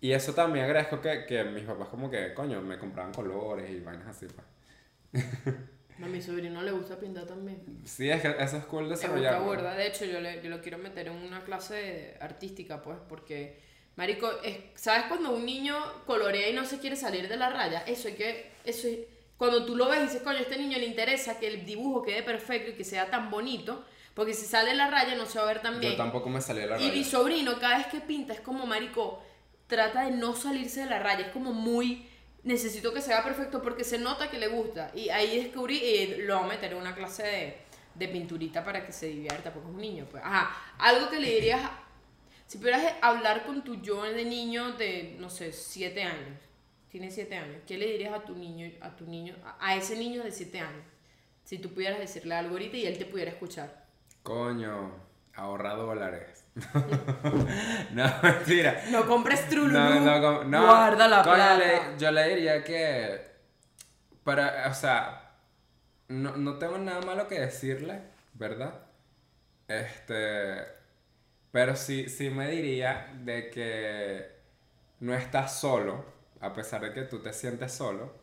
y 0.00 0.10
eso 0.10 0.34
también 0.34 0.64
agradezco 0.64 1.00
que, 1.00 1.24
que 1.24 1.44
mis 1.44 1.62
papás 1.62 1.86
como 1.88 2.10
que, 2.10 2.34
coño, 2.34 2.60
me 2.62 2.78
compraban 2.78 3.12
colores 3.14 3.70
y 3.70 3.78
vainas 3.78 4.08
así, 4.08 4.26
pues. 4.26 5.24
A 6.02 6.06
mi 6.06 6.22
sobrino 6.22 6.62
le 6.62 6.70
gusta 6.70 6.96
pintar 6.96 7.26
también. 7.26 7.60
Sí, 7.84 8.08
es 8.08 8.22
que 8.22 8.34
eso 8.38 8.56
es 8.56 8.64
cool 8.66 8.88
desarrollar. 8.88 9.76
De 9.76 9.86
hecho, 9.86 10.04
yo, 10.04 10.20
le, 10.20 10.42
yo 10.42 10.48
lo 10.50 10.60
quiero 10.60 10.78
meter 10.78 11.08
en 11.08 11.14
una 11.16 11.42
clase 11.44 12.16
artística, 12.20 12.80
pues, 12.82 12.98
porque, 13.08 13.58
marico, 13.96 14.30
es, 14.44 14.58
¿sabes 14.74 15.04
cuando 15.08 15.34
un 15.34 15.44
niño 15.44 15.76
colorea 16.06 16.48
y 16.48 16.52
no 16.52 16.64
se 16.64 16.78
quiere 16.78 16.96
salir 16.96 17.28
de 17.28 17.36
la 17.36 17.50
raya? 17.50 17.80
Eso 17.86 18.08
es 18.08 18.14
que, 18.14 18.50
eso 18.64 18.86
es, 18.86 18.98
cuando 19.36 19.64
tú 19.64 19.76
lo 19.76 19.88
ves 19.88 20.00
y 20.00 20.02
dices, 20.04 20.22
coño, 20.22 20.38
a 20.38 20.42
este 20.42 20.58
niño 20.58 20.78
le 20.78 20.86
interesa 20.86 21.38
que 21.38 21.48
el 21.48 21.64
dibujo 21.66 22.02
quede 22.02 22.22
perfecto 22.22 22.70
y 22.70 22.74
que 22.74 22.84
sea 22.84 23.10
tan 23.10 23.30
bonito, 23.30 23.84
porque 24.14 24.34
si 24.34 24.46
sale 24.46 24.74
la 24.74 24.90
raya 24.90 25.14
no 25.14 25.26
se 25.26 25.38
va 25.38 25.44
a 25.44 25.48
ver 25.48 25.62
tan 25.62 25.78
bien. 25.78 25.92
Yo 25.92 25.98
tampoco 25.98 26.28
me 26.28 26.40
salí 26.40 26.60
de 26.60 26.66
la 26.66 26.80
Y 26.80 26.84
mi 26.84 26.90
raya. 26.90 27.04
sobrino, 27.04 27.58
cada 27.60 27.78
vez 27.78 27.86
que 27.88 28.00
pinta, 28.00 28.32
es 28.32 28.40
como, 28.40 28.66
marico, 28.66 29.22
trata 29.68 30.04
de 30.04 30.10
no 30.12 30.34
salirse 30.34 30.80
de 30.80 30.86
la 30.86 30.98
raya. 30.98 31.26
Es 31.26 31.32
como 31.32 31.52
muy, 31.52 32.07
necesito 32.48 32.94
que 32.94 33.02
sea 33.02 33.22
perfecto 33.22 33.60
porque 33.60 33.84
se 33.84 33.98
nota 33.98 34.30
que 34.30 34.38
le 34.38 34.48
gusta. 34.48 34.90
Y 34.94 35.10
ahí 35.10 35.42
descubrí 35.42 35.76
y 35.76 36.22
lo 36.22 36.38
voy 36.38 36.46
a 36.46 36.48
meter 36.48 36.72
en 36.72 36.78
una 36.78 36.94
clase 36.94 37.22
de, 37.22 37.56
de 37.94 38.08
pinturita 38.08 38.64
para 38.64 38.84
que 38.84 38.90
se 38.90 39.08
divierta, 39.08 39.52
porque 39.52 39.68
es 39.68 39.74
un 39.74 39.80
niño. 39.80 40.06
Pues. 40.10 40.22
Ajá, 40.24 40.56
algo 40.78 41.10
que 41.10 41.20
le 41.20 41.30
dirías, 41.30 41.70
si 42.46 42.56
pudieras 42.56 42.94
hablar 43.02 43.44
con 43.44 43.62
tu 43.62 43.76
yo 43.82 44.02
de 44.02 44.24
niño 44.24 44.72
de, 44.72 45.16
no 45.20 45.28
sé, 45.28 45.52
siete 45.52 46.02
años. 46.02 46.40
Tiene 46.90 47.10
siete 47.10 47.36
años. 47.36 47.60
¿Qué 47.66 47.76
le 47.76 47.86
dirías 47.86 48.14
a 48.14 48.24
tu 48.24 48.34
niño, 48.34 48.72
a 48.80 48.96
tu 48.96 49.04
niño, 49.04 49.36
a, 49.60 49.76
ese 49.76 49.96
niño 49.98 50.24
de 50.24 50.32
siete 50.32 50.58
años? 50.58 50.82
Si 51.44 51.58
tú 51.58 51.68
pudieras 51.74 51.98
decirle 51.98 52.34
algo 52.34 52.52
ahorita 52.52 52.78
y 52.78 52.86
él 52.86 52.96
te 52.96 53.04
pudiera 53.04 53.30
escuchar. 53.30 53.86
Coño, 54.22 54.94
ahorra 55.34 55.74
dólares. 55.74 56.44
no, 57.92 58.04
mentira. 58.22 58.82
No 58.90 59.06
compres 59.06 59.48
trululú. 59.48 59.78
No, 59.78 60.44
no. 60.44 60.66
Guarda 60.66 61.08
la 61.08 61.22
plata. 61.22 61.56
le- 61.58 61.98
yo 61.98 62.10
le 62.10 62.28
diría 62.28 62.64
que. 62.64 63.28
Para, 64.24 64.68
o 64.70 64.74
sea, 64.74 65.32
no, 66.08 66.36
no 66.36 66.58
tengo 66.58 66.78
nada 66.78 67.00
malo 67.02 67.28
que 67.28 67.40
decirle, 67.40 68.00
¿verdad? 68.34 68.74
Este. 69.68 70.62
Pero 71.52 71.76
sí, 71.76 72.08
sí 72.08 72.28
me 72.30 72.50
diría 72.50 73.10
de 73.24 73.50
que 73.50 74.30
no 75.00 75.14
estás 75.14 75.58
solo, 75.58 76.04
a 76.40 76.52
pesar 76.52 76.82
de 76.82 76.92
que 76.92 77.02
tú 77.02 77.20
te 77.20 77.32
sientes 77.32 77.72
solo. 77.72 78.14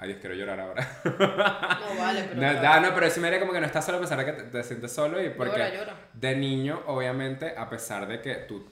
Ay, 0.00 0.08
Dios, 0.08 0.20
quiero 0.20 0.34
llorar 0.36 0.60
ahora. 0.60 0.88
No 1.04 1.98
vale, 1.98 2.22
pero. 2.28 2.40
No, 2.40 2.54
da, 2.62 2.80
no, 2.80 2.94
pero 2.94 3.10
sí 3.10 3.18
me 3.20 3.26
diría 3.26 3.40
como 3.40 3.52
que 3.52 3.60
no 3.60 3.66
estás 3.66 3.84
solo 3.84 3.98
a 3.98 4.00
pesar 4.00 4.18
de 4.18 4.24
que 4.26 4.32
te, 4.32 4.42
te 4.44 4.62
sientes 4.62 4.92
solo 4.92 5.22
y 5.22 5.30
porque 5.30 5.52
Llora, 5.58 5.74
llora. 5.74 5.96
de 6.14 6.36
niño, 6.36 6.80
obviamente, 6.86 7.52
a 7.56 7.68
pesar 7.68 8.06
de 8.06 8.20
que 8.20 8.34
tú, 8.36 8.64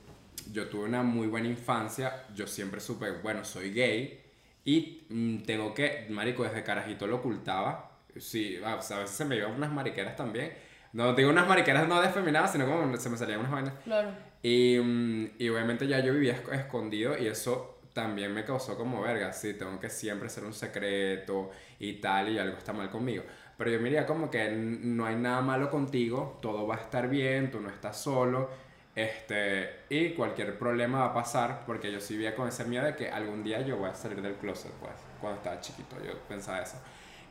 yo 0.53 0.69
tuve 0.69 0.85
una 0.85 1.03
muy 1.03 1.27
buena 1.27 1.49
infancia, 1.49 2.23
yo 2.35 2.47
siempre 2.47 2.81
supe, 2.81 3.11
bueno, 3.11 3.45
soy 3.45 3.73
gay 3.73 4.23
y 4.65 5.05
mm, 5.09 5.39
tengo 5.43 5.75
que, 5.75 6.07
marico, 6.11 6.45
desde 6.45 6.63
carajito 6.63 7.07
lo 7.07 7.17
ocultaba. 7.17 7.91
Sí, 8.17 8.61
a, 8.65 8.77
veces 8.77 9.11
se 9.11 9.25
me 9.25 9.37
iban 9.37 9.53
unas 9.53 9.71
mariqueras 9.73 10.15
también. 10.17 10.53
No 10.93 11.13
digo 11.13 11.29
unas 11.29 11.47
mariqueras 11.47 11.87
no 11.89 12.01
desfeminadas, 12.01 12.53
sino 12.53 12.67
como 12.67 12.97
se 12.97 13.11
me 13.11 13.17
salían 13.19 13.41
unas 13.41 13.53
vainas. 13.53 13.75
Claro. 13.85 14.09
Y, 14.43 14.79
mm, 14.79 15.31
y 15.39 15.49
obviamente 15.49 15.87
ya 15.89 15.99
yo 16.01 16.13
vivía 16.15 16.41
esc- 16.41 16.55
escondido 16.55 17.19
y 17.19 17.27
eso 17.27 17.76
también 17.97 18.35
me 18.35 18.45
causó 18.45 18.77
como 18.77 19.01
verga, 19.01 19.33
sí, 19.33 19.55
tengo 19.55 19.81
que 19.81 19.89
siempre 19.89 20.29
ser 20.29 20.45
un 20.45 20.53
secreto 20.53 21.51
y 21.79 21.95
tal 21.95 22.29
y 22.29 22.39
algo 22.39 22.59
está 22.59 22.75
mal 22.75 22.91
conmigo. 22.91 23.25
Pero 23.57 23.71
yo 23.71 23.79
me 23.79 23.85
diría 23.85 24.05
como 24.05 24.31
que 24.31 24.51
no 24.51 25.07
hay 25.07 25.17
nada 25.17 25.41
malo 25.41 25.71
contigo, 25.71 26.39
todo 26.43 26.67
va 26.67 26.75
a 26.75 26.79
estar 26.79 27.09
bien, 27.09 27.51
tú 27.51 27.59
no 27.59 27.71
estás 27.71 27.99
solo, 27.99 28.51
este, 28.95 29.85
y 29.89 30.11
cualquier 30.11 30.59
problema 30.59 30.99
va 30.99 31.07
a 31.07 31.15
pasar, 31.15 31.63
porque 31.65 31.91
yo 31.91 31.99
sí 31.99 32.19
vivía 32.19 32.35
con 32.35 32.47
ese 32.49 32.67
miedo 32.67 32.85
de 32.85 32.97
que 32.97 33.09
algún 33.09 33.43
día 33.43 33.63
yo 33.63 33.79
voy 33.79 33.89
a 33.89 33.95
salir 33.95 34.21
del 34.21 34.35
closet, 34.35 34.73
pues, 34.73 34.93
cuando 35.19 35.39
estaba 35.39 35.59
chiquito, 35.63 35.97
yo 36.05 36.19
pensaba 36.29 36.61
eso. 36.61 36.77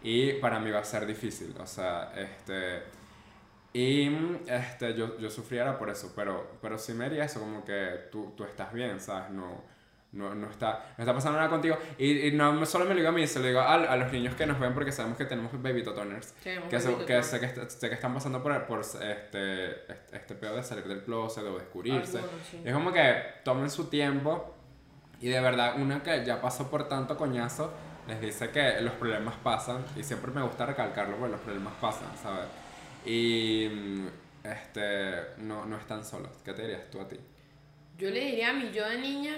Y 0.01 0.33
para 0.33 0.59
mí 0.59 0.71
va 0.71 0.79
a 0.79 0.83
ser 0.83 1.05
difícil, 1.05 1.53
o 1.59 1.67
sea, 1.67 2.11
este... 2.15 2.81
Y 3.71 4.09
este, 4.47 4.95
yo, 4.95 5.19
yo 5.19 5.29
sufriera 5.29 5.77
por 5.77 5.91
eso, 5.91 6.11
pero, 6.15 6.57
pero 6.59 6.79
sí 6.79 6.93
me 6.93 7.07
diría 7.07 7.25
eso, 7.25 7.39
como 7.39 7.63
que 7.63 8.07
tú, 8.11 8.33
tú 8.35 8.45
estás 8.45 8.73
bien, 8.73 8.99
¿sabes? 8.99 9.29
No, 9.31 9.74
no, 10.15 10.33
no, 10.33 10.49
está, 10.49 10.93
no 10.97 11.03
está 11.03 11.13
pasando 11.13 11.37
nada 11.37 11.49
contigo. 11.49 11.77
Y, 11.97 12.27
y 12.27 12.31
no 12.31 12.65
solo 12.65 12.85
me 12.85 12.91
lo 12.91 12.97
digo 12.97 13.09
a 13.09 13.11
mí, 13.11 13.27
se 13.27 13.39
lo 13.39 13.45
digo 13.47 13.59
a, 13.59 13.73
a 13.75 13.95
los 13.97 14.11
niños 14.11 14.33
que 14.35 14.45
nos 14.47 14.59
ven 14.59 14.73
porque 14.73 14.91
sabemos 14.91 15.17
que 15.17 15.25
tenemos 15.25 15.51
baby 15.61 15.83
totoners. 15.83 16.33
Tenemos 16.43 16.69
Que, 16.69 16.77
baby 16.77 17.05
que 17.05 17.21
sé, 17.23 17.39
que, 17.39 17.45
est- 17.45 17.69
sé 17.69 17.89
que 17.89 17.95
están 17.95 18.13
pasando 18.13 18.41
por, 18.41 18.65
por 18.65 18.79
este, 18.81 19.11
este, 19.11 20.15
este 20.15 20.35
pedo 20.35 20.55
de 20.55 20.63
salir 20.63 20.85
del 20.85 21.03
closet 21.03 21.43
o 21.43 21.55
descubrirse. 21.57 22.17
Algunos, 22.19 22.45
sí. 22.49 22.61
Es 22.65 22.73
como 22.73 22.91
que 22.91 23.15
tomen 23.43 23.69
su 23.69 23.85
tiempo 23.89 24.55
y 25.21 25.29
de 25.29 25.39
verdad, 25.41 25.75
una 25.79 26.01
que 26.03 26.25
ya 26.25 26.41
pasó 26.41 26.69
por 26.69 26.87
tanto 26.87 27.15
coñazo, 27.17 27.73
les 28.07 28.21
dice 28.21 28.49
que 28.51 28.81
los 28.81 28.93
problemas 28.93 29.35
pasan 29.43 29.83
y 29.95 30.03
siempre 30.03 30.31
me 30.31 30.41
gusta 30.43 30.65
recalcarlo 30.65 31.15
porque 31.17 31.31
los 31.33 31.41
problemas 31.41 31.73
pasan, 31.81 32.09
¿sabes? 32.21 32.45
Y 33.05 33.67
mm, 33.69 34.07
este, 34.47 35.11
no, 35.37 35.65
no 35.65 35.77
están 35.77 36.05
solos. 36.05 36.31
¿Qué 36.43 36.53
te 36.53 36.61
dirías 36.63 36.89
tú 36.91 36.99
a 37.01 37.07
ti? 37.07 37.17
Yo 37.97 38.09
le 38.09 38.19
diría 38.25 38.49
a 38.49 38.53
mi 38.53 38.71
yo 38.71 38.87
de 38.87 38.97
niña 38.99 39.33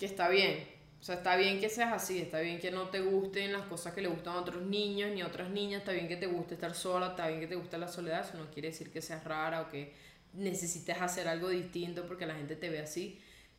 que 0.00 0.06
está 0.06 0.28
bien. 0.28 0.66
O 1.00 1.02
sea, 1.02 1.14
está 1.14 1.36
bien 1.36 1.60
que 1.60 1.68
seas 1.70 1.92
así, 1.92 2.18
está 2.18 2.40
bien 2.40 2.58
que 2.58 2.70
no 2.70 2.88
te 2.88 3.00
gusten 3.00 3.52
las 3.52 3.62
cosas 3.62 3.94
que 3.94 4.02
le 4.02 4.08
gustan 4.08 4.34
a 4.34 4.40
otros 4.40 4.62
niños 4.62 5.10
ni 5.12 5.20
a 5.22 5.26
otras 5.28 5.48
niñas, 5.48 5.80
está 5.80 5.92
bien 5.92 6.08
que 6.08 6.16
te 6.16 6.26
guste 6.26 6.54
estar 6.54 6.74
sola, 6.74 7.08
está 7.10 7.28
bien 7.28 7.40
que 7.40 7.46
te 7.46 7.54
guste 7.54 7.78
la 7.78 7.88
soledad, 7.88 8.26
eso 8.28 8.36
no 8.36 8.50
quiere 8.50 8.68
decir 8.68 8.90
que 8.92 9.00
seas 9.00 9.24
rara 9.24 9.62
o 9.62 9.68
que 9.70 9.94
necesites 10.34 11.00
hacer 11.00 11.26
algo 11.28 11.48
distinto 11.48 12.04
porque 12.06 12.26
la 12.26 12.34
gente 12.34 12.54
te 12.56 12.68
ve 12.68 12.80
así. 12.80 13.18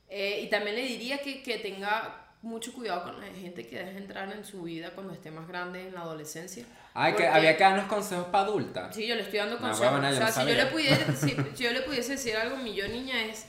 Eh, 0.09 0.41
y 0.43 0.49
también 0.49 0.75
le 0.75 0.83
diría 0.83 1.17
que, 1.19 1.41
que 1.41 1.57
tenga 1.57 2.27
mucho 2.43 2.73
cuidado 2.73 3.03
con 3.05 3.19
la 3.19 3.27
gente 3.33 3.65
que 3.67 3.77
deja 3.77 3.97
entrar 3.97 4.31
en 4.31 4.43
su 4.45 4.63
vida 4.63 4.91
cuando 4.91 5.13
esté 5.13 5.31
más 5.31 5.47
grande 5.47 5.87
en 5.87 5.93
la 5.95 6.01
adolescencia. 6.01 6.65
Ay, 6.93 7.13
que 7.13 7.23
Porque- 7.23 7.27
había 7.29 7.57
que 7.57 7.63
darnos 7.63 7.85
consejos 7.85 8.25
para 8.27 8.45
adultas. 8.45 8.95
Sí, 8.95 9.07
yo 9.07 9.15
le 9.15 9.21
estoy 9.21 9.39
dando 9.39 9.55
No, 9.55 9.61
consejos. 9.61 9.97
o 9.97 10.01
sea, 10.01 10.09
no 10.09 10.13
si, 10.15 10.19
yo 10.21 10.27
sabía. 10.31 10.63
le 10.63 10.65
pudiese, 10.67 11.15
si, 11.15 11.29
si 11.55 11.63
yo 11.63 11.71
le 11.71 11.81
pudiese 11.81 12.11
decir 12.13 12.35
algo 12.35 12.57
a 12.57 12.59
mi 12.59 12.73
yo 12.75 12.87
niña 12.87 13.23
es, 13.25 13.45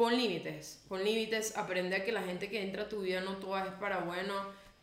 pon 0.00 0.16
límites, 0.16 0.82
pon 0.88 1.04
límites, 1.04 1.58
aprende 1.58 1.94
a 1.94 2.02
que 2.02 2.10
la 2.10 2.22
gente 2.22 2.48
que 2.48 2.62
entra 2.62 2.84
a 2.84 2.88
tu 2.88 3.02
vida 3.02 3.20
no 3.20 3.36
toda 3.36 3.66
es 3.66 3.74
para 3.74 3.98
bueno, 3.98 4.32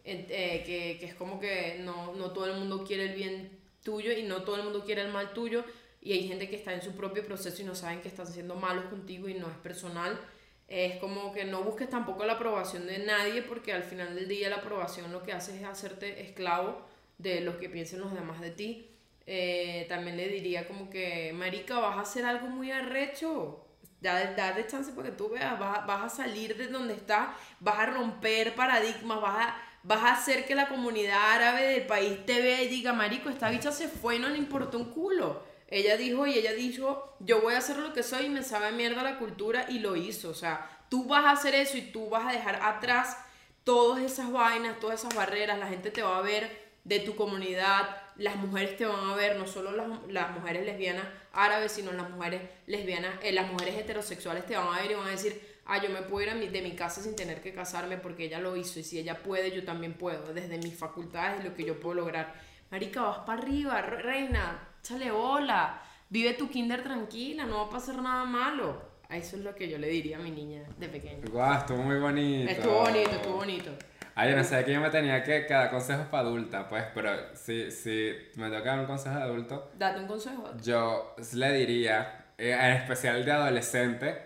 eh, 0.06 0.62
que, 0.64 1.00
que 1.00 1.06
es 1.08 1.16
como 1.16 1.40
que 1.40 1.78
no, 1.80 2.14
no 2.14 2.34
todo 2.34 2.46
el 2.46 2.60
mundo 2.60 2.84
quiere 2.86 3.06
el 3.06 3.16
bien 3.16 3.50
tuyo 3.82 4.12
y 4.12 4.22
no 4.22 4.44
todo 4.44 4.58
el 4.58 4.64
mundo 4.66 4.86
quiere 4.86 5.02
el 5.02 5.12
mal 5.12 5.34
tuyo 5.34 5.66
y 6.04 6.14
hay 6.14 6.28
gente 6.28 6.48
que 6.48 6.56
está 6.56 6.72
en 6.72 6.84
su 6.84 6.92
propio 6.92 7.26
proceso 7.26 7.64
y 7.64 7.66
no 7.66 7.74
saben 7.74 8.00
que 8.02 8.10
están 8.10 8.28
siendo 8.28 8.58
malos 8.58 8.86
contigo 8.86 9.28
y 9.28 9.34
no 9.34 9.48
es 9.48 9.58
personal. 9.58 10.20
Es 10.68 10.98
como 10.98 11.34
que 11.34 11.46
no 11.46 11.64
busques 11.64 11.90
tampoco 11.90 12.24
la 12.24 12.34
aprobación 12.34 12.86
de 12.86 13.00
nadie 13.00 13.42
porque 13.42 13.74
al 13.74 13.84
final 13.84 14.14
del 14.14 14.28
día 14.28 14.50
la 14.50 14.58
aprobación 14.58 15.12
lo 15.12 15.24
que 15.24 15.34
hace 15.34 15.58
es 15.58 15.64
hacerte 15.64 16.22
esclavo 16.22 16.86
de 17.18 17.42
lo 17.42 17.58
que 17.58 17.70
piensen 17.70 18.02
los 18.02 18.14
demás 18.14 18.40
de 18.40 18.52
ti. 18.52 18.88
Eh, 19.26 19.88
también 19.90 20.16
le 20.16 20.30
diría 20.30 20.68
como 20.68 20.92
que, 20.92 21.34
Marica, 21.34 21.80
vas 21.80 21.98
a 21.98 22.02
hacer 22.02 22.24
algo 22.24 22.50
muy 22.50 22.70
arrecho. 22.70 23.67
Da- 24.02 24.34
Dale 24.36 24.68
chance 24.68 24.92
para 24.92 25.10
que 25.10 25.16
tú 25.16 25.30
veas, 25.30 25.58
vas 25.60 25.86
vas 25.86 26.04
a 26.14 26.16
salir 26.18 26.56
de 26.56 26.68
donde 26.68 26.94
estás, 26.94 27.30
vas 27.60 27.80
a 27.80 27.86
romper 27.88 28.54
paradigmas, 28.56 29.20
vas 29.22 29.48
a, 29.48 29.58
vas 29.84 30.04
a 30.04 30.12
hacer 30.14 30.46
que 30.46 30.54
la 30.56 30.68
comunidad 30.68 31.34
árabe 31.34 31.64
del 31.68 31.88
país 31.88 32.26
te 32.26 32.42
vea 32.42 32.62
y 32.62 32.68
diga, 32.68 32.94
Marico, 32.94 33.30
esta 33.30 33.50
bicha 33.50 33.72
se 33.72 33.88
fue 33.88 34.20
no 34.20 34.30
le 34.30 34.38
importó 34.38 34.78
un 34.78 34.92
culo. 34.92 35.44
Ella 35.70 35.98
dijo 35.98 36.26
y 36.28 36.34
ella 36.34 36.54
dijo, 36.54 37.16
yo 37.20 37.42
voy 37.42 37.54
a 37.56 37.58
hacer 37.58 37.78
lo 37.78 37.92
que 37.94 38.02
soy 38.04 38.28
y 38.28 38.30
me 38.30 38.44
sabe 38.44 38.72
mierda 38.72 39.04
la 39.04 39.18
cultura 39.20 39.66
y 39.70 39.80
lo 39.80 39.96
hizo. 39.98 40.30
O 40.30 40.34
sea, 40.34 40.70
tú 40.90 41.06
vas 41.06 41.26
a 41.26 41.32
hacer 41.32 41.56
eso 41.56 41.78
y 41.78 41.82
tú 41.82 42.10
vas 42.10 42.26
a 42.28 42.32
dejar 42.32 42.56
atrás 42.64 43.18
todas 43.64 44.02
esas 44.04 44.32
vainas, 44.32 44.80
todas 44.80 45.00
esas 45.02 45.14
barreras, 45.16 45.60
la 45.60 45.68
gente 45.68 45.92
te 45.92 46.02
va 46.04 46.18
a 46.20 46.22
ver 46.22 46.68
de 46.86 47.00
tu 47.02 47.16
comunidad, 47.16 47.98
las 48.18 48.36
mujeres 48.38 48.78
te 48.78 48.86
van 48.86 49.10
a 49.10 49.16
ver, 49.16 49.38
no 49.38 49.46
solo 49.48 49.72
las, 49.72 49.88
las 50.10 50.32
mujeres 50.32 50.66
lesbianas 50.66 51.06
árabes, 51.34 51.72
sino 51.72 51.92
las 51.92 52.10
mujeres 52.10 52.42
lesbianas, 52.66 53.16
eh, 53.24 53.32
las 53.32 53.52
mujeres 53.52 53.76
heterosexuales 53.78 54.46
te 54.46 54.56
van 54.58 54.68
a 54.74 54.82
ver 54.82 54.92
y 54.92 54.96
van 54.96 55.08
a 55.08 55.12
decir, 55.12 55.40
ah, 55.66 55.82
yo 55.82 55.90
me 55.90 56.02
puedo 56.02 56.26
ir 56.26 56.32
a 56.32 56.36
mi- 56.36 56.48
de 56.48 56.62
mi 56.62 56.72
casa 56.76 57.02
sin 57.02 57.16
tener 57.16 57.42
que 57.42 57.54
casarme 57.54 57.98
porque 57.98 58.26
ella 58.26 58.40
lo 58.40 58.56
hizo 58.56 58.80
y 58.80 58.84
si 58.84 58.98
ella 59.00 59.20
puede, 59.22 59.52
yo 59.56 59.64
también 59.64 59.94
puedo, 59.94 60.34
desde 60.34 60.58
mis 60.58 60.76
facultades 60.78 61.42
y 61.42 61.48
lo 61.48 61.54
que 61.54 61.64
yo 61.66 61.80
puedo 61.80 61.96
lograr. 61.96 62.34
Marica, 62.72 63.02
vas 63.02 63.20
para 63.20 63.42
arriba, 63.42 63.82
re- 63.82 64.02
reina, 64.02 64.68
échale 64.82 65.12
bola, 65.12 65.82
vive 66.10 66.34
tu 66.34 66.50
kinder 66.50 66.84
tranquila, 66.84 67.46
no 67.46 67.58
va 67.58 67.64
a 67.66 67.70
pasar 67.70 68.02
nada 68.02 68.26
malo. 68.26 68.82
Eso 69.10 69.38
es 69.38 69.44
lo 69.44 69.56
que 69.56 69.70
yo 69.70 69.78
le 69.78 69.88
diría 69.88 70.18
a 70.18 70.20
mi 70.20 70.32
niña 70.32 70.64
de 70.78 70.90
pequeña. 70.90 71.26
Guau, 71.32 71.54
estuvo 71.60 71.78
muy 71.84 71.98
bonito. 71.98 72.52
Estuvo 72.52 72.80
bonito, 72.80 73.10
estuvo 73.12 73.36
bonito. 73.36 73.72
Ay, 74.20 74.32
yo 74.32 74.36
no 74.36 74.44
sé 74.44 74.66
que 74.66 74.74
yo 74.74 74.82
me 74.82 74.90
tenía 74.90 75.22
que, 75.22 75.46
que 75.46 75.54
dar 75.54 75.70
consejos 75.70 76.08
para 76.08 76.28
adulta, 76.28 76.68
pues, 76.68 76.84
pero 76.96 77.12
si, 77.36 77.70
si 77.70 78.16
me 78.34 78.50
toca 78.50 78.72
dar 78.72 78.80
un 78.80 78.88
consejo 78.88 79.16
de 79.16 79.22
adulto, 79.22 79.70
Date 79.78 80.00
un 80.00 80.08
consejo. 80.08 80.58
yo 80.60 81.16
le 81.34 81.54
diría, 81.54 82.26
eh, 82.36 82.52
en 82.52 82.72
especial 82.72 83.24
de 83.24 83.32
adolescente, 83.32 84.20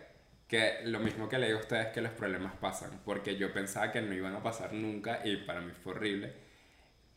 que 0.47 0.79
lo 0.85 0.99
mismo 0.99 1.27
que 1.27 1.37
le 1.37 1.47
digo 1.47 1.59
a 1.59 1.61
ustedes 1.63 1.87
que 1.87 1.99
los 1.99 2.13
problemas 2.13 2.53
pasan, 2.55 3.01
porque 3.03 3.35
yo 3.35 3.51
pensaba 3.51 3.91
que 3.91 4.01
no 4.01 4.13
iban 4.13 4.33
a 4.33 4.41
pasar 4.41 4.71
nunca 4.71 5.19
y 5.25 5.35
para 5.35 5.59
mí 5.59 5.73
fue 5.83 5.91
horrible. 5.91 6.31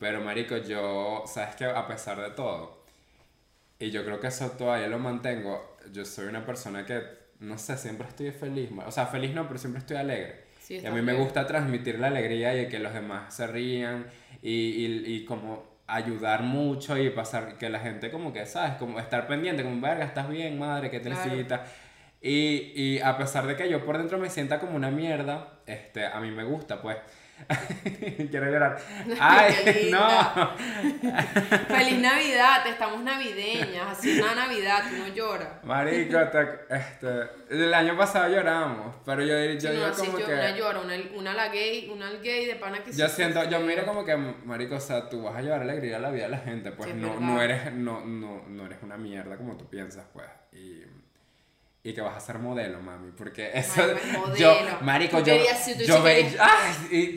Pero 0.00 0.20
marico, 0.22 0.56
yo, 0.56 1.22
sabes 1.28 1.54
que 1.54 1.66
a 1.66 1.86
pesar 1.86 2.20
de 2.20 2.30
todo, 2.30 2.82
y 3.78 3.92
yo 3.92 4.04
creo 4.04 4.18
que 4.18 4.26
eso 4.26 4.50
todavía 4.50 4.88
lo 4.88 4.98
mantengo, 4.98 5.76
yo 5.92 6.04
soy 6.04 6.26
una 6.26 6.44
persona 6.44 6.84
que, 6.84 7.04
no 7.38 7.56
sé, 7.56 7.76
siempre 7.76 8.08
estoy 8.08 8.32
feliz, 8.32 8.68
o 8.84 8.90
sea, 8.90 9.06
feliz 9.06 9.32
no, 9.32 9.46
pero 9.46 9.60
siempre 9.60 9.78
estoy 9.78 9.96
alegre. 9.96 10.43
Sí, 10.64 10.80
y 10.82 10.86
a 10.86 10.90
mí 10.90 11.02
me 11.02 11.12
gusta 11.12 11.46
transmitir 11.46 11.98
la 11.98 12.06
alegría 12.06 12.58
y 12.58 12.68
que 12.68 12.78
los 12.78 12.94
demás 12.94 13.34
se 13.34 13.46
rían 13.46 14.06
y, 14.40 14.50
y, 14.50 15.02
y 15.04 15.24
como 15.26 15.74
ayudar 15.86 16.42
mucho 16.42 16.96
y 16.96 17.10
pasar 17.10 17.58
que 17.58 17.68
la 17.68 17.80
gente 17.80 18.10
como 18.10 18.32
que, 18.32 18.46
¿sabes? 18.46 18.76
Como 18.78 18.98
estar 18.98 19.26
pendiente, 19.26 19.62
como, 19.62 19.78
verga, 19.78 20.06
estás 20.06 20.26
bien, 20.26 20.58
madre, 20.58 20.90
¿qué 20.90 21.00
te 21.00 21.10
Claro. 21.10 21.64
Y, 22.22 22.72
y 22.74 23.00
a 23.00 23.18
pesar 23.18 23.46
de 23.46 23.56
que 23.56 23.68
yo 23.68 23.84
por 23.84 23.98
dentro 23.98 24.16
me 24.16 24.30
sienta 24.30 24.58
como 24.58 24.74
una 24.74 24.90
mierda, 24.90 25.58
este, 25.66 26.06
a 26.06 26.18
mí 26.20 26.30
me 26.30 26.44
gusta, 26.44 26.80
pues. 26.80 26.96
Quiero 28.30 28.50
llorar. 28.50 28.78
¡Ay, 29.20 29.90
no! 29.90 30.50
Feliz 31.68 31.98
Navidad, 32.00 32.66
estamos 32.66 33.02
navideñas, 33.02 33.88
así 33.90 34.12
es 34.12 34.22
una 34.22 34.34
Navidad, 34.34 34.84
tú 34.88 34.96
no 34.96 35.08
lloras. 35.08 35.48
Marico, 35.64 36.18
te- 36.28 36.74
este, 36.74 37.08
el 37.50 37.74
año 37.74 37.96
pasado 37.96 38.28
lloramos, 38.28 38.96
pero 39.04 39.22
yo, 39.22 39.36
yo, 39.52 39.60
Si 39.60 39.66
yo 39.66 39.72
no, 39.74 39.86
así 39.86 40.06
como 40.06 40.18
yo, 40.20 40.26
que... 40.26 40.32
una 40.32 40.56
llora, 40.56 40.80
una, 40.80 40.94
una 41.16 41.34
la 41.34 41.48
gay, 41.48 41.90
una 41.92 42.08
al 42.08 42.20
gay 42.22 42.46
de 42.46 42.56
pana 42.56 42.82
que 42.82 42.92
Yo 42.92 43.08
sí, 43.08 43.16
siento, 43.16 43.42
sí, 43.42 43.48
yo 43.50 43.58
sí. 43.58 43.64
miro 43.64 43.84
como 43.84 44.04
que, 44.04 44.16
marico, 44.16 44.76
o 44.76 44.80
sea, 44.80 45.08
tú 45.08 45.22
vas 45.24 45.36
a 45.36 45.42
llevar 45.42 45.62
alegría 45.62 45.96
a 45.96 46.00
la 46.00 46.10
vida 46.10 46.24
de 46.24 46.30
la 46.30 46.38
gente, 46.38 46.72
pues 46.72 46.88
Sí, 46.90 46.96
es 46.96 47.02
no, 47.02 47.20
no 47.20 47.42
eres, 47.42 47.72
no, 47.74 48.00
no, 48.04 48.42
no 48.48 48.66
eres 48.66 48.78
una 48.82 48.96
mierda 48.96 49.36
como 49.36 49.56
tú 49.56 49.68
piensas, 49.68 50.06
pues, 50.12 50.26
y, 50.52 50.82
y 51.86 51.92
que 51.92 52.00
vas 52.00 52.16
a 52.16 52.20
ser 52.20 52.38
modelo, 52.38 52.80
mami, 52.80 53.12
porque 53.12 53.50
eso, 53.54 53.80
Marico, 53.86 54.34
yo, 54.34 54.56
marico, 54.80 55.20
yo, 55.20 55.34
si 55.62 55.84
yo 55.86 56.02
ve- 56.02 56.34
ay, 56.40 56.74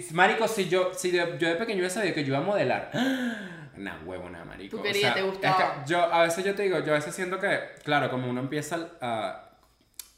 y, 0.10 0.14
marico, 0.14 0.48
si 0.48 0.68
yo, 0.68 0.92
si 0.94 1.10
de- 1.10 1.38
yo 1.40 1.48
de 1.48 1.56
pequeño 1.56 1.78
hubiera 1.80 1.90
sabido 1.90 2.14
que 2.14 2.22
yo 2.24 2.28
iba 2.34 2.40
a 2.40 2.42
modelar, 2.42 2.92
nah, 3.78 4.04
huevo, 4.04 4.30
nada, 4.30 4.44
marico, 4.46 4.76
Tú 4.76 4.82
o 4.82 4.84
querías, 4.84 5.02
sea, 5.02 5.14
te 5.14 5.20
es 5.22 5.26
que 5.26 5.32
gustaba. 5.32 5.86
yo, 5.86 6.02
a 6.14 6.24
veces 6.24 6.44
yo 6.44 6.54
te 6.54 6.64
digo, 6.64 6.80
yo 6.80 6.92
a 6.92 6.98
veces 6.98 7.16
siento 7.16 7.40
que, 7.40 7.60
claro, 7.84 8.10
como 8.12 8.30
uno 8.30 8.42
empieza 8.42 8.90
a, 9.00 9.52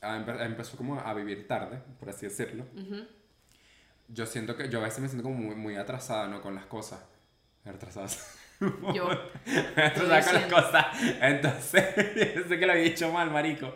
a 0.02 0.18
empe- 0.18 0.44
empezó 0.44 0.76
como 0.78 1.00
a 1.00 1.14
vivir 1.14 1.48
tarde, 1.48 1.80
por 2.00 2.10
así 2.10 2.26
decirlo, 2.26 2.66
yo 4.08 4.26
siento 4.26 4.56
que 4.58 4.68
yo 4.70 4.80
a 4.80 4.84
veces 4.84 5.00
me 5.00 5.08
siento 5.10 5.24
como 5.30 5.38
muy, 5.38 5.56
muy 5.56 5.76
atrasada, 5.76 6.28
¿no? 6.28 6.42
Con 6.42 6.56
las 6.56 6.66
cosas. 6.66 7.00
Atrasada. 7.66 8.08
Yo. 8.94 9.10
atrasada 9.76 10.22
con 10.24 10.34
las 10.34 10.46
cosas. 10.46 10.86
Entonces, 11.22 11.84
sé 12.48 12.60
que 12.60 12.66
lo 12.66 12.74
había 12.74 12.84
dicho 12.84 13.12
mal, 13.12 13.32
marico. 13.32 13.74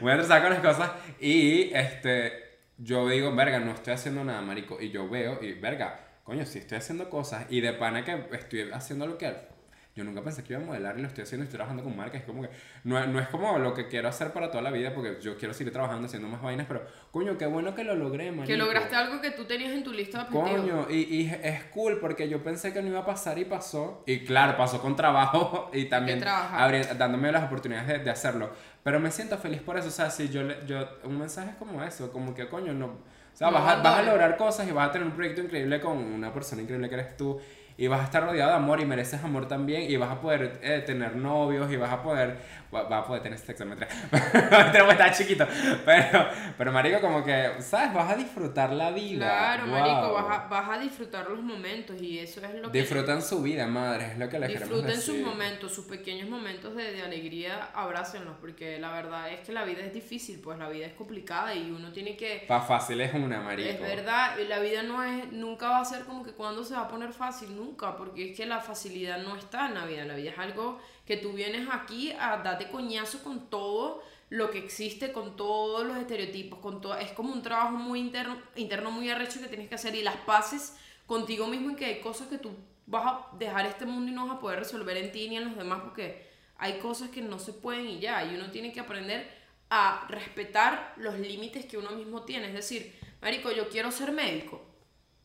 Muy 0.00 0.12
atrasada 0.12 0.42
con 0.42 0.50
las 0.50 0.60
cosas. 0.60 0.92
Y 1.20 1.72
este, 1.74 2.58
yo 2.76 3.08
digo, 3.08 3.34
verga, 3.34 3.58
no 3.60 3.72
estoy 3.72 3.94
haciendo 3.94 4.24
nada, 4.24 4.42
marico. 4.42 4.80
Y 4.80 4.90
yo 4.90 5.08
veo, 5.08 5.42
y 5.42 5.52
verga, 5.54 6.00
coño, 6.24 6.44
sí 6.44 6.58
estoy 6.58 6.78
haciendo 6.78 7.08
cosas. 7.08 7.46
Y 7.48 7.60
de 7.60 7.72
pana 7.72 8.04
que 8.04 8.26
estoy 8.32 8.70
haciendo 8.72 9.06
lo 9.06 9.16
que 9.16 9.55
yo 9.96 10.04
nunca 10.04 10.22
pensé 10.22 10.44
que 10.44 10.52
iba 10.52 10.62
a 10.62 10.64
modelar 10.64 10.96
y 10.98 11.02
lo 11.02 11.08
estoy 11.08 11.24
haciendo 11.24 11.42
estoy 11.44 11.56
trabajando 11.56 11.82
con 11.82 11.96
marcas. 11.96 12.20
Es 12.20 12.26
como 12.26 12.42
que 12.42 12.50
no, 12.84 13.04
no 13.06 13.18
es 13.18 13.26
como 13.28 13.58
lo 13.58 13.74
que 13.74 13.88
quiero 13.88 14.08
hacer 14.08 14.30
para 14.32 14.50
toda 14.50 14.62
la 14.62 14.70
vida 14.70 14.94
porque 14.94 15.18
yo 15.22 15.36
quiero 15.36 15.54
seguir 15.54 15.72
trabajando 15.72 16.06
haciendo 16.06 16.28
más 16.28 16.40
vainas, 16.42 16.66
pero 16.68 16.86
coño, 17.10 17.36
qué 17.38 17.46
bueno 17.46 17.74
que 17.74 17.82
lo 17.82 17.94
logré, 17.96 18.30
marico. 18.30 18.46
Que 18.46 18.56
lograste 18.56 18.94
algo 18.94 19.20
que 19.20 19.30
tú 19.32 19.46
tenías 19.46 19.72
en 19.72 19.82
tu 19.82 19.92
lista 19.92 20.18
de 20.18 20.24
objetivos. 20.38 20.60
Coño, 20.60 20.86
y, 20.90 21.22
y 21.22 21.30
es 21.42 21.64
cool 21.72 21.98
porque 21.98 22.28
yo 22.28 22.42
pensé 22.42 22.72
que 22.72 22.82
no 22.82 22.88
iba 22.88 23.00
a 23.00 23.06
pasar 23.06 23.38
y 23.38 23.46
pasó. 23.46 24.02
Y 24.06 24.24
claro, 24.24 24.56
pasó 24.56 24.80
con 24.80 24.94
trabajo 24.94 25.70
y 25.74 25.86
también 25.86 26.20
trabajar. 26.20 26.70
abri- 26.70 26.96
dándome 26.96 27.32
las 27.32 27.44
oportunidades 27.44 27.88
de, 27.88 27.98
de 28.00 28.10
hacerlo. 28.10 28.50
Pero 28.82 29.00
me 29.00 29.10
siento 29.10 29.38
feliz 29.38 29.62
por 29.62 29.76
eso. 29.78 29.88
O 29.88 29.90
sea, 29.90 30.10
si 30.10 30.28
yo, 30.28 30.42
le- 30.42 30.58
yo 30.66 30.86
un 31.04 31.18
mensaje 31.18 31.54
como 31.58 31.82
eso, 31.82 32.12
como 32.12 32.34
que 32.34 32.46
coño, 32.48 32.72
no. 32.74 32.86
O 32.86 33.38
sea, 33.38 33.48
No 33.50 33.54
vas, 33.54 33.74
a, 33.74 33.82
vas 33.82 33.98
a 33.98 34.02
lograr 34.02 34.36
cosas 34.38 34.66
y 34.66 34.72
vas 34.72 34.88
a 34.88 34.92
tener 34.92 35.06
un 35.06 35.12
proyecto 35.14 35.42
increíble 35.42 35.78
con 35.80 35.98
una 35.98 36.32
persona 36.32 36.62
increíble 36.62 36.88
que 36.88 36.94
eres 36.94 37.16
tú. 37.18 37.38
Y 37.78 37.88
vas 37.88 38.00
a 38.00 38.04
estar 38.04 38.22
rodeado 38.24 38.50
de 38.52 38.56
amor 38.56 38.80
y 38.80 38.86
mereces 38.86 39.22
amor 39.22 39.48
también. 39.48 39.90
Y 39.90 39.96
vas 39.96 40.10
a 40.10 40.20
poder 40.20 40.58
eh, 40.62 40.82
tener 40.86 41.14
novios 41.16 41.70
y 41.70 41.76
vas 41.76 41.92
a 41.92 42.02
poder. 42.02 42.38
va- 42.74 42.84
Vas 42.84 43.04
a 43.04 43.06
poder 43.06 43.22
tener 43.22 43.38
sexo. 43.38 43.64
Mentira, 43.66 43.88
porque 44.10 44.92
estás 44.92 45.18
chiquito. 45.18 45.46
Pero, 45.84 46.26
pero, 46.56 46.72
marico, 46.72 47.00
como 47.00 47.22
que, 47.24 47.52
¿sabes? 47.60 47.92
Vas 47.92 48.12
a 48.12 48.16
disfrutar 48.16 48.72
la 48.72 48.90
vida. 48.90 49.26
Claro, 49.26 49.66
marico, 49.66 50.08
Wow. 50.08 50.14
vas 50.14 50.38
a, 50.38 50.48
vas 50.48 50.68
a 50.70 50.78
disfrutar 50.78 51.28
los 51.28 51.42
momentos 51.42 52.00
y 52.00 52.18
eso 52.18 52.40
es 52.44 52.54
lo 52.62 52.70
que... 52.72 52.78
Disfrutan 52.80 53.20
su 53.22 53.42
vida, 53.42 53.66
madre, 53.66 54.06
es 54.12 54.18
lo 54.18 54.28
que 54.28 54.38
le 54.38 54.46
queremos 54.48 54.68
Disfruten 54.70 54.96
sus 55.00 55.14
decir. 55.14 55.26
momentos, 55.26 55.74
sus 55.74 55.84
pequeños 55.86 56.28
momentos 56.28 56.74
de, 56.76 56.92
de 56.92 57.02
alegría, 57.02 57.70
abrácenlos, 57.74 58.36
porque 58.40 58.78
la 58.78 58.92
verdad 58.92 59.30
es 59.30 59.40
que 59.40 59.52
la 59.52 59.64
vida 59.64 59.82
es 59.82 59.92
difícil, 59.92 60.40
pues 60.40 60.58
la 60.58 60.68
vida 60.68 60.86
es 60.86 60.92
complicada 60.94 61.54
y 61.54 61.70
uno 61.70 61.92
tiene 61.92 62.16
que... 62.16 62.44
Pa' 62.48 62.60
fácil 62.60 63.00
es 63.00 63.12
una, 63.14 63.40
marico. 63.40 63.68
Es 63.68 63.80
verdad, 63.80 64.38
y 64.38 64.46
la 64.48 64.58
vida 64.60 64.82
no 64.82 65.02
es, 65.02 65.30
nunca 65.32 65.68
va 65.68 65.80
a 65.80 65.84
ser 65.84 66.04
como 66.04 66.22
que 66.24 66.32
cuando 66.32 66.64
se 66.64 66.74
va 66.74 66.82
a 66.82 66.88
poner 66.88 67.12
fácil, 67.12 67.54
nunca, 67.56 67.65
porque 67.76 68.30
es 68.30 68.36
que 68.36 68.46
la 68.46 68.60
facilidad 68.60 69.22
no 69.22 69.36
está 69.36 69.66
en 69.66 69.74
la 69.74 69.86
vida, 69.86 70.04
la 70.04 70.14
vida 70.14 70.30
es 70.30 70.38
algo 70.38 70.78
que 71.04 71.16
tú 71.16 71.32
vienes 71.32 71.68
aquí 71.72 72.12
a 72.12 72.36
darte 72.38 72.70
coñazo 72.70 73.22
con 73.22 73.48
todo 73.50 74.02
lo 74.28 74.50
que 74.50 74.58
existe, 74.58 75.12
con 75.12 75.36
todos 75.36 75.86
los 75.86 75.96
estereotipos, 75.96 76.58
con 76.58 76.80
todo, 76.80 76.96
es 76.96 77.12
como 77.12 77.32
un 77.32 77.42
trabajo 77.42 77.76
muy 77.76 78.00
interno, 78.00 78.36
interno 78.56 78.90
muy 78.90 79.08
arrecho 79.10 79.40
que 79.40 79.48
tienes 79.48 79.68
que 79.68 79.76
hacer 79.76 79.94
y 79.94 80.02
las 80.02 80.16
paces 80.16 80.76
contigo 81.06 81.46
mismo 81.46 81.70
y 81.70 81.76
que 81.76 81.86
hay 81.86 82.00
cosas 82.00 82.28
que 82.28 82.38
tú 82.38 82.50
vas 82.86 83.04
a 83.06 83.36
dejar 83.36 83.66
este 83.66 83.86
mundo 83.86 84.10
y 84.10 84.14
no 84.14 84.26
vas 84.26 84.36
a 84.36 84.40
poder 84.40 84.58
resolver 84.58 84.96
en 84.96 85.12
ti 85.12 85.28
ni 85.28 85.36
en 85.36 85.44
los 85.44 85.56
demás 85.56 85.80
porque 85.82 86.26
hay 86.58 86.78
cosas 86.78 87.10
que 87.10 87.22
no 87.22 87.38
se 87.38 87.52
pueden 87.52 87.88
y 87.88 88.00
ya, 88.00 88.24
y 88.24 88.34
uno 88.34 88.50
tiene 88.50 88.72
que 88.72 88.80
aprender 88.80 89.30
a 89.70 90.06
respetar 90.08 90.94
los 90.96 91.18
límites 91.18 91.66
que 91.66 91.78
uno 91.78 91.90
mismo 91.90 92.22
tiene, 92.22 92.48
es 92.48 92.54
decir, 92.54 92.94
marico, 93.20 93.50
yo 93.50 93.68
quiero 93.68 93.90
ser 93.90 94.12
médico, 94.12 94.62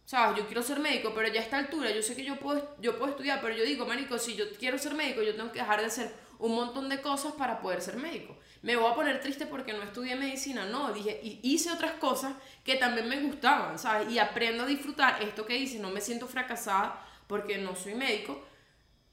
¿sabes? 0.06 0.38
Yo 0.38 0.46
quiero 0.46 0.64
ser 0.64 0.80
médico, 0.80 1.12
pero 1.16 1.28
ya 1.28 1.40
a 1.40 1.44
esta 1.44 1.58
altura 1.58 1.92
yo 1.92 2.02
sé 2.02 2.16
que 2.16 2.24
yo 2.24 2.38
puedo, 2.38 2.76
yo 2.80 2.98
puedo 2.98 3.12
estudiar, 3.12 3.42
pero 3.42 3.56
yo 3.56 3.64
digo, 3.64 3.86
marico, 3.86 4.18
si 4.18 4.36
yo 4.36 4.46
quiero 4.60 4.78
ser 4.78 4.94
médico, 4.94 5.22
yo 5.22 5.36
tengo 5.36 5.52
que 5.52 5.60
dejar 5.60 5.80
de 5.80 5.88
hacer 5.88 6.12
un 6.40 6.56
montón 6.56 6.90
de 6.90 7.02
cosas 7.02 7.34
para 7.34 7.62
poder 7.62 7.82
ser 7.82 7.98
médico. 7.98 8.38
Me 8.62 8.76
voy 8.76 8.92
a 8.92 8.96
poner 8.96 9.22
triste 9.22 9.46
porque 9.46 9.74
no 9.74 9.84
estudié 9.84 10.16
medicina, 10.16 10.66
no, 10.66 10.92
dije, 10.92 11.20
hice 11.24 11.72
otras 11.72 11.94
cosas 11.94 12.34
que 12.64 12.76
también 12.76 13.08
me 13.08 13.22
gustaban, 13.22 13.80
¿sabes? 13.80 14.12
Y 14.12 14.20
aprendo 14.20 14.64
a 14.64 14.68
disfrutar 14.68 15.22
esto 15.24 15.46
que 15.46 15.58
hice, 15.58 15.80
no 15.80 15.90
me 15.90 16.02
siento 16.02 16.28
fracasada 16.28 17.06
porque 17.28 17.58
no 17.58 17.76
soy 17.76 17.96
médico, 17.96 18.44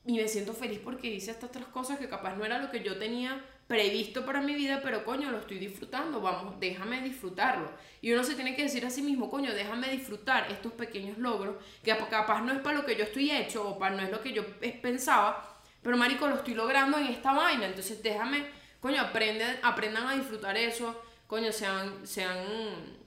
y 0.05 0.15
me 0.15 0.27
siento 0.27 0.55
feliz 0.55 0.81
porque 0.83 1.09
hice 1.09 1.31
estas 1.31 1.51
otras 1.51 1.67
cosas 1.67 1.99
que 1.99 2.09
capaz 2.09 2.35
no 2.35 2.45
era 2.45 2.59
lo 2.59 2.71
que 2.71 2.83
yo 2.83 2.99
tenía 2.99 3.45
previsto 3.69 4.25
para 4.25 4.41
mi 4.41 4.55
vida, 4.55 4.81
pero 4.83 5.05
coño, 5.05 5.31
lo 5.31 5.39
estoy 5.39 5.59
disfrutando, 5.59 6.21
vamos, 6.23 6.59
déjame 6.59 7.03
disfrutarlo. 7.03 7.71
Y 8.01 8.13
uno 8.13 8.25
se 8.25 8.35
tiene 8.35 8.57
que 8.57 8.63
decir 8.63 8.85
a 8.87 8.91
sí 8.91 9.03
mismo, 9.03 9.31
coño, 9.31 9.53
déjame 9.53 9.91
disfrutar 9.91 10.51
estos 10.51 10.73
pequeños 10.73 11.19
logros, 11.19 11.57
que 11.85 11.95
capaz 12.11 12.41
no 12.41 12.53
es 12.55 12.61
para 12.61 12.79
lo 12.79 12.87
que 12.87 12.97
yo 12.97 13.05
estoy 13.05 13.31
hecho 13.31 13.69
o 13.69 13.79
para 13.79 13.95
no 13.95 14.03
es 14.03 14.11
lo 14.11 14.23
que 14.23 14.33
yo 14.33 14.43
pensaba, 14.81 15.61
pero 15.83 15.99
marico, 15.99 16.27
lo 16.27 16.37
estoy 16.37 16.55
logrando 16.55 16.99
en 16.99 17.09
esta 17.09 17.35
vaina, 17.35 17.67
entonces 17.67 18.03
déjame, 18.03 18.47
coño, 18.81 19.03
aprenden, 19.03 19.59
aprendan 19.63 20.07
a 20.07 20.15
disfrutar 20.15 20.57
eso, 20.57 21.01
coño, 21.27 21.53
sean, 21.53 22.07
sean 22.07 22.98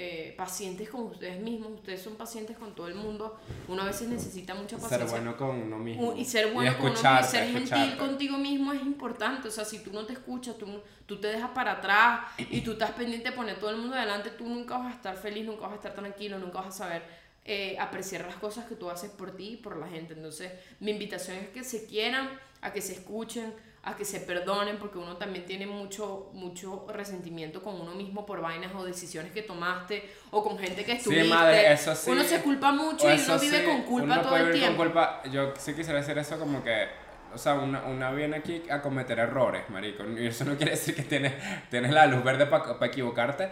eh, 0.00 0.32
pacientes 0.36 0.88
con 0.88 1.06
ustedes 1.06 1.40
mismos, 1.40 1.72
ustedes 1.72 2.00
son 2.00 2.14
pacientes 2.14 2.56
con 2.56 2.72
todo 2.72 2.86
el 2.86 2.94
mundo, 2.94 3.36
uno 3.66 3.82
a 3.82 3.86
veces 3.86 4.06
necesita 4.08 4.54
mucha 4.54 4.78
Ser 4.78 4.88
paciencia. 4.88 5.10
bueno 5.10 5.36
con 5.36 5.60
uno 5.60 5.76
mismo. 5.76 6.14
Y 6.16 6.24
ser 6.24 6.52
bueno 6.52 6.72
con 6.78 6.92
uno 6.92 6.94
mismo, 6.94 7.20
y 7.20 7.24
ser 7.24 7.44
gentil 7.46 7.62
escucharte. 7.64 7.96
contigo 7.96 8.38
mismo 8.38 8.72
es 8.72 8.80
importante. 8.82 9.48
O 9.48 9.50
sea, 9.50 9.64
si 9.64 9.80
tú 9.80 9.92
no 9.92 10.06
te 10.06 10.12
escuchas, 10.12 10.56
tú, 10.56 10.66
tú 11.04 11.18
te 11.20 11.26
dejas 11.26 11.50
para 11.50 11.72
atrás 11.72 12.20
y 12.38 12.60
tú 12.60 12.72
estás 12.72 12.92
pendiente 12.92 13.30
de 13.30 13.34
poner 13.34 13.58
todo 13.58 13.70
el 13.70 13.78
mundo 13.78 13.96
adelante, 13.96 14.30
tú 14.30 14.46
nunca 14.48 14.78
vas 14.78 14.92
a 14.92 14.96
estar 14.96 15.16
feliz, 15.16 15.44
nunca 15.44 15.62
vas 15.62 15.72
a 15.72 15.76
estar 15.76 15.94
tranquilo, 15.96 16.38
nunca 16.38 16.60
vas 16.60 16.68
a 16.68 16.78
saber 16.84 17.02
eh, 17.44 17.76
apreciar 17.80 18.24
las 18.24 18.36
cosas 18.36 18.66
que 18.66 18.76
tú 18.76 18.88
haces 18.90 19.10
por 19.10 19.34
ti 19.34 19.54
y 19.54 19.56
por 19.56 19.76
la 19.78 19.88
gente. 19.88 20.14
Entonces, 20.14 20.52
mi 20.78 20.92
invitación 20.92 21.38
es 21.38 21.48
que 21.48 21.64
se 21.64 21.86
quieran, 21.86 22.30
a 22.60 22.72
que 22.72 22.80
se 22.80 22.92
escuchen, 22.92 23.52
a 23.88 23.96
que 23.96 24.04
se 24.04 24.20
perdonen, 24.20 24.76
porque 24.76 24.98
uno 24.98 25.16
también 25.16 25.46
tiene 25.46 25.66
mucho, 25.66 26.28
mucho 26.34 26.86
resentimiento 26.88 27.62
con 27.62 27.80
uno 27.80 27.94
mismo 27.94 28.26
por 28.26 28.42
vainas 28.42 28.74
o 28.74 28.84
decisiones 28.84 29.32
que 29.32 29.42
tomaste 29.42 30.10
o 30.30 30.42
con 30.42 30.58
gente 30.58 30.84
que 30.84 30.92
estuviste. 30.92 31.24
madre, 31.24 31.72
eso 31.72 31.94
sí. 31.94 32.10
Uno 32.10 32.22
se 32.22 32.42
culpa 32.42 32.70
mucho 32.70 33.08
y 33.08 33.18
uno 33.18 33.38
vive 33.38 33.58
sí, 33.60 33.64
con 33.64 33.82
culpa 33.84 34.04
uno 34.04 34.20
todo 34.20 34.30
puede 34.30 34.42
el 34.42 34.46
vivir 34.48 34.60
tiempo. 34.60 34.82
Con 34.82 34.86
culpa. 34.88 35.22
Yo 35.30 35.54
sí 35.56 35.72
quisiera 35.72 36.00
decir 36.00 36.18
eso 36.18 36.38
como 36.38 36.62
que, 36.62 36.86
o 37.32 37.38
sea, 37.38 37.54
una, 37.54 37.84
una 37.84 38.10
viene 38.10 38.36
aquí 38.36 38.62
a 38.70 38.82
cometer 38.82 39.18
errores, 39.20 39.62
marico. 39.70 40.04
Y 40.04 40.26
eso 40.26 40.44
no 40.44 40.56
quiere 40.56 40.72
decir 40.72 40.94
que 40.94 41.02
tienes, 41.02 41.32
tienes 41.70 41.90
la 41.90 42.06
luz 42.06 42.22
verde 42.22 42.44
para 42.44 42.86
equivocarte 42.86 43.44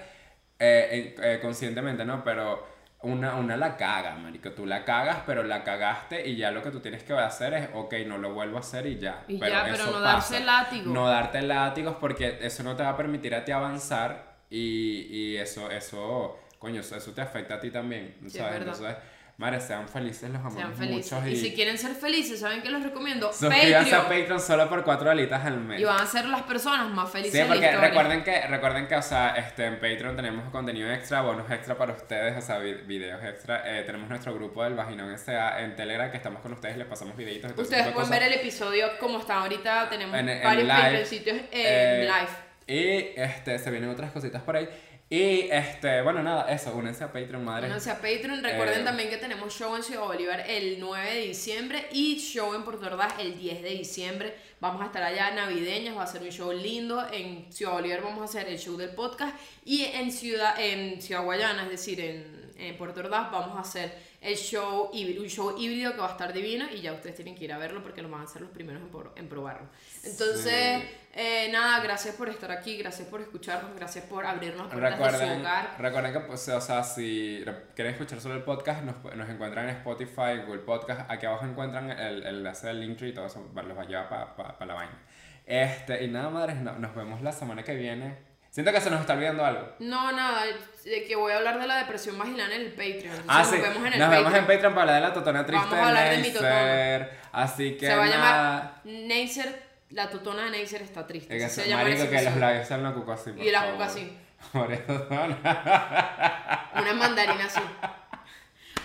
eh, 0.58 1.16
eh, 1.18 1.38
conscientemente, 1.40 2.04
¿no? 2.04 2.22
Pero 2.22 2.75
una, 3.06 3.36
una 3.36 3.56
la 3.56 3.76
caga, 3.76 4.16
marico. 4.16 4.50
Tú 4.52 4.66
la 4.66 4.84
cagas, 4.84 5.18
pero 5.26 5.42
la 5.42 5.62
cagaste 5.62 6.26
y 6.28 6.36
ya 6.36 6.50
lo 6.50 6.62
que 6.62 6.70
tú 6.70 6.80
tienes 6.80 7.02
que 7.04 7.12
hacer 7.12 7.54
es, 7.54 7.68
ok, 7.72 7.94
no 8.06 8.18
lo 8.18 8.34
vuelvo 8.34 8.56
a 8.56 8.60
hacer 8.60 8.86
y 8.86 8.98
ya. 8.98 9.24
Y 9.28 9.38
ya, 9.38 9.62
pero 9.64 9.74
eso 9.76 9.90
no 9.92 10.00
darse 10.00 10.40
pasa. 10.40 10.44
látigo. 10.44 10.92
No 10.92 11.06
darte 11.08 11.42
látigos 11.42 11.96
porque 12.00 12.38
eso 12.40 12.62
no 12.62 12.74
te 12.76 12.82
va 12.82 12.90
a 12.90 12.96
permitir 12.96 13.34
a 13.34 13.44
ti 13.44 13.52
avanzar 13.52 14.36
y, 14.50 15.06
y 15.10 15.36
eso, 15.36 15.70
eso, 15.70 16.38
coño, 16.58 16.80
eso, 16.80 16.96
eso 16.96 17.12
te 17.12 17.20
afecta 17.20 17.54
a 17.54 17.60
ti 17.60 17.70
también, 17.70 18.16
Sí, 18.22 18.26
es 18.26 18.32
¿sabes? 18.34 18.58
Entonces, 18.58 18.96
Madre, 19.38 19.60
sean 19.60 19.86
felices, 19.86 20.30
los 20.30 20.38
amamos 20.40 20.54
Sean 20.56 20.74
felices. 20.74 21.12
mucho. 21.12 21.28
Y... 21.28 21.36
si 21.36 21.52
quieren 21.54 21.76
ser 21.76 21.92
felices, 21.94 22.40
¿saben 22.40 22.62
qué 22.62 22.70
les 22.70 22.82
recomiendo? 22.82 23.30
Suscríbanse 23.30 23.94
a 23.94 23.98
Patreon. 24.04 24.20
Patreon 24.22 24.40
solo 24.40 24.66
por 24.70 24.82
cuatro 24.82 25.10
alitas 25.10 25.44
al 25.44 25.58
mes. 25.58 25.78
Y 25.78 25.84
van 25.84 26.00
a 26.00 26.06
ser 26.06 26.24
las 26.24 26.40
personas 26.44 26.88
más 26.88 27.10
felices 27.10 27.32
Sí, 27.32 27.38
de 27.38 27.44
la 27.44 27.52
porque 27.54 27.76
recuerden 27.76 28.24
que, 28.24 28.46
recuerden 28.46 28.88
que, 28.88 28.96
o 28.96 29.02
sea, 29.02 29.34
este, 29.36 29.66
en 29.66 29.74
Patreon 29.74 30.16
tenemos 30.16 30.48
contenido 30.50 30.90
extra, 30.90 31.20
bonos 31.20 31.50
extra 31.50 31.76
para 31.76 31.92
ustedes, 31.92 32.34
o 32.38 32.40
sea, 32.40 32.58
vi- 32.60 32.72
videos 32.86 33.22
extra. 33.22 33.62
Eh, 33.78 33.82
tenemos 33.82 34.08
nuestro 34.08 34.32
grupo 34.34 34.64
del 34.64 34.72
Vaginón 34.72 35.12
S.A. 35.12 35.60
en 35.62 35.76
Telegram, 35.76 36.10
que 36.10 36.16
estamos 36.16 36.40
con 36.40 36.54
ustedes, 36.54 36.78
les 36.78 36.86
pasamos 36.86 37.14
videitos. 37.14 37.52
y 37.54 37.60
Ustedes 37.60 37.82
pueden 37.82 37.94
cosas. 37.94 38.10
ver 38.10 38.22
el 38.22 38.32
episodio 38.32 38.86
como 38.98 39.18
está 39.20 39.40
ahorita. 39.42 39.90
Tenemos 39.90 40.18
En- 40.18 40.30
en 40.30 40.42
varios 40.42 40.62
live. 40.66 40.80
Patreoncitos 40.80 41.34
en 41.34 41.46
Eh, 41.52 42.04
live. 42.10 42.46
Y 42.68 43.20
este, 43.20 43.58
se 43.60 43.70
vienen 43.70 43.90
otras 43.90 44.10
cositas 44.12 44.42
por 44.42 44.56
ahí. 44.56 44.68
Y 45.08 45.42
este, 45.52 46.02
bueno, 46.02 46.20
nada, 46.20 46.52
eso, 46.52 46.74
únense 46.74 47.04
a 47.04 47.12
Patreon, 47.12 47.44
madre. 47.44 47.68
Únanse 47.68 47.90
a 47.90 47.94
Patreon. 47.94 48.42
Recuerden 48.42 48.80
Eh, 48.80 48.84
también 48.84 49.08
que 49.08 49.18
tenemos 49.18 49.54
show 49.54 49.76
en 49.76 49.84
Ciudad 49.84 50.02
Bolívar 50.02 50.44
el 50.48 50.80
9 50.80 51.14
de 51.14 51.20
diciembre 51.20 51.86
y 51.92 52.18
show 52.18 52.54
en 52.54 52.64
Puerto 52.64 52.86
Ordaz 52.86 53.14
el 53.20 53.38
10 53.38 53.62
de 53.62 53.70
diciembre. 53.70 54.34
Vamos 54.58 54.82
a 54.82 54.86
estar 54.86 55.04
allá 55.04 55.30
navideñas, 55.30 55.96
va 55.96 56.02
a 56.02 56.06
ser 56.08 56.22
un 56.22 56.30
show 56.30 56.50
lindo. 56.52 57.06
En 57.12 57.46
Ciudad 57.52 57.74
Bolívar 57.74 58.02
vamos 58.02 58.22
a 58.22 58.24
hacer 58.24 58.48
el 58.48 58.58
show 58.58 58.76
del 58.76 58.90
podcast 58.90 59.36
y 59.64 59.84
en 59.84 60.10
Ciudad, 60.10 60.58
en 60.58 61.00
Ciudad 61.00 61.22
Guayana, 61.22 61.62
es 61.64 61.70
decir, 61.70 62.00
en, 62.00 62.35
en 62.58 62.76
Puerto 62.76 63.00
Ordaz, 63.00 63.30
vamos 63.30 63.56
a 63.56 63.60
hacer 63.60 63.92
el 64.20 64.36
show 64.36 64.90
híbrido, 64.92 65.22
un 65.22 65.28
show 65.28 65.54
híbrido 65.58 65.92
que 65.92 65.98
va 65.98 66.08
a 66.08 66.12
estar 66.12 66.32
divino 66.32 66.66
y 66.74 66.80
ya 66.80 66.92
ustedes 66.92 67.14
tienen 67.16 67.34
que 67.34 67.44
ir 67.44 67.52
a 67.52 67.58
verlo 67.58 67.82
porque 67.82 68.02
lo 68.02 68.08
van 68.08 68.22
a 68.22 68.26
ser 68.26 68.42
los 68.42 68.50
primeros 68.50 68.82
en, 68.82 68.88
por- 68.88 69.12
en 69.16 69.28
probarlo. 69.28 69.68
Entonces, 70.04 70.82
Sí. 70.82 70.88
eh, 71.14 71.48
nada, 71.52 71.80
gracias 71.82 72.14
por 72.16 72.28
estar 72.28 72.50
aquí, 72.50 72.76
gracias 72.76 73.08
por 73.08 73.20
escucharnos, 73.20 73.74
gracias 73.76 74.04
por 74.06 74.24
abrirnos 74.26 74.66
puertas 74.72 74.98
de 75.20 75.34
su 75.34 75.40
hogar. 75.40 75.76
recuerden 75.78 76.12
que, 76.12 76.20
pues, 76.20 76.48
o 76.48 76.60
sea, 76.60 76.82
si 76.82 77.42
re- 77.44 77.64
quieren 77.74 77.92
escuchar 77.94 78.20
solo 78.20 78.34
el 78.36 78.42
podcast, 78.42 78.82
nos, 78.84 78.96
nos 79.16 79.28
encuentran 79.28 79.68
en 79.68 79.76
Spotify, 79.76 80.38
Google 80.46 80.60
Podcast. 80.62 81.10
Aquí 81.10 81.26
abajo 81.26 81.44
encuentran 81.46 81.90
el, 81.90 82.22
el 82.22 82.36
enlace 82.38 82.66
del 82.68 82.80
Linktree 82.80 83.10
y 83.10 83.14
todo 83.14 83.26
eso 83.26 83.46
los 83.54 83.76
va 83.78 83.82
a 83.82 83.86
llevar 83.86 84.34
para 84.36 84.66
la 84.66 84.74
vaina. 84.74 84.98
Este, 85.44 86.02
y 86.04 86.08
nada, 86.08 86.28
madres, 86.30 86.56
no- 86.56 86.76
nos 86.78 86.94
vemos 86.94 87.22
la 87.22 87.32
semana 87.32 87.62
que 87.62 87.74
viene. 87.74 88.25
Siento 88.56 88.72
que 88.72 88.80
se 88.80 88.88
nos 88.90 89.00
está 89.02 89.12
olvidando 89.12 89.44
algo. 89.44 89.68
No, 89.80 90.12
nada, 90.12 90.44
de 90.82 91.04
que 91.04 91.14
voy 91.14 91.30
a 91.30 91.36
hablar 91.36 91.60
de 91.60 91.66
la 91.66 91.76
depresión 91.76 92.16
vaginal 92.16 92.50
en 92.52 92.62
el 92.62 92.68
Patreon. 92.70 93.14
Entonces 93.16 93.24
Ah, 93.28 93.38
nos 93.40 93.48
sí. 93.50 93.56
vemos 93.58 93.76
en 93.76 93.92
el 93.92 93.98
Nos 93.98 94.08
Patreon. 94.08 94.24
vemos 94.24 94.38
en 94.38 94.46
Patreon 94.46 94.72
para 94.74 94.80
hablar 94.80 94.94
de 95.02 95.08
la 95.08 95.12
totona 95.12 95.44
triste 95.46 95.66
Vamos 95.68 95.84
a 95.84 95.88
hablar 95.88 96.08
de 96.10 96.16
mi 96.16 96.22
Neisser. 96.22 97.10
Así 97.32 97.76
que 97.76 97.86
Se 97.86 97.94
va 97.96 98.04
a 98.04 98.06
llamar 98.06 98.72
Neisser, 98.84 99.62
la 99.90 100.08
tutona 100.08 100.44
de 100.44 100.50
Neisser 100.52 100.80
está 100.80 101.06
triste. 101.06 101.36
Es 101.36 101.42
que 101.42 101.48
se 101.50 101.60
eso- 101.60 101.68
llama 101.70 101.82
marico, 101.82 102.08
que 102.08 102.22
los 102.22 102.36
labios 102.36 102.66
sean 102.66 102.82
la 102.82 102.92
cuca 102.94 103.12
así. 103.12 103.30
por 103.32 103.44
Y 103.44 103.50
la 103.50 103.70
cuca 103.72 103.84
así. 103.84 104.18
Por 104.52 104.72
eso. 104.72 105.06
Una 105.10 106.92
mandarina 106.94 107.44
así. 107.44 107.60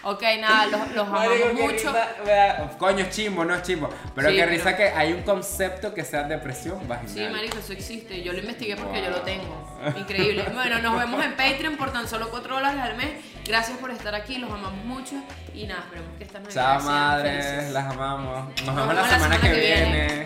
Ok, 0.04 0.24
nada, 0.40 0.66
los, 0.66 0.92
los 0.94 1.08
amamos 1.08 1.54
mucho. 1.54 1.94
risa, 2.26 2.72
Coño, 2.80 3.00
es 3.04 3.10
chimbo, 3.12 3.46
no 3.46 3.54
es 3.56 3.62
chimbo. 3.62 3.90
Pero 4.16 4.30
Sí, 4.30 4.36
qué 4.36 4.42
pero- 4.42 4.52
risa 4.54 4.76
que 4.76 4.84
hay 4.90 5.14
un 5.14 5.22
concepto 5.22 5.94
que 5.94 6.04
sea 6.04 6.24
depresión 6.24 6.88
vaginal. 6.88 7.14
Sí, 7.14 7.28
marico, 7.32 7.60
eso 7.60 7.74
existe. 7.74 8.22
Yo 8.24 8.34
lo 8.34 8.40
investigué 8.40 8.76
porque 8.76 9.02
yo 9.04 9.10
lo 9.12 9.22
tengo. 9.22 9.80
Increíble. 9.98 10.46
Bueno, 10.54 10.80
nos 10.80 10.98
vemos 10.98 11.24
en 11.24 11.32
Patreon 11.36 11.78
por 11.78 11.92
tan 11.94 12.08
solo 12.08 12.30
4 12.30 12.56
dólares 12.56 12.82
al 12.82 12.96
mes. 12.96 13.10
Gracias 13.46 13.78
por 13.78 13.92
estar 13.92 14.16
aquí, 14.16 14.38
los 14.38 14.52
amamos 14.52 14.84
mucho. 14.86 15.16
Y 15.54 15.66
nada, 15.66 15.82
esperemos 15.82 16.10
que 16.18 16.24
esta 16.24 16.40
Navidad 16.40 16.80
Chao, 16.80 16.82
madres, 16.82 17.72
las 17.72 17.86
amamos. 17.94 18.46
Nos 18.48 18.76
vemos 18.76 18.88
vemos 18.88 18.96
la 18.96 19.10
semana 19.10 19.38
que 19.40 19.50
viene. 19.52 20.24